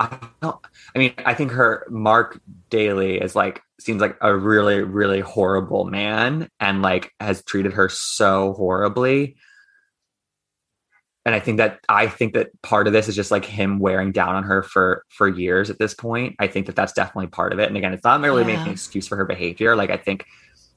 I 0.00 0.18
don't 0.40 0.58
I 0.94 0.98
mean, 0.98 1.14
I 1.24 1.34
think 1.34 1.52
her 1.52 1.86
Marc 1.90 2.40
Daly 2.70 3.18
is 3.20 3.36
like 3.36 3.62
seems 3.78 4.00
like 4.00 4.16
a 4.20 4.34
really, 4.34 4.82
really 4.82 5.20
horrible 5.20 5.84
man 5.84 6.48
and 6.60 6.82
like 6.82 7.12
has 7.20 7.42
treated 7.44 7.74
her 7.74 7.88
so 7.88 8.54
horribly 8.54 9.36
and 11.24 11.34
I 11.34 11.40
think 11.40 11.58
that 11.58 11.80
I 11.88 12.08
think 12.08 12.34
that 12.34 12.50
part 12.62 12.86
of 12.86 12.92
this 12.92 13.08
is 13.08 13.14
just 13.14 13.30
like 13.30 13.44
him 13.44 13.78
wearing 13.78 14.10
down 14.10 14.34
on 14.34 14.42
her 14.42 14.62
for 14.62 15.04
for 15.08 15.28
years 15.28 15.70
at 15.70 15.78
this 15.78 15.94
point. 15.94 16.34
I 16.40 16.48
think 16.48 16.66
that 16.66 16.74
that's 16.74 16.92
definitely 16.92 17.28
part 17.28 17.52
of 17.52 17.60
it. 17.60 17.68
And 17.68 17.76
again, 17.76 17.92
it's 17.92 18.04
not 18.04 18.20
really 18.20 18.44
making 18.44 18.66
an 18.66 18.72
excuse 18.72 19.06
for 19.06 19.16
her 19.16 19.24
behavior. 19.24 19.76
Like 19.76 19.90
I 19.90 19.96
think 19.96 20.26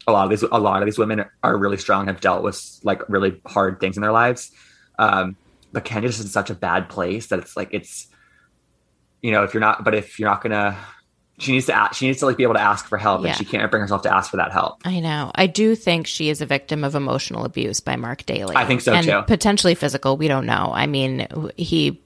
a 0.07 0.11
lot 0.11 0.25
of 0.25 0.29
these 0.29 0.43
a 0.43 0.59
lot 0.59 0.81
of 0.81 0.85
these 0.85 0.99
women 0.99 1.25
are 1.43 1.57
really 1.57 1.77
strong, 1.77 2.07
have 2.07 2.21
dealt 2.21 2.43
with 2.43 2.79
like 2.83 3.07
really 3.09 3.41
hard 3.47 3.79
things 3.79 3.97
in 3.97 4.01
their 4.01 4.11
lives. 4.11 4.51
Um, 4.99 5.35
but 5.71 5.83
Kenya 5.83 6.09
just 6.09 6.19
is 6.19 6.25
in 6.25 6.31
such 6.31 6.51
a 6.51 6.55
bad 6.55 6.89
place 6.89 7.27
that 7.27 7.39
it's 7.39 7.57
like 7.57 7.69
it's 7.71 8.07
you 9.21 9.31
know 9.31 9.43
if 9.43 9.53
you're 9.53 9.61
not 9.61 9.83
but 9.83 9.95
if 9.95 10.19
you're 10.19 10.29
not 10.29 10.41
gonna 10.41 10.77
she 11.37 11.51
needs 11.51 11.65
to 11.65 11.73
ask, 11.73 11.95
she 11.95 12.07
needs 12.07 12.19
to 12.19 12.25
like 12.25 12.37
be 12.37 12.43
able 12.43 12.53
to 12.53 12.61
ask 12.61 12.87
for 12.87 12.97
help 12.97 13.21
Yeah. 13.21 13.29
and 13.29 13.37
she 13.37 13.43
can't 13.45 13.69
bring 13.69 13.81
herself 13.81 14.03
to 14.03 14.13
ask 14.13 14.31
for 14.31 14.37
that 14.37 14.51
help. 14.51 14.77
I 14.85 14.99
know. 15.01 15.31
I 15.35 15.47
do 15.47 15.75
think 15.75 16.07
she 16.07 16.29
is 16.29 16.39
a 16.41 16.45
victim 16.45 16.83
of 16.83 16.95
emotional 16.95 17.43
abuse 17.45 17.79
by 17.81 17.95
Marc 17.97 18.25
Daly. 18.25 18.55
I 18.55 18.65
think 18.65 18.81
so, 18.81 18.93
and 18.93 19.05
too. 19.05 19.21
Potentially 19.27 19.75
physical. 19.75 20.15
We 20.17 20.27
don't 20.29 20.45
know. 20.45 20.71
I 20.73 20.87
mean, 20.87 21.27
he 21.57 22.01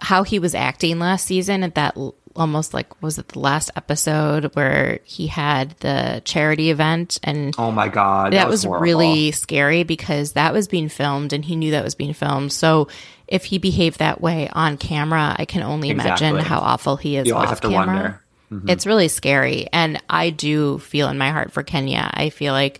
how 0.00 0.22
he 0.22 0.38
was 0.38 0.54
acting 0.54 0.98
last 0.98 1.26
season 1.26 1.62
at 1.62 1.74
that 1.76 1.96
almost 2.36 2.74
like 2.74 3.02
was 3.02 3.18
it 3.18 3.28
the 3.28 3.38
last 3.38 3.70
episode 3.76 4.54
where 4.54 5.00
he 5.04 5.26
had 5.26 5.70
the 5.80 6.22
charity 6.24 6.70
event 6.70 7.18
and 7.22 7.54
Oh 7.58 7.70
my 7.70 7.88
god, 7.88 8.32
that, 8.32 8.48
was, 8.48 8.64
horrible. 8.64 8.82
really 8.84 9.32
scary 9.32 9.82
because 9.82 10.32
that 10.32 10.52
was 10.52 10.68
being 10.68 10.88
filmed 10.88 11.32
and 11.32 11.44
he 11.44 11.56
knew 11.56 11.72
that 11.72 11.84
was 11.84 11.94
being 11.94 12.12
filmed. 12.14 12.52
So 12.52 12.88
if 13.26 13.44
he 13.44 13.58
behaved 13.58 13.98
that 13.98 14.20
way 14.20 14.48
on 14.52 14.76
camera, 14.76 15.34
I 15.38 15.44
can 15.46 15.62
only 15.62 15.90
imagine 15.90 16.36
how 16.36 16.58
awful 16.60 16.96
he 16.96 17.16
is 17.16 17.26
You 17.26 17.34
off 17.34 17.48
have 17.48 17.60
to 17.62 17.68
camera. 17.68 17.86
wonder. 17.86 18.22
Mm-hmm. 18.52 18.68
It's 18.70 18.86
really 18.86 19.08
scary. 19.08 19.68
And 19.72 20.00
I 20.08 20.30
do 20.30 20.78
feel 20.78 21.08
in 21.08 21.18
my 21.18 21.30
heart 21.30 21.50
for 21.52 21.64
Kenya. 21.64 22.08
I 22.14 22.30
feel 22.30 22.52
like, 22.52 22.78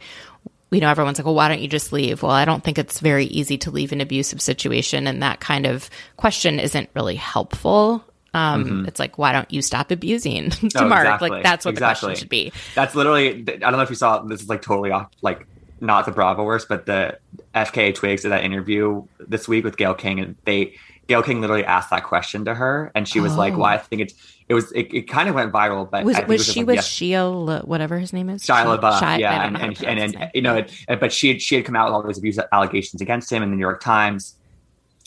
you 0.70 0.78
know, 0.80 0.88
everyone's 0.88 1.18
like, 1.18 1.26
well, 1.26 1.34
why 1.34 1.48
don't 1.48 1.60
you 1.60 1.66
just 1.66 1.92
leave? 1.92 2.22
Well, 2.22 2.30
I 2.30 2.44
don't 2.44 2.62
think 2.62 2.78
it's 2.78 3.00
very 3.00 3.24
easy 3.26 3.58
to 3.58 3.72
leave 3.72 3.90
an 3.90 4.00
abusive 4.00 4.40
situation. 4.40 5.08
And 5.08 5.22
that 5.24 5.40
kind 5.40 5.66
of 5.66 5.90
question 6.16 6.60
isn't 6.60 6.90
really 6.94 7.16
helpful. 7.16 8.04
Um, 8.36 8.84
It's 8.86 9.00
like, 9.00 9.18
why 9.18 9.32
don't 9.32 9.50
you 9.50 9.62
stop 9.62 9.90
abusing 9.90 10.50
to 10.50 10.56
Mm-hmm. 10.56 10.78
No, 10.78 10.88
Mark? 10.88 11.00
exactly. 11.06 11.30
Like, 11.30 11.42
that's 11.42 11.64
what 11.64 11.74
the 11.74 11.80
question 11.80 12.14
should 12.14 12.28
be. 12.28 12.52
That's 12.74 12.94
literally. 12.94 13.28
I 13.48 13.56
don't 13.56 13.72
know 13.72 13.80
if 13.82 13.90
you 13.90 13.96
saw. 13.96 14.20
This 14.20 14.42
is 14.42 14.48
like 14.48 14.62
totally 14.62 14.90
off. 14.90 15.10
Like 15.22 15.46
not 15.80 16.06
the 16.06 16.12
Bravo 16.12 16.44
worst, 16.44 16.68
but 16.68 16.86
the 16.86 17.18
FKA 17.54 17.94
Twigs 17.94 18.22
did 18.22 18.30
that 18.32 18.44
interview 18.44 19.04
this 19.26 19.46
week 19.48 19.64
with 19.64 19.76
Gayle 19.76 19.94
King, 19.94 20.20
and 20.20 20.36
they 20.44 20.74
Gayle 21.06 21.22
King 21.22 21.40
literally 21.40 21.64
asked 21.64 21.90
that 21.90 22.04
question 22.04 22.44
to 22.46 22.54
her, 22.54 22.90
and 22.94 23.06
she 23.08 23.20
was 23.20 23.36
like, 23.36 23.52
"Why?" 23.52 23.58
"Well, 23.58 23.74
I 23.74 23.78
think 23.78 24.02
it's 24.02 24.14
it 24.48 24.54
was 24.54 24.72
it, 24.72 24.92
it 24.94 25.02
kind 25.08 25.28
of 25.28 25.34
went 25.34 25.52
viral, 25.52 25.88
but 25.90 26.04
Was, 26.04 26.16
was 26.26 26.44
just 26.44 26.54
she 26.54 26.60
like, 26.60 26.66
with 26.68 26.74
yes, 26.76 26.88
Shia, 26.88 27.64
whatever 27.64 27.98
his 27.98 28.12
name 28.12 28.28
is? 28.30 28.42
Shia 28.42 28.78
LaBeouf, 28.78 29.00
Shia- 29.00 29.18
yeah, 29.18 29.46
and 29.46 29.56
and, 29.56 29.84
and, 29.84 30.14
and, 30.16 30.30
you 30.34 30.42
know, 30.42 30.56
it, 30.56 30.72
but 31.00 31.12
she 31.12 31.28
had 31.28 31.42
she 31.42 31.56
had 31.56 31.64
come 31.64 31.76
out 31.76 31.86
with 31.86 31.94
all 31.94 32.02
these 32.06 32.18
abuse 32.18 32.38
allegations 32.52 33.00
against 33.02 33.30
him 33.30 33.42
in 33.42 33.50
the 33.50 33.56
New 33.56 33.60
York 33.60 33.80
Times. 33.82 34.35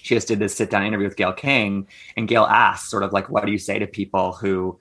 She 0.01 0.15
just 0.15 0.27
did 0.27 0.39
this 0.39 0.55
sit 0.55 0.69
down 0.69 0.85
interview 0.85 1.07
with 1.07 1.17
Gayle 1.17 1.33
King, 1.33 1.87
and 2.15 2.27
Gayle 2.27 2.45
asked, 2.45 2.89
sort 2.89 3.03
of 3.03 3.13
like, 3.13 3.29
"What 3.29 3.45
do 3.45 3.51
you 3.51 3.57
say 3.57 3.79
to 3.79 3.87
people 3.87 4.33
who 4.33 4.79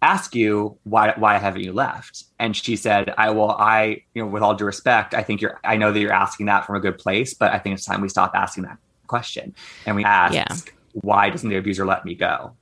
ask 0.00 0.34
you 0.34 0.78
why 0.82 1.14
why 1.16 1.38
haven't 1.38 1.62
you 1.62 1.72
left?" 1.72 2.24
And 2.38 2.56
she 2.56 2.76
said, 2.76 3.14
"I 3.16 3.30
will. 3.30 3.50
I 3.50 4.02
you 4.14 4.22
know, 4.22 4.28
with 4.28 4.42
all 4.42 4.54
due 4.54 4.64
respect, 4.64 5.14
I 5.14 5.22
think 5.22 5.40
you're. 5.40 5.60
I 5.64 5.76
know 5.76 5.92
that 5.92 6.00
you're 6.00 6.12
asking 6.12 6.46
that 6.46 6.66
from 6.66 6.76
a 6.76 6.80
good 6.80 6.98
place, 6.98 7.34
but 7.34 7.52
I 7.52 7.58
think 7.58 7.74
it's 7.74 7.84
time 7.84 8.00
we 8.00 8.08
stop 8.08 8.32
asking 8.34 8.64
that 8.64 8.78
question 9.06 9.54
and 9.86 9.94
we 9.96 10.04
ask, 10.04 10.34
Yeah. 10.34 10.56
why 10.92 11.28
doesn't 11.30 11.48
the 11.48 11.56
abuser 11.56 11.84
let 11.86 12.04
me 12.04 12.14
go?" 12.14 12.56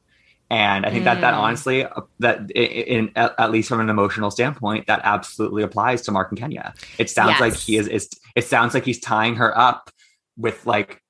And 0.52 0.84
I 0.84 0.90
think 0.90 1.04
that 1.04 1.20
that 1.20 1.34
Mm. 1.34 1.38
honestly, 1.38 1.86
that 2.18 2.50
in, 2.50 3.08
in 3.08 3.12
at 3.16 3.52
least 3.52 3.68
from 3.68 3.78
an 3.80 3.88
emotional 3.88 4.32
standpoint, 4.32 4.88
that 4.88 5.00
absolutely 5.04 5.62
applies 5.62 6.02
to 6.02 6.10
Marc 6.12 6.30
and 6.32 6.38
Kenya. 6.38 6.74
It 6.98 7.08
sounds 7.08 7.38
like 7.40 7.54
he 7.54 7.76
is, 7.76 7.86
is. 7.86 8.10
It 8.34 8.44
sounds 8.44 8.74
like 8.74 8.84
he's 8.84 8.98
tying 9.00 9.36
her 9.36 9.56
up 9.56 9.90
with 10.36 10.66
like 10.66 11.00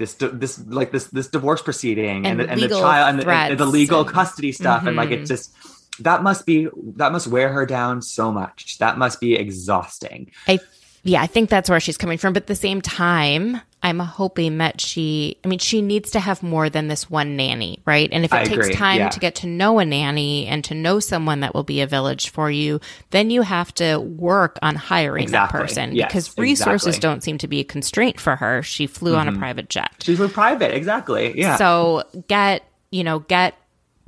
this, 0.00 0.14
this 0.14 0.58
like 0.66 0.90
this 0.90 1.08
this 1.08 1.28
divorce 1.28 1.60
proceeding 1.60 2.26
and, 2.26 2.40
And 2.40 2.40
the, 2.40 2.52
and 2.52 2.62
the 2.62 2.68
child 2.68 3.10
and 3.10 3.22
the, 3.22 3.30
and 3.30 3.60
the 3.60 3.66
legal 3.66 4.04
custody 4.04 4.50
stuff 4.50 4.86
and 4.86 4.96
like 4.96 5.10
it 5.10 5.16
mm-hmm. 5.16 5.24
just 5.26 5.54
that 6.00 6.22
must 6.22 6.46
be 6.46 6.68
that 6.96 7.12
must 7.12 7.26
wear 7.26 7.52
her 7.52 7.66
down 7.66 8.00
so 8.00 8.32
much. 8.32 8.78
That 8.78 8.96
must 8.96 9.20
be 9.20 9.34
exhausting. 9.34 10.30
I 10.48 10.58
yeah, 11.02 11.22
I 11.22 11.26
think 11.26 11.50
that's 11.50 11.70
where 11.70 11.80
she's 11.80 11.96
coming 11.96 12.18
from. 12.18 12.32
But 12.32 12.44
at 12.44 12.46
the 12.46 12.54
same 12.54 12.82
time, 12.82 13.60
I'm 13.82 13.98
hoping 13.98 14.58
that 14.58 14.80
she 14.80 15.38
I 15.44 15.48
mean, 15.48 15.58
she 15.58 15.80
needs 15.80 16.10
to 16.10 16.20
have 16.20 16.42
more 16.42 16.68
than 16.68 16.88
this 16.88 17.08
one 17.08 17.36
nanny, 17.36 17.80
right? 17.86 18.08
And 18.12 18.24
if 18.24 18.32
it 18.32 18.36
I 18.36 18.44
takes 18.44 18.66
agree, 18.66 18.74
time 18.74 18.98
yeah. 18.98 19.08
to 19.08 19.20
get 19.20 19.36
to 19.36 19.46
know 19.46 19.78
a 19.78 19.84
nanny 19.84 20.46
and 20.46 20.62
to 20.64 20.74
know 20.74 21.00
someone 21.00 21.40
that 21.40 21.54
will 21.54 21.62
be 21.62 21.80
a 21.80 21.86
village 21.86 22.28
for 22.28 22.50
you, 22.50 22.80
then 23.10 23.30
you 23.30 23.42
have 23.42 23.72
to 23.74 23.98
work 23.98 24.58
on 24.60 24.76
hiring 24.76 25.22
Exactly. 25.24 25.58
that 25.58 25.62
person 25.62 25.94
Yes, 25.94 26.08
because 26.08 26.36
resources 26.36 26.88
exactly. 26.88 27.00
don't 27.00 27.22
seem 27.22 27.38
to 27.38 27.48
be 27.48 27.60
a 27.60 27.64
constraint 27.64 28.20
for 28.20 28.36
her. 28.36 28.62
She 28.62 28.86
flew 28.86 29.16
on 29.16 29.28
a 29.28 29.30
mm-hmm. 29.30 29.40
private 29.40 29.70
jet. 29.70 29.90
She 30.00 30.14
flew 30.16 30.28
private, 30.28 30.74
exactly. 30.74 31.38
Yeah. 31.38 31.56
So 31.56 32.02
get, 32.28 32.62
you 32.90 33.04
know, 33.04 33.20
get 33.20 33.54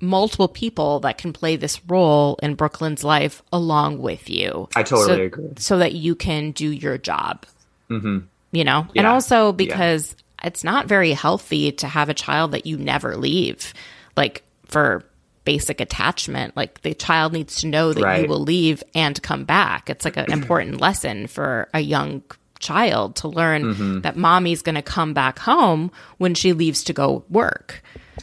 multiple 0.03 0.49
people 0.49 1.01
that 1.01 1.17
can 1.17 1.33
play 1.33 1.57
this 1.57 1.81
role 1.87 2.39
in 2.43 2.55
Brooklyn's 2.55 3.05
life 3.05 3.43
along 3.53 3.99
with 4.03 4.29
you. 4.29 4.69
I 4.77 4.83
totally 4.83 5.17
so, 5.17 5.23
agree. 5.23 5.51
So 5.59 5.79
that 5.79 5.93
you 5.95 6.15
can 6.15 6.51
do 6.51 6.69
your 6.69 6.99
job. 6.99 7.47
Mm-hmm. 7.89 8.19
You 8.51 8.65
know? 8.65 8.87
And 8.97 9.07
also 9.07 9.53
because 9.53 10.15
it's 10.43 10.65
not 10.65 10.87
very 10.87 11.13
healthy 11.13 11.73
to 11.73 11.87
have 11.87 12.09
a 12.09 12.15
child 12.15 12.53
that 12.53 12.67
you 12.67 12.77
never 12.77 13.17
leave, 13.17 13.73
like 14.17 14.43
for 14.67 15.05
basic 15.45 15.81
attachment. 15.81 16.57
Like 16.57 16.83
the 16.83 16.95
child 16.95 17.33
needs 17.33 17.61
to 17.61 17.69
know 17.69 17.93
that 17.93 18.21
you 18.21 18.29
will 18.29 18.43
leave 18.43 18.83
and 18.95 19.21
come 19.23 19.45
back. 19.45 19.89
It's 19.89 20.05
like 20.05 20.17
an 20.17 20.33
important 20.33 20.81
lesson 20.81 21.29
for 21.29 21.69
a 21.73 21.81
young 21.81 22.23
child 22.59 23.17
to 23.17 23.29
learn 23.29 23.63
Mm-hmm. 23.63 24.01
that 24.01 24.17
mommy's 24.17 24.63
going 24.63 24.75
to 24.75 24.83
come 24.83 25.15
back 25.15 25.39
home 25.39 25.91
when 26.19 26.35
she 26.35 26.53
leaves 26.53 26.85
to 26.85 26.93
go 26.93 27.25
work, 27.29 27.83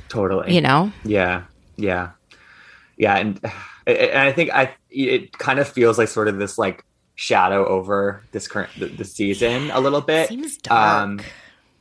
totally. 0.09 0.53
you 0.53 0.61
know? 0.61 0.91
Yeah, 1.03 1.43
yeah, 1.79 2.11
yeah, 2.97 3.15
and, 3.17 3.39
and 3.87 4.19
I 4.19 4.31
think 4.31 4.51
I 4.51 4.73
it 4.89 5.37
kind 5.37 5.59
of 5.59 5.67
feels 5.67 5.97
like 5.97 6.07
sort 6.07 6.27
of 6.27 6.37
this 6.37 6.57
like 6.57 6.83
shadow 7.15 7.65
over 7.67 8.23
this 8.31 8.47
current 8.47 8.69
the, 8.77 8.85
the 8.85 9.05
season 9.05 9.71
a 9.71 9.79
little 9.79 10.01
bit. 10.01 10.29
Seems 10.29 10.57
dark. 10.57 11.09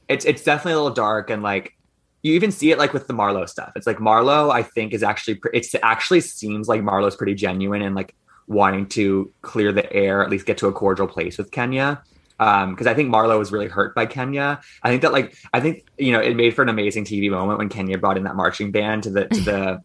it's 0.08 0.24
it's 0.24 0.42
definitely 0.42 0.72
a 0.72 0.76
little 0.76 0.94
dark 0.94 1.30
and 1.30 1.42
like 1.42 1.74
you 2.22 2.34
even 2.34 2.50
see 2.50 2.70
it 2.70 2.78
like 2.78 2.92
with 2.92 3.06
the 3.06 3.14
Marlo 3.14 3.48
stuff. 3.48 3.72
It's 3.76 3.86
like 3.86 3.98
Marlo, 3.98 4.50
I 4.50 4.62
think, 4.62 4.92
is 4.92 5.02
actually 5.02 5.36
pre- 5.36 5.52
it's 5.54 5.72
it 5.74 5.80
actually 5.82 6.20
seems 6.20 6.68
like 6.68 6.80
Marlo's 6.80 7.16
pretty 7.16 7.34
genuine 7.34 7.82
and 7.82 7.94
like 7.94 8.14
wanting 8.48 8.86
to 8.88 9.32
clear 9.42 9.72
the 9.72 9.90
air, 9.92 10.22
at 10.22 10.30
least 10.30 10.46
get 10.46 10.58
to 10.58 10.66
a 10.66 10.72
cordial 10.72 11.06
place 11.06 11.38
with 11.38 11.50
Kenya. 11.50 12.02
Um, 12.40 12.70
because 12.70 12.86
I 12.86 12.94
think 12.94 13.12
Marlo 13.12 13.38
was 13.38 13.50
really 13.50 13.66
hurt 13.66 13.94
by 13.94 14.06
Kenya. 14.06 14.60
I 14.82 14.90
think 14.90 15.02
that 15.02 15.12
like 15.12 15.36
I 15.52 15.60
think 15.60 15.84
you 15.96 16.12
know 16.12 16.20
it 16.20 16.34
made 16.34 16.54
for 16.54 16.62
an 16.62 16.68
amazing 16.68 17.04
TV 17.04 17.30
moment 17.30 17.58
when 17.58 17.68
Kenya 17.68 17.98
brought 17.98 18.16
in 18.16 18.24
that 18.24 18.36
marching 18.36 18.70
band 18.70 19.04
to 19.04 19.10
the 19.10 19.26
to 19.26 19.40
the 19.40 19.82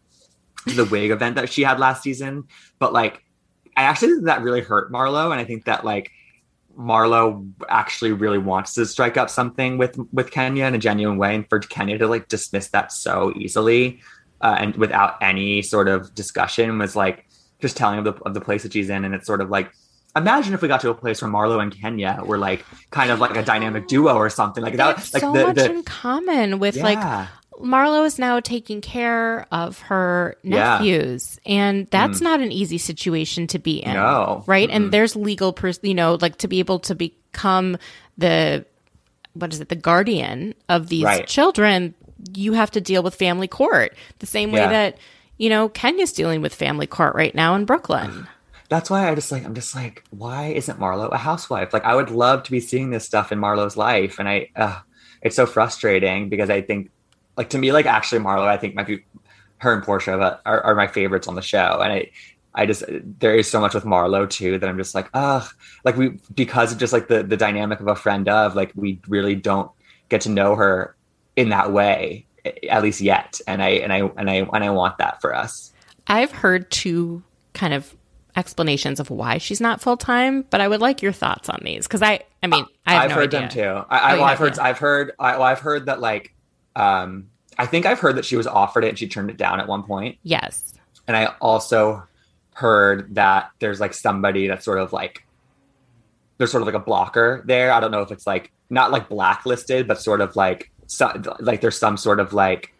the 0.66 0.84
wig 0.84 1.10
event 1.10 1.36
that 1.36 1.50
she 1.50 1.62
had 1.62 1.78
last 1.78 2.02
season. 2.02 2.44
But 2.78 2.92
like 2.92 3.24
I 3.76 3.84
actually 3.84 4.12
think 4.12 4.24
that 4.24 4.42
really 4.42 4.60
hurt 4.60 4.92
Marlo, 4.92 5.30
and 5.30 5.40
I 5.40 5.44
think 5.44 5.64
that 5.64 5.84
like 5.84 6.10
Marlo 6.78 7.48
actually 7.68 8.12
really 8.12 8.38
wants 8.38 8.74
to 8.74 8.86
strike 8.86 9.16
up 9.16 9.30
something 9.30 9.78
with 9.78 9.98
with 10.12 10.30
Kenya 10.30 10.64
in 10.66 10.74
a 10.74 10.78
genuine 10.78 11.18
way, 11.18 11.34
and 11.34 11.48
for 11.48 11.60
Kenya 11.60 11.98
to 11.98 12.06
like 12.06 12.28
dismiss 12.28 12.68
that 12.68 12.92
so 12.92 13.32
easily 13.36 14.00
uh, 14.40 14.56
and 14.58 14.76
without 14.76 15.16
any 15.22 15.62
sort 15.62 15.88
of 15.88 16.14
discussion 16.14 16.78
was 16.78 16.94
like 16.94 17.26
just 17.60 17.76
telling 17.76 17.98
of 17.98 18.04
the 18.04 18.12
of 18.24 18.34
the 18.34 18.40
place 18.40 18.62
that 18.62 18.72
she's 18.72 18.90
in, 18.90 19.04
and 19.04 19.14
it's 19.14 19.26
sort 19.26 19.40
of 19.40 19.50
like 19.50 19.72
imagine 20.16 20.54
if 20.54 20.62
we 20.62 20.68
got 20.68 20.80
to 20.80 20.90
a 20.90 20.94
place 20.94 21.22
where 21.22 21.30
Marlo 21.30 21.60
and 21.62 21.74
Kenya 21.74 22.22
were 22.24 22.38
like 22.38 22.64
kind 22.90 23.10
of 23.10 23.18
like 23.18 23.36
a 23.36 23.42
dynamic 23.42 23.88
duo 23.88 24.14
or 24.14 24.30
something 24.30 24.62
like 24.62 24.74
They 24.74 24.76
that. 24.78 24.96
have 24.98 25.12
Like 25.14 25.20
so 25.20 25.32
the, 25.32 25.46
much 25.46 25.56
the 25.56 25.70
in 25.70 25.82
common 25.82 26.58
with 26.58 26.76
like 26.76 26.98
Yeah. 26.98 27.26
Marlo 27.60 28.04
is 28.04 28.18
now 28.18 28.40
taking 28.40 28.80
care 28.80 29.46
of 29.52 29.78
her 29.82 30.36
Yeah. 30.42 30.78
Mm. 30.78 30.80
nephews, 30.80 31.40
and 31.46 31.86
that's 31.90 32.20
not 32.20 32.40
an 32.40 32.50
easy 32.52 32.78
situation 32.78 33.46
to 33.48 33.58
be 33.58 33.76
in. 33.78 33.94
No. 33.94 34.42
right? 34.46 34.68
And 34.70 34.90
there's 34.92 35.14
legal, 35.16 35.52
pers- 35.52 35.80
you 35.82 35.94
know, 35.94 36.18
like 36.20 36.38
to 36.38 36.48
be 36.48 36.58
able 36.58 36.78
to 36.80 36.94
become 36.94 37.76
the 38.18 38.64
what 39.34 39.52
is 39.52 39.60
it, 39.60 39.68
the 39.68 39.74
guardian 39.76 40.54
of 40.68 40.88
these 40.88 41.02
Right. 41.04 41.26
children. 41.26 41.94
You 42.34 42.52
have 42.52 42.70
to 42.72 42.80
deal 42.80 43.02
with 43.02 43.14
family 43.16 43.48
court 43.48 43.94
the 44.20 44.26
same 44.26 44.52
way 44.52 44.60
Yeah. 44.60 44.68
that 44.70 44.98
you 45.38 45.48
know 45.50 45.68
Kenya's 45.68 46.12
dealing 46.12 46.40
with 46.40 46.54
family 46.54 46.86
court 46.86 47.14
right 47.16 47.34
now 47.34 47.54
in 47.56 47.64
Brooklyn. 47.64 48.28
that's 48.70 48.88
why 48.88 49.08
I 49.10 49.14
just 49.14 49.30
like 49.30 49.44
I'm 49.44 49.54
just 49.54 49.74
like 49.74 50.02
why 50.10 50.46
isn't 50.46 50.78
Marlo 50.80 51.10
a 51.12 51.18
housewife? 51.18 51.72
Like 51.72 51.84
I 51.84 51.94
would 51.94 52.10
love 52.10 52.44
to 52.44 52.50
be 52.50 52.60
seeing 52.60 52.90
this 52.90 53.04
stuff 53.04 53.30
in 53.32 53.38
Marlo's 53.40 53.76
life, 53.76 54.18
and 54.18 54.28
I 54.28 54.48
uh, 54.56 54.78
it's 55.20 55.36
so 55.36 55.46
frustrating 55.46 56.28
because 56.28 56.48
I 56.50 56.60
think 56.62 56.90
like 57.36 57.50
to 57.50 57.58
me 57.58 57.72
like 57.72 57.86
actually 57.86 58.20
Marlo 58.20 58.46
I 58.46 58.56
think 58.56 58.74
might 58.74 58.86
be 58.86 59.04
her 59.58 59.72
and 59.72 59.82
Portia 59.82 60.40
are, 60.44 60.60
are 60.60 60.74
my 60.74 60.86
favorites 60.86 61.28
on 61.28 61.34
the 61.34 61.42
show, 61.42 61.80
and 61.82 61.92
I 61.92 62.10
I 62.54 62.66
just 62.66 62.84
there 62.88 63.34
is 63.34 63.50
so 63.50 63.60
much 63.60 63.74
with 63.74 63.84
Marlo 63.84 64.28
too 64.28 64.58
that 64.58 64.68
I'm 64.68 64.78
just 64.78 64.94
like 64.94 65.08
ugh 65.14 65.48
like 65.84 65.96
we 65.96 66.18
because 66.34 66.72
of 66.72 66.78
just 66.78 66.92
like 66.92 67.08
the 67.08 67.22
the 67.22 67.36
dynamic 67.36 67.80
of 67.80 67.88
a 67.88 67.96
friend 67.96 68.28
of 68.28 68.54
like 68.54 68.72
we 68.74 69.00
really 69.08 69.34
don't 69.34 69.70
get 70.08 70.22
to 70.22 70.30
know 70.30 70.54
her 70.54 70.94
in 71.36 71.48
that 71.48 71.72
way 71.72 72.26
at 72.68 72.82
least 72.82 73.00
yet, 73.00 73.40
and 73.46 73.62
I 73.62 73.70
and 73.70 73.92
I 73.92 74.00
and 74.16 74.30
I 74.30 74.34
and 74.34 74.64
I 74.64 74.70
want 74.70 74.98
that 74.98 75.20
for 75.20 75.34
us. 75.34 75.72
I've 76.06 76.30
heard 76.30 76.70
two 76.70 77.22
kind 77.54 77.72
of 77.72 77.94
explanations 78.36 79.00
of 79.00 79.10
why 79.10 79.38
she's 79.38 79.60
not 79.60 79.80
full 79.80 79.96
time, 79.96 80.44
but 80.50 80.60
I 80.60 80.68
would 80.68 80.80
like 80.80 81.02
your 81.02 81.12
thoughts 81.12 81.48
on 81.48 81.60
these 81.64 81.86
because 81.86 82.02
I, 82.02 82.20
I 82.42 82.48
mean, 82.48 82.66
I 82.84 82.94
have 82.94 83.02
I've 83.02 83.08
no 83.10 83.14
heard 83.16 83.34
idea. 83.34 83.40
them 83.40 83.48
too. 83.48 83.86
I, 83.88 84.14
oh, 84.14 84.16
well, 84.16 84.24
I've 84.24 84.38
heard. 84.38 84.58
I've 84.58 84.78
heard. 84.78 85.12
I, 85.18 85.32
well, 85.32 85.42
I've 85.44 85.60
heard 85.60 85.86
that 85.86 86.00
like, 86.00 86.34
um, 86.76 87.28
I 87.58 87.66
think 87.66 87.86
I've 87.86 88.00
heard 88.00 88.16
that 88.16 88.24
she 88.24 88.36
was 88.36 88.46
offered 88.46 88.84
it 88.84 88.88
and 88.88 88.98
she 88.98 89.08
turned 89.08 89.30
it 89.30 89.36
down 89.36 89.60
at 89.60 89.68
one 89.68 89.82
point. 89.82 90.18
Yes. 90.22 90.74
And 91.06 91.16
I 91.16 91.26
also 91.40 92.04
heard 92.54 93.14
that 93.14 93.50
there's 93.58 93.80
like 93.80 93.94
somebody 93.94 94.48
that's 94.48 94.64
sort 94.64 94.78
of 94.78 94.92
like, 94.92 95.24
there's 96.38 96.50
sort 96.50 96.62
of 96.62 96.66
like 96.66 96.74
a 96.74 96.84
blocker 96.84 97.42
there. 97.46 97.72
I 97.72 97.80
don't 97.80 97.90
know 97.90 98.02
if 98.02 98.10
it's 98.10 98.26
like 98.26 98.52
not 98.70 98.90
like 98.90 99.08
blacklisted, 99.08 99.86
but 99.86 100.00
sort 100.00 100.20
of 100.20 100.34
like, 100.36 100.70
so, 100.86 101.12
like 101.40 101.60
there's 101.60 101.78
some 101.78 101.96
sort 101.96 102.20
of 102.20 102.32
like, 102.32 102.74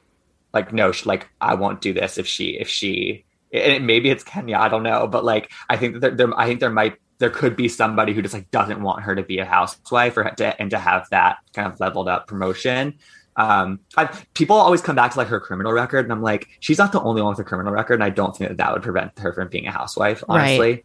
like 0.53 0.73
no, 0.73 0.93
sh- 0.93 1.07
like 1.07 1.29
I 1.41 1.55
won't 1.55 1.81
do 1.81 1.93
this 1.93 2.17
if 2.17 2.27
she 2.27 2.51
if 2.51 2.69
she 2.69 3.25
and 3.53 3.73
it, 3.73 3.83
maybe 3.83 4.11
it's 4.11 4.25
Kenya. 4.25 4.57
I 4.57 4.69
don't 4.69 4.83
know, 4.83 5.07
but 5.07 5.25
like 5.25 5.51
I 5.69 5.77
think 5.77 5.95
that 5.95 6.01
there, 6.01 6.29
there 6.29 6.39
I 6.39 6.47
think 6.47 6.61
there 6.61 6.71
might 6.71 6.97
there 7.19 7.31
could 7.31 7.57
be 7.57 7.69
somebody 7.69 8.13
who 8.13 8.23
just 8.23 8.35
like 8.35 8.51
doesn't 8.51 8.83
want 8.83 9.03
her 9.03 9.15
to 9.15 9.23
be 9.23 9.39
a 9.39 9.45
housewife 9.45 10.17
or 10.17 10.25
to, 10.25 10.61
and 10.61 10.71
to 10.71 10.79
have 10.79 11.09
that 11.11 11.39
kind 11.53 11.71
of 11.71 11.79
leveled 11.81 12.09
up 12.09 12.27
promotion. 12.27 12.99
Um, 13.37 13.81
I, 13.97 14.05
people 14.35 14.57
always 14.57 14.81
come 14.81 14.95
back 14.97 15.13
to 15.13 15.19
like 15.19 15.29
her 15.29 15.41
criminal 15.41 15.73
record, 15.73 16.05
and 16.07 16.13
I'm 16.13 16.23
like, 16.23 16.49
she's 16.61 16.79
not 16.79 16.93
the 16.93 17.01
only 17.01 17.21
one 17.23 17.31
with 17.31 17.41
a 17.41 17.45
criminal 17.45 17.73
record, 17.73 17.95
and 17.95 18.05
I 18.05 18.11
don't 18.11 18.37
think 18.37 18.49
that 18.51 18.57
that 18.59 18.73
would 18.73 18.83
prevent 18.83 19.19
her 19.19 19.33
from 19.33 19.49
being 19.49 19.67
a 19.67 19.73
housewife. 19.73 20.23
Honestly, 20.29 20.85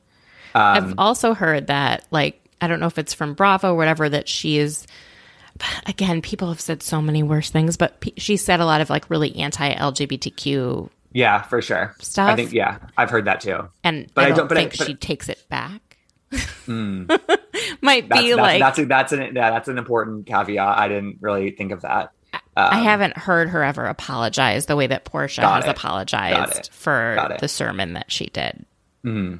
I've 0.55 0.83
um, 0.83 0.95
also 0.97 1.33
heard 1.33 1.67
that, 1.67 2.05
like, 2.11 2.41
I 2.59 2.67
don't 2.67 2.79
know 2.79 2.87
if 2.87 2.97
it's 2.97 3.13
from 3.13 3.35
Bravo 3.35 3.73
or 3.73 3.77
whatever, 3.77 4.09
that 4.09 4.27
she 4.27 4.57
is. 4.57 4.87
Again, 5.85 6.21
people 6.21 6.47
have 6.49 6.61
said 6.61 6.81
so 6.81 7.01
many 7.01 7.21
worse 7.21 7.49
things, 7.49 7.77
but 7.77 7.99
pe- 7.99 8.13
she 8.17 8.37
said 8.37 8.59
a 8.61 8.65
lot 8.65 8.81
of 8.81 8.89
like 8.89 9.09
really 9.09 9.35
anti-LGBTQ, 9.35 10.89
yeah, 11.11 11.41
for 11.43 11.61
sure. 11.61 11.95
Stuff. 11.99 12.29
I 12.29 12.35
think 12.35 12.53
yeah, 12.53 12.77
I've 12.97 13.09
heard 13.09 13.25
that 13.25 13.41
too. 13.41 13.67
and 13.83 14.09
But 14.13 14.21
I, 14.21 14.25
I 14.25 14.29
don't 14.29 14.37
don't- 14.37 14.47
but 14.47 14.57
I- 14.57 14.61
think 14.61 14.77
but- 14.77 14.87
she 14.87 14.95
takes 14.95 15.27
it 15.29 15.43
back. 15.49 15.97
Mm. 16.67 17.07
Might 17.81 18.07
That's, 18.07 18.21
be 18.21 18.29
that's, 18.29 18.37
like 18.39 18.59
that's, 18.59 18.79
a, 18.79 18.85
that's 18.85 19.11
an 19.13 19.19
yeah, 19.35 19.49
that's 19.49 19.67
an 19.67 19.77
important 19.79 20.27
caveat. 20.27 20.77
I 20.77 20.87
didn't 20.87 21.17
really 21.21 21.49
think 21.51 21.71
of 21.71 21.81
that. 21.81 22.11
I 22.55 22.79
Um, 22.79 22.83
haven't 22.83 23.17
heard 23.17 23.49
her 23.49 23.63
ever 23.63 23.85
apologize 23.85 24.65
the 24.65 24.75
way 24.75 24.87
that 24.87 25.05
Porsha 25.05 25.41
has 25.43 25.65
it. 25.65 25.69
Apologized 25.69 26.69
for 26.73 27.37
the 27.39 27.47
sermon 27.47 27.93
that 27.93 28.11
she 28.11 28.27
did. 28.27 28.65
Well, 29.03 29.39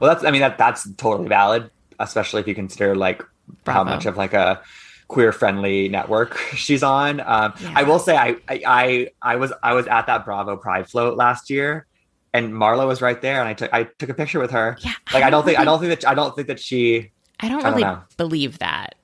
that's 0.00 0.24
I 0.24 0.30
mean 0.30 0.40
that 0.40 0.56
that's 0.58 0.90
totally 0.94 1.28
valid, 1.28 1.70
especially 2.00 2.40
if 2.40 2.48
you 2.48 2.54
consider 2.54 2.94
like 2.96 3.22
how 3.66 3.84
much 3.84 4.06
of 4.06 4.16
like 4.16 4.32
a 4.32 4.62
queer 5.08 5.32
friendly 5.32 5.88
network 5.88 6.36
she's 6.54 6.82
on. 6.82 7.20
Um, 7.20 7.52
Yeah. 7.60 7.72
I 7.76 7.82
will 7.82 7.98
say 7.98 8.16
I, 8.16 8.36
I 8.48 8.62
I 8.66 9.08
I 9.22 9.36
was 9.36 9.52
I 9.62 9.74
was 9.74 9.86
at 9.86 10.06
that 10.06 10.24
Bravo 10.24 10.56
Pride 10.56 10.88
float 10.88 11.16
last 11.18 11.50
year, 11.50 11.86
and 12.32 12.52
Marlo 12.52 12.86
was 12.86 13.02
right 13.02 13.20
there, 13.20 13.40
and 13.40 13.48
I 13.48 13.52
took 13.54 13.72
I 13.74 13.84
took 13.84 14.08
a 14.08 14.14
picture 14.14 14.40
with 14.40 14.52
her. 14.52 14.76
Yeah, 14.80 14.92
Like 15.12 15.22
I 15.22 15.30
don't 15.30 15.44
think 15.44 15.58
I 15.58 15.64
don't 15.64 15.80
think 15.80 16.00
that 16.00 16.08
I 16.08 16.14
don't 16.14 16.34
think 16.34 16.48
that 16.48 16.58
she 16.60 17.10
I 17.40 17.48
don't 17.48 17.58
I 17.60 17.62
don't 17.62 17.72
really 17.72 17.82
know. 17.84 17.96
Mm. 18.10 18.16
believe 18.16 18.58
that 18.60 18.94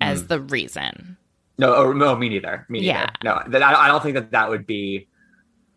as 0.00 0.26
the 0.26 0.40
reason. 0.40 1.16
No 1.58 1.74
or, 1.74 1.94
no 1.94 2.16
me 2.16 2.28
neither 2.28 2.66
me 2.68 2.80
neither. 2.80 2.92
Yeah. 2.92 3.10
no 3.22 3.42
that, 3.46 3.62
I, 3.62 3.84
I 3.84 3.88
don't 3.88 4.02
think 4.02 4.14
that 4.14 4.30
that 4.32 4.50
would 4.50 4.66
be 4.66 5.08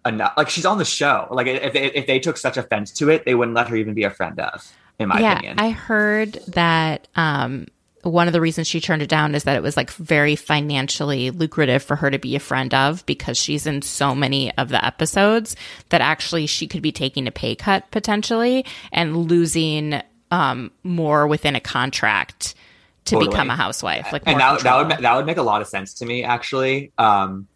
enough. 0.08 0.34
Like 0.38 0.49
she's 0.49 0.66
on 0.66 0.78
the 0.78 0.86
show. 0.86 1.28
Like 1.32 1.48
if 1.48 1.74
they, 1.74 1.86
if 1.91 2.08
they 2.08 2.20
took 2.20 2.38
such 2.38 2.58
offense 2.58 2.91
to 2.94 3.10
it, 3.10 3.26
they 3.26 3.36
wouldn't 3.36 3.56
let 3.56 3.68
her 3.68 3.76
even 3.76 3.94
be 3.94 4.04
a 4.04 4.10
friend 4.10 4.40
of. 4.40 4.72
In 4.99 5.10
my 5.10 5.20
yeah, 5.20 5.34
opinion, 5.34 5.60
I 5.60 5.70
heard 5.70 6.34
that 6.48 7.08
um, 7.16 7.68
one 8.02 8.26
of 8.26 8.34
the 8.34 8.41
reasons 8.41 8.68
she 8.68 8.82
turned 8.82 9.04
it 9.04 9.10
down 9.10 9.36
is 9.36 9.44
that 9.44 9.56
it 9.56 9.62
was 9.62 9.78
like 9.78 9.91
very 9.91 10.36
financially 10.36 11.30
lucrative 11.30 11.84
for 11.84 11.95
her 11.95 12.10
to 12.10 12.18
be 12.18 12.36
a 12.36 12.40
friend 12.40 12.74
of 12.74 13.06
because 13.06 13.38
she's 13.38 13.68
in 13.68 13.84
so 13.84 14.16
many 14.16 14.56
of 14.58 14.70
the 14.70 14.84
episodes 14.84 15.56
that 15.90 16.02
actually 16.02 16.48
she 16.48 16.68
could 16.68 16.82
be 16.82 16.91
taking 16.91 17.28
a 17.28 17.32
pay 17.32 17.56
cut 17.56 17.90
potentially 17.91 18.66
and 18.91 19.16
losing 19.18 20.02
um, 20.32 20.72
more 20.84 21.28
within 21.28 21.56
a 21.56 21.62
contract 21.62 22.56
to 23.08 23.16
Totally. 23.16 23.30
become 23.30 23.50
a 23.50 23.56
housewife. 23.56 24.12
Like, 24.14 24.24
and 24.26 24.40
that, 24.40 24.62
that 24.62 24.76
would 24.78 24.98
that 25.04 25.16
would 25.16 25.26
make 25.26 25.38
a 25.38 25.42
lot 25.44 25.62
of 25.62 25.68
sense 25.68 25.94
to 25.96 26.06
me 26.06 26.24
actually 26.24 26.92
um 26.98 27.48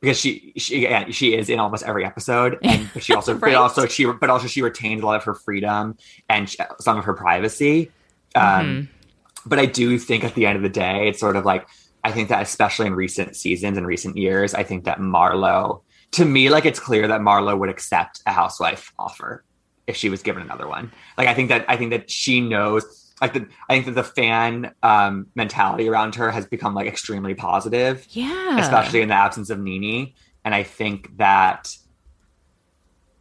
because 0.00 0.18
she 0.18 0.52
she 0.56 0.82
yeah, 0.82 1.10
she 1.10 1.34
is 1.34 1.48
in 1.50 1.58
almost 1.58 1.82
every 1.84 2.04
episode 2.04 2.58
and 2.62 2.88
but 2.94 3.02
she 3.02 3.14
also 3.14 3.32
Right. 3.34 3.40
but 3.40 3.54
also 3.54 3.86
she 3.86 4.04
but 4.04 4.30
also 4.30 4.46
she 4.46 4.62
retains 4.62 5.02
a 5.02 5.06
lot 5.06 5.16
of 5.16 5.24
her 5.24 5.34
freedom 5.34 5.96
and 6.28 6.48
sh- 6.48 6.56
some 6.80 6.98
of 6.98 7.04
her 7.04 7.14
privacy 7.14 7.90
um 8.34 8.42
Mm-hmm. 8.42 9.48
but 9.48 9.58
i 9.58 9.66
do 9.66 9.98
think 9.98 10.22
at 10.24 10.34
the 10.34 10.46
end 10.46 10.56
of 10.56 10.62
the 10.62 10.68
day 10.68 11.08
it's 11.08 11.18
sort 11.20 11.36
of 11.36 11.44
like 11.44 11.66
i 12.04 12.12
think 12.12 12.28
that 12.28 12.42
especially 12.42 12.86
in 12.86 12.94
recent 12.94 13.34
seasons 13.36 13.76
and 13.78 13.86
recent 13.86 14.16
years 14.16 14.54
i 14.54 14.62
think 14.62 14.84
that 14.84 14.98
marlo 14.98 15.82
to 16.12 16.24
me 16.24 16.48
like 16.50 16.64
it's 16.64 16.78
clear 16.80 17.08
that 17.08 17.20
marlo 17.20 17.58
would 17.58 17.68
accept 17.70 18.22
a 18.26 18.32
housewife 18.32 18.92
offer 18.98 19.44
if 19.86 19.96
she 19.96 20.08
was 20.10 20.22
given 20.22 20.42
another 20.42 20.68
one 20.68 20.92
like 21.16 21.26
i 21.28 21.34
think 21.34 21.48
that 21.48 21.64
i 21.68 21.76
think 21.76 21.90
that 21.90 22.10
she 22.10 22.40
knows 22.40 23.07
like 23.20 23.32
the 23.32 23.46
i 23.68 23.74
think 23.74 23.86
that 23.86 23.94
the 23.94 24.04
fan 24.04 24.72
um 24.82 25.26
mentality 25.34 25.88
around 25.88 26.14
her 26.14 26.30
has 26.30 26.46
become 26.46 26.74
like 26.74 26.86
extremely 26.86 27.34
positive 27.34 28.06
yeah, 28.10 28.58
especially 28.58 29.00
in 29.00 29.08
the 29.08 29.14
absence 29.14 29.50
of 29.50 29.58
NeNe. 29.58 30.14
And 30.44 30.54
I 30.54 30.62
think 30.62 31.16
that 31.18 31.76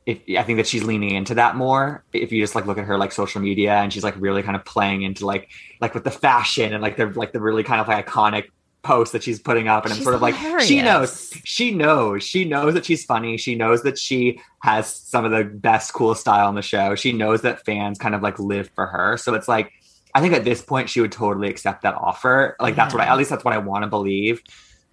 if 0.06 0.22
I 0.38 0.44
think 0.44 0.58
that 0.58 0.68
she's 0.68 0.84
leaning 0.84 1.16
into 1.16 1.36
that 1.36 1.56
more. 1.56 2.04
If 2.14 2.32
you 2.32 2.42
just 2.42 2.56
like 2.56 2.66
look 2.66 2.78
at 2.78 2.86
her 2.86 2.98
like 2.98 3.12
social 3.12 3.42
media 3.42 3.74
and 3.74 3.92
she's 3.92 4.04
like 4.04 4.16
really 4.18 4.42
kind 4.44 4.56
of 4.56 4.64
playing 4.64 5.02
into 5.02 5.26
like 5.26 5.50
like 5.82 5.94
with 5.94 6.04
the 6.04 6.12
fashion 6.12 6.74
and 6.74 6.82
like 6.82 6.98
the 6.98 7.08
like 7.08 7.34
the 7.34 7.42
really 7.42 7.64
kind 7.64 7.82
of 7.82 7.88
like 7.88 8.06
iconic 8.06 8.46
posts 8.84 9.12
that 9.12 9.24
she's 9.24 9.40
putting 9.40 9.68
up. 9.68 9.84
And 9.84 9.94
I'm 9.94 10.02
sort 10.02 10.16
of 10.16 10.22
like 10.22 10.36
she 10.62 10.82
knows 10.82 11.34
she 11.44 11.72
knows 11.72 12.24
she 12.24 12.46
knows 12.46 12.74
that 12.74 12.86
she's 12.86 13.04
funny. 13.04 13.36
She 13.38 13.56
knows 13.56 13.84
that 13.84 14.00
she 14.00 14.40
has 14.62 14.88
some 14.88 15.26
of 15.26 15.32
the 15.32 15.44
best 15.44 15.94
cool 15.94 16.16
style 16.16 16.48
on 16.48 16.56
the 16.56 16.62
show. 16.62 16.96
She 16.96 17.12
knows 17.12 17.42
that 17.42 17.66
fans 17.66 18.00
kind 18.00 18.16
of 18.16 18.22
like 18.22 18.40
live 18.40 18.70
for 18.74 18.88
her. 18.88 19.18
So 19.18 19.34
it's 19.34 19.50
like 19.50 19.74
I 20.18 20.20
think 20.20 20.34
at 20.34 20.44
this 20.44 20.64
point 20.64 20.90
she 20.90 21.00
would 21.00 21.12
totally 21.12 21.48
accept 21.48 21.84
that 21.84 21.94
offer. 21.94 22.56
Like 22.60 22.76
that's 22.76 22.92
what 22.92 23.04
I, 23.04 23.06
at 23.06 23.18
least 23.20 23.30
that's 23.30 23.46
what 23.46 23.54
I 23.54 23.60
want 23.60 23.84
to 23.84 23.88
believe 23.88 24.42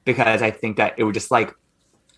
because 0.04 0.42
I 0.42 0.50
think 0.50 0.76
that 0.76 0.96
it 0.98 1.04
would 1.04 1.14
just 1.14 1.30
like 1.30 1.54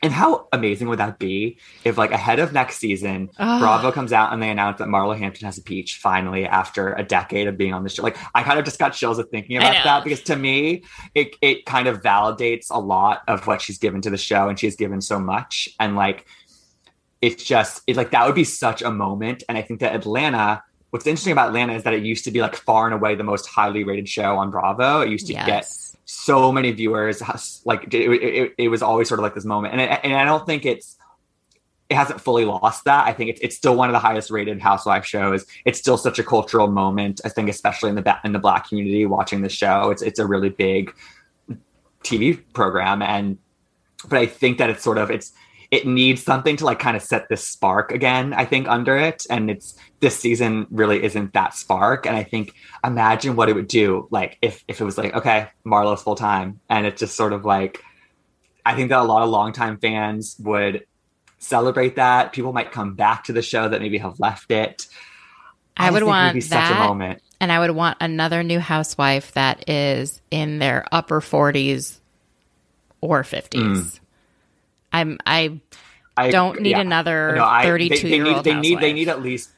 and 0.02 0.12
how 0.12 0.48
amazing 0.52 0.88
would 0.88 0.98
that 0.98 1.20
be 1.20 1.56
if 1.84 1.96
like 1.96 2.10
ahead 2.10 2.40
of 2.40 2.52
next 2.52 2.78
season 2.78 3.30
Ah. 3.38 3.60
Bravo 3.60 3.92
comes 3.92 4.12
out 4.12 4.32
and 4.32 4.42
they 4.42 4.50
announce 4.50 4.78
that 4.78 4.88
Marlo 4.88 5.16
Hampton 5.16 5.46
has 5.46 5.56
a 5.56 5.62
peach 5.62 5.98
finally 6.02 6.46
after 6.46 6.94
a 6.94 7.04
decade 7.04 7.46
of 7.46 7.56
being 7.56 7.72
on 7.72 7.84
the 7.84 7.90
show. 7.90 8.02
Like 8.02 8.16
I 8.34 8.42
kind 8.42 8.58
of 8.58 8.64
just 8.64 8.80
got 8.80 8.92
chills 8.92 9.20
of 9.20 9.28
thinking 9.30 9.56
about 9.56 9.84
that 9.84 10.02
because 10.02 10.22
to 10.22 10.34
me 10.34 10.82
it 11.14 11.36
it 11.40 11.64
kind 11.64 11.86
of 11.86 12.02
validates 12.02 12.66
a 12.72 12.80
lot 12.80 13.22
of 13.28 13.46
what 13.46 13.62
she's 13.62 13.78
given 13.78 14.00
to 14.02 14.10
the 14.10 14.18
show 14.18 14.48
and 14.48 14.58
she's 14.58 14.74
given 14.74 15.00
so 15.00 15.20
much. 15.20 15.68
And 15.78 15.94
like 15.94 16.26
it's 17.22 17.44
just 17.44 17.82
it 17.86 17.96
like 17.96 18.10
that 18.10 18.26
would 18.26 18.34
be 18.34 18.42
such 18.42 18.82
a 18.82 18.90
moment. 18.90 19.44
And 19.48 19.56
I 19.56 19.62
think 19.62 19.78
that 19.78 19.94
Atlanta 19.94 20.64
what's 20.90 21.06
interesting 21.06 21.32
about 21.32 21.48
Atlanta 21.48 21.74
is 21.74 21.82
that 21.82 21.94
it 21.94 22.02
used 22.04 22.24
to 22.24 22.30
be 22.30 22.40
like 22.40 22.56
far 22.56 22.86
and 22.86 22.94
away 22.94 23.14
the 23.14 23.24
most 23.24 23.46
highly 23.46 23.84
rated 23.84 24.08
show 24.08 24.36
on 24.38 24.50
Bravo. 24.50 25.00
It 25.00 25.10
used 25.10 25.26
to 25.26 25.32
get 25.46 25.66
so 26.04 26.52
many 26.52 26.70
viewers 26.72 27.20
like 27.64 27.92
it, 27.92 27.94
it, 27.94 28.54
it 28.56 28.68
was 28.68 28.82
always 28.82 29.08
sort 29.08 29.18
of 29.18 29.24
like 29.24 29.34
this 29.34 29.44
moment. 29.44 29.72
And, 29.74 29.80
I- 29.82 30.00
and 30.04 30.14
i 30.14 30.24
don't 30.24 30.46
think 30.46 30.64
it's 30.64 30.96
it 31.88 31.94
hasn't 31.96 32.20
fully 32.20 32.44
lost 32.44 32.84
that. 32.86 33.06
I 33.06 33.12
think 33.12 33.30
it's, 33.30 33.40
it's 33.40 33.56
still 33.56 33.76
one 33.76 33.88
of 33.88 33.92
the 33.92 34.00
highest 34.00 34.28
rated 34.32 34.60
housewife 34.60 35.04
shows. 35.04 35.46
It's 35.64 35.78
still 35.78 35.96
such 35.96 36.18
a 36.18 36.24
cultural 36.24 36.66
moment 36.68 37.20
i 37.24 37.28
think 37.28 37.48
especially 37.48 37.90
in 37.90 37.96
the 37.96 38.18
in 38.24 38.32
the 38.32 38.38
black 38.38 38.68
community 38.68 39.06
watching 39.06 39.42
the 39.42 39.48
show. 39.48 39.90
It's 39.90 40.02
it's 40.02 40.18
a 40.18 40.26
really 40.26 40.48
big 40.50 40.94
tv 42.04 42.40
program. 42.52 43.02
And 43.02 43.38
but 44.08 44.18
i 44.18 44.26
think 44.26 44.58
that 44.58 44.70
it's 44.70 44.82
sort 44.84 44.98
of 44.98 45.10
it's 45.10 45.32
it 45.70 45.86
needs 45.86 46.22
something 46.22 46.56
to 46.56 46.64
like 46.64 46.78
kind 46.78 46.96
of 46.96 47.02
set 47.02 47.28
this 47.28 47.46
spark 47.46 47.92
again 47.92 48.32
i 48.32 48.44
think 48.44 48.68
under 48.68 48.96
it 48.96 49.26
and 49.30 49.50
it's 49.50 49.76
this 50.00 50.18
season 50.18 50.66
really 50.70 51.02
isn't 51.02 51.32
that 51.32 51.54
spark 51.54 52.06
and 52.06 52.16
i 52.16 52.22
think 52.22 52.54
imagine 52.84 53.36
what 53.36 53.48
it 53.48 53.54
would 53.54 53.68
do 53.68 54.06
like 54.10 54.38
if 54.42 54.64
if 54.68 54.80
it 54.80 54.84
was 54.84 54.98
like 54.98 55.14
okay 55.14 55.48
marlo's 55.64 56.02
full 56.02 56.14
time 56.14 56.60
and 56.68 56.86
it's 56.86 57.00
just 57.00 57.16
sort 57.16 57.32
of 57.32 57.44
like 57.44 57.82
i 58.64 58.74
think 58.74 58.90
that 58.90 59.00
a 59.00 59.04
lot 59.04 59.22
of 59.22 59.28
longtime 59.28 59.78
fans 59.78 60.36
would 60.40 60.86
celebrate 61.38 61.96
that 61.96 62.32
people 62.32 62.52
might 62.52 62.72
come 62.72 62.94
back 62.94 63.24
to 63.24 63.32
the 63.32 63.42
show 63.42 63.68
that 63.68 63.80
maybe 63.80 63.98
have 63.98 64.18
left 64.18 64.50
it 64.50 64.86
I 65.78 65.88
just 65.88 65.94
would 65.94 66.04
want 66.04 66.34
be 66.34 66.40
such 66.40 66.70
a 66.70 66.74
that. 66.74 66.88
moment 66.88 67.20
And 67.38 67.52
I 67.52 67.58
would 67.58 67.72
want 67.72 67.98
another 68.00 68.42
new 68.42 68.60
housewife 68.60 69.32
that 69.32 69.68
is 69.68 70.22
in 70.30 70.58
their 70.58 70.86
upper 70.90 71.20
40s 71.20 71.98
or 73.02 73.22
50s. 73.22 74.00
I'm 75.00 75.18
I 75.26 75.60
I 76.16 76.30
don't 76.30 76.60
need 76.60 76.70
yeah. 76.70 76.80
another 76.80 77.34
No, 77.36 77.44
I- 77.44 77.62
they- 77.64 77.68
32 77.68 78.08
they 78.08 78.14
year 78.16 78.24
need- 78.24 78.44
they 78.44 78.54
need 78.54 78.80
they 78.80 78.92
need 78.92 79.08
at 79.08 79.22
least 79.22 79.50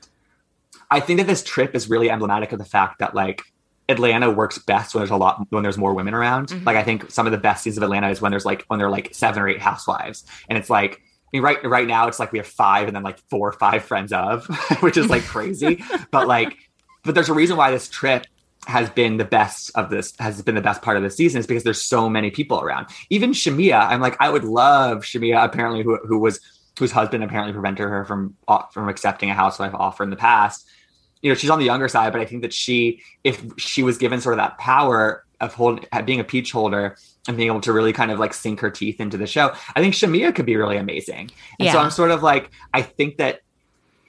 i 0.90 1.00
think 1.00 1.18
that 1.20 1.26
this 1.26 1.42
trip 1.44 1.74
is 1.74 1.88
really 1.90 2.10
emblematic 2.10 2.52
of 2.52 2.58
the 2.58 2.64
fact 2.64 2.98
that 3.00 3.14
like 3.14 3.42
atlanta 3.88 4.30
works 4.30 4.58
best 4.58 4.94
when 4.94 5.00
there's 5.00 5.10
a 5.10 5.16
lot 5.16 5.46
when 5.50 5.62
there's 5.62 5.78
more 5.78 5.94
women 5.94 6.14
around 6.14 6.48
Mm-hmm. 6.48 6.64
like 6.64 6.76
i 6.76 6.82
think 6.82 7.10
some 7.10 7.26
of 7.26 7.32
the 7.32 7.38
best 7.38 7.62
scenes 7.62 7.76
of 7.76 7.82
atlanta 7.82 8.08
is 8.10 8.20
when 8.20 8.30
there's 8.32 8.44
like 8.46 8.64
when 8.68 8.78
there 8.78 8.86
are 8.88 8.90
like 8.90 9.14
seven 9.14 9.42
or 9.42 9.48
eight 9.48 9.60
housewives 9.60 10.24
and 10.48 10.58
it's 10.58 10.70
like 10.70 11.00
I 11.00 11.36
mean, 11.36 11.42
right 11.42 11.62
right 11.64 11.86
now 11.86 12.08
it's 12.08 12.18
like 12.18 12.32
we 12.32 12.38
have 12.38 12.46
five 12.46 12.86
and 12.88 12.96
then 12.96 13.02
like 13.02 13.18
four 13.30 13.48
or 13.48 13.52
five 13.52 13.84
friends 13.84 14.12
of 14.14 14.46
which 14.80 14.96
is 14.96 15.08
like 15.10 15.24
crazy 15.24 15.82
but 16.10 16.26
like 16.26 16.56
but 17.04 17.14
there's 17.14 17.28
a 17.28 17.34
reason 17.34 17.56
why 17.58 17.70
this 17.70 17.88
trip 17.88 18.26
has 18.68 18.90
been 18.90 19.16
the 19.16 19.24
best 19.24 19.70
of 19.74 19.88
this 19.88 20.12
has 20.18 20.42
been 20.42 20.54
the 20.54 20.60
best 20.60 20.82
part 20.82 20.98
of 20.98 21.02
the 21.02 21.08
season 21.08 21.40
is 21.40 21.46
because 21.46 21.64
there's 21.64 21.80
so 21.80 22.08
many 22.08 22.30
people 22.30 22.60
around. 22.60 22.86
Even 23.08 23.32
Shamea, 23.32 23.88
I'm 23.88 24.00
like, 24.00 24.16
I 24.20 24.28
would 24.28 24.44
love 24.44 24.98
Shamea, 24.98 25.42
apparently 25.42 25.82
who 25.82 25.96
who 26.06 26.18
was 26.18 26.38
whose 26.78 26.92
husband 26.92 27.24
apparently 27.24 27.54
prevented 27.54 27.88
her 27.88 28.04
from 28.04 28.36
from 28.72 28.88
accepting 28.88 29.30
a 29.30 29.34
housewife 29.34 29.74
offer 29.74 30.04
in 30.04 30.10
the 30.10 30.16
past. 30.16 30.66
You 31.22 31.30
know, 31.30 31.34
she's 31.34 31.50
on 31.50 31.58
the 31.58 31.64
younger 31.64 31.88
side, 31.88 32.12
but 32.12 32.20
I 32.20 32.26
think 32.26 32.42
that 32.42 32.52
she, 32.52 33.02
if 33.24 33.42
she 33.56 33.82
was 33.82 33.98
given 33.98 34.20
sort 34.20 34.34
of 34.34 34.36
that 34.38 34.56
power 34.58 35.24
of 35.40 35.54
holding 35.54 35.84
being 36.04 36.20
a 36.20 36.24
peach 36.24 36.52
holder 36.52 36.96
and 37.26 37.36
being 37.36 37.48
able 37.48 37.60
to 37.62 37.72
really 37.72 37.92
kind 37.92 38.10
of 38.10 38.20
like 38.20 38.34
sink 38.34 38.60
her 38.60 38.70
teeth 38.70 39.00
into 39.00 39.16
the 39.16 39.26
show, 39.26 39.52
I 39.74 39.80
think 39.80 39.94
Shamea 39.94 40.34
could 40.34 40.46
be 40.46 40.56
really 40.56 40.76
amazing. 40.76 41.30
And 41.58 41.70
so 41.70 41.78
I'm 41.78 41.90
sort 41.90 42.10
of 42.10 42.22
like, 42.22 42.50
I 42.72 42.82
think 42.82 43.16
that 43.16 43.40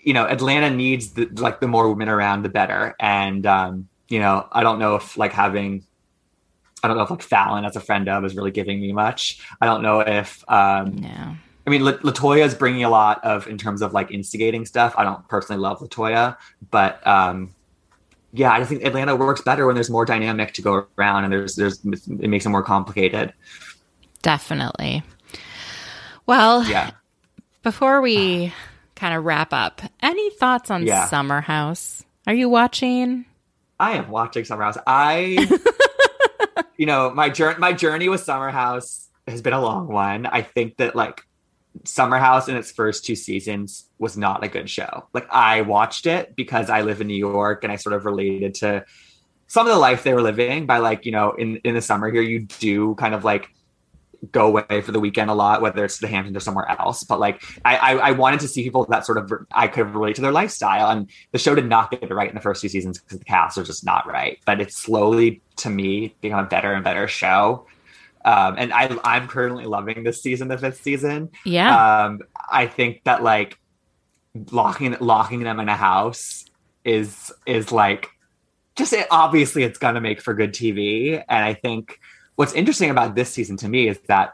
you 0.04 0.14
know, 0.14 0.26
Atlanta 0.26 0.70
needs 0.70 1.12
the 1.12 1.26
like 1.26 1.60
the 1.62 1.68
more 1.68 1.90
women 1.90 2.10
around, 2.10 2.44
the 2.44 2.50
better. 2.50 2.96
And 3.00 3.46
um, 3.46 3.90
you 4.10 4.20
know, 4.20 4.48
I 4.52 4.64
don't 4.64 4.80
know 4.80 4.96
if 4.96 5.18
like 5.18 5.32
having, 5.32 5.84
I 6.84 6.88
don't 6.88 6.98
know 6.98 7.04
if 7.04 7.10
like 7.12 7.20
Falynn 7.28 7.66
as 7.68 7.76
a 7.76 7.80
friend 7.80 8.08
of 8.10 8.26
is 8.26 8.36
really 8.36 8.52
giving 8.52 8.82
me 8.82 8.92
much. 8.92 9.40
I 9.62 9.66
don't 9.66 9.82
know 9.82 10.02
if, 10.02 10.44
um, 10.50 10.96
No. 10.98 11.36
I 11.68 11.70
mean, 11.70 11.84
La- 11.86 11.92
Latoya 11.98 12.44
is 12.46 12.56
bringing 12.56 12.84
a 12.84 12.90
lot 12.90 13.24
of 13.24 13.46
in 13.48 13.58
terms 13.58 13.82
of 13.84 13.94
like 13.94 14.10
instigating 14.12 14.66
stuff. 14.66 14.96
I 14.98 15.04
don't 15.04 15.28
personally 15.28 15.62
love 15.62 15.80
Latoya, 15.80 16.36
but 16.72 17.06
um, 17.06 17.54
yeah, 18.34 18.52
I 18.52 18.58
just 18.60 18.70
think 18.70 18.84
Atlanta 18.84 19.16
works 19.16 19.42
better 19.42 19.68
when 19.68 19.76
there's 19.76 19.90
more 19.90 20.06
dynamic 20.06 20.54
to 20.54 20.62
go 20.64 20.88
around 20.98 21.26
and 21.26 21.34
there's 21.34 21.56
there's 21.56 21.80
it 21.86 22.28
makes 22.30 22.46
it 22.46 22.50
more 22.50 22.64
complicated. 22.64 23.34
Definitely. 24.24 25.04
Well, 26.26 26.64
Yeah. 26.64 26.92
before 27.64 28.02
we 28.02 28.54
kind 28.96 29.14
of 29.16 29.24
wrap 29.26 29.54
up, 29.54 29.82
any 30.02 30.30
thoughts 30.32 30.72
on 30.72 30.86
Yeah. 30.88 31.06
Summer 31.06 31.42
House? 31.42 32.04
Are 32.26 32.34
you 32.34 32.50
watching? 32.50 33.26
I 33.80 33.94
am 33.94 34.10
watching 34.10 34.46
Summer 34.46 34.64
House. 34.64 34.78
I, 34.86 35.48
you 36.78 36.86
know, 36.86 37.12
my 37.12 37.30
journey, 37.30 37.58
my 37.60 37.74
journey 37.74 38.10
with 38.10 38.22
Summer 38.22 38.50
House 38.50 39.10
has 39.28 39.42
been 39.42 39.54
a 39.54 39.62
long 39.62 39.88
one. 39.88 40.26
I 40.26 40.42
think 40.42 40.78
that 40.78 40.96
like 40.96 41.22
Summer 41.86 42.18
House 42.18 42.50
in 42.50 42.56
its 42.56 42.72
first 42.72 43.06
two 43.06 43.16
seasons 43.16 43.88
was 43.98 44.18
not 44.18 44.44
a 44.44 44.48
good 44.48 44.70
show. 44.70 45.08
Like 45.14 45.28
I 45.32 45.62
watched 45.62 46.08
it 46.08 46.36
because 46.36 46.70
I 46.70 46.82
live 46.82 47.00
in 47.00 47.08
New 47.08 47.16
York 47.16 47.64
and 47.64 47.72
I 47.72 47.78
sort 47.78 47.96
of 47.96 48.06
related 48.06 48.56
to 48.56 48.86
some 49.48 49.66
of 49.66 49.74
the 49.74 49.80
life 49.80 50.04
they 50.04 50.14
were 50.14 50.22
living 50.22 50.66
by 50.66 50.78
like, 50.78 51.06
you 51.06 51.12
know, 51.12 51.32
in, 51.32 51.58
in 51.58 51.74
the 51.74 51.82
summer 51.82 52.12
here, 52.12 52.22
you 52.22 52.42
do 52.60 52.96
kind 52.96 53.16
of 53.16 53.24
like 53.24 53.50
go 54.32 54.48
away 54.48 54.82
for 54.82 54.92
the 54.92 55.00
weekend 55.00 55.30
a 55.30 55.34
lot, 55.34 55.62
whether 55.62 55.86
it's 55.86 55.96
to 55.96 56.02
the 56.02 56.08
Hamptons 56.08 56.36
or 56.36 56.40
somewhere 56.40 56.70
else. 56.70 57.04
But 57.04 57.20
like, 57.20 57.42
I, 57.64 57.78
I, 57.78 57.92
I 57.94 58.12
wanted 58.12 58.42
to 58.42 58.48
see 58.48 58.64
people 58.64 58.86
that 58.86 59.06
sort 59.06 59.18
of 59.18 59.32
I 59.52 59.68
could 59.68 59.94
relate 59.94 60.16
to 60.16 60.22
their 60.22 60.32
lifestyle, 60.32 60.90
and 60.90 61.10
the 61.32 61.40
show 61.40 61.56
did 61.56 61.68
not 61.68 61.92
get 61.92 62.04
it 62.04 62.14
right 62.14 62.30
in 62.30 62.36
the 62.36 62.42
first 62.42 62.62
two 62.62 62.70
seasons 62.70 63.00
because 63.00 63.20
the 63.20 63.26
cast 63.26 63.58
was 63.58 63.68
just 63.68 63.86
not 63.86 64.08
right. 64.08 64.40
But 64.46 64.62
it's 64.62 64.78
slowly, 64.78 65.42
to 65.58 65.70
me, 65.70 66.16
become 66.22 66.40
a 66.40 66.48
better 66.48 66.74
and 66.74 66.84
better 66.84 67.08
show. 67.08 67.66
Um, 68.26 68.56
and 68.58 68.74
I, 68.74 68.96
I'm 69.04 69.28
currently 69.28 69.66
loving 69.66 70.04
this 70.04 70.22
season, 70.22 70.50
the 70.50 70.58
fifth 70.58 70.82
season. 70.82 71.30
Yeah. 71.46 72.04
Um, 72.04 72.20
I 72.50 72.68
think 72.68 73.04
that 73.06 73.24
like 73.24 73.58
locking 74.52 74.96
locking 75.00 75.42
them 75.42 75.60
in 75.60 75.70
a 75.70 75.76
house 75.76 76.46
is 76.84 77.32
is 77.46 77.72
like 77.72 78.10
just 78.76 78.94
it, 78.94 79.08
obviously 79.10 79.64
it's 79.64 79.80
gonna 79.80 80.02
make 80.02 80.22
for 80.22 80.34
good 80.34 80.54
TV. 80.54 81.24
And 81.28 81.46
I 81.46 81.54
think 81.54 82.00
what's 82.40 82.54
interesting 82.54 82.90
about 82.90 83.16
this 83.16 83.30
season 83.30 83.58
to 83.58 83.68
me 83.68 83.90
is 83.90 84.00
that 84.08 84.34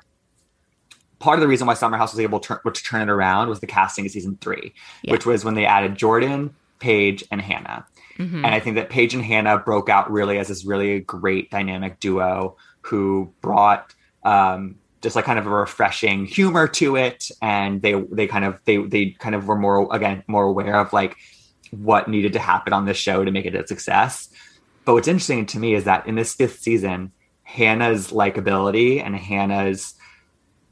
part 1.17 1.39
of 1.39 1.41
the 1.41 1.47
reason 1.47 1.65
why 1.65 1.73
Summer 1.73 1.97
House 1.97 2.13
was 2.13 2.19
able 2.19 2.39
to, 2.41 2.59
to 2.63 2.83
turn 2.83 3.01
it 3.01 3.09
around 3.11 3.49
was 3.49 3.61
the 3.61 3.65
casting 3.65 4.05
of 4.05 4.11
season 4.11 4.37
three, 4.41 4.75
Yeah. 5.01 5.11
which 5.13 5.25
was 5.25 5.43
when 5.43 5.55
they 5.55 5.65
added 5.65 5.95
Jordan, 5.95 6.53
Paige 6.77 7.23
and 7.31 7.41
Hannah. 7.41 7.87
And 8.19 8.45
I 8.45 8.59
think 8.59 8.75
that 8.75 8.91
Paige 8.91 9.15
and 9.15 9.23
Hannah 9.23 9.57
broke 9.57 9.89
out 9.89 10.11
really 10.11 10.37
as 10.37 10.49
this 10.49 10.65
really 10.65 10.99
great 10.99 11.49
dynamic 11.49 11.99
duo 11.99 12.57
who 12.81 13.33
brought 13.41 13.95
um, 14.23 14.75
just 15.01 15.15
like 15.15 15.25
kind 15.25 15.39
of 15.39 15.47
a 15.47 15.49
refreshing 15.49 16.25
humor 16.25 16.67
to 16.67 16.95
it, 16.97 17.31
and 17.41 17.81
they 17.81 17.93
they 18.11 18.27
kind 18.27 18.45
of 18.45 18.59
they 18.65 18.77
they 18.77 19.09
kind 19.17 19.33
of 19.33 19.47
were 19.47 19.57
more 19.57 19.93
again 19.93 20.23
more 20.27 20.43
aware 20.43 20.75
of 20.75 20.93
like 20.93 21.17
what 21.71 22.07
needed 22.07 22.33
to 22.33 22.39
happen 22.39 22.71
on 22.71 22.85
this 22.85 22.97
show 22.97 23.25
to 23.25 23.31
make 23.31 23.45
it 23.45 23.55
a 23.55 23.67
success. 23.67 24.29
But 24.85 24.93
what's 24.93 25.07
interesting 25.07 25.47
to 25.47 25.59
me 25.59 25.73
is 25.73 25.85
that 25.85 26.07
in 26.07 26.13
this 26.15 26.35
fifth 26.35 26.59
season, 26.59 27.11
Hannah's 27.45 28.11
likability 28.11 29.01
and 29.01 29.15
Hannah's 29.15 29.93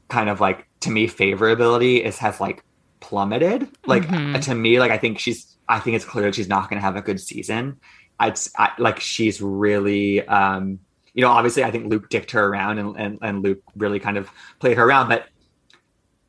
kind 0.08 0.28
of 0.28 0.40
like 0.40 0.66
to 0.80 0.90
me 0.90 1.08
favorability 1.08 2.00
is 2.02 2.18
has 2.18 2.40
like 2.40 2.62
plummeted. 3.00 3.68
Like 3.86 4.06
to 4.42 4.54
me, 4.54 4.78
like 4.78 4.90
I 4.90 4.98
think 4.98 5.18
she's 5.18 5.56
I 5.68 5.78
think 5.80 5.96
it's 5.96 6.04
clear 6.04 6.24
that 6.26 6.34
she's 6.34 6.48
not 6.48 6.68
going 6.68 6.78
to 6.78 6.84
have 6.84 6.96
a 6.96 7.00
good 7.02 7.18
season. 7.20 7.78
It's 8.20 8.50
I, 8.58 8.70
like 8.78 9.00
she's 9.00 9.40
really 9.40 10.26
um 10.28 10.78
you 11.14 11.22
know 11.22 11.30
obviously 11.30 11.64
I 11.64 11.70
think 11.70 11.86
Luke 11.90 12.08
dicked 12.10 12.32
her 12.32 12.44
around 12.46 12.78
and, 12.78 12.96
and 12.98 13.18
and 13.22 13.42
Luke 13.42 13.62
really 13.76 13.98
kind 14.00 14.16
of 14.18 14.28
played 14.58 14.76
her 14.76 14.84
around, 14.84 15.08
but 15.08 15.26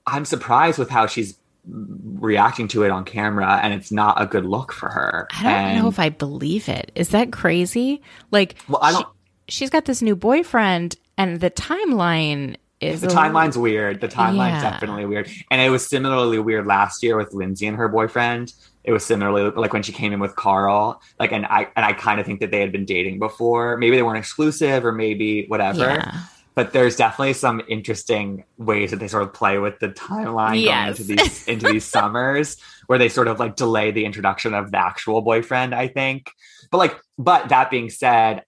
I'm 0.07 0.25
surprised 0.25 0.77
with 0.79 0.89
how 0.89 1.07
she's 1.07 1.37
reacting 1.67 2.67
to 2.69 2.83
it 2.83 2.91
on 2.91 3.03
camera 3.05 3.59
and 3.63 3.73
it's 3.73 3.91
not 3.91 4.21
a 4.21 4.27
good 4.27 4.45
look 4.45 4.71
for 4.71 4.87
her. 4.89 5.27
I 5.31 5.43
don't 5.43 5.51
And- 5.51 5.79
know 5.79 5.87
if 5.87 5.97
I 5.99 6.09
believe 6.09 6.69
it. 6.69 6.91
Is 6.93 7.09
that 7.09 7.31
crazy? 7.31 8.01
Like, 8.31 8.55
Well, 8.69 8.79
I 8.83 8.91
don't- 8.91 9.01
she, 9.07 9.11
has 9.49 9.69
got 9.69 9.85
this 9.85 10.01
new 10.01 10.15
boyfriend, 10.15 10.95
and 11.17 11.39
the 11.39 11.51
timeline 11.51 12.55
is 12.81 13.01
the 13.01 13.07
timeline's 13.07 13.57
weird. 13.57 14.01
The 14.01 14.07
timeline's 14.07 14.61
Yeah. 14.63 14.71
definitely 14.71 15.05
weird. 15.05 15.29
And 15.49 15.61
it 15.61 15.69
was 15.69 15.87
similarly 15.87 16.39
weird 16.39 16.65
last 16.67 17.01
year 17.03 17.15
with 17.17 17.33
Lindsay 17.33 17.67
and 17.67 17.77
her 17.77 17.87
boyfriend. 17.87 18.53
It 18.83 18.91
was 18.91 19.03
similarly 19.05 19.49
like 19.55 19.71
when 19.73 19.81
she 19.81 19.91
came 19.93 20.11
in 20.13 20.19
with 20.19 20.35
Carl. 20.35 21.01
Like 21.19 21.31
and 21.31 21.45
I 21.45 21.67
and 21.75 21.85
I 21.85 21.93
kind 21.93 22.19
of 22.19 22.25
think 22.25 22.41
that 22.41 22.51
they 22.51 22.59
had 22.59 22.71
been 22.71 22.85
dating 22.85 23.17
before. 23.19 23.77
Maybe 23.77 23.95
they 23.95 24.03
weren't 24.03 24.17
exclusive 24.19 24.85
or 24.85 24.91
maybe 24.91 25.45
whatever. 25.47 25.79
Yeah. 25.79 26.19
But 26.53 26.71
there's 26.73 26.95
definitely 26.95 27.33
some 27.33 27.61
interesting 27.67 28.43
ways 28.57 28.91
that 28.91 28.97
they 28.97 29.07
sort 29.07 29.23
of 29.23 29.33
play 29.33 29.57
with 29.57 29.79
the 29.79 29.89
timeline 29.89 30.61
Yes. 30.61 30.73
going 30.75 30.87
into 30.89 31.03
these 31.03 31.47
into 31.47 31.67
these 31.67 31.85
summers 31.85 32.57
where 32.87 32.99
they 32.99 33.09
sort 33.09 33.27
of 33.27 33.39
like 33.39 33.55
delay 33.55 33.91
the 33.91 34.05
introduction 34.05 34.53
of 34.53 34.71
the 34.71 34.77
actual 34.77 35.21
boyfriend, 35.21 35.73
I 35.73 35.87
think. 35.87 36.29
But 36.71 36.77
like 36.77 36.95
but 37.17 37.49
that 37.49 37.71
being 37.71 37.89
said, 37.89 38.43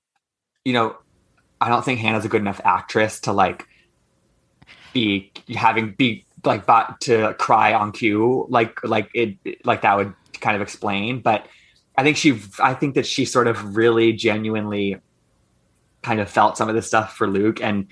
you 0.68 0.73
know, 0.73 0.98
I 1.61 1.69
don't 1.69 1.85
think 1.85 2.02
Hannah's 2.02 2.26
a 2.26 2.27
good 2.27 2.41
enough 2.41 2.60
actress 2.65 3.22
to 3.22 3.31
like 3.31 3.65
be 4.91 5.31
having 5.56 5.91
be 5.94 6.26
like 6.44 6.65
but 6.65 6.99
to 7.02 7.34
cry 7.39 7.73
on 7.73 7.94
cue 7.94 8.45
like 8.49 8.84
like 8.84 9.10
it 9.14 9.38
like 9.65 9.81
that 9.84 9.95
would 9.95 10.14
kind 10.41 10.57
of 10.57 10.61
explain. 10.61 11.22
But 11.22 11.48
i 11.99 12.03
think 12.03 12.15
she 12.15 12.39
i 12.60 12.73
think 12.76 12.94
that 12.95 13.07
she 13.07 13.26
sort 13.26 13.48
of 13.48 13.76
really 13.76 14.14
genuinely 14.14 14.98
kind 16.03 16.19
of 16.19 16.30
felt 16.30 16.56
some 16.57 16.69
of 16.69 16.76
this 16.76 16.85
stuff 16.85 17.15
for 17.18 17.27
luke 17.27 17.60
and 17.60 17.88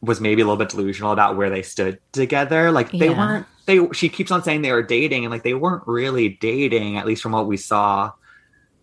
was 0.00 0.20
maybe 0.20 0.42
a 0.42 0.44
little 0.44 0.56
bit 0.56 0.68
delusional 0.68 1.10
about 1.10 1.36
where 1.36 1.50
they 1.50 1.62
stood 1.62 1.98
together. 2.12 2.70
Like 2.70 2.92
they 2.92 3.08
Yeah. 3.10 3.18
weren't 3.18 3.46
they 3.66 3.88
she 3.92 4.08
keeps 4.08 4.30
on 4.30 4.44
saying 4.44 4.62
they 4.62 4.70
were 4.70 4.82
dating 4.82 5.24
and 5.24 5.32
like 5.32 5.42
they 5.42 5.54
weren't 5.54 5.82
really 5.86 6.28
dating 6.28 6.98
at 6.98 7.06
least 7.06 7.22
from 7.22 7.32
what 7.32 7.46
we 7.48 7.56
saw 7.56 8.12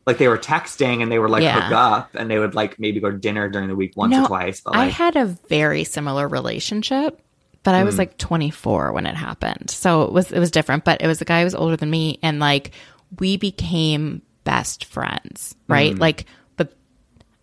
like 0.06 0.18
they 0.18 0.28
were 0.28 0.38
texting 0.38 1.02
and 1.02 1.12
they 1.12 1.20
were 1.20 1.30
like 1.30 1.44
Yeah. 1.44 1.62
hook 1.62 1.72
up 1.74 2.16
and 2.16 2.30
they 2.30 2.40
would 2.40 2.56
like 2.56 2.80
maybe 2.80 3.00
go 3.00 3.10
to 3.10 3.18
dinner 3.18 3.50
during 3.50 3.68
the 3.68 3.76
week 3.76 3.94
once 3.96 4.16
or 4.16 4.28
twice 4.28 4.62
but 4.62 4.76
I 4.76 4.86
had 4.86 5.16
a 5.16 5.26
very 5.26 5.84
similar 5.84 6.28
relationship, 6.28 7.22
but 7.64 7.76
I 7.76 7.84
was 7.84 7.96
mm. 7.96 8.00
like 8.00 8.18
24 8.18 8.92
when 8.92 9.06
it 9.06 9.16
happened. 9.16 9.70
So 9.70 10.04
it 10.04 10.12
was 10.12 10.32
it 10.32 10.40
was 10.40 10.52
different, 10.52 10.84
but 10.84 11.02
it 11.02 11.08
was 11.08 11.22
a 11.22 11.26
guy 11.26 11.40
who 11.40 11.46
was 11.46 11.56
older 11.56 11.78
than 11.78 11.90
me 11.90 12.20
and 12.22 12.40
like 12.40 12.72
we 13.20 13.38
became 13.38 14.22
best 14.44 14.86
friends, 14.86 15.56
right? 15.68 15.96
Mm. 15.96 16.00
Like 16.00 16.26
but 16.58 16.74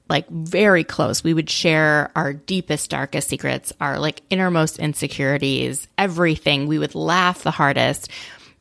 like 0.08 0.28
very 0.28 0.84
close. 0.84 1.24
We 1.24 1.32
would 1.32 1.48
share 1.48 2.10
our 2.14 2.34
deepest 2.34 2.90
darkest 2.90 3.28
secrets, 3.28 3.72
our 3.80 3.98
like 3.98 4.22
innermost 4.28 4.78
insecurities, 4.78 5.88
everything. 5.96 6.66
We 6.66 6.78
would 6.78 6.94
laugh 6.94 7.42
the 7.42 7.50
hardest. 7.50 8.10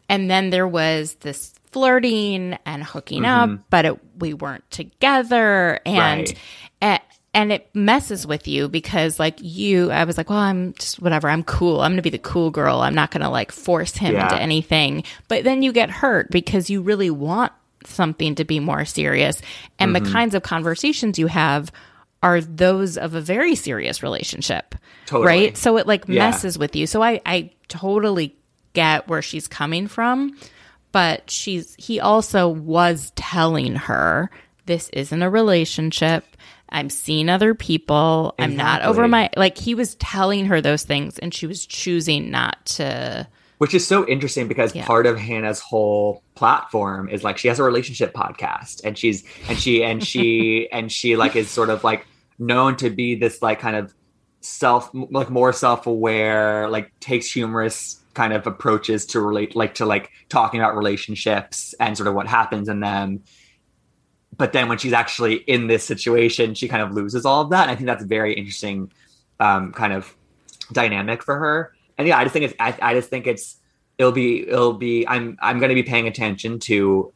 And 0.07 0.31
then 0.31 0.49
there 0.49 0.67
was 0.67 1.15
this 1.15 1.53
flirting 1.71 2.57
and 2.65 2.83
hooking 2.83 3.25
up, 3.25 3.49
but 3.69 3.85
it, 3.85 3.99
we 4.19 4.33
weren't 4.33 4.69
together. 4.71 5.79
And 5.85 6.21
Right. 6.21 6.37
a- 6.81 6.99
and 7.33 7.51
it 7.51 7.69
messes 7.75 8.25
with 8.25 8.47
you 8.47 8.67
because 8.67 9.19
like 9.19 9.37
you 9.39 9.91
i 9.91 10.03
was 10.03 10.17
like 10.17 10.31
well 10.31 10.39
i'm 10.39 10.73
just 10.73 10.99
whatever. 10.99 11.29
I'm 11.29 11.43
cool. 11.43 11.81
I'm 11.81 11.91
gonna 11.91 12.01
be 12.01 12.09
the 12.09 12.17
cool 12.17 12.49
girl. 12.49 12.79
I'm 12.81 12.95
not 12.95 13.11
gonna 13.11 13.29
like 13.29 13.51
force 13.51 13.95
him 13.95 14.13
Yeah. 14.15 14.23
into 14.23 14.41
anything. 14.41 15.03
But 15.27 15.43
then 15.43 15.61
you 15.61 15.71
get 15.71 15.91
hurt 15.91 16.31
because 16.31 16.71
you 16.71 16.81
really 16.81 17.11
want 17.11 17.51
something 17.85 18.33
to 18.35 18.43
be 18.45 18.59
more 18.59 18.83
serious. 18.83 19.41
And 19.77 19.93
Mm-hmm. 19.95 20.03
the 20.05 20.11
kinds 20.11 20.35
of 20.35 20.41
conversations 20.43 21.19
you 21.19 21.27
have 21.27 21.71
are 22.23 22.41
those 22.41 22.97
of 22.97 23.13
a 23.13 23.21
very 23.21 23.53
serious 23.55 24.01
relationship. 24.03 24.73
Totally. 25.05 25.27
right? 25.27 25.57
So 25.57 25.77
it 25.77 25.85
like 25.87 26.05
Yeah. 26.07 26.29
messes 26.29 26.57
with 26.57 26.75
you. 26.75 26.87
So 26.87 27.03
i 27.03 27.21
i 27.27 27.51
totally 27.67 28.35
get 28.73 29.07
where 29.07 29.21
she's 29.21 29.47
coming 29.47 29.87
from 29.87 30.35
but 30.91 31.29
she's 31.29 31.75
he 31.77 31.99
also 31.99 32.47
was 32.47 33.11
telling 33.15 33.75
her 33.75 34.29
this 34.65 34.89
isn't 34.89 35.21
a 35.21 35.29
relationship. 35.29 36.23
I'm 36.71 36.89
seeing 36.89 37.29
other 37.29 37.55
people. 37.55 38.35
I'm 38.37 38.55
not 38.55 38.83
over 38.83 39.07
my 39.07 39.29
like 39.35 39.57
he 39.57 39.73
was 39.75 39.95
telling 39.95 40.45
her 40.45 40.61
those 40.61 40.83
things 40.83 41.17
and 41.19 41.33
she 41.33 41.47
was 41.47 41.65
choosing 41.65 42.29
not 42.29 42.63
to 42.67 43.27
which 43.57 43.73
is 43.73 43.85
so 43.85 44.07
interesting 44.07 44.47
because 44.47 44.73
Yeah. 44.73 44.85
part 44.85 45.05
of 45.05 45.17
Hannah's 45.17 45.59
whole 45.59 46.23
platform 46.35 47.09
is 47.09 47.23
like 47.25 47.37
she 47.37 47.49
has 47.49 47.59
a 47.59 47.63
relationship 47.63 48.13
podcast 48.13 48.81
and 48.85 48.97
she's 48.97 49.23
and 49.49 49.59
she 49.59 49.83
and 49.83 50.05
she 50.05 50.69
and 50.71 50.91
she 50.91 51.15
like 51.17 51.35
is 51.35 51.49
sort 51.49 51.69
of 51.69 51.83
like 51.83 52.05
known 52.37 52.77
to 52.77 52.89
be 52.89 53.15
this 53.15 53.41
like 53.41 53.59
kind 53.59 53.75
of 53.75 53.93
self 54.41 54.89
like 54.93 55.29
more 55.29 55.51
self-aware 55.51 56.69
like 56.69 56.91
takes 57.01 57.29
humorous 57.31 58.01
kind 58.19 58.33
of 58.33 58.45
approaches 58.45 59.05
to 59.05 59.21
relate 59.21 59.55
like 59.55 59.75
to 59.75 59.85
like 59.85 60.11
talking 60.27 60.59
about 60.59 60.75
relationships 60.75 61.73
and 61.79 61.95
sort 61.95 62.05
of 62.05 62.13
what 62.13 62.27
happens 62.27 62.67
in 62.67 62.81
them. 62.81 63.23
But 64.35 64.51
then 64.51 64.67
when 64.67 64.77
she's 64.77 64.91
actually 64.91 65.35
in 65.35 65.67
this 65.67 65.85
situation 65.85 66.53
she 66.53 66.67
kind 66.67 66.83
of 66.83 66.91
loses 66.91 67.25
all 67.25 67.41
of 67.43 67.51
that. 67.51 67.61
And 67.61 67.71
i 67.71 67.75
think 67.75 67.87
that's 67.87 68.03
very 68.03 68.33
interesting 68.33 68.91
um 69.39 69.71
kind 69.71 69.93
of 69.93 70.13
dynamic 70.73 71.23
for 71.23 71.37
her. 71.37 71.73
And 71.97 72.09
yeah 72.09 72.17
i 72.17 72.23
just 72.25 72.33
think 72.33 72.43
it's 72.43 72.55
i, 72.59 72.77
I 72.81 72.93
just 72.93 73.09
think 73.09 73.25
it's 73.25 73.55
it'll 73.97 74.11
be 74.11 74.45
it'll 74.49 74.73
be 74.73 75.07
i'm 75.07 75.37
i'm 75.41 75.59
going 75.59 75.69
to 75.69 75.75
be 75.75 75.83
paying 75.83 76.07
attention 76.07 76.59
to 76.71 77.13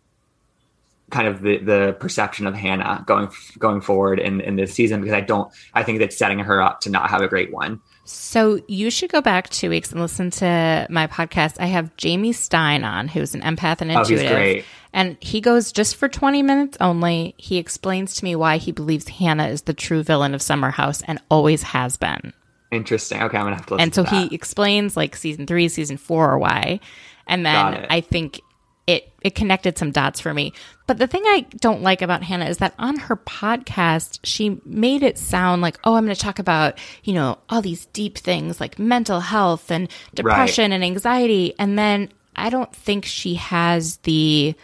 kind 1.09 1.27
of 1.27 1.41
the 1.41 1.57
the 1.57 1.97
perception 1.99 2.47
of 2.47 2.55
hannah 2.55 3.03
going 3.05 3.27
going 3.59 3.81
forward 3.81 4.19
in 4.19 4.39
in 4.39 4.55
this 4.55 4.73
season 4.73 5.01
because 5.01 5.13
i 5.13 5.21
don't 5.21 5.51
i 5.73 5.83
think 5.83 5.99
that's 5.99 6.17
setting 6.17 6.39
her 6.39 6.61
up 6.61 6.79
to 6.81 6.89
not 6.89 7.09
have 7.09 7.21
a 7.21 7.27
great 7.27 7.51
one 7.51 7.81
So 8.05 8.59
you 8.67 8.89
should 8.91 9.11
go 9.11 9.21
back 9.21 9.49
two 9.49 9.69
weeks 9.69 9.91
and 9.91 10.01
listen 10.01 10.29
to 10.31 10.87
my 10.89 11.07
podcast. 11.07 11.55
I 11.59 11.67
have 11.67 11.95
Jamie 11.95 12.33
Stein 12.33 12.83
on, 12.83 13.07
who's 13.07 13.33
an 13.33 13.41
empath 13.41 13.79
and 13.81 13.91
Oh, 13.91 13.99
intuitive. 14.01 14.31
great. 14.31 14.65
And 14.91 15.17
he 15.21 15.41
goes 15.41 15.71
just 15.71 15.95
for 15.95 16.07
20 16.09 16.43
minutes 16.43 16.77
only. 16.81 17.33
He 17.37 17.57
explains 17.57 18.15
to 18.15 18.23
me 18.25 18.35
why 18.35 18.57
he 18.57 18.71
believes 18.71 19.07
Hannah 19.07 19.47
is 19.47 19.63
the 19.63 19.73
true 19.73 20.03
villain 20.03 20.33
of 20.33 20.41
Summer 20.41 20.69
House 20.69 21.01
and 21.03 21.19
always 21.29 21.63
has 21.63 21.97
been. 21.97 22.33
interesting 22.71 23.21
okay 23.21 23.37
i'm 23.37 23.43
gonna 23.45 23.55
have 23.55 23.67
to 23.67 23.75
listen 23.75 23.83
And 23.83 23.93
so 23.95 24.03
he 24.03 24.33
explains 24.33 24.97
like 24.97 25.15
season 25.15 25.45
three, 25.47 25.69
season 25.69 25.97
four, 25.97 26.37
why. 26.39 26.79
And 27.27 27.45
then. 27.45 27.85
I 27.89 28.01
think 28.01 28.41
it 28.87 29.11
it 29.21 29.35
connected 29.35 29.77
some 29.77 29.91
dots 29.91 30.19
for 30.19 30.33
me. 30.33 30.53
But 30.85 30.97
the 30.97 31.07
thing 31.07 31.23
I 31.25 31.45
don't 31.57 31.81
like 31.81 32.01
about 32.01 32.23
Hannah 32.23 32.45
is 32.45 32.57
that 32.57 32.73
on 32.77 32.97
her 32.97 33.15
podcast, 33.15 34.19
she 34.23 34.59
made 34.65 35.01
it 35.01 35.17
sound 35.17 35.61
like, 35.61 35.79
oh, 35.85 35.95
I'm 35.95 36.03
going 36.03 36.15
to 36.15 36.21
talk 36.21 36.39
about, 36.39 36.77
you 37.03 37.13
know, 37.13 37.37
all 37.49 37.61
these 37.61 37.85
deep 37.87 38.17
things 38.17 38.59
like 38.59 38.77
mental 38.77 39.21
health 39.21 39.71
and 39.71 39.89
depression 40.13 40.73
and 40.73 40.83
anxiety. 40.83 41.53
And 41.57 41.79
then 41.79 42.09
I 42.35 42.49
don't 42.49 42.73
think 42.75 43.05
she 43.05 43.35
has 43.35 43.97
the 43.97 44.55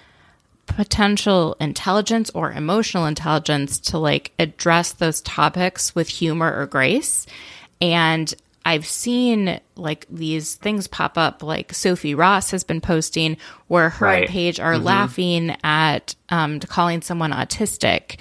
potential 0.66 1.56
intelligence 1.60 2.30
or 2.32 2.52
emotional 2.52 3.06
intelligence 3.06 3.80
to 3.80 3.98
like 3.98 4.34
address 4.38 4.91
those 4.91 5.22
topics 5.22 5.96
with 5.96 6.10
humor 6.10 6.54
or 6.54 6.68
grace. 6.68 7.26
And 7.82 8.34
I've 8.70 8.86
seen 8.86 9.60
like 9.76 10.06
these 10.12 10.54
things 10.56 10.86
pop 10.88 11.18
up, 11.18 11.41
like 11.41 11.74
Sophie 11.74 12.14
Ross 12.14 12.52
has 12.52 12.64
been 12.64 12.82
posting 12.82 13.38
where 13.68 13.90
her 13.90 14.06
Right. 14.06 14.22
and 14.26 14.30
Paige 14.30 14.60
are 14.60 14.78
laughing 14.78 15.56
at 15.64 16.14
um, 16.30 16.60
calling 16.60 17.02
someone 17.02 17.32
autistic. 17.32 18.20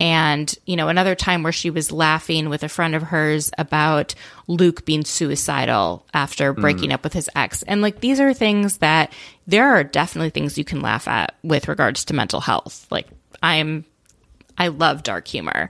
And, 0.00 0.54
you 0.64 0.76
know, 0.76 0.88
another 0.88 1.14
time 1.14 1.42
where 1.42 1.52
she 1.52 1.68
was 1.68 1.92
laughing 1.92 2.48
with 2.48 2.62
a 2.62 2.70
friend 2.70 2.94
of 2.94 3.02
hers 3.02 3.50
about 3.58 4.14
Luke 4.46 4.86
being 4.86 5.04
suicidal 5.04 6.06
after 6.14 6.54
breaking 6.54 6.92
up 6.92 7.04
with 7.04 7.12
his 7.12 7.28
ex. 7.36 7.62
And 7.64 7.82
like 7.82 8.00
these 8.00 8.18
are 8.20 8.32
things 8.32 8.78
that 8.78 9.12
there 9.46 9.68
are 9.74 9.84
definitely 9.84 10.30
things 10.30 10.56
you 10.56 10.64
can 10.64 10.80
laugh 10.80 11.06
at 11.06 11.34
with 11.42 11.68
regards 11.68 12.06
to 12.06 12.14
mental 12.14 12.40
health. 12.40 12.86
Like 12.90 13.08
I'm 13.42 13.84
I 14.56 14.68
love 14.68 15.02
dark 15.02 15.28
humor. 15.28 15.68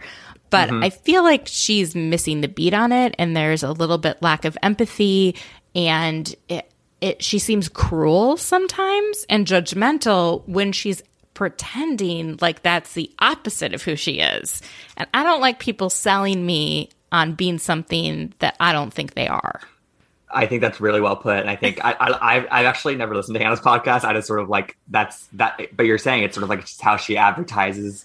But 0.51 0.69
mm-hmm. 0.69 0.85
I 0.85 0.91
feel 0.91 1.23
like 1.23 1.47
she's 1.47 1.95
missing 1.95 2.41
the 2.41 2.49
beat 2.49 2.75
on 2.75 2.93
it 2.93 3.15
and 3.19 3.37
there's 3.37 3.63
a 3.63 3.73
little 3.73 3.99
bit 3.99 4.21
lack 4.21 4.45
of 4.45 4.59
empathy 4.63 5.37
and 5.75 6.35
it 6.49 6.71
it 7.01 7.23
she 7.23 7.39
seems 7.39 7.69
cruel 7.69 8.37
sometimes 8.37 9.25
and 9.31 9.47
judgmental 9.47 10.47
when 10.47 10.73
she's 10.73 11.03
pretending 11.35 12.37
like 12.41 12.63
that's 12.63 12.93
the 12.93 13.11
opposite 13.21 13.73
of 13.73 13.83
who 13.83 13.97
she 13.97 14.21
is. 14.21 14.61
And 14.97 15.09
I 15.15 15.23
don't 15.23 15.41
like 15.41 15.59
people 15.59 15.89
selling 15.89 16.45
me 16.45 16.91
on 17.13 17.33
being 17.35 17.59
something 17.59 18.35
that 18.41 18.57
I 18.61 18.73
don't 18.73 18.93
think 18.93 19.15
they 19.15 19.27
are. 19.27 19.61
I 20.33 20.47
think 20.47 20.61
that's 20.61 20.81
really 20.81 21.01
well 21.01 21.17
put. 21.17 21.39
And 21.39 21.51
I 21.51 21.57
think 21.57 21.85
I, 21.85 21.93
I, 21.99 22.37
I've 22.61 22.67
actually 22.67 22.95
never 22.95 23.17
listened 23.17 23.37
to 23.37 23.43
Hannah's 23.43 23.61
podcast. 23.61 24.05
I 24.05 24.13
just 24.13 24.29
sort 24.29 24.41
of 24.41 24.49
like 24.49 24.77
that's 24.89 25.27
that, 25.33 25.61
but 25.75 25.87
you're 25.87 25.99
saying 25.99 26.23
it's 26.23 26.35
sort 26.35 26.45
of 26.45 26.51
like 26.51 26.61
just 26.61 26.81
how 26.81 26.97
she 26.97 27.17
advertises 27.17 28.05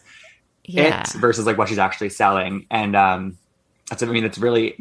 Yeah. 0.68 1.02
it 1.02 1.14
versus 1.14 1.46
like 1.46 1.58
what 1.58 1.70
she's 1.70 1.80
actually 1.80 2.10
selling. 2.10 2.66
And, 2.72 2.96
um, 2.96 3.38
that's, 3.90 4.02
I 4.02 4.08
mean, 4.08 4.24
it's 4.24 4.38
really, 4.38 4.78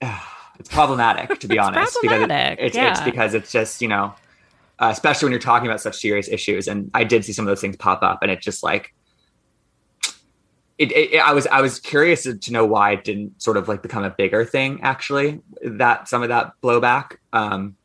it's 0.02 0.68
problematic 0.68 1.38
to 1.40 1.48
be 1.48 1.58
honest. 1.60 1.98
problematic, 2.00 2.58
Because 2.58 2.76
it, 2.76 2.84
it's, 2.84 3.00
it's 3.00 3.04
because 3.04 3.34
it's 3.34 3.52
just, 3.52 3.82
you 3.82 3.88
know, 3.88 4.14
uh, 4.78 4.88
especially 4.90 5.26
when 5.26 5.32
you're 5.32 5.40
talking 5.40 5.68
about 5.68 5.80
such 5.80 5.98
serious 5.98 6.28
issues. 6.28 6.68
And 6.68 6.90
I 6.94 7.04
did 7.04 7.24
see 7.24 7.32
some 7.32 7.46
of 7.46 7.50
those 7.50 7.60
things 7.60 7.76
pop 7.76 8.02
up 8.02 8.20
and 8.22 8.30
it 8.30 8.40
just 8.40 8.62
like, 8.62 8.94
it, 10.80 10.92
it, 10.92 11.18
I 11.18 11.34
was 11.34 11.46
I 11.48 11.60
was 11.60 11.78
curious 11.78 12.22
to, 12.22 12.38
to 12.38 12.52
know 12.52 12.64
why 12.64 12.92
it 12.92 13.04
didn't 13.04 13.42
sort 13.42 13.58
of 13.58 13.68
like 13.68 13.82
become 13.82 14.02
a 14.02 14.08
bigger 14.08 14.46
thing. 14.46 14.80
Actually, 14.82 15.42
that 15.62 16.08
some 16.08 16.22
of 16.22 16.30
that 16.30 16.54
blowback. 16.62 17.16
Um, 17.34 17.76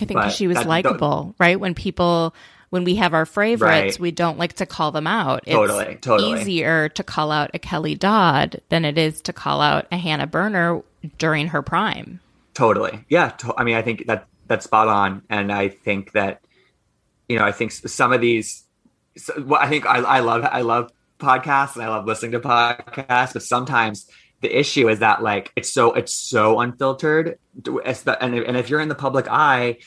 I 0.00 0.06
think 0.06 0.30
she 0.32 0.48
was 0.48 0.64
likable, 0.64 1.36
right? 1.38 1.60
When 1.60 1.72
people, 1.72 2.34
when 2.70 2.84
we 2.84 2.94
have 2.96 3.12
our 3.14 3.26
favorites, 3.26 3.96
Right. 3.96 4.00
we 4.00 4.10
don't 4.12 4.38
like 4.38 4.54
to 4.54 4.66
call 4.66 4.92
them 4.92 5.06
out. 5.06 5.42
It's 5.46 5.54
Totally, 5.54 5.96
totally. 5.96 6.40
easier 6.40 6.88
to 6.90 7.02
call 7.02 7.30
out 7.32 7.50
a 7.52 7.58
Kelly 7.58 7.94
Dodd 7.94 8.60
than 8.68 8.84
it 8.84 8.96
is 8.96 9.20
to 9.22 9.32
call 9.32 9.60
out 9.60 9.86
a 9.92 9.96
Hannah 9.96 10.26
Berner 10.26 10.82
during 11.18 11.48
her 11.48 11.62
prime. 11.62 12.20
Totally. 12.54 13.04
Yeah. 13.08 13.30
To- 13.30 13.54
I 13.58 13.64
mean, 13.64 13.76
I 13.76 13.82
think 13.82 14.06
that 14.06 14.26
that's 14.46 14.64
spot 14.64 14.88
on. 14.88 15.22
And 15.30 15.52
I 15.52 15.68
think 15.68 16.12
that, 16.12 16.42
you 17.28 17.38
know, 17.38 17.44
I 17.44 17.52
think 17.52 17.72
some 17.72 18.12
of 18.12 18.20
these, 18.20 18.64
so, 19.16 19.32
well, 19.44 19.60
I 19.60 19.68
think 19.68 19.86
I, 19.86 19.98
I 19.98 20.20
love, 20.20 20.44
I 20.50 20.62
love 20.62 20.90
podcasts 21.18 21.74
and 21.74 21.84
I 21.84 21.88
love 21.88 22.06
listening 22.06 22.32
to 22.32 22.40
podcasts, 22.40 23.32
but 23.32 23.42
sometimes 23.42 24.08
the 24.40 24.58
issue 24.58 24.88
is 24.88 25.00
that 25.00 25.22
like, 25.22 25.52
it's 25.56 25.72
so, 25.72 25.92
it's 25.92 26.12
so 26.12 26.60
unfiltered. 26.60 27.38
And, 27.66 28.34
and 28.34 28.56
if 28.56 28.70
you're 28.70 28.80
in 28.80 28.88
the 28.88 28.94
public 28.94 29.26
eye, 29.28 29.78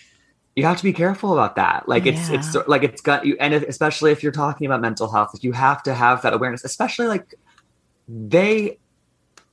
you 0.55 0.63
have 0.65 0.77
to 0.77 0.84
be 0.84 0.93
careful 0.93 1.34
about 1.34 1.55
that. 1.55 1.88
Like 1.89 2.05
it's, 2.05 2.30
Yeah. 2.30 2.35
it's 2.35 2.55
like, 2.67 2.84
it's 2.84 3.01
got 3.01 3.25
you. 3.25 3.35
And 3.39 3.53
if, 3.53 3.63
especially 3.63 4.11
if 4.11 4.21
you're 4.21 4.31
talking 4.31 4.67
about 4.67 4.81
mental 4.81 5.11
health, 5.11 5.31
you 5.41 5.51
have 5.53 5.81
to 5.84 5.93
have 5.93 6.21
that 6.21 6.34
awareness, 6.34 6.63
especially 6.63 7.07
like 7.07 7.34
they 8.07 8.77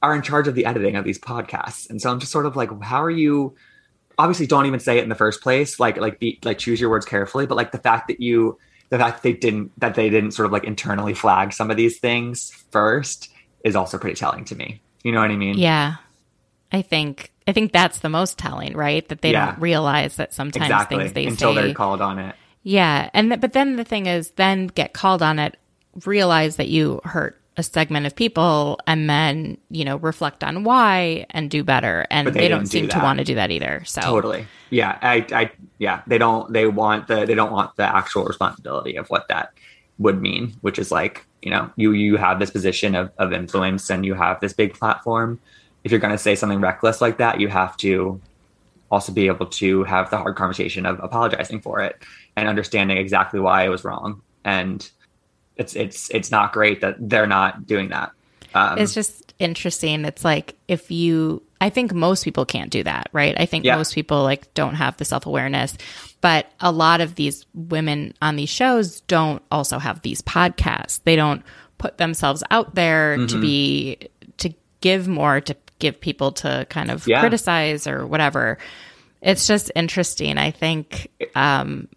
are 0.03 0.15
in 0.15 0.23
charge 0.23 0.49
of 0.49 0.55
the 0.55 0.67
editing 0.67 0.97
of 0.97 1.05
these 1.05 1.19
podcasts. 1.19 1.89
And 1.89 2.01
so 2.01 2.11
I'm 2.11 2.21
just 2.21 2.33
sort 2.33 2.47
of 2.47 2.57
like, 2.57 2.71
how 2.83 3.03
are 3.03 3.11
you? 3.11 3.55
Obviously, 4.19 4.47
don't 4.47 4.67
even 4.67 4.81
say 4.81 4.99
it 4.99 5.03
in 5.03 5.09
the 5.09 5.15
first 5.15 5.41
place. 5.43 5.81
Like, 5.81 5.97
like 5.97 6.19
be 6.19 6.39
like 6.45 6.59
choose 6.59 6.81
your 6.81 6.91
words 6.91 7.07
carefully. 7.07 7.47
But 7.47 7.57
like 7.57 7.73
the 7.73 7.79
fact 7.79 8.09
that 8.09 8.21
you, 8.21 8.59
the 8.91 8.99
fact 8.99 9.19
that 9.19 9.23
they 9.23 9.33
didn't, 9.33 9.73
that 9.81 9.95
they 9.95 10.11
didn't 10.11 10.33
sort 10.33 10.47
of 10.47 10.53
like 10.53 10.65
internally 10.65 11.15
flag 11.15 11.53
some 11.53 11.71
of 11.71 11.77
these 11.77 11.99
things 11.99 12.51
first 12.71 13.31
is 13.65 13.77
also 13.77 13.97
pretty 13.99 14.17
telling 14.17 14.45
to 14.47 14.55
me. 14.55 14.83
You 15.03 15.13
know 15.13 15.21
what 15.21 15.31
I 15.31 15.37
mean? 15.37 15.57
Yeah. 15.57 15.97
I 16.73 16.83
think 16.83 17.33
I 17.51 17.53
think 17.53 17.73
that's 17.73 17.99
the 17.99 18.09
most 18.09 18.39
telling, 18.39 18.77
right? 18.77 19.07
That 19.09 19.23
they 19.23 19.33
Yeah. 19.33 19.47
don't 19.47 19.61
realize 19.61 20.15
that 20.17 20.33
sometimes 20.33 20.67
exactly. 20.67 20.99
things 20.99 21.13
they 21.15 21.27
Until 21.27 21.53
say 21.53 21.63
they're 21.63 21.75
called 21.75 22.01
on 22.01 22.21
it. 22.21 22.37
Yeah, 22.63 23.11
and 23.13 23.31
th- 23.31 23.41
but 23.41 23.55
then 23.55 23.75
the 23.75 23.83
thing 23.83 24.07
is, 24.07 24.31
then 24.33 24.69
get 24.69 24.93
called 24.93 25.21
on 25.21 25.41
it, 25.41 25.57
realize 26.07 26.55
that 26.57 26.69
you 26.69 27.01
hurt 27.03 27.41
a 27.57 27.65
segment 27.65 28.07
of 28.07 28.15
people, 28.15 28.79
and 28.87 29.11
then 29.11 29.59
you 29.69 29.85
know 29.85 29.97
reflect 29.97 30.45
on 30.45 30.63
why 30.63 31.27
and 31.31 31.51
do 31.51 31.65
better. 31.65 32.07
And 32.09 32.27
But 32.27 32.35
they, 32.35 32.41
they 32.43 32.49
don't 32.49 32.61
didn't 32.61 32.71
do 32.71 32.79
seem 32.79 32.89
to 32.91 32.99
want 33.01 33.19
to 33.19 33.25
do 33.25 33.35
that 33.35 33.51
either. 33.51 33.83
So 33.85 34.01
Totally. 34.01 34.47
Yeah. 34.71 34.97
I, 35.03 35.27
I, 35.33 35.51
yeah. 35.79 36.03
They 36.07 36.19
don't, 36.19 36.53
they 36.53 36.67
want 36.69 37.09
the, 37.09 37.27
they 37.27 37.35
don't 37.35 37.51
want 37.51 37.75
the 37.75 37.83
actual 37.83 38.25
responsibility 38.25 38.95
of 38.95 39.09
what 39.11 39.27
that 39.27 39.53
would 39.99 40.23
mean, 40.23 40.55
which 40.61 40.79
is 40.79 40.93
like, 40.93 41.27
you 41.43 41.51
know, 41.51 41.69
you, 41.75 41.91
you 41.91 42.17
have 42.17 42.39
this 42.39 42.51
position 42.51 42.95
of, 42.95 43.11
of 43.19 43.33
influence 43.33 43.91
and 43.91 44.07
you 44.07 44.15
have 44.15 44.39
this 44.39 44.53
big 44.53 44.75
platform. 44.75 45.41
If 45.85 45.91
you're 45.91 46.01
going 46.01 46.13
to 46.13 46.19
say 46.19 46.35
something 46.35 46.61
reckless 46.61 47.01
like 47.01 47.19
that, 47.19 47.41
you 47.41 47.49
have 47.49 47.77
to 47.79 48.21
also 48.91 49.13
be 49.13 49.27
able 49.29 49.47
to 49.47 49.85
have 49.85 50.11
the 50.11 50.17
hard 50.19 50.37
conversation 50.37 50.85
of 50.85 50.99
apologizing 51.01 51.61
for 51.61 51.81
it 51.81 52.03
and 52.37 52.49
understanding 52.49 52.97
exactly 52.99 53.39
why 53.41 53.65
it 53.65 53.69
was 53.69 53.85
wrong. 53.85 54.21
And 54.45 54.89
it's, 55.57 55.77
it's, 55.77 56.11
it's 56.11 56.31
not 56.31 56.53
great 56.53 56.81
that 56.81 56.97
they're 56.99 57.27
not 57.27 57.67
doing 57.67 57.89
that. 57.91 58.11
Um, 58.55 58.79
it's 58.79 58.93
just 58.95 59.33
interesting. 59.39 60.05
It's 60.05 60.25
like 60.25 60.57
if 60.67 60.91
you, 60.91 61.43
I 61.61 61.71
think 61.71 61.95
most 61.95 62.25
people 62.25 62.45
can't 62.45 62.71
do 62.71 62.83
that, 62.83 63.09
right? 63.13 63.39
I 63.39 63.47
think 63.47 63.65
Yeah. 63.65 63.77
most 63.77 63.95
people 63.95 64.23
like 64.25 64.53
don't 64.55 64.75
have 64.75 64.97
the 64.97 65.05
self 65.05 65.25
awareness, 65.25 65.77
but 66.21 66.51
a 66.59 66.73
lot 66.73 67.01
of 67.01 67.15
these 67.15 67.47
women 67.55 68.13
on 68.21 68.35
these 68.37 68.49
shows 68.49 69.03
don't 69.03 69.43
also 69.53 69.79
have 69.79 70.03
these 70.03 70.21
podcasts. 70.21 71.01
They 71.05 71.15
don't 71.17 71.43
put 71.79 71.97
themselves 71.99 72.43
out 72.51 72.75
there 72.75 73.17
Mm-hmm. 73.19 73.27
to 73.29 73.41
be 73.41 73.99
to 74.39 74.53
give 74.81 75.07
more 75.07 75.41
to 75.43 75.55
give 75.81 76.01
people 76.01 76.33
to 76.33 76.67
kind 76.71 76.91
of 76.91 77.07
Yeah. 77.07 77.21
criticize 77.21 77.87
or 77.87 78.07
whatever. 78.07 78.59
It's 79.21 79.47
just 79.47 79.71
interesting. 79.75 80.39
I 80.39 80.51
think, 80.51 81.09
um, 81.35 81.89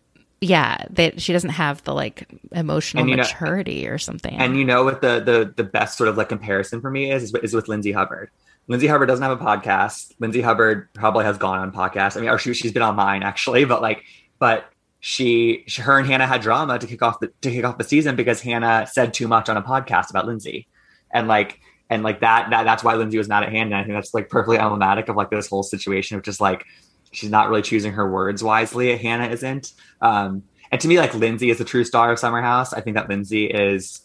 yeah, 0.42 0.86
that 0.90 1.22
she 1.22 1.32
doesn't 1.32 1.52
have 1.52 1.84
the 1.84 1.94
like 1.94 2.28
emotional 2.52 3.08
you 3.08 3.16
know- 3.16 3.24
maturity 3.24 3.88
or 3.88 3.98
something. 3.98 4.36
And 4.36 4.58
you 4.58 4.66
know 4.66 4.84
what 4.84 5.02
the 5.02 5.20
the 5.22 5.54
the 5.56 5.64
best 5.64 5.98
sort 5.98 6.10
of 6.10 6.18
like 6.18 6.30
comparison 6.30 6.82
for 6.82 6.90
me 6.92 7.12
is 7.12 7.24
is, 7.24 7.34
is 7.36 7.54
with 7.54 7.68
Lindsay 7.68 7.92
Hubbard. 7.94 8.30
Lindsay 8.68 8.88
Hubbard 8.88 9.08
doesn't 9.10 9.24
have 9.24 9.40
a 9.40 9.44
podcast. 9.44 10.14
Lindsay 10.20 10.42
Hubbard 10.42 10.88
probably 10.94 11.26
has 11.26 11.38
gone 11.38 11.60
on 11.60 11.72
podcasts. 11.72 12.18
I 12.18 12.22
mean, 12.22 12.30
or 12.30 12.38
she, 12.38 12.54
she's 12.54 12.72
been 12.72 12.82
on 12.82 12.96
mine 12.96 13.22
actually, 13.24 13.66
but 13.66 13.82
like, 13.82 14.04
but 14.40 14.66
she, 15.02 15.64
she, 15.68 15.82
her 15.82 15.98
and 15.98 16.08
Hannah 16.08 16.26
had 16.28 16.42
drama 16.42 16.80
to 16.80 16.88
kick 16.88 17.02
off 17.02 17.20
the 17.20 17.28
to 17.42 17.52
kick 17.52 17.66
off 17.66 17.78
the 17.78 17.84
season 17.84 18.16
because 18.16 18.42
Hannah 18.42 18.88
said 18.90 19.14
too 19.14 19.28
much 19.28 19.50
on 19.50 19.58
a 19.58 19.62
podcast 19.62 20.10
about 20.10 20.26
Lindsay, 20.28 20.68
and 21.12 21.28
like 21.28 21.60
and 21.94 22.04
like 22.04 22.22
that 22.22 22.50
that 22.50 22.64
that's 22.64 22.84
why 22.84 22.96
Lindsay 22.96 23.18
was 23.18 23.28
not 23.28 23.44
at 23.44 23.50
hand. 23.50 23.72
And 23.72 23.76
I 23.76 23.84
think 23.84 23.94
that's 23.94 24.14
like 24.14 24.30
perfectly 24.30 24.58
emblematic 24.58 25.08
of 25.10 25.16
like 25.16 25.30
this 25.30 25.48
whole 25.48 25.64
situation 25.64 26.18
of 26.18 26.24
just 26.24 26.42
like 26.42 26.66
she's 27.12 27.30
not 27.30 27.50
really 27.50 27.62
choosing 27.62 27.94
her 27.94 28.10
words 28.10 28.44
wisely. 28.44 28.96
Hannah 28.98 29.28
isn't. 29.30 29.74
Um, 30.02 30.44
and 30.72 30.82
to 30.82 30.88
me, 30.88 30.98
like 30.98 31.14
Lindsay 31.14 31.52
is 31.52 31.60
the 31.60 31.66
true 31.66 31.84
star 31.84 32.12
of 32.12 32.18
Summer 32.18 32.42
House. 32.42 32.74
I 32.74 32.82
think 32.82 32.96
that 32.96 33.08
Lindsay 33.08 33.46
is 33.46 34.02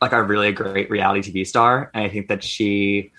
like 0.00 0.12
a 0.12 0.20
really 0.22 0.50
great 0.50 0.90
reality 0.90 1.32
TV 1.32 1.46
star, 1.46 1.90
and 1.94 2.04
I 2.04 2.08
think 2.08 2.26
that 2.26 2.42
she 2.42 3.12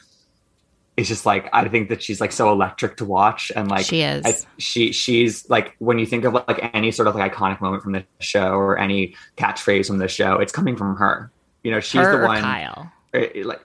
is 0.98 1.08
just 1.08 1.26
like 1.26 1.50
I 1.54 1.68
think 1.70 1.88
that 1.90 2.04
she's 2.04 2.20
like 2.20 2.34
so 2.34 2.52
electric 2.52 2.98
to 2.98 3.06
watch, 3.06 3.52
and 3.56 3.72
like 3.72 3.86
She 3.86 4.02
is. 4.02 4.26
I, 4.26 4.36
she 4.58 4.92
she's 4.92 5.50
like 5.50 5.76
when 5.80 5.98
you 5.98 6.06
think 6.06 6.26
of 6.26 6.34
like 6.34 6.70
any 6.74 6.92
sort 6.92 7.08
of 7.08 7.16
like 7.16 7.34
iconic 7.34 7.62
moment 7.62 7.84
from 7.84 7.94
the 7.94 8.04
show 8.20 8.52
or 8.56 8.78
any 8.78 9.16
catchphrase 9.38 9.88
from 9.88 10.00
the 10.00 10.10
show, 10.10 10.36
it's 10.40 10.52
coming 10.52 10.76
from 10.76 10.98
her. 10.98 11.32
You 11.64 11.72
know, 11.72 11.80
she's 11.80 12.02
Her 12.02 12.20
the 12.20 12.28
one 12.28 12.42
Kyle. 12.42 12.92
eh, 13.14 13.44
like 13.46 13.62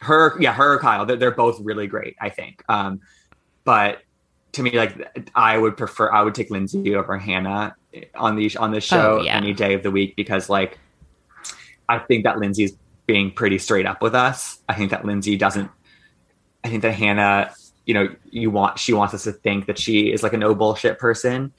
her 0.00 0.36
yeah 0.40 0.52
her 0.52 0.74
or 0.74 0.78
kyle 0.78 1.04
they're, 1.04 1.16
they're 1.16 1.30
both 1.30 1.60
really 1.60 1.86
great 1.86 2.16
i 2.20 2.28
think 2.28 2.62
um 2.68 3.00
but 3.64 3.98
to 4.52 4.62
me 4.62 4.70
like 4.72 4.94
i 5.34 5.58
would 5.58 5.76
prefer 5.76 6.10
i 6.12 6.22
would 6.22 6.34
take 6.34 6.50
lindsay 6.50 6.94
over 6.94 7.18
hannah 7.18 7.74
on 8.14 8.36
the 8.36 8.54
on 8.56 8.70
the 8.70 8.80
show 8.80 9.18
Oh, 9.18 9.22
yeah. 9.22 9.36
any 9.36 9.52
day 9.52 9.74
of 9.74 9.82
the 9.82 9.90
week 9.90 10.14
because 10.16 10.48
like 10.48 10.78
i 11.88 11.98
think 11.98 12.24
that 12.24 12.38
lindsay's 12.38 12.76
being 13.06 13.30
pretty 13.30 13.58
straight 13.58 13.86
up 13.86 14.02
with 14.02 14.14
us 14.14 14.60
i 14.68 14.74
think 14.74 14.90
that 14.90 15.04
lindsay 15.04 15.36
doesn't 15.36 15.70
i 16.62 16.68
think 16.68 16.82
that 16.82 16.92
hannah 16.94 17.52
you 17.86 17.94
know 17.94 18.08
you 18.30 18.50
want 18.50 18.78
she 18.78 18.92
wants 18.92 19.14
us 19.14 19.24
to 19.24 19.32
think 19.32 19.66
that 19.66 19.78
she 19.78 20.12
is 20.12 20.22
like 20.22 20.32
a 20.32 20.36
no 20.36 20.54
bullshit 20.54 20.98
person 20.98 21.52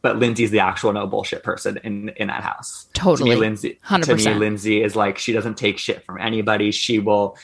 but 0.00 0.16
Lindsay's 0.16 0.52
the 0.52 0.60
actual 0.60 0.92
no 0.92 1.08
bullshit 1.08 1.42
person 1.42 1.76
in 1.82 2.10
in 2.10 2.28
that 2.28 2.44
house. 2.44 2.86
Totally. 2.94 3.30
To 3.30 3.34
me, 3.34 3.40
Lindsay. 3.40 3.80
To 3.90 4.14
me, 4.14 4.34
Lindsay 4.34 4.80
is 4.80 4.94
like 4.94 5.18
she 5.18 5.32
doesn't 5.32 5.56
take 5.56 5.76
shit 5.76 6.04
from 6.04 6.20
anybody. 6.20 6.70
She 6.70 7.00
will. 7.00 7.36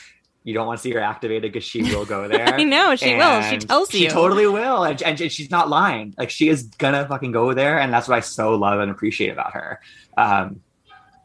You 0.45 0.53
don't 0.53 0.67
want 0.67 0.77
to 0.77 0.83
see 0.83 0.91
her 0.91 0.99
activated 1.01 1.51
because 1.51 1.63
she 1.67 1.81
will 1.81 2.05
go 2.05 2.27
there. 2.29 2.53
I 2.53 2.63
know, 2.63 2.95
she 2.95 3.15
will. 3.15 3.41
She 3.41 3.57
tells 3.57 3.89
She 3.89 4.03
you. 4.03 4.09
totally 4.11 4.45
will, 4.47 4.83
and, 4.83 5.01
and 5.01 5.19
she's 5.19 5.49
not 5.51 5.69
lying. 5.69 6.13
Like 6.17 6.29
she 6.29 6.47
is 6.49 6.63
gonna 6.77 7.05
fucking 7.07 7.31
go 7.33 7.53
there, 7.53 7.79
and 7.79 7.91
that's 7.91 8.07
what 8.07 8.15
I 8.15 8.19
so 8.21 8.53
love 8.55 8.79
and 8.79 8.89
appreciate 8.91 9.29
about 9.29 9.53
her. 9.53 9.81
Um, 10.15 10.61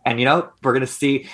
and 0.06 0.18
you 0.18 0.24
know, 0.24 0.48
we're 0.62 0.72
gonna 0.72 0.86
see. 0.86 1.28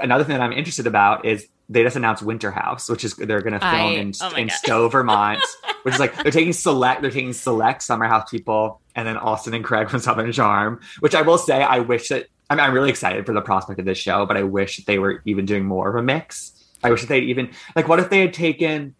Another 0.00 0.24
thing 0.24 0.34
that 0.36 0.42
I'm 0.42 0.52
interested 0.54 0.86
about 0.86 1.26
is 1.26 1.46
they 1.68 1.82
just 1.82 1.96
announced 1.96 2.22
Winter 2.22 2.50
House, 2.50 2.88
which 2.88 3.04
is 3.04 3.14
they're 3.14 3.42
gonna 3.42 3.60
film 3.60 3.72
I- 3.74 3.84
in, 3.90 4.12
oh 4.22 4.34
in 4.34 4.46
God. 4.48 4.54
Stowe, 4.56 4.88
Vermont, 4.88 5.40
which 5.82 5.92
is 5.94 6.00
like 6.00 6.16
they're 6.22 6.32
taking 6.32 6.54
select 6.54 7.02
they're 7.02 7.10
taking 7.10 7.34
select 7.34 7.82
Summer 7.82 8.06
House 8.06 8.30
people, 8.30 8.80
and 8.96 9.06
then 9.06 9.18
Austin 9.18 9.52
and 9.52 9.62
Craig 9.62 9.90
from 9.90 10.00
Southern 10.00 10.32
Charm. 10.32 10.80
Which 11.00 11.14
I 11.14 11.20
will 11.20 11.36
say, 11.36 11.62
I 11.62 11.80
wish 11.80 12.08
that 12.08 12.28
I 12.48 12.54
mean, 12.54 12.64
I'm 12.64 12.72
really 12.72 12.88
excited 12.88 13.26
for 13.26 13.34
the 13.34 13.42
prospect 13.42 13.78
of 13.78 13.84
this 13.84 13.98
show, 13.98 14.24
but 14.24 14.38
I 14.38 14.44
wish 14.44 14.78
that 14.78 14.86
they 14.86 14.98
were 14.98 15.20
even 15.26 15.44
doing 15.44 15.66
more 15.66 15.90
of 15.90 15.94
a 15.96 16.02
mix. 16.02 16.54
I 16.82 16.90
wish 16.90 17.04
they'd 17.04 17.24
even 17.24 17.50
like 17.76 17.88
what 17.88 17.98
if 18.00 18.10
they 18.10 18.20
had 18.20 18.32
taken 18.32 18.94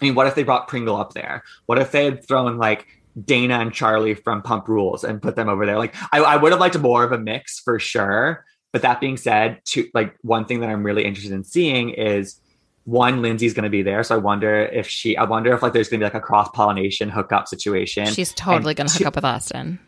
I 0.00 0.06
mean, 0.06 0.14
what 0.16 0.26
if 0.26 0.34
they 0.34 0.42
brought 0.42 0.66
Pringle 0.68 0.96
up 0.96 1.12
there? 1.14 1.44
What 1.66 1.78
if 1.78 1.92
they 1.92 2.04
had 2.04 2.26
thrown 2.26 2.58
like 2.58 2.86
Dayna 3.18 3.60
and 3.60 3.70
Charli 3.70 4.20
from 4.20 4.42
Pump 4.42 4.66
Rules 4.66 5.04
and 5.04 5.22
put 5.22 5.36
them 5.36 5.48
over 5.48 5.66
there? 5.66 5.78
Like, 5.78 5.94
I, 6.12 6.18
I 6.18 6.36
would 6.36 6.50
have 6.50 6.60
liked 6.60 6.76
more 6.80 7.04
of 7.04 7.12
a 7.12 7.18
mix 7.18 7.60
for 7.60 7.78
sure. 7.78 8.44
But 8.72 8.82
that 8.82 9.00
being 9.00 9.16
said, 9.16 9.60
to 9.66 9.88
like 9.94 10.16
one 10.22 10.46
thing 10.46 10.58
that 10.60 10.68
I'm 10.68 10.82
really 10.82 11.04
interested 11.04 11.32
in 11.32 11.44
seeing 11.44 11.90
is 11.90 12.40
one, 12.82 13.22
Lindsay's 13.22 13.54
going 13.54 13.62
to 13.64 13.70
be 13.70 13.82
there, 13.82 14.02
so 14.02 14.16
I 14.16 14.18
wonder 14.18 14.64
if 14.64 14.88
she, 14.88 15.16
I 15.16 15.22
wonder 15.24 15.54
if 15.54 15.62
like 15.62 15.72
there's 15.72 15.88
going 15.88 16.00
to 16.00 16.04
be 16.04 16.06
like 16.12 16.20
a 16.20 16.26
cross 16.26 16.48
pollination 16.52 17.08
hookup 17.08 17.46
situation. 17.46 18.06
She's 18.06 18.34
totally 18.34 18.72
And 18.72 18.76
going 18.76 18.88
to 18.88 18.98
two- 18.98 19.04
hook 19.04 19.06
up 19.06 19.14
with 19.14 19.24
Austin. 19.24 19.78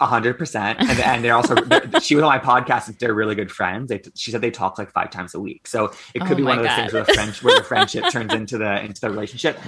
A 0.00 0.06
hundred 0.06 0.38
percent, 0.38 0.80
and 0.80 0.98
and 1.00 1.24
they're 1.24 1.34
also 1.34 1.54
they're, 1.54 2.00
she 2.00 2.14
was 2.14 2.24
on 2.24 2.30
my 2.30 2.38
podcast. 2.38 2.88
and 2.88 2.98
They're 2.98 3.14
really 3.14 3.34
good 3.34 3.50
friends. 3.52 3.88
They, 3.88 4.02
she 4.14 4.30
said 4.30 4.40
they 4.40 4.50
talk 4.50 4.78
like 4.78 4.90
five 4.92 5.10
times 5.10 5.34
a 5.34 5.40
week, 5.40 5.66
so 5.66 5.92
it 6.14 6.20
could 6.20 6.32
Oh 6.32 6.34
be 6.36 6.42
one 6.42 6.58
of 6.58 6.64
those 6.64 6.70
God. 6.70 6.76
things 6.76 6.92
where 6.92 7.04
the, 7.04 7.14
friend, 7.14 7.32
where 7.36 7.58
the 7.58 7.64
friendship 7.64 8.04
turns 8.10 8.32
into 8.34 8.58
the 8.58 8.80
into 8.84 9.00
the 9.00 9.10
relationship. 9.10 9.58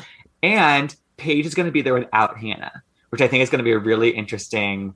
And 0.42 0.94
Paige 1.16 1.46
is 1.46 1.54
going 1.54 1.66
to 1.66 1.72
be 1.72 1.82
there 1.82 1.94
without 1.94 2.38
Hannah, 2.38 2.82
which 3.10 3.20
I 3.20 3.28
think 3.28 3.42
is 3.42 3.50
going 3.50 3.58
to 3.58 3.64
be 3.64 3.72
a 3.72 3.78
really 3.78 4.10
interesting 4.10 4.94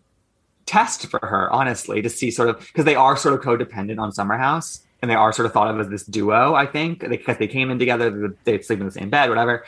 test 0.66 1.06
for 1.06 1.20
her, 1.22 1.50
honestly, 1.52 2.02
to 2.02 2.08
see 2.08 2.30
sort 2.30 2.48
of 2.48 2.58
because 2.58 2.84
they 2.84 2.94
are 2.94 3.16
sort 3.16 3.34
of 3.34 3.40
codependent 3.40 3.98
on 3.98 4.12
Summer 4.12 4.36
House, 4.36 4.82
and 5.02 5.10
they 5.10 5.14
are 5.14 5.32
sort 5.32 5.46
of 5.46 5.52
thought 5.52 5.68
of 5.72 5.80
as 5.80 5.88
this 5.88 6.04
duo. 6.04 6.54
I 6.54 6.66
think 6.66 7.00
because 7.08 7.38
they 7.38 7.48
came 7.48 7.70
in 7.70 7.78
together, 7.78 8.36
they 8.44 8.60
sleep 8.60 8.80
in 8.80 8.86
the 8.86 8.92
same 8.92 9.10
bed, 9.10 9.28
whatever. 9.28 9.64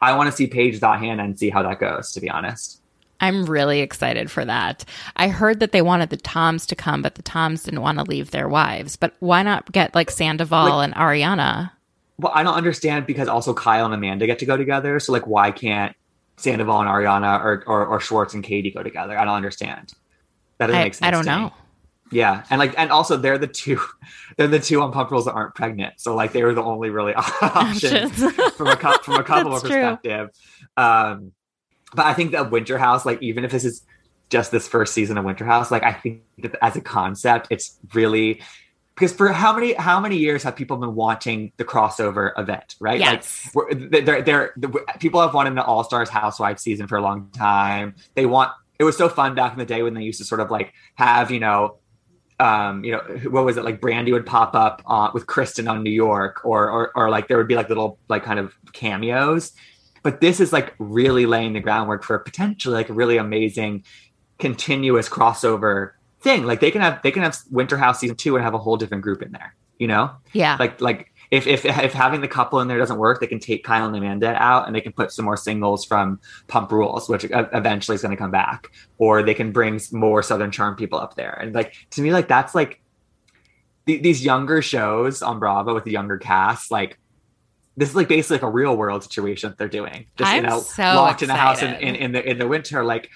I 0.00 0.16
want 0.16 0.30
to 0.30 0.36
see 0.36 0.46
Paige 0.46 0.74
without 0.74 0.98
Hannah 0.98 1.24
and 1.24 1.38
see 1.38 1.50
how 1.50 1.62
that 1.62 1.78
goes. 1.78 2.12
To 2.12 2.20
be 2.20 2.30
honest. 2.30 2.80
I'm 3.20 3.46
really 3.46 3.80
excited 3.80 4.30
for 4.30 4.44
that. 4.44 4.84
I 5.16 5.28
heard 5.28 5.60
that 5.60 5.72
they 5.72 5.82
wanted 5.82 6.10
the 6.10 6.16
Toms 6.16 6.66
to 6.66 6.74
come, 6.74 7.00
but 7.02 7.14
the 7.14 7.22
Toms 7.22 7.62
didn't 7.62 7.80
want 7.80 7.98
to 7.98 8.04
leave 8.04 8.30
their 8.30 8.48
wives. 8.48 8.96
But 8.96 9.14
why 9.20 9.42
not 9.42 9.70
get 9.72 9.94
like 9.94 10.10
Sandoval 10.10 10.80
and 10.80 10.94
Ariana? 10.94 11.70
Well, 12.18 12.32
I 12.34 12.42
don't 12.42 12.54
understand 12.54 13.06
because 13.06 13.28
also 13.28 13.54
Kyle 13.54 13.84
and 13.84 13.94
Amanda 13.94 14.26
get 14.26 14.38
to 14.40 14.46
go 14.46 14.56
together. 14.56 15.00
So 15.00 15.12
like, 15.12 15.26
why 15.26 15.50
can't 15.50 15.96
Sandoval 16.36 16.80
and 16.80 16.88
Ariana 16.88 17.40
or 17.40 17.64
or, 17.66 17.86
or 17.86 18.00
Schwartz 18.00 18.34
and 18.34 18.44
Katie 18.44 18.70
go 18.70 18.82
together? 18.82 19.18
I 19.18 19.24
don't 19.24 19.34
understand. 19.34 19.92
That 20.58 20.68
doesn't 20.68 20.80
I, 20.80 20.84
make 20.84 20.94
sense. 20.94 21.08
I 21.08 21.10
don't 21.10 21.24
to 21.24 21.30
me. 21.30 21.36
know. 21.44 21.52
Yeah, 22.12 22.44
and 22.50 22.58
like, 22.58 22.74
and 22.78 22.92
also 22.92 23.16
they're 23.16 23.38
the 23.38 23.48
two, 23.48 23.80
they're 24.36 24.46
the 24.46 24.60
two 24.60 24.80
on 24.82 24.92
Pump 24.92 25.10
Rules 25.10 25.24
that 25.24 25.32
aren't 25.32 25.54
pregnant. 25.54 25.94
So 25.98 26.14
like, 26.14 26.32
they 26.32 26.44
were 26.44 26.54
the 26.54 26.62
only 26.62 26.90
really 26.90 27.14
options 27.42 28.12
from 28.54 28.68
a 28.68 28.76
from 29.02 29.14
a 29.14 29.24
couple 29.24 29.50
That's 29.50 29.62
true. 29.62 29.70
perspective. 29.70 30.30
Um, 30.76 31.32
but 31.94 32.06
I 32.06 32.14
think 32.14 32.32
that 32.32 32.50
Winter 32.50 32.78
House, 32.78 33.04
like, 33.06 33.22
even 33.22 33.44
if 33.44 33.50
this 33.50 33.64
is 33.64 33.82
just 34.30 34.50
this 34.50 34.66
first 34.66 34.94
season 34.94 35.18
of 35.18 35.24
Winter 35.24 35.44
House, 35.44 35.70
like, 35.70 35.82
I 35.82 35.92
think 35.92 36.22
that 36.38 36.56
as 36.62 36.76
a 36.76 36.80
concept, 36.80 37.48
it's 37.50 37.78
really 37.92 38.40
because 38.94 39.12
for 39.12 39.32
how 39.32 39.52
many 39.52 39.72
how 39.74 39.98
many 39.98 40.16
years 40.16 40.42
have 40.44 40.54
people 40.54 40.76
been 40.76 40.94
wanting 40.94 41.52
the 41.56 41.64
crossover 41.64 42.32
event, 42.38 42.76
right? 42.80 43.00
Yes. 43.00 43.50
Like, 43.54 43.54
we're, 43.54 44.02
they're, 44.02 44.22
they're, 44.22 44.54
people 45.00 45.20
have 45.20 45.34
wanted 45.34 45.52
an 45.52 45.58
All 45.58 45.82
Stars 45.84 46.08
Housewives 46.08 46.62
season 46.62 46.86
for 46.86 46.96
a 46.96 47.02
long 47.02 47.30
time. 47.30 47.94
They 48.14 48.26
want. 48.26 48.52
It 48.78 48.84
was 48.84 48.96
so 48.96 49.08
fun 49.08 49.36
back 49.36 49.52
in 49.52 49.58
the 49.58 49.64
day 49.64 49.82
when 49.84 49.94
they 49.94 50.02
used 50.02 50.18
to 50.18 50.24
sort 50.24 50.40
of 50.40 50.50
like 50.50 50.72
have 50.96 51.30
you 51.30 51.38
know 51.38 51.78
um, 52.40 52.82
you 52.84 52.92
know, 52.92 52.98
what 53.30 53.44
was 53.44 53.56
it 53.56 53.64
like? 53.64 53.80
Brandi 53.80 54.12
would 54.12 54.26
pop 54.26 54.54
up 54.54 54.82
uh, 54.86 55.10
with 55.14 55.26
Kristen 55.26 55.68
on 55.68 55.82
New 55.82 55.90
York, 55.90 56.44
or, 56.44 56.68
or 56.68 56.96
or 56.96 57.10
like 57.10 57.28
there 57.28 57.38
would 57.38 57.48
be 57.48 57.54
like 57.54 57.68
little 57.68 57.98
like 58.08 58.24
kind 58.24 58.38
of 58.38 58.54
cameos. 58.72 59.52
But 60.04 60.20
this 60.20 60.38
is 60.38 60.52
like 60.52 60.74
really 60.78 61.26
laying 61.26 61.54
the 61.54 61.60
groundwork 61.60 62.04
for 62.04 62.16
potentially 62.20 62.74
like 62.74 62.90
a 62.90 62.92
really 62.92 63.16
amazing, 63.16 63.84
continuous 64.38 65.08
crossover 65.08 65.92
thing. 66.20 66.44
Like 66.44 66.60
they 66.60 66.70
can 66.70 66.82
have 66.82 67.00
they 67.02 67.10
can 67.10 67.22
have 67.22 67.36
Winter 67.50 67.76
House 67.76 67.98
season 68.00 68.14
two 68.14 68.36
and 68.36 68.44
have 68.44 68.54
a 68.54 68.58
whole 68.58 68.76
different 68.76 69.02
group 69.02 69.22
in 69.22 69.32
there. 69.32 69.54
You 69.78 69.88
know, 69.88 70.12
Yeah. 70.32 70.56
like 70.60 70.80
like 70.80 71.10
if 71.30 71.46
if 71.46 71.64
if 71.64 71.92
having 71.94 72.20
the 72.20 72.28
couple 72.28 72.60
in 72.60 72.68
there 72.68 72.78
doesn't 72.78 72.98
work, 72.98 73.18
they 73.20 73.26
can 73.26 73.40
take 73.40 73.64
Kyle 73.64 73.86
and 73.86 73.96
Amanda 73.96 74.34
out 74.40 74.66
and 74.66 74.76
they 74.76 74.82
can 74.82 74.92
put 74.92 75.10
some 75.10 75.24
more 75.24 75.38
singles 75.38 75.84
from 75.84 76.20
Pump 76.48 76.70
Rules, 76.70 77.08
which 77.08 77.24
eventually 77.30 77.94
is 77.94 78.02
going 78.02 78.14
to 78.14 78.16
come 78.16 78.30
back, 78.30 78.68
or 78.98 79.22
they 79.22 79.34
can 79.34 79.52
bring 79.52 79.80
more 79.90 80.22
Southern 80.22 80.50
Charm 80.50 80.76
people 80.76 80.98
up 80.98 81.16
there. 81.16 81.32
And 81.32 81.54
like 81.54 81.74
to 81.92 82.02
me, 82.02 82.12
like 82.12 82.28
that's 82.28 82.54
like 82.54 82.82
the, 83.86 83.96
these 83.98 84.24
younger 84.24 84.60
shows 84.62 85.22
on 85.22 85.38
Bravo 85.38 85.72
with 85.74 85.84
the 85.84 85.92
younger 85.92 86.18
cast, 86.18 86.70
like. 86.70 86.98
This 87.76 87.88
is 87.90 87.96
like 87.96 88.08
basically 88.08 88.36
like 88.36 88.42
a 88.42 88.50
real 88.50 88.76
world 88.76 89.02
situation 89.02 89.50
that 89.50 89.58
they're 89.58 89.68
doing. 89.68 90.06
Just 90.16 90.30
you 90.32 90.38
I'm 90.38 90.44
know, 90.44 90.60
so 90.60 90.82
locked 90.82 91.22
in 91.22 91.30
a 91.30 91.34
house 91.36 91.62
in, 91.62 91.74
in, 91.74 91.94
in 91.96 92.12
the 92.12 92.22
in 92.28 92.38
the 92.38 92.46
winter, 92.46 92.84
like 92.84 93.10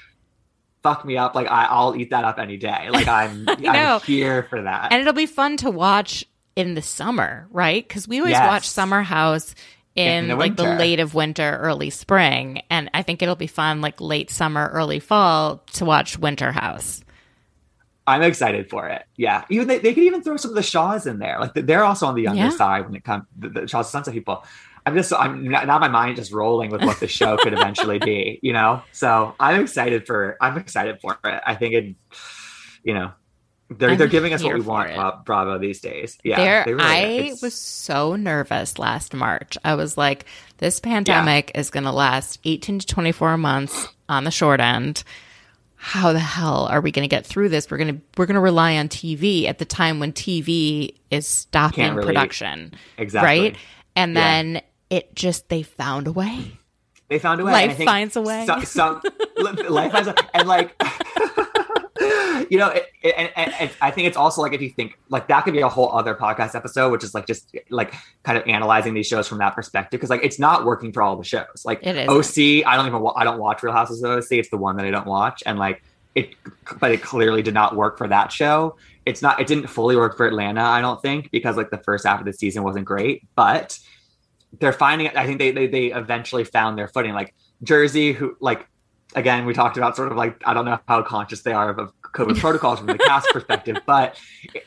fuck 0.83 1.05
me 1.05 1.17
up. 1.17 1.35
Like 1.35 1.49
I, 1.49 1.65
I'll 1.67 1.95
eat 1.97 2.11
that 2.11 2.25
up 2.25 2.39
any 2.39 2.57
day. 2.57 2.89
Like 2.91 3.07
I'm 3.21 3.45
know. 3.45 3.55
I'm 3.71 4.01
here 4.01 4.45
for 4.51 4.63
that. 4.63 4.93
and 4.93 5.01
it'll 5.01 5.13
be 5.13 5.27
fun 5.27 5.57
to 5.59 5.71
watch 5.71 6.25
in 6.57 6.75
the 6.75 6.83
summer, 6.83 7.47
right? 7.51 7.87
Because 7.87 8.09
we 8.09 8.19
always 8.19 8.33
Yes. 8.33 8.47
watch 8.49 8.69
Summer 8.69 9.03
House 9.03 9.55
in, 9.95 10.25
In 10.25 10.29
the 10.29 10.37
like 10.37 10.57
the 10.57 10.75
late 10.77 11.01
of 11.01 11.15
winter, 11.15 11.57
early 11.61 11.91
spring, 11.91 12.63
and 12.71 12.89
I 12.95 13.03
think 13.03 13.23
it'll 13.23 13.35
be 13.37 13.47
fun 13.49 13.81
like 13.81 14.01
late 14.01 14.31
summer, 14.31 14.69
early 14.73 14.99
fall 15.01 15.59
to 15.75 15.85
watch 15.85 16.19
Winter 16.19 16.53
House. 16.53 17.01
I'm 18.09 18.23
excited 18.23 18.71
for 18.71 18.89
it. 18.89 19.05
Yeah, 19.17 19.45
even 19.51 19.69
they, 19.69 19.79
they 19.79 19.95
could 19.95 20.03
even 20.05 20.23
throw 20.23 20.37
some 20.37 20.51
of 20.51 20.55
the 20.57 20.63
Shahs 20.63 21.07
in 21.07 21.19
there. 21.19 21.39
Like 21.41 21.55
they're 21.55 21.85
also 21.85 22.07
on 22.07 22.15
the 22.15 22.23
younger 22.23 22.45
Yeah. 22.45 22.51
side 22.51 22.87
when 22.87 22.95
it 22.97 23.05
comes 23.05 23.25
the, 23.39 23.49
the 23.51 23.69
Shahs 23.69 23.91
Sunset 23.91 24.15
people. 24.15 24.45
I'm 24.87 24.95
just 24.95 25.13
I'm 25.13 25.45
now 25.49 25.79
my 25.79 25.89
mind 25.89 26.17
just 26.17 26.33
rolling 26.33 26.71
with 26.71 26.83
what 26.83 26.99
the 26.99 27.09
show 27.09 27.37
could 27.37 27.53
eventually 27.53 27.99
be. 27.99 28.39
You 28.43 28.53
know, 28.55 28.83
so 28.93 29.35
I'm 29.39 29.61
excited 29.61 30.07
for 30.07 30.37
I'm 30.41 30.57
excited 30.57 31.01
for 31.03 31.19
it. 31.25 31.43
I 31.47 31.55
think 31.55 31.75
it, 31.75 31.95
you 32.83 32.95
know, 32.95 33.13
they're 33.71 33.91
I'm 33.91 33.99
they're 33.99 34.07
giving 34.07 34.33
us 34.33 34.43
what 34.43 34.55
we 34.55 34.61
want. 34.61 34.91
it. 34.91 35.25
Bravo 35.27 35.59
these 35.59 35.81
days. 35.81 36.17
Yeah, 36.25 36.65
really. 36.65 36.81
I 36.83 37.35
was 37.43 37.53
so 37.55 38.17
nervous 38.17 38.79
last 38.79 39.13
March. 39.13 39.59
I 39.63 39.75
was 39.75 39.99
like, 39.99 40.25
this 40.57 40.81
pandemic 40.81 41.53
is 41.55 41.69
going 41.69 41.85
to 41.85 41.93
last 41.93 42.39
18 42.45 42.79
to 42.79 42.87
24 42.87 43.37
months 43.37 43.89
on 44.09 44.25
the 44.25 44.31
short 44.31 44.61
end. 44.61 45.05
How 45.81 46.13
the 46.13 46.19
hell 46.19 46.67
are 46.71 46.81
we 46.81 46.91
going 46.91 47.09
to 47.09 47.15
get 47.15 47.25
through 47.25 47.51
this? 47.51 47.71
We're 47.71 47.79
going 47.79 47.95
to 47.97 48.01
we're 48.17 48.27
going 48.27 48.35
to 48.35 48.41
rely 48.41 48.77
on 48.77 48.89
TV 48.89 49.47
at 49.47 49.59
the 49.59 49.65
time 49.65 50.01
when 50.01 50.13
TV 50.13 50.95
is 51.11 51.27
stopping 51.27 51.95
really- 51.95 52.07
production. 52.07 52.73
Exactly. 52.99 53.27
Right? 53.41 53.57
And 53.95 54.15
Yeah. 54.15 54.21
then 54.21 54.63
it 54.91 55.15
just 55.15 55.49
they 55.49 55.63
found 55.63 56.07
a 56.09 56.13
way. 56.13 56.59
they 57.09 57.19
found 57.21 57.41
a 57.41 57.45
way. 57.45 57.53
Life 57.53 57.71
I 57.71 57.75
think 57.75 57.89
finds 57.89 58.17
a 58.17 58.23
way. 58.23 58.45
Some, 58.47 58.65
some 58.65 59.01
life 59.69 59.93
finds 59.93 60.09
a 60.09 60.13
way. 60.13 60.17
and 60.35 60.49
like 60.49 60.75
you 62.51 62.59
know, 62.59 62.69
it, 62.69 62.87
it, 63.03 63.15
and, 63.17 63.31
and, 63.37 63.71
I 63.81 63.91
think 63.91 64.09
it's 64.09 64.17
also 64.17 64.43
like 64.43 64.53
if 64.53 64.61
you 64.61 64.71
think 64.71 64.99
like 65.09 65.29
that 65.29 65.43
could 65.43 65.53
be 65.53 65.61
a 65.61 65.69
whole 65.69 65.91
other 65.93 66.15
podcast 66.15 66.55
episode, 66.55 66.91
which 66.91 67.05
is 67.05 67.15
like 67.15 67.27
just 67.27 67.55
like 67.71 67.95
kind 68.23 68.39
of 68.39 68.47
analyzing 68.47 68.95
these 68.95 69.07
shows 69.07 69.29
from 69.29 69.39
that 69.39 69.55
perspective 69.55 69.99
because 69.99 70.11
like 70.11 70.25
it's 70.25 70.39
not 70.39 70.65
working 70.65 70.93
for 70.93 71.03
all 71.03 71.17
the 71.17 71.25
shows. 71.25 71.63
Like 71.65 71.81
It 71.83 71.97
isn't. 71.97 72.09
OC, 72.09 72.67
I 72.67 72.77
don't 72.77 72.87
even 72.87 73.07
I 73.17 73.25
don't 73.25 73.39
watch 73.39 73.63
Real 73.63 73.73
Houses 73.73 74.03
of 74.03 74.11
OC. 74.11 74.33
It's 74.33 74.51
the 74.51 74.57
one 74.57 74.77
that 74.77 74.87
I 74.87 74.91
don't 74.91 75.07
watch, 75.07 75.43
and 75.47 75.59
like 75.59 75.83
it, 76.15 76.35
but 76.81 76.91
it 76.91 77.03
clearly 77.03 77.43
did 77.43 77.55
not 77.55 77.77
work 77.77 77.99
for 77.99 78.09
that 78.09 78.33
show. 78.33 78.77
It's 79.07 79.23
not. 79.23 79.41
It 79.41 79.47
didn't 79.47 79.69
fully 79.69 79.97
work 79.97 80.17
for 80.17 80.27
Atlanta, 80.27 80.63
I 80.63 80.81
don't 80.81 81.01
think, 81.01 81.31
because 81.31 81.57
like 81.57 81.71
the 81.71 81.79
first 81.79 82.07
half 82.07 82.21
of 82.21 82.27
the 82.27 82.33
season 82.33 82.63
wasn't 82.63 82.85
great, 82.85 83.23
but 83.35 83.79
they're 84.61 84.73
finding 84.73 85.09
I 85.17 85.27
think 85.27 85.39
they, 85.39 85.51
they 85.51 85.67
they 85.67 85.87
eventually 85.87 86.45
found 86.45 86.79
their 86.79 86.89
footing. 86.89 87.15
Like 87.15 87.35
Jersey, 87.63 88.13
who 88.13 88.37
like 88.41 88.67
again 89.15 89.47
we 89.47 89.55
talked 89.55 89.77
about 89.77 89.97
sort 89.97 90.11
of 90.11 90.17
like 90.17 90.43
I 90.45 90.55
don't 90.55 90.65
know 90.65 90.79
how 90.87 91.03
conscious 91.03 91.43
they 91.43 91.53
are 91.53 91.71
of, 91.71 91.79
of 91.79 91.98
COVID 92.19 92.39
protocols 92.41 92.79
from 92.79 92.89
the 92.89 92.99
cast 92.99 93.29
perspective, 93.31 93.79
but 93.87 94.19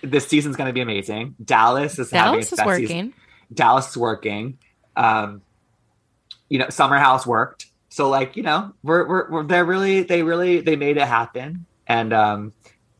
this 0.02 0.28
season's 0.28 0.56
going 0.56 0.68
to 0.68 0.74
be 0.74 0.82
amazing. 0.82 1.36
Dallas 1.44 2.00
is 2.00 2.10
Dallas 2.10 2.52
its 2.52 2.60
is 2.60 2.66
working. 2.66 2.88
season. 2.88 3.14
Dallas 3.54 3.90
is 3.90 3.98
working. 3.98 4.58
Um, 4.96 5.42
you 6.50 6.60
know, 6.60 6.70
Summer 6.70 6.98
House 6.98 7.26
worked. 7.26 7.68
So 7.90 8.10
like 8.10 8.36
you 8.38 8.44
know, 8.44 8.74
we're 8.84 9.08
we're, 9.08 9.30
we're 9.30 9.44
they're 9.44 9.66
really 9.66 10.04
they 10.04 10.24
really 10.24 10.62
they 10.62 10.76
made 10.76 10.98
it 10.98 11.08
happen. 11.08 11.66
And 11.88 12.14
um, 12.14 12.54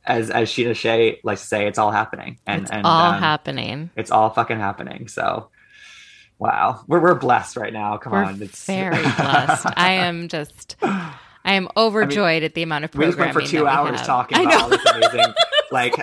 as 0.06 0.30
as 0.30 0.50
Scheana 0.50 0.76
Shay 0.76 1.20
likes 1.24 1.42
to 1.42 1.48
say, 1.48 1.68
it's 1.68 1.80
all 1.80 1.92
happening. 1.92 2.40
And 2.46 2.64
it's 2.64 2.72
and 2.72 2.86
all 2.86 3.14
um, 3.14 3.20
happening. 3.20 3.90
it's 3.96 4.12
all 4.12 4.30
fucking 4.32 4.60
happening. 4.60 5.08
So, 5.08 5.50
wow, 6.40 6.84
we're 6.88 7.00
we're 7.00 7.16
blessed 7.16 7.58
right 7.58 7.72
now. 7.72 7.98
Come 7.98 8.14
We're 8.14 8.24
on, 8.24 8.42
it's 8.42 8.66
very 8.66 9.02
blessed. 9.02 9.68
I 9.78 9.94
am 9.94 10.28
just 10.28 10.76
I 11.44 11.54
am 11.54 11.68
overjoyed 11.76 12.44
at 12.44 12.54
the 12.54 12.64
amount 12.64 12.86
of 12.86 12.92
programming. 12.92 13.18
we 13.18 13.22
went 13.24 13.34
for 13.34 13.42
two 13.42 13.68
hours 13.68 13.98
have. 13.98 14.06
talking 14.06 14.38
I 14.38 14.42
about 14.44 14.52
know. 14.52 14.64
all 14.64 14.70
this 14.70 14.86
amazing, 14.86 15.34
like, 15.72 15.96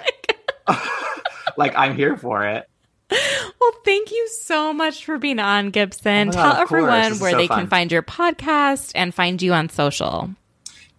like 1.56 1.74
I'm 1.76 1.94
here 1.94 2.16
for 2.16 2.44
it. 2.46 2.68
Well, 3.10 3.72
thank 3.84 4.10
you 4.10 4.28
so 4.42 4.72
much 4.72 5.04
for 5.04 5.18
being 5.18 5.38
on, 5.38 5.70
Gibson. 5.70 6.28
Oh 6.28 6.32
Tell 6.32 6.56
everyone 6.56 7.18
where 7.18 7.30
so 7.32 7.36
they 7.36 7.46
fun. 7.46 7.60
can 7.60 7.66
find 7.68 7.90
your 7.92 8.02
podcast 8.02 8.92
and 8.94 9.14
find 9.14 9.40
you 9.40 9.54
on 9.54 9.68
social. 9.68 10.30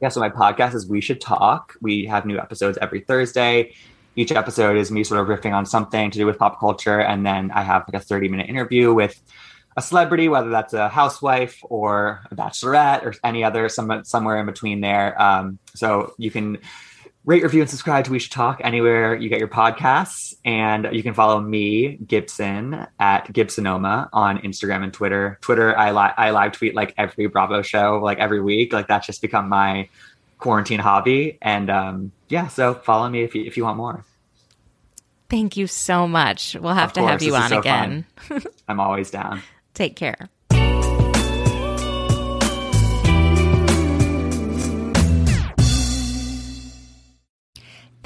Yeah, 0.01 0.09
so 0.09 0.19
my 0.19 0.29
podcast 0.29 0.75
is 0.75 0.87
We 0.87 1.01
Should 1.01 1.19
Talk. 1.21 1.75
We 1.81 2.05
have 2.05 2.25
new 2.25 2.39
episodes 2.39 2.77
every 2.81 3.01
Thursday. 3.01 3.73
Each 4.15 4.31
episode 4.31 4.77
is 4.77 4.91
me 4.91 5.03
sort 5.03 5.19
of 5.21 5.27
riffing 5.27 5.53
on 5.53 5.65
something 5.65 6.09
to 6.11 6.17
do 6.17 6.25
with 6.25 6.37
pop 6.39 6.59
culture, 6.59 6.99
and 6.99 7.25
then 7.25 7.51
I 7.51 7.63
have 7.63 7.83
like 7.91 8.01
a 8.01 8.03
30 8.03 8.29
minute 8.29 8.49
interview 8.49 8.93
with 8.93 9.21
a 9.77 9.81
celebrity, 9.81 10.27
whether 10.29 10.49
that's 10.49 10.73
a 10.73 10.89
housewife 10.89 11.59
or 11.63 12.21
a 12.31 12.35
bachelorette 12.35 13.03
or 13.03 13.13
any 13.23 13.43
other 13.43 13.69
some, 13.69 14.03
somewhere 14.03 14.37
in 14.37 14.45
between 14.45 14.81
there. 14.81 15.19
Um, 15.21 15.59
so 15.73 16.13
you 16.17 16.31
can 16.31 16.57
rate, 17.25 17.43
review, 17.43 17.61
and 17.61 17.69
subscribe 17.69 18.05
to 18.05 18.11
We 18.11 18.19
Should 18.19 18.31
Talk 18.31 18.61
anywhere 18.63 19.15
you 19.15 19.29
get 19.29 19.39
your 19.39 19.47
podcasts, 19.47 20.35
and 20.43 20.87
you 20.91 21.03
can 21.03 21.13
follow 21.13 21.39
me 21.39 21.97
Gibson 21.97 22.87
at 22.99 23.27
Gibsonoma 23.27 24.09
on 24.11 24.39
Instagram 24.39 24.83
and 24.83 24.93
Twitter. 24.93 25.37
Twitter, 25.41 25.77
I 25.77 25.91
li- 25.91 26.13
I 26.17 26.31
live 26.31 26.53
tweet 26.53 26.75
like 26.75 26.93
every 26.97 27.27
Bravo 27.27 27.61
show, 27.61 27.99
like 28.03 28.19
every 28.19 28.41
week. 28.41 28.73
Like 28.73 28.87
that's 28.87 29.05
just 29.05 29.21
become 29.21 29.47
my 29.47 29.89
quarantine 30.39 30.79
hobby. 30.79 31.37
And 31.41 31.69
um, 31.69 32.11
yeah, 32.29 32.47
so 32.47 32.73
follow 32.73 33.07
me 33.09 33.23
if 33.23 33.35
you 33.35 33.43
if 33.45 33.57
you 33.57 33.63
want 33.63 33.77
more. 33.77 34.03
Thank 35.29 35.57
you 35.57 35.67
so 35.67 36.07
much. 36.07 36.55
We'll 36.59 36.73
have 36.73 36.89
Of 36.89 36.93
to 36.93 37.01
have 37.03 37.21
you 37.21 37.35
on 37.35 37.49
so 37.49 37.59
again. 37.59 38.05
I'm 38.67 38.79
always 38.79 39.11
down. 39.11 39.43
Take 39.79 39.95
care. 39.95 40.27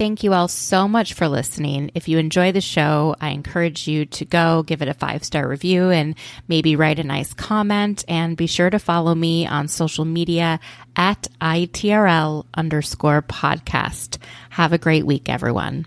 thank 0.04 0.22
you 0.22 0.34
all 0.34 0.50
so 0.50 0.86
much 0.86 1.14
for 1.14 1.30
listening. 1.30 1.90
If 1.96 2.10
you 2.10 2.18
enjoy 2.18 2.52
the 2.52 2.60
show, 2.60 3.16
I 3.22 3.30
encourage 3.30 3.88
you 3.88 4.06
to 4.06 4.26
go 4.26 4.62
give 4.64 4.82
it 4.82 4.90
a 4.90 4.94
five 4.94 5.24
star 5.24 5.48
review 5.48 5.92
and 5.92 6.16
maybe 6.50 6.76
write 6.76 7.00
a 7.00 7.06
nice 7.06 7.34
comment. 7.34 8.04
And 8.10 8.36
be 8.36 8.48
sure 8.48 8.70
to 8.70 8.80
follow 8.80 9.16
me 9.16 9.48
on 9.48 9.70
social 9.70 10.04
media 10.04 10.60
at 10.98 11.28
ITRL 11.40 12.46
underscore 12.54 13.22
podcast. 13.22 14.18
Have 14.50 14.74
a 14.74 14.78
great 14.78 15.06
week, 15.06 15.30
everyone. 15.30 15.86